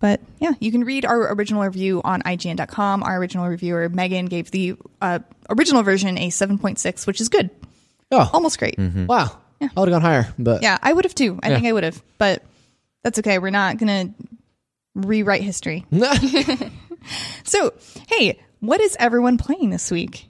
But 0.00 0.20
yeah, 0.38 0.52
you 0.60 0.70
can 0.70 0.84
read 0.84 1.04
our 1.06 1.32
original 1.32 1.62
review 1.62 2.02
on 2.04 2.20
IGN.com. 2.22 3.02
Our 3.02 3.16
original 3.18 3.46
reviewer, 3.48 3.88
Megan, 3.88 4.26
gave 4.26 4.50
the 4.50 4.74
uh, 5.00 5.20
original 5.48 5.82
version 5.82 6.18
a 6.18 6.28
7.6, 6.28 7.06
which 7.06 7.20
is 7.20 7.28
good. 7.28 7.48
Oh, 8.10 8.28
Almost 8.32 8.58
great. 8.58 8.76
wow! 8.78 9.38
Yeah. 9.60 9.68
I 9.76 9.80
would 9.80 9.88
have 9.88 9.94
gone 9.94 10.02
higher, 10.02 10.34
but 10.38 10.62
Yeah, 10.62 10.76
I 10.82 10.92
would 10.92 11.04
have 11.04 11.14
too. 11.14 11.38
I 11.42 11.48
Yeah. 11.48 11.54
think 11.54 11.66
I 11.68 11.72
would 11.72 11.84
have. 11.84 12.02
But 12.18 12.42
that's 13.02 13.18
okay. 13.20 13.38
We're 13.38 13.50
not 13.50 13.78
going 13.78 14.14
to 14.14 14.28
rewrite 14.94 15.42
history. 15.42 15.86
So, 17.44 17.74
hey, 18.08 18.38
what 18.60 18.80
is 18.80 18.96
everyone 18.98 19.36
playing 19.36 19.68
this 19.70 19.90
week? 19.90 20.26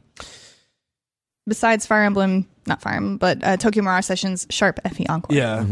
Besides 1.47 1.87
Fire 1.87 2.05
Emblem, 2.05 2.47
not 2.67 2.81
Fire 2.81 2.95
Emblem, 2.95 3.19
but 3.19 3.45
uh, 3.45 3.57
Tokyo 3.59 3.83
Mirage 3.83 4.07
Sessions 4.07 4.47
Sharp 4.51 4.81
FE 4.91 5.07
Encore. 5.07 5.37
Yeah. 5.37 5.67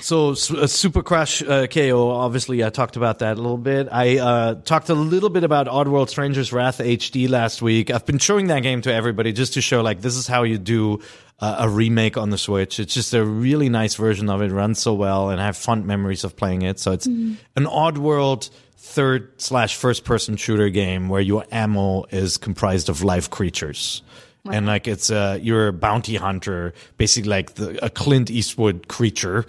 So 0.00 0.30
uh, 0.30 0.34
Super 0.66 1.02
Crush 1.02 1.42
uh, 1.42 1.66
KO, 1.66 2.10
obviously, 2.10 2.64
I 2.64 2.70
talked 2.70 2.96
about 2.96 3.18
that 3.20 3.38
a 3.38 3.40
little 3.40 3.58
bit. 3.58 3.88
I 3.90 4.18
uh, 4.18 4.54
talked 4.54 4.88
a 4.88 4.94
little 4.94 5.30
bit 5.30 5.44
about 5.44 5.66
Oddworld 5.66 6.08
Stranger's 6.08 6.52
Wrath 6.52 6.78
HD 6.78 7.28
last 7.28 7.60
week. 7.62 7.90
I've 7.90 8.06
been 8.06 8.18
showing 8.18 8.46
that 8.48 8.60
game 8.60 8.80
to 8.82 8.92
everybody 8.92 9.32
just 9.32 9.54
to 9.54 9.60
show, 9.60 9.82
like, 9.82 10.00
this 10.00 10.16
is 10.16 10.26
how 10.26 10.42
you 10.42 10.58
do 10.58 11.00
uh, 11.40 11.56
a 11.60 11.68
remake 11.68 12.16
on 12.16 12.30
the 12.30 12.38
Switch. 12.38 12.80
It's 12.80 12.94
just 12.94 13.12
a 13.14 13.24
really 13.24 13.68
nice 13.68 13.94
version 13.94 14.30
of 14.30 14.40
it, 14.42 14.50
runs 14.52 14.78
so 14.78 14.94
well, 14.94 15.30
and 15.30 15.40
I 15.40 15.46
have 15.46 15.56
fond 15.56 15.86
memories 15.86 16.24
of 16.24 16.36
playing 16.36 16.62
it. 16.62 16.78
So 16.78 16.92
it's 16.92 17.06
an 17.06 17.38
Oddworld 17.56 18.50
third 18.76 19.40
slash 19.40 19.76
first 19.76 20.04
person 20.04 20.36
shooter 20.36 20.68
game 20.68 21.08
where 21.08 21.20
your 21.20 21.44
ammo 21.50 22.04
is 22.10 22.36
comprised 22.36 22.88
of 22.88 23.02
live 23.02 23.30
creatures. 23.30 24.02
And 24.50 24.66
like 24.66 24.86
it's 24.86 25.10
uh 25.10 25.38
you're 25.40 25.68
a 25.68 25.72
bounty 25.72 26.16
hunter, 26.16 26.74
basically 26.98 27.30
like 27.30 27.54
the, 27.54 27.82
a 27.84 27.88
Clint 27.88 28.30
Eastwood 28.30 28.88
creature, 28.88 29.46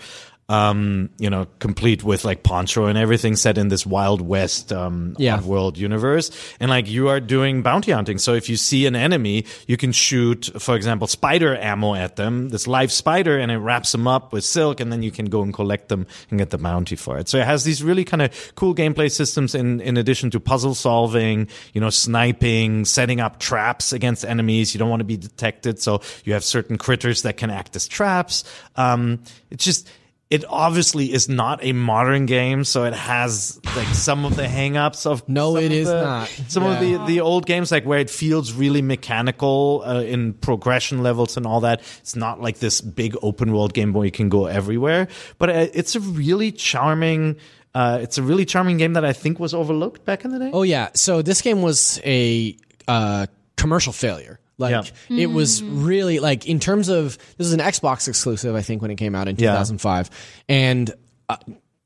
um, 0.48 1.10
you 1.18 1.30
know, 1.30 1.48
complete 1.58 2.04
with 2.04 2.24
like 2.24 2.44
poncho 2.44 2.86
and 2.86 2.98
everything 3.00 3.36
set 3.36 3.58
in 3.58 3.70
this 3.70 3.84
Wild 3.84 4.22
West 4.22 4.72
um 4.72 5.16
Yeah. 5.18 5.42
world 5.42 5.78
universe. 5.78 6.30
And 6.60 6.70
like 6.70 6.88
you 6.88 7.08
are 7.10 7.20
doing 7.20 7.64
bounty 7.64 7.92
hunting. 7.92 8.20
So 8.20 8.34
if 8.36 8.48
you 8.48 8.56
see 8.56 8.86
an 8.86 8.96
enemy, 8.96 9.46
you 9.66 9.76
can 9.76 9.92
shoot, 9.92 10.52
for 10.60 10.76
example, 10.76 11.08
spider 11.08 11.56
ammo 11.58 11.96
at 11.96 12.16
them, 12.16 12.50
this 12.50 12.68
live 12.68 12.92
spider, 12.92 13.40
and 13.40 13.52
it 13.52 13.58
wraps 13.58 13.92
them 13.92 14.08
up 14.08 14.34
with 14.34 14.44
silk, 14.44 14.80
and 14.80 14.92
then 14.92 15.02
you 15.02 15.10
can 15.10 15.26
go 15.26 15.42
and 15.42 15.52
collect 15.52 15.90
them 15.90 16.06
and 16.30 16.38
get 16.38 16.52
the 16.52 16.60
bounty 16.60 16.96
for 16.96 17.18
it. 17.18 17.28
So 17.28 17.40
it 17.40 17.46
has 17.46 17.64
these 17.64 17.82
really 17.82 18.04
kind 18.04 18.22
of 18.22 18.30
cool 18.56 18.76
gameplay 18.76 19.10
systems 19.12 19.56
in 19.56 19.82
in 19.82 19.98
addition 19.98 20.30
to 20.32 20.40
puzzle 20.40 20.76
solving, 20.76 21.48
you 21.74 21.82
know, 21.82 21.90
sniping, 21.90 22.86
setting 22.86 23.20
up 23.20 23.40
traps 23.40 23.92
against 23.94 24.24
enemies. 24.24 24.76
You 24.76 24.80
don't 24.80 24.90
want 24.90 25.00
to 25.00 25.06
be 25.06 25.18
detected, 25.18 25.80
so 25.82 26.02
you 26.24 26.34
have 26.34 26.44
certain 26.44 26.78
critters 26.78 27.24
that 27.24 27.38
can 27.38 27.50
act 27.50 27.76
as 27.76 27.88
traps. 27.88 28.44
Um, 28.76 29.22
it's 29.50 29.66
just 29.66 29.90
it 30.30 30.44
obviously 30.50 31.14
is 31.14 31.30
not 31.30 31.64
a 31.64 31.72
modern 31.74 32.26
game, 32.26 32.64
so 32.64 32.84
it 32.86 32.94
has 32.94 33.60
like 33.76 33.88
some 33.88 34.26
of 34.26 34.36
the 34.36 34.44
hangups 34.44 35.06
of 35.06 35.28
No, 35.30 35.54
some 35.56 35.64
it 35.64 35.66
of 35.68 35.72
is 35.72 35.88
the- 35.88 36.04
not. 36.04 36.28
Some 36.48 36.64
of 36.64 36.80
the 36.80 36.98
the 37.06 37.22
old 37.22 37.46
games, 37.46 37.72
like 37.72 37.86
where 37.86 38.00
it 38.00 38.10
feels 38.10 38.52
really 38.54 38.82
mechanical 38.82 39.84
uh, 39.86 40.02
in 40.02 40.34
progression 40.34 41.04
levels 41.04 41.38
and 41.38 41.46
all 41.46 41.62
that. 41.62 41.82
It's 42.00 42.16
not 42.16 42.42
like 42.42 42.58
this 42.60 42.82
big 42.82 43.16
open 43.22 43.54
world 43.54 43.74
game 43.74 43.94
where 43.94 44.06
you 44.06 44.12
can 44.12 44.30
go 44.30 44.48
everywhere, 44.48 45.08
but 45.38 45.50
uh, 45.50 45.68
it's 45.74 45.96
a 45.96 46.00
really 46.00 46.52
charming. 46.52 47.38
Uh, 47.76 48.00
it's 48.02 48.18
a 48.18 48.24
really 48.24 48.46
charming 48.46 48.78
game 48.78 48.94
that 48.94 49.04
I 49.06 49.14
think 49.14 49.40
was 49.40 49.54
overlooked 49.54 50.06
back 50.06 50.26
in 50.26 50.32
the 50.32 50.40
day. 50.40 50.50
Oh 50.54 50.64
yeah. 50.64 50.90
So 50.96 51.22
this 51.22 51.42
game 51.42 51.62
was 51.62 52.00
a 52.06 52.58
uh, 52.88 53.28
commercial 53.58 53.94
failure. 53.94 54.40
Like 54.58 54.72
Yeah. 55.10 55.18
it 55.18 55.28
was 55.28 55.62
really 55.64 56.20
like 56.20 56.48
in 56.48 56.60
terms 56.60 56.88
of 56.90 57.18
this 57.38 57.48
is 57.48 57.54
an 57.54 57.60
Xbox 57.60 58.08
exclusive, 58.08 58.56
I 58.56 58.62
think, 58.62 58.82
when 58.82 58.92
it 58.92 58.96
came 58.96 59.14
out 59.16 59.28
in 59.28 59.36
Yeah. 59.38 59.52
2005, 59.52 60.10
and 60.48 60.92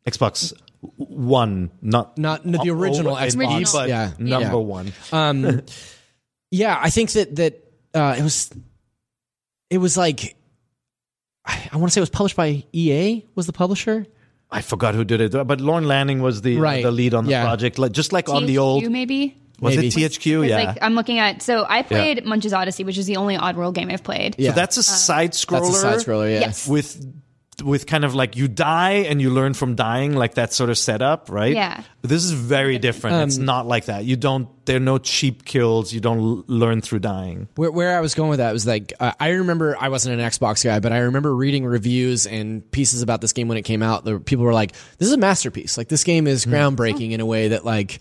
Xbox 0.08 0.54
One, 0.98 1.72
not 1.82 2.18
Not 2.18 2.44
the 2.44 2.58
Oh, 2.70 2.74
original 2.74 3.14
oh, 3.14 3.18
Xbox. 3.20 3.44
indeed, 3.52 3.68
but 3.74 3.90
Yeah. 3.90 4.12
number 4.18 4.48
Yeah. 4.48 4.54
one. 4.56 4.94
um, 5.12 5.62
yeah, 6.52 6.78
I 6.82 6.90
think 6.90 7.12
that 7.14 7.36
that 7.36 7.64
uh, 7.94 8.16
it 8.18 8.24
was 8.24 8.50
it 9.70 9.78
was 9.80 9.98
like 9.98 10.36
I, 11.46 11.70
I 11.74 11.78
want 11.78 11.90
to 11.90 11.94
say 11.94 12.00
it 12.00 12.04
was 12.04 12.10
published 12.10 12.36
by 12.36 12.64
EA 12.72 13.26
was 13.36 13.46
the 13.48 13.54
publisher. 13.54 14.06
I 14.52 14.62
forgot 14.62 14.96
who 14.96 15.04
did 15.04 15.22
it, 15.22 15.32
but 15.48 15.60
Lorne 15.62 15.86
Lanning 15.88 16.22
was 16.22 16.42
the 16.42 16.58
Right. 16.58 16.82
the 16.84 16.92
lead 16.92 17.14
on 17.14 17.26
the 17.26 17.32
Yeah. 17.32 17.44
project, 17.44 17.78
like, 17.78 17.92
just 17.92 18.12
like 18.14 18.30
on 18.30 18.46
the 18.46 18.56
THQ 18.56 18.62
old. 18.62 18.90
maybe. 18.92 19.36
Was 19.62 19.76
Maybe. 19.76 19.88
it 19.88 19.94
THQ? 19.94 20.44
It's 20.44 20.50
Yeah. 20.50 20.56
Like 20.58 20.78
I'm 20.82 20.96
looking 20.96 21.20
at. 21.20 21.42
So 21.42 21.66
I 21.68 21.82
played 21.84 22.26
Munch's 22.26 22.54
Oddysee, 22.54 22.86
which 22.86 22.98
is 22.98 23.06
the 23.08 23.18
only 23.18 23.38
Oddworld 23.38 23.74
game 23.74 23.90
I've 23.92 24.04
played. 24.04 24.36
Yeah, 24.38 24.50
so 24.50 24.52
uh, 24.52 24.56
that's 24.56 24.78
a 24.78 24.84
side 24.84 25.32
scroller. 25.34 25.62
that's 25.62 25.70
a 25.70 25.80
side 25.82 26.00
scroller. 26.00 26.32
Yeah, 26.34 26.40
Yes. 26.42 26.68
with 26.68 27.06
with 27.62 27.86
kind 27.88 28.04
of 28.06 28.16
like 28.16 28.36
you 28.36 28.48
die 28.48 29.06
and 29.10 29.22
you 29.22 29.30
learn 29.30 29.54
from 29.54 29.76
dying, 29.76 30.16
like 30.16 30.36
that 30.36 30.54
sort 30.54 30.70
of 30.70 30.78
setup, 30.78 31.30
right? 31.30 31.54
Yeah. 31.56 31.84
This 32.02 32.24
is 32.24 32.32
very 32.32 32.78
different. 32.80 33.28
it's 33.28 33.38
Um, 33.38 33.46
not 33.46 33.68
like 33.68 33.86
that. 33.86 34.06
You 34.06 34.16
don't. 34.16 34.48
There 34.66 34.78
are 34.78 34.80
no 34.80 34.98
cheap 35.00 35.46
kills. 35.46 35.92
You 35.94 36.00
don't 36.00 36.20
l- 36.20 36.44
learn 36.48 36.82
through 36.82 37.00
dying. 37.00 37.48
Where, 37.56 37.72
where 37.72 37.98
I 37.98 38.02
was 38.02 38.14
going 38.14 38.30
with 38.30 38.38
that 38.40 38.52
was 38.54 38.68
like 38.68 38.94
uh, 39.00 39.12
I 39.20 39.30
remember 39.30 39.76
I 39.80 39.90
wasn't 39.90 40.20
an 40.20 40.26
Xbox 40.28 40.64
guy, 40.64 40.80
but 40.80 40.92
I 40.92 41.00
remember 41.00 41.36
reading 41.36 41.66
reviews 41.66 42.28
and 42.28 42.70
pieces 42.72 43.02
about 43.02 43.22
this 43.22 43.34
game 43.34 43.48
when 43.48 43.58
it 43.58 43.64
came 43.64 43.82
out. 43.82 44.06
The 44.06 44.20
people 44.20 44.46
were 44.46 44.54
like, 44.54 44.74
"This 44.98 45.08
is 45.08 45.14
a 45.14 45.18
masterpiece. 45.18 45.78
Like 45.78 45.88
this 45.88 46.04
game 46.04 46.28
is 46.28 46.46
groundbreaking 46.46 47.12
in 47.12 47.20
a 47.20 47.26
way 47.26 47.50
that 47.50 47.66
like 47.66 48.00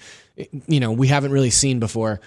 you 0.66 0.80
know 0.80 0.92
we 0.92 1.08
haven't 1.08 1.32
really 1.32 1.50
seen 1.50 1.80
before." 1.80 2.20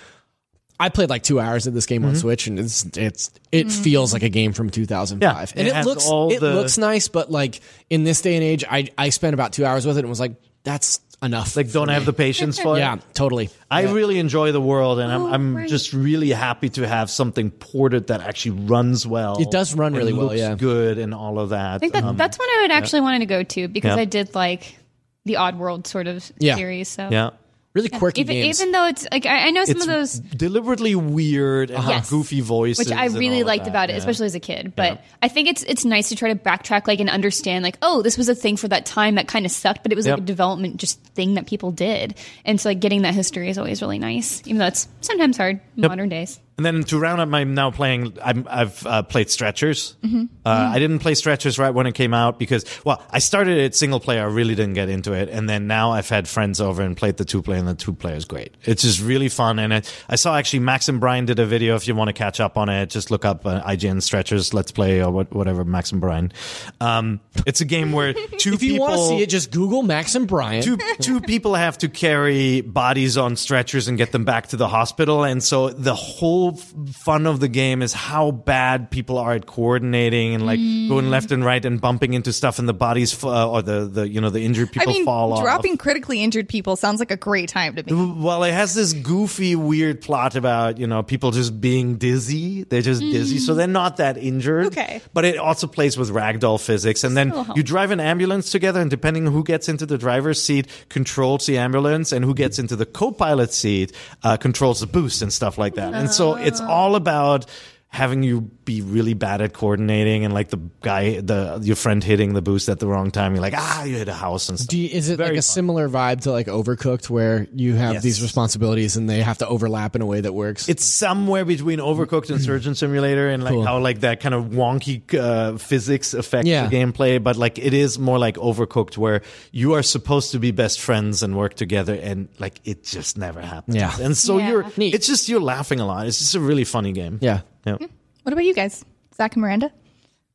I 0.81 0.89
played 0.89 1.09
like 1.09 1.23
two 1.23 1.39
hours 1.39 1.67
of 1.67 1.73
this 1.73 1.85
game 1.85 2.03
on 2.05 2.15
Switch, 2.15 2.47
and 2.47 2.59
it's 2.59 2.85
it's 2.97 3.31
it 3.51 3.71
feels 3.71 4.11
like 4.13 4.23
a 4.23 4.29
game 4.29 4.51
from 4.53 4.69
2005, 4.69 5.21
Yeah, 5.21 5.45
and 5.59 5.67
it 5.67 5.75
it, 5.75 5.85
looks 5.85 6.07
all 6.07 6.31
it 6.31 6.39
the- 6.39 6.53
looks 6.55 6.77
nice. 6.77 7.07
But 7.07 7.29
like 7.31 7.61
in 7.89 8.03
this 8.03 8.21
day 8.21 8.35
and 8.35 8.43
age, 8.43 8.63
I 8.69 8.89
I 8.97 9.09
spent 9.09 9.33
about 9.33 9.53
two 9.53 9.65
hours 9.65 9.85
with 9.85 9.97
it 9.97 10.01
and 10.01 10.09
was 10.09 10.19
like, 10.19 10.33
"That's 10.63 10.99
enough." 11.21 11.55
Like, 11.55 11.71
don't 11.71 11.89
have 11.89 12.05
the 12.05 12.13
patience 12.13 12.59
for 12.59 12.77
yeah, 12.79 12.95
it. 12.95 13.01
totally. 13.13 13.49
I 13.69 13.83
really 13.91 14.17
enjoy 14.17 14.51
the 14.51 14.59
world, 14.61 14.99
and 14.99 15.11
I'm, 15.11 15.21
Oh, 15.21 15.31
I'm 15.31 15.55
right. 15.55 15.69
just 15.69 15.93
really 15.93 16.31
happy 16.31 16.69
to 16.69 16.87
have 16.87 17.09
something 17.11 17.51
ported 17.51 18.07
that 18.07 18.21
actually 18.21 18.61
runs 18.65 19.05
well. 19.05 19.39
It 19.39 19.51
does 19.51 19.75
run 19.75 19.87
and 19.93 19.97
really 19.97 20.13
well, 20.13 20.35
yeah. 20.35 20.55
good, 20.55 20.97
and 20.97 21.13
all 21.13 21.37
of 21.39 21.49
that. 21.49 21.75
I 21.75 21.77
think 21.77 21.93
that, 21.93 22.03
Um, 22.03 22.17
that's 22.17 22.39
one 22.39 22.47
I 22.49 22.61
would 22.63 22.71
actually 22.71 23.01
wanted 23.01 23.19
to 23.19 23.25
go 23.27 23.43
to 23.43 23.67
because 23.67 23.95
Yeah. 23.95 24.01
I 24.01 24.05
did 24.05 24.33
like 24.33 24.77
the 25.25 25.35
Oddworld 25.35 25.85
sort 25.85 26.07
of 26.07 26.29
Yeah. 26.39 26.55
series. 26.55 26.87
So 26.89 27.07
yeah. 27.11 27.29
Really 27.73 27.89
quirky 27.89 28.21
even, 28.21 28.35
games. 28.35 28.59
even 28.59 28.71
though 28.71 28.85
it's 28.87 29.07
like 29.11 29.25
I, 29.25 29.47
I 29.47 29.51
know 29.51 29.63
some 29.65 29.77
It's 29.77 29.85
of 29.85 29.91
those 29.91 30.19
deliberately 30.19 30.95
weird 30.95 31.71
and 31.71 31.87
Yes. 31.87 32.09
goofy 32.09 32.41
voices, 32.41 32.85
which 32.87 32.95
I 32.95 33.05
really 33.07 33.43
liked 33.43 33.67
about 33.67 33.89
it, 33.89 33.93
yeah. 33.93 33.99
especially 33.99 34.25
as 34.25 34.35
a 34.35 34.39
kid. 34.39 34.73
But 34.75 35.01
I 35.21 35.27
think 35.27 35.47
it's 35.47 35.63
it's 35.63 35.85
nice 35.85 36.09
to 36.09 36.15
try 36.15 36.33
to 36.33 36.39
backtrack, 36.39 36.87
like, 36.87 36.99
and 36.99 37.09
understand, 37.09 37.63
like, 37.63 37.77
oh, 37.81 38.01
this 38.01 38.17
was 38.17 38.29
a 38.29 38.35
thing 38.35 38.57
for 38.57 38.67
that 38.67 38.85
time 38.85 39.15
that 39.15 39.27
kind 39.27 39.45
of 39.45 39.51
sucked, 39.51 39.83
but 39.83 39.91
it 39.91 39.95
was 39.95 40.07
like 40.07 40.19
a 40.19 40.21
development 40.21 40.77
just 40.77 41.01
thing 41.15 41.35
that 41.35 41.47
people 41.47 41.71
did, 41.71 42.15
and 42.45 42.59
so 42.59 42.69
like 42.69 42.79
getting 42.79 43.03
that 43.03 43.13
history 43.13 43.49
is 43.49 43.57
always 43.57 43.81
really 43.81 43.99
nice, 43.99 44.41
even 44.45 44.57
though 44.57 44.67
it's 44.67 44.87
sometimes 45.01 45.37
hard 45.37 45.59
in 45.77 45.81
modern 45.87 46.09
days. 46.09 46.39
And 46.57 46.65
then 46.65 46.83
to 46.83 46.99
round 46.99 47.21
up, 47.21 47.33
I'm 47.33 47.55
now 47.55 47.71
playing. 47.71 48.17
I'm, 48.23 48.45
I've 48.49 48.85
uh, 48.85 49.03
played 49.03 49.29
Stretchers. 49.31 49.95
Mm-hmm. 50.03 50.25
Uh, 50.45 50.49
I 50.49 50.79
didn't 50.79 50.99
play 50.99 51.15
Stretchers 51.15 51.57
right 51.57 51.71
when 51.71 51.87
it 51.87 51.93
came 51.95 52.13
out 52.13 52.37
because, 52.37 52.65
well, 52.85 53.01
I 53.09 53.19
started 53.19 53.57
it 53.57 53.73
single 53.73 53.99
player. 53.99 54.21
I 54.21 54.25
really 54.25 54.53
didn't 54.53 54.73
get 54.73 54.89
into 54.89 55.13
it, 55.13 55.29
and 55.29 55.49
then 55.49 55.65
now 55.65 55.91
I've 55.91 56.09
had 56.09 56.27
friends 56.27 56.61
over 56.61 56.83
and 56.83 56.95
played 56.95 57.17
the 57.17 57.25
two 57.25 57.41
player, 57.41 57.57
and 57.57 57.67
the 57.67 57.73
two 57.73 57.93
player 57.93 58.15
is 58.15 58.25
great. 58.25 58.53
It's 58.63 58.83
just 58.83 59.01
really 59.01 59.29
fun. 59.29 59.59
And 59.59 59.73
it, 59.73 59.91
I 60.07 60.17
saw 60.17 60.35
actually 60.35 60.59
Max 60.59 60.87
and 60.87 60.99
Brian 60.99 61.25
did 61.25 61.39
a 61.39 61.45
video. 61.45 61.75
If 61.75 61.87
you 61.87 61.95
want 61.95 62.09
to 62.09 62.13
catch 62.13 62.39
up 62.39 62.57
on 62.57 62.69
it, 62.69 62.89
just 62.89 63.09
look 63.09 63.25
up 63.25 63.45
uh, 63.45 63.63
IGN 63.63 64.01
Stretchers 64.03 64.53
Let's 64.53 64.71
Play 64.71 65.01
or 65.01 65.09
what, 65.09 65.33
whatever 65.33 65.63
Max 65.63 65.91
and 65.91 66.01
Brian. 66.01 66.31
Um, 66.79 67.21
it's 67.47 67.61
a 67.61 67.65
game 67.65 67.91
where 67.91 68.13
two 68.37 68.53
if 68.53 68.61
you 68.61 68.73
people 68.73 68.87
want 68.87 68.99
to 68.99 69.07
see 69.07 69.23
it, 69.23 69.29
just 69.29 69.51
Google 69.51 69.83
Max 69.83 70.15
and 70.15 70.27
Brian. 70.27 70.61
two 70.63 70.77
two 70.99 71.21
people 71.21 71.55
have 71.55 71.77
to 71.79 71.89
carry 71.89 72.61
bodies 72.61 73.17
on 73.17 73.35
stretchers 73.35 73.87
and 73.87 73.97
get 73.97 74.11
them 74.11 74.25
back 74.25 74.47
to 74.47 74.57
the 74.57 74.67
hospital 74.67 75.23
and 75.23 75.41
so 75.41 75.69
the 75.69 75.95
whole 75.95 76.40
f- 76.49 76.73
fun 76.95 77.25
of 77.25 77.39
the 77.39 77.47
game 77.47 77.81
is 77.81 77.93
how 77.93 78.31
bad 78.31 78.91
people 78.91 79.17
are 79.17 79.33
at 79.33 79.45
coordinating 79.45 80.35
and 80.35 80.45
like 80.45 80.59
going 80.59 81.09
left 81.09 81.31
and 81.31 81.45
right 81.45 81.63
and 81.63 81.79
bumping 81.79 82.13
into 82.13 82.33
stuff 82.33 82.59
and 82.59 82.67
the 82.67 82.73
bodies 82.73 83.13
f- 83.13 83.23
uh, 83.23 83.49
or 83.49 83.61
the 83.61 83.85
the 83.85 84.09
you 84.09 84.19
know 84.19 84.29
the 84.29 84.41
injured 84.41 84.71
people 84.71 84.89
I 84.89 84.93
mean, 84.93 85.05
fall 85.05 85.33
off 85.33 85.41
dropping 85.41 85.77
critically 85.77 86.23
injured 86.23 86.49
people 86.49 86.75
sounds 86.75 86.99
like 86.99 87.11
a 87.11 87.17
great 87.17 87.49
time 87.49 87.75
to 87.75 87.83
me. 87.83 88.15
well, 88.17 88.43
it 88.43 88.51
has 88.53 88.73
this 88.73 88.93
goofy, 88.93 89.55
weird 89.55 90.01
plot 90.01 90.35
about 90.35 90.77
you 90.77 90.87
know 90.87 91.03
people 91.03 91.31
just 91.31 91.61
being 91.61 91.95
dizzy. 91.97 92.63
They're 92.63 92.81
just 92.81 93.01
dizzy, 93.01 93.39
so 93.39 93.53
they're 93.53 93.67
not 93.67 93.97
that 93.97 94.17
injured. 94.17 94.67
Okay. 94.67 95.01
but 95.13 95.25
it 95.25 95.37
also 95.37 95.67
plays 95.67 95.97
with 95.97 96.09
ragdoll 96.09 96.59
physics, 96.59 97.03
and 97.03 97.15
then 97.15 97.33
you 97.55 97.63
drive 97.63 97.91
an 97.91 97.99
ambulance 97.99 98.51
together, 98.51 98.79
and 98.81 98.89
depending 98.89 99.25
who 99.25 99.43
gets 99.43 99.69
into 99.69 99.85
the 99.85 99.97
driver's 99.97 100.41
seat 100.41 100.67
controls 100.89 101.45
the 101.45 101.57
ambulance, 101.57 102.11
and 102.11 102.25
who 102.25 102.33
gets 102.33 102.59
into 102.59 102.75
the 102.75 102.85
co-pilot 102.85 103.51
seat 103.53 103.93
uh, 104.23 104.37
controls 104.37 104.79
the 104.79 104.87
boost 104.87 105.21
and 105.21 105.31
stuff 105.31 105.57
like 105.57 105.75
that. 105.75 105.93
And 105.93 106.09
so 106.11 106.30
it's 106.35 106.61
all 106.61 106.95
about 106.95 107.45
having 107.89 108.23
you 108.23 108.49
be 108.71 108.81
really 108.81 109.13
bad 109.13 109.41
at 109.41 109.51
coordinating 109.53 110.23
and 110.25 110.33
like 110.33 110.49
the 110.49 110.59
guy 110.81 111.19
the 111.19 111.59
your 111.63 111.75
friend 111.75 112.03
hitting 112.03 112.33
the 112.33 112.41
boost 112.41 112.69
at 112.69 112.79
the 112.79 112.87
wrong 112.87 113.11
time 113.11 113.33
you're 113.35 113.41
like 113.41 113.53
ah 113.57 113.83
you 113.83 113.95
hit 113.97 114.07
a 114.07 114.13
house 114.13 114.49
and 114.49 114.57
stuff 114.59 114.69
Do 114.69 114.77
you, 114.79 114.89
is 114.99 115.09
it 115.09 115.17
Very 115.17 115.29
like 115.31 115.37
a 115.39 115.41
fun. 115.41 115.55
similar 115.57 115.89
vibe 115.89 116.21
to 116.21 116.31
like 116.31 116.47
Overcooked, 116.47 117.09
where 117.09 117.47
you 117.53 117.73
have 117.75 117.93
Yes. 117.95 118.03
these 118.03 118.21
responsibilities 118.21 118.95
and 118.97 119.09
they 119.09 119.21
have 119.21 119.37
to 119.39 119.47
overlap 119.47 119.95
in 119.95 120.01
a 120.01 120.05
way 120.05 120.21
that 120.21 120.33
works? 120.33 120.69
it's 120.69 120.85
somewhere 120.85 121.45
between 121.45 121.79
Overcooked 121.79 122.29
and 122.29 122.39
Surgeon 122.41 122.75
Simulator, 122.75 123.27
and 123.29 123.43
like 123.43 123.53
Cool. 123.53 123.65
how 123.65 123.79
like 123.79 123.99
that 124.01 124.19
kind 124.21 124.35
of 124.35 124.45
wonky 124.45 125.01
uh, 125.15 125.57
physics 125.57 126.13
affects 126.13 126.47
Yeah. 126.47 126.67
the 126.67 126.75
gameplay. 126.75 127.21
But 127.21 127.35
like 127.37 127.57
it 127.59 127.73
is 127.73 127.97
more 127.99 128.19
like 128.19 128.35
Overcooked, 128.37 128.97
where 128.97 129.21
you 129.51 129.73
are 129.73 129.83
supposed 129.83 130.31
to 130.31 130.39
be 130.39 130.51
best 130.51 130.79
friends 130.79 131.23
and 131.23 131.35
work 131.35 131.53
together, 131.55 131.93
and 131.95 132.27
like 132.39 132.59
it 132.63 132.83
just 132.83 133.17
never 133.17 133.41
happens. 133.41 133.75
Yeah. 133.75 133.95
and 134.01 134.15
so 134.15 134.37
Yeah. 134.37 134.49
you're 134.49 134.65
Neat. 134.77 134.93
it's 134.95 135.07
just 135.07 135.27
you're 135.29 135.41
laughing 135.41 135.79
a 135.79 135.85
lot. 135.85 136.07
It's 136.07 136.19
just 136.19 136.35
a 136.35 136.39
really 136.39 136.63
funny 136.65 136.91
game. 136.93 137.17
yeah. 137.21 137.41
yeah. 137.65 137.77
What 138.23 138.33
about 138.33 138.45
you 138.45 138.53
guys, 138.53 138.85
Zach 139.15 139.33
and 139.35 139.41
Miranda? 139.41 139.71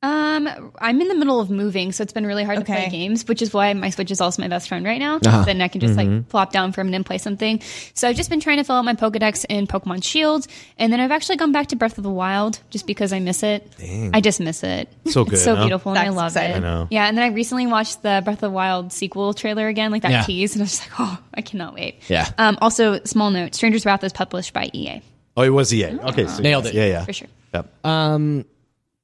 Um, 0.02 0.72
I'm 0.78 1.00
in 1.00 1.08
the 1.08 1.14
middle 1.14 1.40
of 1.40 1.50
moving, 1.50 1.90
so 1.90 2.02
it's 2.02 2.12
been 2.12 2.26
really 2.26 2.44
hard 2.44 2.58
to 2.58 2.64
play 2.64 2.88
games, 2.90 3.26
which 3.26 3.40
is 3.42 3.52
why 3.54 3.72
my 3.72 3.90
Switch 3.90 4.10
is 4.10 4.20
also 4.20 4.42
my 4.42 4.46
best 4.46 4.68
friend 4.68 4.84
right 4.84 4.98
now. 5.00 5.16
Uh-huh. 5.16 5.44
Then 5.44 5.60
I 5.62 5.68
can 5.68 5.80
just 5.80 5.96
like 5.96 6.28
plop 6.28 6.52
down 6.52 6.72
for 6.72 6.82
a 6.82 6.84
minute 6.84 6.96
and 6.96 7.06
play 7.06 7.18
something. 7.18 7.60
So 7.94 8.06
I've 8.06 8.14
just 8.14 8.28
been 8.28 8.38
trying 8.38 8.58
to 8.58 8.64
fill 8.64 8.76
out 8.76 8.84
my 8.84 8.94
Pokedex 8.94 9.46
in 9.48 9.66
Pokemon 9.66 10.04
Shield, 10.04 10.46
and 10.78 10.92
then 10.92 11.00
I've 11.00 11.10
actually 11.10 11.36
gone 11.38 11.50
back 11.50 11.68
to 11.68 11.76
Breath 11.76 11.96
of 11.96 12.04
the 12.04 12.10
Wild 12.10 12.60
just 12.70 12.86
because 12.86 13.12
I 13.12 13.20
miss 13.20 13.42
it. 13.42 13.72
I 14.12 14.20
just 14.20 14.38
miss 14.38 14.62
it. 14.62 14.88
So 15.06 15.24
good, 15.24 15.32
It's 15.34 15.44
so 15.44 15.56
huh? 15.56 15.62
beautiful, 15.62 15.92
and 15.92 15.98
I 15.98 16.10
love 16.10 16.32
exciting. 16.32 16.56
it. 16.56 16.58
I 16.58 16.60
know. 16.60 16.88
Yeah, 16.90 17.06
and 17.06 17.16
then 17.16 17.24
I 17.24 17.34
recently 17.34 17.66
watched 17.66 18.02
the 18.02 18.20
Breath 18.22 18.36
of 18.38 18.42
the 18.42 18.50
Wild 18.50 18.92
sequel 18.92 19.32
trailer 19.32 19.66
again, 19.66 19.90
like 19.90 20.02
that 20.02 20.10
Yeah. 20.10 20.22
tease, 20.22 20.52
and 20.54 20.62
I 20.62 20.64
was 20.64 20.80
like, 20.80 20.90
oh, 21.00 21.18
I 21.34 21.40
cannot 21.40 21.74
wait. 21.74 22.02
Yeah. 22.08 22.30
Um, 22.38 22.58
also, 22.60 23.02
small 23.04 23.30
note: 23.30 23.54
Stranger's 23.54 23.86
Wrath 23.86 24.04
is 24.04 24.12
published 24.12 24.52
by 24.52 24.68
EA 24.74 25.00
Oh, 25.38 25.42
it 25.42 25.50
was 25.50 25.72
EA. 25.74 25.98
Okay, 26.00 26.26
so 26.26 26.42
Nailed 26.42 26.66
it. 26.66 26.74
Yeah, 26.74 26.86
yeah, 26.86 27.04
for 27.04 27.12
sure. 27.12 27.28
Yep. 27.56 27.86
Um, 27.86 28.44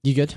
you 0.02 0.14
good? 0.14 0.34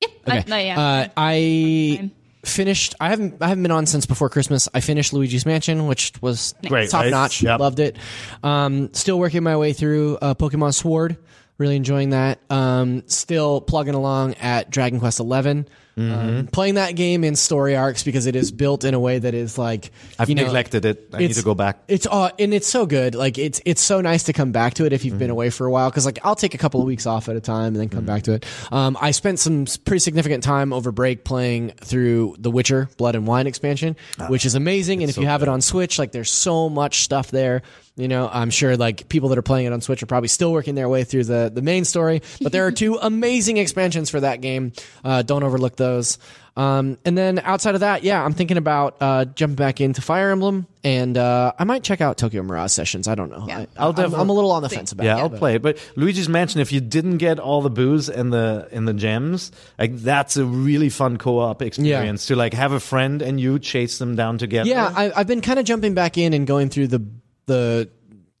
Yeah. 0.00 0.08
Okay. 0.26 0.52
Uh, 0.52 0.56
yeah. 0.56 0.80
Uh, 0.80 1.08
I 1.16 2.10
finished. 2.44 2.94
I 3.00 3.08
haven't. 3.10 3.42
I 3.42 3.48
haven't 3.48 3.62
been 3.62 3.72
on 3.72 3.86
since 3.86 4.06
before 4.06 4.28
Christmas. 4.28 4.68
I 4.72 4.80
finished 4.80 5.12
Luigi's 5.12 5.44
Mansion, 5.46 5.86
which 5.86 6.12
was 6.20 6.54
Great, 6.66 6.90
top 6.90 7.02
right? 7.02 7.10
notch. 7.10 7.42
Yep. 7.42 7.60
Loved 7.60 7.80
it. 7.80 7.96
Um, 8.42 8.92
still 8.92 9.18
working 9.18 9.42
my 9.42 9.56
way 9.56 9.72
through 9.72 10.16
uh, 10.20 10.34
Pokemon 10.34 10.74
Sword. 10.74 11.16
Really 11.58 11.76
enjoying 11.76 12.10
that. 12.10 12.40
Um, 12.50 13.04
still 13.06 13.60
plugging 13.60 13.94
along 13.94 14.34
at 14.34 14.70
Dragon 14.70 14.98
Quest 14.98 15.20
Eleven. 15.20 15.68
Mm-hmm. 15.96 16.38
Um, 16.40 16.46
playing 16.48 16.74
that 16.74 16.96
game 16.96 17.22
in 17.22 17.36
story 17.36 17.76
arcs 17.76 18.02
because 18.02 18.26
it 18.26 18.34
is 18.34 18.50
built 18.50 18.82
in 18.82 18.94
a 18.94 18.98
way 19.00 19.20
that 19.20 19.32
is 19.32 19.56
like 19.56 19.92
I've 20.18 20.28
you 20.28 20.34
know, 20.34 20.42
neglected 20.42 20.84
it. 20.84 21.08
I 21.12 21.18
need 21.18 21.32
to 21.34 21.42
go 21.42 21.54
back. 21.54 21.78
It's 21.86 22.04
uh, 22.04 22.30
and 22.36 22.52
it's 22.52 22.66
so 22.66 22.84
good. 22.84 23.14
Like 23.14 23.38
it's 23.38 23.60
it's 23.64 23.80
so 23.80 24.00
nice 24.00 24.24
to 24.24 24.32
come 24.32 24.50
back 24.50 24.74
to 24.74 24.86
it 24.86 24.92
if 24.92 25.04
you've 25.04 25.12
Mm-hmm. 25.14 25.18
been 25.20 25.30
away 25.30 25.50
for 25.50 25.66
a 25.66 25.70
while. 25.70 25.88
Because 25.90 26.04
like 26.04 26.18
I'll 26.24 26.34
take 26.34 26.54
a 26.54 26.58
couple 26.58 26.80
of 26.80 26.86
weeks 26.86 27.06
off 27.06 27.28
at 27.28 27.36
a 27.36 27.40
time 27.40 27.66
and 27.68 27.76
then 27.76 27.88
come 27.88 28.04
back 28.04 28.24
to 28.24 28.32
it. 28.32 28.44
Um, 28.72 28.98
I 29.00 29.12
spent 29.12 29.38
some 29.38 29.66
pretty 29.84 30.00
significant 30.00 30.42
time 30.42 30.72
over 30.72 30.90
break 30.90 31.22
playing 31.22 31.70
through 31.80 32.34
The 32.40 32.50
Witcher 32.50 32.88
Blood 32.96 33.14
and 33.14 33.24
Wine 33.26 33.46
expansion, 33.46 33.94
Ah, 34.18 34.26
which 34.26 34.44
is 34.46 34.56
amazing. 34.56 35.02
And 35.02 35.10
if 35.10 35.16
you 35.16 35.26
have 35.26 35.42
it 35.42 35.48
on 35.48 35.60
Switch, 35.60 35.96
like 35.98 36.10
there's 36.10 36.32
so 36.32 36.68
much 36.68 37.04
stuff 37.04 37.30
there. 37.30 37.62
You 37.96 38.08
know, 38.08 38.28
I'm 38.32 38.50
sure 38.50 38.76
like 38.76 39.08
people 39.08 39.28
that 39.28 39.38
are 39.38 39.42
playing 39.42 39.66
it 39.66 39.72
on 39.72 39.80
Switch 39.80 40.02
are 40.02 40.06
probably 40.06 40.26
still 40.28 40.52
working 40.52 40.74
their 40.74 40.88
way 40.88 41.04
through 41.04 41.24
the 41.24 41.48
the 41.54 41.62
main 41.62 41.84
story. 41.84 42.22
But 42.42 42.50
there 42.50 42.66
are 42.66 42.72
two 42.84 42.96
amazing 43.00 43.56
expansions 43.58 44.10
for 44.10 44.18
that 44.20 44.40
game. 44.40 44.72
Uh, 45.04 45.22
don't 45.22 45.44
overlook 45.44 45.76
those. 45.76 46.18
Um, 46.56 46.98
and 47.04 47.18
then 47.18 47.40
outside 47.40 47.74
of 47.74 47.80
that, 47.80 48.04
yeah, 48.04 48.24
I'm 48.24 48.32
thinking 48.32 48.56
about 48.58 48.96
uh, 49.00 49.24
jumping 49.24 49.56
back 49.56 49.80
into 49.80 50.00
Fire 50.00 50.30
Emblem, 50.30 50.66
and 50.84 51.16
uh, 51.18 51.52
I 51.58 51.64
might 51.64 51.82
check 51.82 52.00
out 52.00 52.16
Tokyo 52.16 52.42
Mirage 52.44 52.70
Sessions. 52.72 53.08
I 53.08 53.16
don't 53.16 53.30
know. 53.30 53.44
Yeah. 53.48 53.58
I, 53.60 53.66
I'll 53.76 54.00
I'm, 54.00 54.14
I'm 54.14 54.28
a 54.28 54.32
little 54.32 54.52
on 54.52 54.62
the 54.62 54.68
fence 54.68 54.92
about 54.92 55.04
Yeah, 55.04 55.16
it. 55.16 55.20
I'll 55.20 55.28
but- 55.28 55.38
play 55.40 55.54
it. 55.56 55.62
But 55.62 55.78
Luigi's 55.96 56.28
Mansion, 56.28 56.60
if 56.60 56.70
you 56.72 56.80
didn't 56.80 57.18
get 57.18 57.38
all 57.40 57.60
the 57.62 57.70
Boos 57.70 58.08
and 58.08 58.32
the 58.32 58.68
and 58.72 58.86
the 58.88 58.94
gems, 58.94 59.50
like 59.78 59.96
that's 59.96 60.36
a 60.36 60.44
really 60.44 60.90
fun 60.90 61.16
co-op 61.16 61.60
experience 61.62 62.26
to 62.26 62.36
like 62.36 62.54
have 62.54 62.70
a 62.72 62.80
friend 62.80 63.20
and 63.22 63.40
you 63.40 63.58
chase 63.60 63.98
them 63.98 64.14
down 64.14 64.38
together. 64.38 64.68
Yeah, 64.70 64.92
I, 64.94 65.12
I've 65.14 65.26
been 65.28 65.40
kind 65.40 65.58
of 65.58 65.64
jumping 65.64 65.94
back 65.94 66.18
in 66.18 66.32
and 66.34 66.44
going 66.46 66.68
through 66.70 66.86
the 66.88 67.04
the 67.46 67.90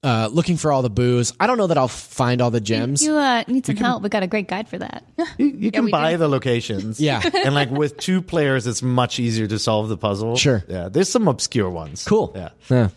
uh, 0.04 0.28
looking 0.30 0.58
for 0.58 0.70
all 0.70 0.82
the 0.82 0.90
Boos. 0.90 1.32
I 1.40 1.46
don't 1.46 1.56
know 1.56 1.66
that 1.68 1.78
I'll 1.78 1.88
find 1.88 2.42
all 2.42 2.50
the 2.50 2.60
gems. 2.60 3.02
You 3.02 3.16
uh, 3.16 3.42
need 3.48 3.64
some 3.64 3.76
help. 3.76 4.02
We 4.02 4.10
got 4.10 4.22
a 4.22 4.26
great 4.26 4.48
guide 4.48 4.68
for 4.68 4.78
that. 4.78 5.02
you, 5.38 5.46
you 5.46 5.70
can 5.70 5.86
we 5.86 5.90
buy 5.90 6.12
do. 6.12 6.18
the 6.18 6.28
locations. 6.28 7.00
Yeah. 7.00 7.22
and 7.44 7.54
like 7.54 7.70
with 7.70 7.96
two 7.96 8.20
players, 8.20 8.66
it's 8.66 8.82
much 8.82 9.18
easier 9.18 9.46
to 9.46 9.58
solve 9.58 9.88
the 9.88 9.96
puzzle. 9.96 10.36
Sure. 10.36 10.62
Yeah, 10.68 10.90
there's 10.90 11.08
some 11.08 11.26
obscure 11.26 11.70
ones. 11.70 12.04
Cool. 12.04 12.32
Yeah. 12.34 12.50
Yeah. 12.68 12.88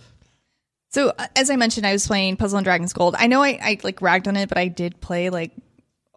So 0.89 1.13
uh, 1.17 1.27
as 1.35 1.49
I 1.49 1.55
mentioned, 1.55 1.87
I 1.87 1.93
was 1.93 2.05
playing 2.05 2.35
Puzzle 2.35 2.57
and 2.57 2.65
Dragons 2.65 2.91
Gold. 2.91 3.15
I 3.17 3.27
know 3.27 3.41
I, 3.41 3.57
I 3.61 3.79
like 3.83 4.01
ragged 4.01 4.27
on 4.27 4.35
it, 4.35 4.49
but 4.49 4.57
I 4.57 4.67
did 4.67 4.99
play 4.99 5.29
like 5.29 5.51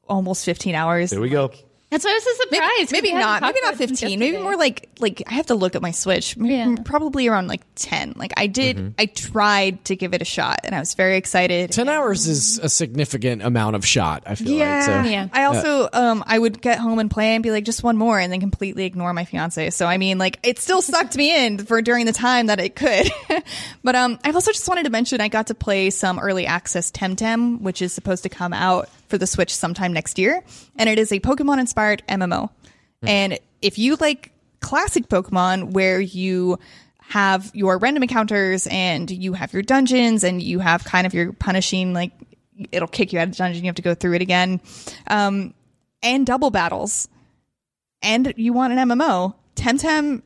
almost 0.09 0.45
15 0.45 0.75
hours. 0.75 1.11
There 1.11 1.21
we 1.21 1.29
go. 1.29 1.53
That's 1.91 2.05
why 2.05 2.13
I 2.13 2.15
was 2.15 2.23
so 2.23 2.31
Maybe, 2.53 2.57
surprised. 2.57 2.93
maybe 2.93 3.09
We 3.09 3.15
hadn't 3.15 3.43
Maybe 3.43 3.61
not 3.61 3.69
about 3.73 3.75
it 3.75 3.79
since 3.89 4.01
15. 4.01 4.19
Maybe 4.21 4.39
more 4.39 4.57
like 4.57 4.89
like 5.01 5.23
I 5.27 5.35
have 5.35 5.47
to 5.47 5.57
look 5.57 5.75
at 5.75 5.83
my 5.83 5.91
Switch. 5.91 6.37
M- 6.39 6.47
Yeah. 6.47 6.77
Probably 6.85 7.27
around 7.27 7.49
like 7.49 7.63
10. 7.75 8.13
Like 8.17 8.33
I 8.37 8.47
did. 8.47 8.77
Mm-hmm. 8.77 8.89
I 8.99 9.07
tried 9.07 9.85
to 9.87 9.97
give 9.97 10.15
it 10.15 10.23
a 10.23 10.25
shot, 10.25 10.61
and 10.65 10.73
I 10.75 10.79
was 10.79 10.95
very 10.95 11.17
excited. 11.17 11.73
Ten 11.73 11.89
hours 11.89 12.29
is 12.29 12.59
a 12.59 12.69
significant 12.69 13.43
amount 13.43 13.75
of 13.75 13.85
shot. 13.85 14.23
I 14.27 14.37
feel 14.37 14.53
Yeah. 14.53 14.77
like. 14.77 14.85
So. 15.07 15.11
Yeah. 15.11 15.29
I 15.33 15.45
also 15.45 15.89
um 15.93 16.23
I 16.27 16.39
would 16.39 16.61
get 16.63 16.79
home 16.79 17.01
and 17.01 17.11
play 17.11 17.35
and 17.35 17.43
be 17.43 17.51
like 17.51 17.65
just 17.65 17.83
one 17.83 17.97
more 17.97 18.21
and 18.21 18.33
then 18.33 18.39
completely 18.41 18.85
ignore 18.85 19.13
my 19.13 19.25
fiance. 19.25 19.71
So 19.71 19.87
I 19.87 19.99
mean 19.99 20.17
like 20.19 20.39
it 20.45 20.61
still 20.61 20.83
sucked 20.83 21.17
me 21.17 21.45
in 21.47 21.59
for 21.59 21.83
during 21.83 22.07
the 22.07 22.13
time 22.13 22.47
that 22.47 22.61
it 22.61 22.77
could. 22.77 23.11
but 23.83 23.97
um 23.97 24.19
I've 24.23 24.37
also 24.37 24.53
just 24.53 24.69
wanted 24.69 24.85
to 24.85 24.91
mention 24.91 25.21
I 25.21 25.27
got 25.29 25.49
to 25.49 25.55
play 25.55 25.91
some 25.91 26.21
early 26.21 26.47
access 26.47 26.93
Temtem 26.93 27.61
which 27.61 27.83
is 27.83 27.93
supposed 27.93 28.23
to 28.23 28.29
come 28.29 28.53
out 28.53 28.89
for 29.11 29.19
the 29.19 29.27
Switch 29.27 29.55
sometime 29.55 29.93
next 29.93 30.19
year 30.19 30.43
and 30.77 30.89
it 30.89 30.99
is 30.99 31.13
a 31.13 31.21
Pokemon 31.21 31.59
inspired 31.59 32.03
MMO. 32.09 32.51
And 33.03 33.39
if 33.63 33.79
you 33.79 33.97
like 33.97 34.33
classic 34.61 35.09
Pokemon 35.09 35.73
where 35.73 36.01
you 36.01 36.59
have 37.11 37.51
your 37.55 37.79
random 37.79 38.05
encounters 38.05 38.69
and 38.71 39.11
you 39.11 39.33
have 39.33 39.53
your 39.53 39.63
dungeons 39.63 40.23
and 40.23 40.41
you 40.41 40.61
have 40.61 40.85
kind 40.85 41.07
of 41.07 41.13
your 41.13 41.33
punishing 41.33 41.93
like 41.93 42.13
it'll 42.71 42.87
kick 42.87 43.13
you 43.13 43.19
out 43.19 43.25
of 43.25 43.31
the 43.33 43.37
dungeon 43.37 43.65
you 43.65 43.69
have 43.69 43.75
to 43.75 43.83
go 43.83 43.95
through 43.95 44.13
it 44.13 44.23
again 44.23 44.61
um 45.09 45.53
and 46.05 46.25
double 46.25 46.51
battles 46.51 47.09
and 48.01 48.33
you 48.37 48.53
want 48.53 48.73
an 48.73 48.89
mmo 48.89 49.35
temtem 49.57 50.23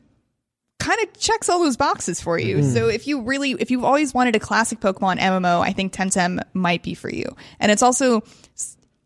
kind 0.85 0.99
of 1.01 1.19
checks 1.19 1.49
all 1.49 1.59
those 1.59 1.77
boxes 1.77 2.21
for 2.21 2.37
you 2.37 2.57
mm-hmm. 2.57 2.69
so 2.69 2.87
if 2.87 3.07
you 3.07 3.21
really 3.21 3.51
if 3.51 3.71
you've 3.71 3.83
always 3.83 4.13
wanted 4.13 4.35
a 4.35 4.39
classic 4.39 4.79
pokemon 4.79 5.17
mmo 5.17 5.61
i 5.61 5.71
think 5.71 5.93
temtem 5.93 6.39
might 6.53 6.83
be 6.83 6.93
for 6.93 7.09
you 7.09 7.25
and 7.59 7.71
it's 7.71 7.83
also 7.83 8.21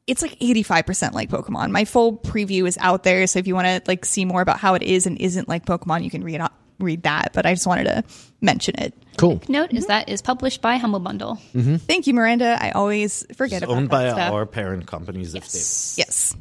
it's 0.08 0.24
like 0.24 0.40
85% 0.40 1.14
like 1.14 1.30
Pokemon. 1.30 1.70
My 1.70 1.86
full 1.86 2.18
preview 2.18 2.68
is 2.68 2.80
out 2.82 3.04
there, 3.04 3.28
so 3.28 3.38
if 3.38 3.46
you 3.46 3.54
want 3.54 3.68
to 3.68 3.82
like 3.88 4.04
see 4.06 4.26
more 4.26 4.42
about 4.42 4.58
how 4.58 4.74
it 4.74 4.82
is 4.82 5.06
and 5.06 5.22
isn't 5.22 5.48
like 5.48 5.68
Pokemon, 5.68 6.04
you 6.04 6.10
can 6.10 6.24
read 6.24 6.42
read 6.80 7.04
that, 7.04 7.32
but 7.34 7.46
I 7.46 7.54
just 7.54 7.68
wanted 7.68 7.84
to 7.84 8.04
mention 8.42 8.76
it. 8.80 8.94
Cool. 9.18 9.42
Note 9.48 9.72
is 9.72 9.84
mm-hmm. 9.84 9.88
that 9.90 10.10
is 10.10 10.22
published 10.22 10.62
by 10.62 10.78
Humble 10.78 11.00
Bundle. 11.00 11.36
Mm-hmm. 11.54 11.76
Thank 11.76 12.08
you, 12.08 12.14
Miranda. 12.14 12.58
I 12.60 12.72
always 12.72 13.26
forget 13.36 13.62
about 13.62 13.70
stuff. 13.70 13.70
It's 13.70 13.78
Owned 13.78 13.90
by 13.90 14.10
stuff. 14.10 14.34
our 14.34 14.46
parent 14.46 14.88
companies. 14.88 15.36
Yes. 15.36 15.96
Yes. 15.98 16.36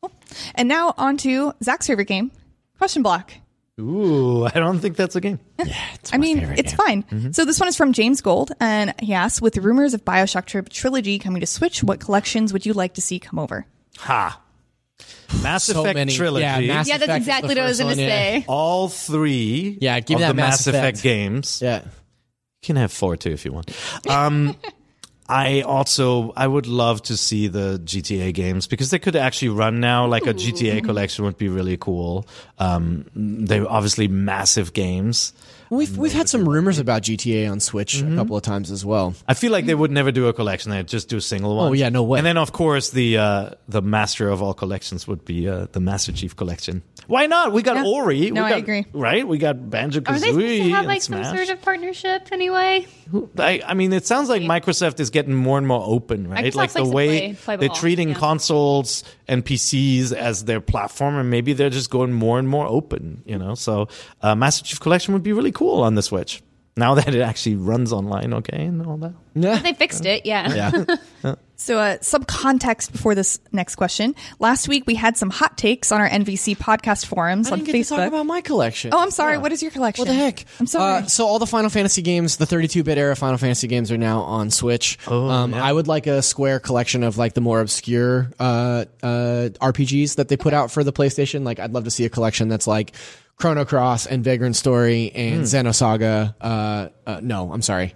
Cool. 0.00 0.12
And 0.54 0.68
now 0.68 0.94
on 0.96 1.16
to 1.18 1.52
Zach's 1.62 1.88
favorite 1.88 2.08
game, 2.08 2.30
Question 2.78 3.02
Block. 3.02 3.32
Ooh, 3.80 4.44
I 4.44 4.50
don't 4.50 4.80
think 4.80 4.96
that's 4.96 5.14
a 5.14 5.20
game. 5.20 5.38
Yeah, 5.58 5.64
it's 5.94 6.10
a 6.10 6.18
good 6.18 6.20
one. 6.20 6.28
I 6.38 6.46
mean, 6.46 6.54
it's 6.58 6.72
fine. 6.72 7.32
So 7.32 7.44
this 7.44 7.60
one 7.60 7.68
is 7.68 7.76
from 7.76 7.92
James 7.92 8.20
Gold, 8.20 8.50
and 8.60 8.92
he 9.00 9.14
asks, 9.14 9.40
with 9.40 9.56
rumors 9.56 9.94
of 9.94 10.04
Bioshock 10.04 10.46
tri- 10.46 10.62
trilogy 10.62 11.18
coming 11.18 11.40
to 11.40 11.46
Switch, 11.46 11.84
what 11.84 12.00
collections 12.00 12.52
would 12.52 12.66
you 12.66 12.72
like 12.72 12.94
to 12.94 13.00
see 13.00 13.18
come 13.20 13.38
over? 13.38 13.66
Ha. 13.98 14.40
Mass 15.42 15.64
So 15.64 15.80
Effect 15.82 15.94
many- 15.94 16.12
trilogy. 16.12 16.42
yeah, 16.42 16.60
Mass 16.60 16.88
Yeah, 16.88 16.98
that's 16.98 17.04
Effect 17.04 17.20
is 17.20 17.26
exactly 17.26 17.48
what 17.50 17.58
I 17.58 17.66
was 17.68 17.78
going 17.78 17.96
to 17.96 18.02
one, 18.02 18.08
yeah. 18.08 18.14
say. 18.40 18.44
all 18.48 18.88
three 18.88 19.78
Yeah, 19.80 20.00
give 20.00 20.16
of 20.16 20.20
me 20.20 20.22
that 20.22 20.28
the 20.28 20.34
Mass 20.34 20.50
Mass 20.52 20.66
Effect, 20.66 20.84
Effect. 20.98 21.02
games. 21.02 21.60
Yeah. 21.62 21.82
You 21.84 21.90
can 22.66 22.76
have 22.76 22.90
four 22.92 23.16
too 23.16 23.30
if 23.30 23.44
you 23.44 23.52
want. 23.52 23.70
Um, 24.08 24.56
I 25.28 25.60
also 25.60 26.32
I 26.36 26.46
would 26.46 26.66
love 26.66 27.02
to 27.02 27.16
see 27.16 27.48
the 27.48 27.80
GTA 27.84 28.32
games 28.32 28.66
because 28.66 28.90
they 28.90 28.98
could 28.98 29.14
actually 29.14 29.50
run 29.50 29.78
now. 29.78 30.06
Like 30.06 30.26
a 30.26 30.32
GTA 30.32 30.82
collection 30.84 31.24
would 31.24 31.36
be 31.36 31.48
really 31.48 31.76
cool. 31.76 32.26
Um, 32.58 33.04
they're 33.14 33.70
obviously 33.70 34.08
massive 34.08 34.72
games. 34.72 35.34
We've 35.70 35.98
we've 35.98 36.14
had 36.14 36.30
some 36.30 36.48
rumors 36.48 36.78
about 36.78 37.02
GTA 37.02 37.50
on 37.50 37.60
Switch 37.60 38.00
a 38.00 38.14
couple 38.16 38.36
of 38.36 38.42
times 38.42 38.70
as 38.70 38.86
well. 38.86 39.14
I 39.26 39.34
feel 39.34 39.52
like 39.52 39.66
they 39.66 39.74
would 39.74 39.90
never 39.90 40.10
do 40.10 40.28
a 40.28 40.32
collection; 40.32 40.70
they'd 40.70 40.88
just 40.88 41.10
do 41.10 41.18
a 41.18 41.20
single 41.20 41.56
one. 41.56 41.68
Oh, 41.68 41.72
yeah, 41.72 41.90
no 41.90 42.02
way. 42.04 42.18
And 42.18 42.26
then, 42.26 42.38
of 42.38 42.52
course, 42.52 42.90
the 42.90 43.18
uh, 43.18 43.50
the 43.68 43.82
master 43.82 44.30
of 44.30 44.42
all 44.42 44.54
collections 44.54 45.06
would 45.06 45.26
be 45.26 45.46
uh, 45.46 45.66
the 45.72 45.80
Master 45.80 46.10
Chief 46.10 46.34
collection. 46.34 46.82
Why 47.08 47.24
not? 47.26 47.52
We 47.54 47.62
got 47.62 47.76
Yeah. 47.76 47.84
Ori. 47.90 48.30
No, 48.30 48.42
we 48.42 48.46
I 48.46 48.50
got, 48.50 48.58
agree. 48.58 48.86
Right? 48.92 49.26
We 49.26 49.38
got 49.38 49.70
Banjo 49.70 50.00
Kazooie. 50.00 50.14
Are 50.14 50.18
they 50.20 50.26
supposed 50.28 50.62
to 50.62 50.68
have 50.70 50.78
and 50.80 50.88
like 50.88 51.02
some 51.02 51.24
sort 51.24 51.48
of 51.48 51.62
partnership 51.62 52.28
anyway? 52.32 52.86
I, 53.38 53.62
I 53.66 53.72
mean, 53.72 53.94
it 53.94 54.06
sounds 54.06 54.28
like 54.28 54.42
Microsoft 54.42 55.00
is 55.00 55.08
getting 55.08 55.34
more 55.34 55.56
and 55.56 55.66
more 55.66 55.82
open, 55.84 56.28
right? 56.28 56.44
Microsoft 56.52 56.56
Like 56.56 56.72
the 56.74 56.84
way 56.84 57.18
play- 57.18 57.34
play 57.34 57.56
they're 57.56 57.68
treating 57.70 58.10
yeah. 58.10 58.14
consoles 58.16 59.04
and 59.26 59.42
PCs 59.42 60.12
as 60.12 60.44
their 60.44 60.60
platform, 60.60 61.16
and 61.16 61.30
maybe 61.30 61.54
they're 61.54 61.70
just 61.70 61.88
going 61.88 62.12
more 62.12 62.38
and 62.38 62.46
more 62.46 62.66
open. 62.66 63.22
You 63.24 63.38
know, 63.38 63.54
so 63.54 63.88
uh, 64.20 64.34
Master 64.34 64.62
Chief 64.66 64.78
Collection 64.78 65.14
would 65.14 65.22
be 65.22 65.32
really 65.32 65.52
cool 65.52 65.82
on 65.82 65.94
the 65.94 66.02
Switch. 66.02 66.42
Now 66.78 66.94
that 66.94 67.14
it 67.14 67.20
actually 67.20 67.56
runs 67.56 67.92
online, 67.92 68.32
okay, 68.34 68.64
and 68.66 68.86
all 68.86 68.96
that. 68.98 69.14
Yeah. 69.34 69.58
They 69.58 69.72
fixed 69.74 70.06
it, 70.06 70.24
yeah. 70.24 70.84
Yeah. 71.22 71.34
So, 71.60 71.76
uh, 71.76 71.98
some 72.00 72.22
context 72.22 72.92
before 72.92 73.16
this 73.16 73.40
next 73.50 73.74
question. 73.74 74.14
Last 74.38 74.68
week, 74.68 74.84
we 74.86 74.94
had 74.94 75.16
some 75.16 75.28
hot 75.28 75.58
takes 75.58 75.90
on 75.90 76.00
our 76.00 76.08
NVC 76.08 76.56
podcast 76.56 77.04
forums 77.04 77.48
I 77.48 77.54
on 77.54 77.58
didn't 77.58 77.72
get 77.72 77.80
Facebook. 77.80 77.88
to 77.88 77.96
talk 77.96 78.08
about 78.08 78.26
my 78.26 78.42
collection. 78.42 78.94
oh, 78.94 79.02
I'm 79.02 79.10
sorry. 79.10 79.32
Yeah. 79.32 79.38
What 79.38 79.50
is 79.50 79.60
your 79.60 79.72
collection? 79.72 80.02
What 80.02 80.12
the 80.12 80.14
heck? 80.14 80.44
I'm 80.60 80.68
sorry. 80.68 81.02
Uh, 81.02 81.06
so 81.06 81.26
all 81.26 81.40
the 81.40 81.48
Final 81.48 81.68
Fantasy 81.68 82.00
games, 82.00 82.36
the 82.36 82.44
32-bit 82.44 82.96
era 82.96 83.16
Final 83.16 83.38
Fantasy 83.38 83.66
games, 83.66 83.90
are 83.90 83.98
now 83.98 84.20
on 84.20 84.52
Switch. 84.52 84.98
Oh, 85.08 85.28
um, 85.28 85.50
yeah. 85.50 85.64
I 85.64 85.72
would 85.72 85.88
like 85.88 86.06
a 86.06 86.22
Square 86.22 86.60
collection 86.60 87.02
of 87.02 87.18
like 87.18 87.34
the 87.34 87.40
more 87.40 87.60
obscure 87.60 88.30
uh, 88.38 88.84
uh, 89.02 89.48
RPGs 89.60 90.14
that 90.14 90.28
they 90.28 90.36
put 90.36 90.54
out 90.54 90.70
for 90.70 90.84
the 90.84 90.92
PlayStation. 90.92 91.42
Like, 91.44 91.58
I'd 91.58 91.72
love 91.72 91.84
to 91.84 91.90
see 91.90 92.04
a 92.04 92.08
collection 92.08 92.46
that's 92.48 92.68
like 92.68 92.92
Chrono 93.38 93.64
Cross 93.64 94.06
and 94.06 94.24
Vagrant 94.24 94.56
Story 94.56 95.12
and 95.14 95.42
Xenosaga. 95.44 96.34
Uh, 96.40 96.88
uh, 97.06 97.20
no, 97.22 97.52
I'm 97.52 97.62
sorry. 97.62 97.94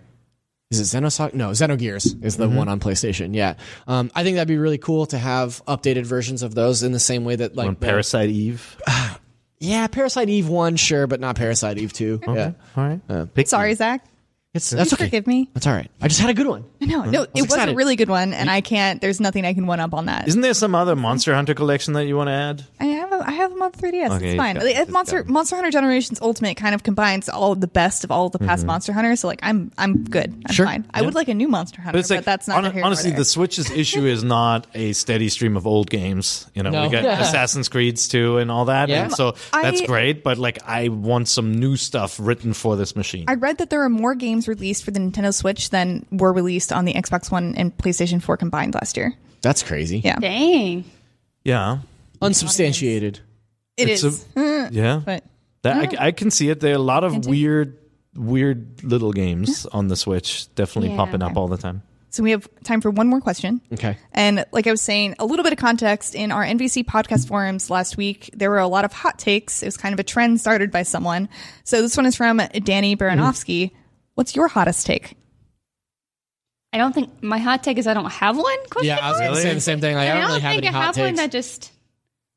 Is 0.71 0.81
it 0.81 0.97
Xenosaga? 0.97 1.35
No, 1.35 1.51
Xenogears 1.51 2.25
is 2.25 2.37
the 2.37 2.49
one 2.49 2.69
on 2.69 2.81
PlayStation. 2.81 3.35
Yeah, 3.35 3.55
um, 3.87 4.11
I 4.15 4.23
think 4.23 4.37
that'd 4.37 4.49
be 4.49 4.57
really 4.57 4.79
cool 4.79 5.05
to 5.07 5.19
have 5.19 5.63
updated 5.67 6.07
versions 6.07 6.43
of 6.43 6.55
those 6.55 6.83
in 6.83 6.93
the 6.93 7.01
same 7.01 7.25
way 7.25 7.37
that 7.37 7.55
like 7.57 7.69
on 7.69 7.75
the- 7.75 7.87
Parasite 7.87 8.31
Eve. 8.31 8.77
Yeah, 9.65 9.87
Parasite 9.87 10.29
Eve 10.29 10.49
one, 10.49 10.75
sure, 10.75 11.07
but 11.07 11.21
not 11.21 11.37
Parasite 11.37 11.79
Eve 11.79 11.93
two. 11.93 12.19
Yeah, 12.27 12.51
All 12.77 12.85
right. 12.85 13.33
Pick 13.33 13.47
Sorry, 13.47 13.73
Zach. 13.75 14.05
It's 14.55 14.69
that's 14.69 14.93
okay. 14.93 15.05
Forgive 15.07 15.27
me. 15.27 15.49
That's 15.55 15.67
all 15.67 15.73
right. 15.73 15.91
I 16.03 16.09
just 16.09 16.21
had 16.21 16.29
a 16.29 16.35
good 16.35 16.47
one. 16.47 16.65
No, 16.79 17.05
no, 17.05 17.23
it 17.35 17.43
was 17.43 17.55
a 17.55 17.75
really 17.75 17.97
good 17.97 18.11
one, 18.11 18.35
and 18.35 18.51
I 18.51 18.61
can't. 18.61 19.01
There's 19.01 19.19
nothing 19.19 19.47
I 19.47 19.55
can 19.55 19.67
one 19.67 19.81
up 19.81 19.95
on 19.95 20.07
that. 20.07 20.29
Isn't 20.29 20.43
there 20.43 20.53
some 20.53 20.75
other 20.75 20.95
Monster 20.95 21.35
Hunter 21.35 21.55
collection 21.55 21.95
that 21.95 22.05
you 22.05 22.17
want 22.17 22.29
to 22.29 22.33
add? 22.33 22.67
I 22.79 22.85
have 22.87 23.13
a, 23.13 23.25
I 23.27 23.31
have 23.33 23.51
them 23.51 23.63
on 23.63 23.73
3DS. 23.73 24.07
Okay, 24.11 24.15
it's 24.17 24.23
it's 24.25 24.37
fine. 24.37 24.57
got- 24.57 24.65
Like, 24.65 24.77
uh, 24.77 24.81
it's 24.83 24.91
Monster 24.91 25.23
got- 25.23 25.33
Monster 25.33 25.57
Hunter 25.57 25.71
Generations 25.71 26.21
Ultimate 26.21 26.57
kind 26.59 26.75
of 26.75 26.83
combines 26.83 27.31
all 27.31 27.53
of 27.53 27.63
the 27.63 27.67
best 27.67 28.05
of 28.05 28.11
all 28.11 28.27
of 28.27 28.33
the 28.33 28.41
past 28.41 28.61
mm-hmm. 28.61 28.67
Monster 28.67 28.93
Hunters. 28.93 29.21
So 29.21 29.29
like 29.29 29.41
I'm 29.43 29.73
I'm 29.79 30.05
good. 30.05 30.35
I'm 30.47 30.53
Sure. 30.53 30.67
fine. 30.67 30.87
I 30.93 31.01
would 31.01 31.15
like 31.15 31.29
a 31.29 31.35
new 31.35 31.49
Monster 31.49 31.81
Hunter, 31.81 31.93
but, 31.93 31.99
But 31.99 32.01
it's 32.01 32.11
like 32.11 32.25
that's 32.25 32.47
not 32.47 32.55
hon- 32.57 32.65
neither 32.65 32.75
here 32.75 32.85
honestly, 32.85 33.13
the 33.13 33.25
Switch's 33.25 33.71
issue 33.71 34.05
is 34.05 34.23
not 34.23 34.67
a 34.75 34.93
steady 34.93 35.31
stream 35.31 35.57
of 35.57 35.67
old 35.67 35.89
games. 35.89 36.47
You 36.55 36.63
know, 36.63 36.71
No. 36.71 36.83
we 36.83 36.89
got 36.91 37.05
Yeah. 37.05 37.21
Assassin's 37.23 37.71
Creeds 37.71 38.07
2 38.09 38.37
and 38.37 38.51
all 38.51 38.67
that. 38.67 38.91
Yeah. 38.91 39.05
And 39.05 39.13
so 39.15 39.35
I- 39.55 39.63
that's 39.63 39.81
great, 39.81 40.23
but 40.23 40.37
like 40.37 40.59
I 40.67 40.89
want 40.89 41.29
some 41.29 41.55
new 41.55 41.77
stuff 41.77 42.19
written 42.21 42.53
for 42.53 42.77
this 42.77 42.95
machine. 42.97 43.25
I 43.29 43.35
read 43.35 43.57
that 43.59 43.71
there 43.71 43.83
are 43.83 43.89
more 43.89 44.15
games 44.15 44.42
released 44.49 44.85
for 44.85 44.91
the 44.91 45.01
Nintendo 45.01 45.33
Switch 45.35 45.71
than 45.71 46.07
were 46.11 46.33
released 46.33 46.73
on 46.73 46.85
the 46.85 46.95
Xbox 46.95 47.31
One 47.31 47.55
and 47.57 47.77
PlayStation 47.77 48.23
4 48.23 48.37
combined 48.37 48.75
last 48.75 48.97
year. 48.97 49.15
That's 49.43 49.63
crazy. 49.63 49.99
Yeah, 50.05 50.19
Dang. 50.19 50.85
yeah. 51.45 51.79
Unsubstantiated. 52.21 53.21
it 53.77 53.89
It's 53.89 54.05
is. 54.05 54.25
a- 54.37 54.69
Yeah. 54.73 55.03
but 55.05 55.25
That, 55.63 55.99
I, 55.99 56.07
I 56.07 56.13
can 56.13 56.31
see 56.31 56.49
it. 56.51 56.61
There 56.61 56.73
are 56.73 56.77
a 56.77 56.79
lot 56.79 57.05
of 57.05 57.27
weird, 57.27 57.77
weird 58.15 58.83
little 58.85 59.13
games 59.13 59.67
on 59.67 59.89
the 59.89 59.97
Switch 59.97 60.53
definitely 60.55 60.91
Yeah. 60.91 60.97
popping 60.97 61.23
up 61.23 61.37
all 61.37 61.49
the 61.49 61.57
time. 61.59 61.83
so 62.11 62.23
we 62.23 62.31
have 62.31 62.47
time 62.63 62.81
for 62.81 62.91
one 62.91 63.09
more 63.09 63.21
question. 63.21 63.61
Okay. 63.73 63.97
And 64.13 64.45
like 64.53 64.67
I 64.67 64.71
was 64.71 64.83
saying, 64.83 65.17
a 65.19 65.25
little 65.25 65.43
bit 65.43 65.53
of 65.53 65.59
context 65.59 66.15
in 66.15 66.31
our 66.31 66.45
NVC 66.45 66.85
podcast 66.85 67.27
forums 67.27 67.71
last 67.71 67.97
week, 67.97 68.31
there 68.35 68.51
were 68.51 68.59
a 68.59 68.69
lot 68.69 68.85
of 68.85 68.93
hot 68.93 69.19
takes. 69.19 69.63
It 69.63 69.67
was 69.67 69.77
kind 69.77 69.93
of 69.95 69.99
a 69.99 70.05
trend 70.05 70.39
started 70.41 70.71
by 70.71 70.83
someone. 70.85 71.29
So 71.65 71.81
this 71.83 71.97
one 71.97 72.07
is 72.07 72.15
from 72.15 72.37
Danny 72.65 72.97
Baranovsky. 72.97 73.71
Mm-hmm. 73.71 73.77
What's 74.15 74.37
your 74.37 74.49
hottest 74.49 74.87
take? 74.87 75.17
I 76.73 76.79
don't 76.79 76.95
think 76.95 77.23
my 77.23 77.39
hot 77.39 77.63
take 77.63 77.79
is 77.79 77.87
I 77.87 77.95
don't 77.95 78.11
have 78.11 78.37
one. 78.37 78.57
Question 78.71 78.87
Yeah, 78.89 78.99
I 79.03 79.11
was 79.11 79.21
going 79.21 79.35
to 79.35 79.41
say 79.41 79.55
the 79.55 79.61
same 79.61 79.81
thing. 79.81 79.95
Like, 79.95 80.09
I 80.09 80.13
I 80.13 80.15
don't 80.15 80.21
don't 80.23 80.29
really 80.31 80.41
have 80.41 80.51
think 80.53 80.65
any 80.67 80.69
I 80.69 80.73
hot 80.73 80.97
have 80.97 81.05
one 81.05 81.15
that 81.17 81.31
just. 81.31 81.71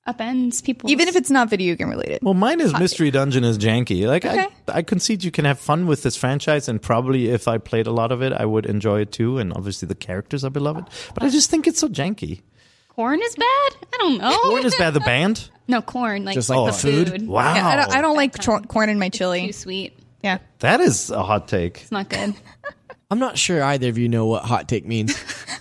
upends 0.07 0.61
people. 0.63 0.89
Even 0.91 1.07
if 1.07 1.15
it's 1.15 1.31
not 1.31 1.49
video 1.49 1.73
game 1.75 1.89
related. 1.89 2.19
Well, 2.21 2.33
mine 2.33 2.59
is 2.61 2.77
Mystery 2.77 3.11
Dungeon 3.11 3.43
is 3.45 3.57
janky. 3.57 4.05
Like 4.07 4.25
Okay. 4.25 4.47
I, 4.67 4.79
I 4.79 4.81
concede 4.83 5.23
you 5.23 5.31
can 5.31 5.45
have 5.45 5.57
fun 5.59 5.87
with 5.87 6.03
this 6.03 6.15
franchise, 6.17 6.67
and 6.67 6.81
probably 6.81 7.29
if 7.29 7.47
I 7.47 7.57
played 7.57 7.87
a 7.87 7.91
lot 7.91 8.11
of 8.11 8.21
it, 8.21 8.33
I 8.33 8.45
would 8.45 8.65
enjoy 8.65 9.01
it 9.01 9.11
too. 9.13 9.37
And 9.37 9.53
obviously 9.53 9.87
the 9.87 9.95
characters 9.95 10.43
are 10.43 10.49
beloved, 10.51 10.85
but 11.13 11.23
I 11.23 11.29
just 11.29 11.49
think 11.49 11.65
it's 11.65 11.79
so 11.79 11.87
janky. 11.87 12.41
corn 12.89 13.21
is 13.21 13.35
bad. 13.35 13.71
I 13.93 13.97
don't 13.99 14.17
know. 14.19 14.37
Corn 14.43 14.65
is 14.65 14.75
bad. 14.75 14.93
The 14.93 14.99
band. 15.13 15.49
no 15.69 15.81
corn, 15.81 16.23
like 16.25 16.35
Just 16.35 16.49
like 16.49 16.59
the 16.59 16.71
the 16.71 16.77
food? 17.05 17.09
food. 17.09 17.27
Wow, 17.27 17.55
Yeah, 17.55 17.67
I 17.67 17.75
don't, 17.77 17.95
I 17.95 18.01
don't 18.01 18.15
like 18.17 18.37
tr- 18.37 18.57
corn 18.67 18.89
in 18.89 18.99
my 18.99 19.09
chili. 19.09 19.45
It's 19.45 19.57
Too 19.59 19.63
sweet. 19.63 19.97
Yeah. 20.25 20.39
that 20.59 20.81
is 20.81 21.09
a 21.11 21.23
hot 21.23 21.47
take. 21.47 21.81
It's 21.81 21.91
not 21.91 22.09
good. 22.09 22.33
I'm 23.11 23.19
not 23.19 23.37
sure 23.37 23.61
either 23.63 23.87
of 23.89 23.99
you 23.99 24.09
know 24.09 24.25
what 24.25 24.43
hot 24.43 24.67
take 24.67 24.83
means, 24.85 25.15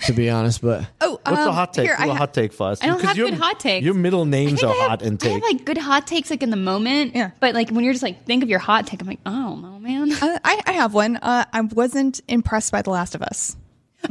to 0.06 0.14
be 0.14 0.30
honest. 0.30 0.62
But 0.62 0.86
Oh, 1.02 1.20
What's 1.26 1.38
um, 1.42 1.48
a 1.48 1.52
hot 1.52 1.74
take? 1.74 1.84
Here, 1.84 1.96
Do 1.96 2.02
I 2.02 2.06
a 2.06 2.10
ha- 2.12 2.16
hot 2.16 2.32
take 2.34 2.54
for 2.54 2.68
us. 2.70 2.82
I 2.82 2.86
don't 2.86 2.96
Because 2.96 3.08
have 3.08 3.16
your- 3.18 3.28
good 3.28 3.38
hot 3.38 3.60
takes. 3.60 3.84
Your 3.84 3.92
middle 3.92 4.24
names 4.24 4.64
I 4.64 4.66
are 4.68 4.70
I 4.72 4.76
have- 4.76 4.88
hot 4.90 5.02
and 5.02 5.22
I 5.22 5.28
have 5.28 5.42
like 5.42 5.64
good 5.66 5.76
hot 5.76 6.06
takes 6.06 6.30
like 6.30 6.42
in 6.42 6.48
the 6.50 6.56
moment. 6.56 7.14
Yeah. 7.14 7.32
But 7.40 7.54
like 7.54 7.68
when 7.68 7.84
you're 7.84 7.92
just 7.92 8.02
like 8.02 8.24
think 8.24 8.42
of 8.42 8.48
your 8.48 8.58
hot 8.60 8.86
take, 8.86 9.02
I'm 9.02 9.06
like, 9.06 9.20
oh 9.26 9.58
don't 9.60 9.82
man. 9.82 10.10
Uh, 10.12 10.38
I, 10.42 10.62
I 10.66 10.72
have 10.72 10.94
one. 10.94 11.16
Uh, 11.18 11.44
I 11.52 11.60
wasn't 11.60 12.22
impressed 12.28 12.72
by 12.72 12.80
The 12.80 12.90
Last 12.90 13.14
of 13.14 13.20
Us. 13.22 13.56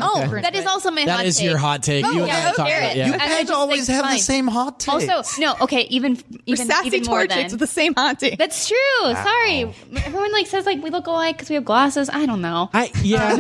Oh, 0.02 0.28
that 0.42 0.56
is 0.56 0.66
also 0.66 0.92
my 0.92 1.06
that 1.06 1.18
hot 1.18 1.26
is 1.26 1.38
take. 1.38 1.46
your 1.48 1.58
hot 1.58 1.84
take. 1.84 2.06
you 2.06 2.26
yeah, 2.26 2.34
have 2.34 2.52
to 2.52 2.58
talk 2.58 2.68
share 2.68 2.80
about 2.80 2.92
it. 2.92 2.94
it. 2.94 2.98
Yeah. 2.98 3.06
You- 3.08 3.14
you 3.14 3.20
I- 3.20 3.24
I 3.26 3.28
guys 3.44 3.50
always 3.52 3.86
think 3.88 4.04
have 4.04 4.12
the 4.14 4.20
same 4.20 4.48
hot 4.48 4.80
take. 4.80 5.10
Also, 5.12 5.42
no, 5.42 5.56
okay, 5.62 5.82
even 5.90 6.14
We're 6.32 6.40
even 6.48 6.68
sassy 6.68 6.88
even 6.88 7.04
more 7.04 7.20
tour 7.20 7.28
than 7.28 7.38
chicks 7.50 7.54
the 7.54 7.68
same 7.68 7.94
hot 7.96 8.20
take. 8.20 8.38
That's 8.38 8.68
true. 8.68 8.78
Sorry, 9.04 9.74
everyone 10.06 10.32
like 10.32 10.48
says 10.48 10.66
like 10.66 10.82
we 10.84 10.90
look 10.90 11.08
alike 11.08 11.38
because 11.38 11.50
we 11.50 11.56
have 11.56 11.66
glasses. 11.66 12.10
I 12.10 12.26
don't 12.26 12.42
know. 12.42 12.70
I 12.74 12.92
yeah. 13.02 13.38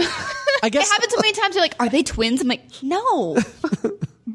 I 0.62 0.70
guess 0.70 0.88
it 0.90 0.92
happens 0.92 1.14
so 1.14 1.20
many 1.22 1.34
times. 1.34 1.56
You're 1.56 1.64
like, 1.64 1.76
are 1.80 1.90
they 1.90 2.04
twins? 2.04 2.42
I'm 2.42 2.48
like, 2.48 2.62
no. 2.82 3.38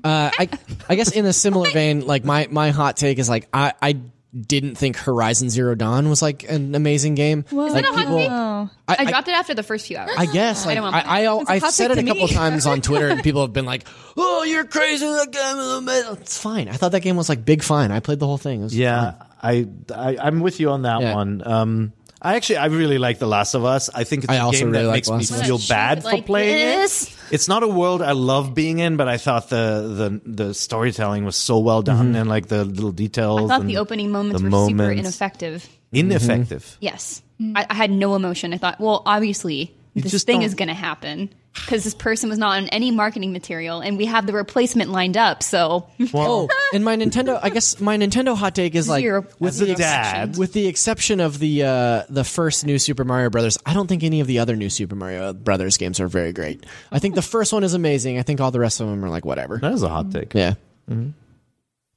Uh, 0.04 0.30
I 0.38 0.48
I 0.88 0.94
guess 0.94 1.10
in 1.10 1.26
a 1.26 1.32
similar 1.32 1.70
vein, 1.70 2.06
like 2.06 2.24
my 2.24 2.46
my 2.50 2.70
hot 2.70 2.96
take 2.96 3.18
is 3.18 3.28
like 3.28 3.48
I 3.52 3.72
I 3.82 4.00
didn't 4.46 4.76
think 4.76 4.96
Horizon 4.96 5.50
Zero 5.50 5.74
Dawn 5.74 6.08
was 6.08 6.22
like 6.22 6.44
an 6.50 6.74
amazing 6.74 7.14
game. 7.14 7.44
Is 7.46 7.52
like 7.52 7.84
that 7.84 7.84
a 7.84 7.96
hot 7.96 8.06
take? 8.16 8.30
Oh. 8.30 8.70
I, 8.88 8.96
I 9.00 9.04
dropped 9.04 9.28
it 9.28 9.32
after 9.34 9.54
the 9.54 9.62
first 9.62 9.86
few 9.86 9.96
hours. 9.96 10.10
I 10.16 10.26
guess 10.26 10.64
like 10.66 10.76
don't 10.76 10.84
I 10.84 10.90
want 10.90 11.06
I, 11.06 11.24
I, 11.26 11.40
It's 11.42 11.50
a 11.50 11.52
I've 11.52 11.72
said 11.72 11.90
it 11.90 11.98
a 11.98 12.02
couple 12.04 12.28
times 12.28 12.66
on 12.66 12.80
Twitter 12.80 13.08
and 13.08 13.22
people 13.22 13.42
have 13.42 13.52
been 13.52 13.66
like, 13.66 13.86
"Oh, 14.16 14.44
you're 14.44 14.64
crazy! 14.64 15.04
That 15.06 15.30
game 15.30 15.58
in 15.58 15.68
the 15.68 15.80
middle." 15.80 16.14
It's 16.14 16.38
fine. 16.38 16.68
I 16.68 16.72
thought 16.74 16.92
that 16.92 17.00
game 17.02 17.16
was 17.16 17.28
like 17.28 17.44
big 17.44 17.62
fun. 17.62 17.90
I 17.92 18.00
played 18.00 18.18
the 18.18 18.26
whole 18.26 18.38
thing. 18.38 18.60
It 18.60 18.64
was 18.64 18.76
Yeah, 18.76 19.12
fun. 19.12 19.26
I, 19.42 19.68
I 19.94 20.16
I'm 20.18 20.40
with 20.40 20.60
you 20.60 20.70
on 20.70 20.82
that 20.82 21.00
Yeah. 21.00 21.14
one. 21.14 21.42
Um, 21.46 21.92
I 22.20 22.34
actually 22.36 22.56
I 22.56 22.66
really 22.66 22.98
like 22.98 23.18
The 23.20 23.28
Last 23.28 23.54
of 23.54 23.64
Us. 23.64 23.90
I 23.94 24.04
think 24.04 24.24
it's 24.24 24.32
I 24.32 24.36
a 24.36 24.40
also 24.42 24.58
game 24.60 24.70
really 24.72 24.82
that 24.84 24.88
like 24.88 24.94
makes 24.96 25.06
The 25.08 25.12
me 25.14 25.18
Last 25.18 25.30
of 25.30 25.36
Us. 25.40 25.46
feel 25.46 25.58
Shit 25.58 25.68
bad 25.68 26.02
for 26.02 26.10
like 26.10 26.26
playing 26.26 26.56
this. 26.80 27.08
it. 27.12 27.17
It's 27.30 27.48
not 27.48 27.62
a 27.62 27.68
world 27.68 28.02
I 28.02 28.12
love 28.12 28.54
being 28.54 28.78
in, 28.78 28.96
but 28.96 29.08
I 29.08 29.18
thought 29.18 29.48
the 29.48 30.20
the 30.24 30.44
the 30.44 30.54
storytelling 30.54 31.24
was 31.24 31.36
so 31.36 31.58
well 31.58 31.82
done 31.82 32.08
mm-hmm. 32.08 32.16
and 32.16 32.28
like 32.28 32.48
the 32.48 32.64
little 32.64 32.92
details. 32.92 33.42
I 33.42 33.46
thought 33.48 33.60
and 33.62 33.70
the 33.70 33.78
opening 33.78 34.10
moments 34.10 34.40
the 34.42 34.48
were 34.48 34.66
super 34.66 34.82
moments. 34.82 35.00
ineffective. 35.00 35.68
ineffective. 35.92 36.76
Yes, 36.80 37.22
I, 37.54 37.66
I 37.68 37.74
had 37.74 37.90
no 37.90 38.14
emotion. 38.14 38.52
I 38.52 38.58
thought, 38.58 38.80
well, 38.80 39.02
obviously 39.06 39.74
this 40.02 40.12
just 40.12 40.26
thing 40.26 40.36
don't- 40.40 40.44
is 40.44 40.54
going 40.54 40.68
to 40.68 40.74
happen 40.74 41.30
because 41.54 41.82
this 41.82 41.94
person 41.94 42.28
was 42.28 42.38
not 42.38 42.56
on 42.58 42.68
any 42.68 42.90
marketing 42.92 43.32
material, 43.32 43.80
and 43.80 43.96
we 43.98 44.06
have 44.06 44.26
the 44.26 44.32
replacement 44.32 44.90
lined 44.90 45.16
up. 45.16 45.42
So 45.42 45.88
Oh, 46.14 46.48
and 46.72 46.84
my 46.84 46.96
Nintendo. 46.96 47.38
I 47.42 47.48
guess 47.50 47.80
my 47.80 47.96
Nintendo 47.96 48.36
hot 48.36 48.54
take 48.54 48.74
is 48.76 48.88
like 48.88 49.02
Zero. 49.02 49.26
with 49.40 49.58
the 49.58 49.74
dad. 49.74 50.36
with 50.38 50.52
the 50.52 50.68
exception 50.68 51.18
of 51.20 51.38
the 51.40 51.64
uh, 51.64 52.02
the 52.08 52.22
first 52.22 52.64
new 52.64 52.78
Super 52.78 53.04
Mario 53.04 53.28
Brothers. 53.30 53.58
I 53.66 53.74
don't 53.74 53.88
think 53.88 54.04
any 54.04 54.20
of 54.20 54.26
the 54.28 54.38
other 54.38 54.54
new 54.54 54.70
Super 54.70 54.94
Mario 54.94 55.32
Brothers 55.32 55.76
games 55.78 55.98
are 56.00 56.06
very 56.08 56.32
great. 56.32 56.64
I 56.92 57.00
think 57.00 57.16
the 57.16 57.22
first 57.22 57.52
one 57.52 57.64
is 57.64 57.74
amazing. 57.74 58.18
I 58.18 58.22
think 58.22 58.40
all 58.40 58.50
the 58.52 58.60
rest 58.60 58.80
of 58.80 58.86
them 58.88 59.04
are 59.04 59.08
like 59.10 59.24
whatever. 59.24 59.58
That 59.58 59.72
is 59.72 59.82
a 59.82 59.88
hot 59.88 60.12
take. 60.12 60.34
Yeah. 60.34 60.54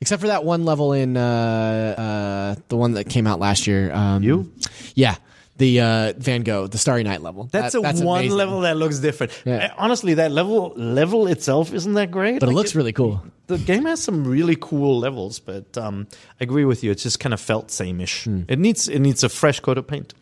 Except 0.01 0.19
for 0.19 0.27
that 0.29 0.43
one 0.43 0.65
level 0.65 0.93
in 0.93 1.15
uh, 1.15 2.55
uh, 2.57 2.61
the 2.69 2.75
one 2.77 2.93
that 2.93 3.07
came 3.07 3.27
out 3.27 3.39
last 3.39 3.67
year. 3.67 3.91
Um, 3.93 4.23
You? 4.23 4.51
Yeah. 4.95 5.15
The 5.61 5.79
uh, 5.79 6.13
Van 6.17 6.41
Gogh, 6.43 6.67
the 6.67 6.77
Starry 6.77 7.03
Night 7.03 7.21
level. 7.21 7.47
That's 7.51 7.73
That- 7.73 7.79
a 7.79 8.03
one 8.05 8.19
amazing. 8.21 8.37
level 8.37 8.61
that 8.61 8.77
looks 8.77 8.97
different. 8.99 9.31
Yeah. 9.45 9.65
Uh, 9.65 9.83
Honestly, 9.83 10.13
that 10.15 10.31
level 10.31 10.73
level 10.75 11.27
itself 11.27 11.73
isn't 11.73 11.93
that 11.93 12.09
great. 12.09 12.39
But 12.39 12.49
it 12.49 12.53
Like, 12.53 12.55
looks 12.55 12.73
really 12.75 12.93
cool. 12.93 13.21
the 13.47 13.57
game 13.59 13.85
has 13.85 13.99
some 14.01 14.19
really 14.25 14.57
cool 14.59 14.97
levels, 14.99 15.39
but 15.39 15.77
um, 15.77 16.07
I 16.39 16.43
agree 16.45 16.65
with 16.65 16.83
you. 16.83 16.89
It's 16.91 17.03
just 17.03 17.19
kind 17.19 17.33
of 17.33 17.39
felt 17.39 17.67
sameish. 17.69 18.23
Hmm. 18.25 18.41
It 18.53 18.59
needs 18.59 18.87
it 18.89 18.99
needs 18.99 19.23
a 19.23 19.29
fresh 19.29 19.59
coat 19.59 19.77
of 19.77 19.85
paint, 19.87 20.13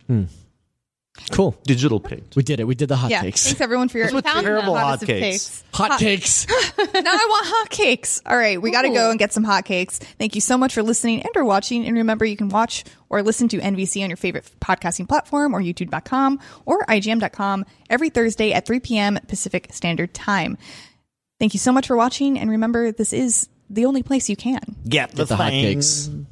Cool. 1.31 1.55
digital 1.63 1.99
paint. 1.99 2.35
We 2.35 2.43
did 2.43 2.59
it. 2.59 2.65
We 2.65 2.75
did 2.75 2.87
the 2.89 2.95
hot 2.95 3.11
Yeah. 3.11 3.21
takes. 3.21 3.43
Thanks 3.45 3.61
everyone 3.61 3.89
for 3.89 3.97
your 3.97 4.09
Those 4.11 4.21
found 4.21 4.45
terrible 4.45 4.75
hottest 4.77 5.03
of 5.03 5.09
hotcakes. 5.09 5.19
takes. 5.19 5.63
Hot 5.73 5.99
cakes. 5.99 6.47
now 6.47 6.55
I 6.95 7.27
want 7.29 7.47
hot 7.47 7.69
cakes. 7.69 8.21
All 8.25 8.35
right, 8.37 8.61
we 8.61 8.71
got 8.71 8.81
to 8.83 8.89
go 8.89 9.09
and 9.09 9.19
get 9.19 9.31
some 9.33 9.43
hot 9.43 9.65
cakes. 9.65 9.99
Thank 9.99 10.35
you 10.35 10.41
so 10.41 10.57
much 10.57 10.73
for 10.73 10.83
listening 10.83 11.21
and 11.21 11.31
or 11.35 11.43
watching. 11.45 11.85
And 11.85 11.95
remember, 11.97 12.25
you 12.25 12.35
can 12.37 12.49
watch 12.49 12.83
or 13.09 13.21
listen 13.23 13.47
to 13.49 13.59
NVC 13.59 14.03
on 14.03 14.09
your 14.09 14.17
favorite 14.17 14.49
podcasting 14.59 15.07
platform 15.07 15.55
or 15.55 15.61
YouTube.com 15.61 16.39
or 16.65 16.85
IGN.com 16.85 17.65
every 17.89 18.09
Thursday 18.09 18.53
at 18.53 18.65
3 18.65 18.79
p.m. 18.79 19.19
Pacific 19.27 19.67
Standard 19.71 20.13
Time. 20.13 20.57
Thank 21.39 21.53
you 21.53 21.59
so 21.59 21.71
much 21.71 21.87
for 21.87 21.95
watching. 21.95 22.37
And 22.37 22.49
remember, 22.49 22.91
this 22.91 23.13
is 23.13 23.47
the 23.69 23.85
only 23.85 24.03
place 24.03 24.29
you 24.29 24.35
can. 24.35 24.59
Get 24.87 25.11
the, 25.11 25.25
the 25.25 25.37
thing. 25.37 25.77
hotcakes. 25.77 26.25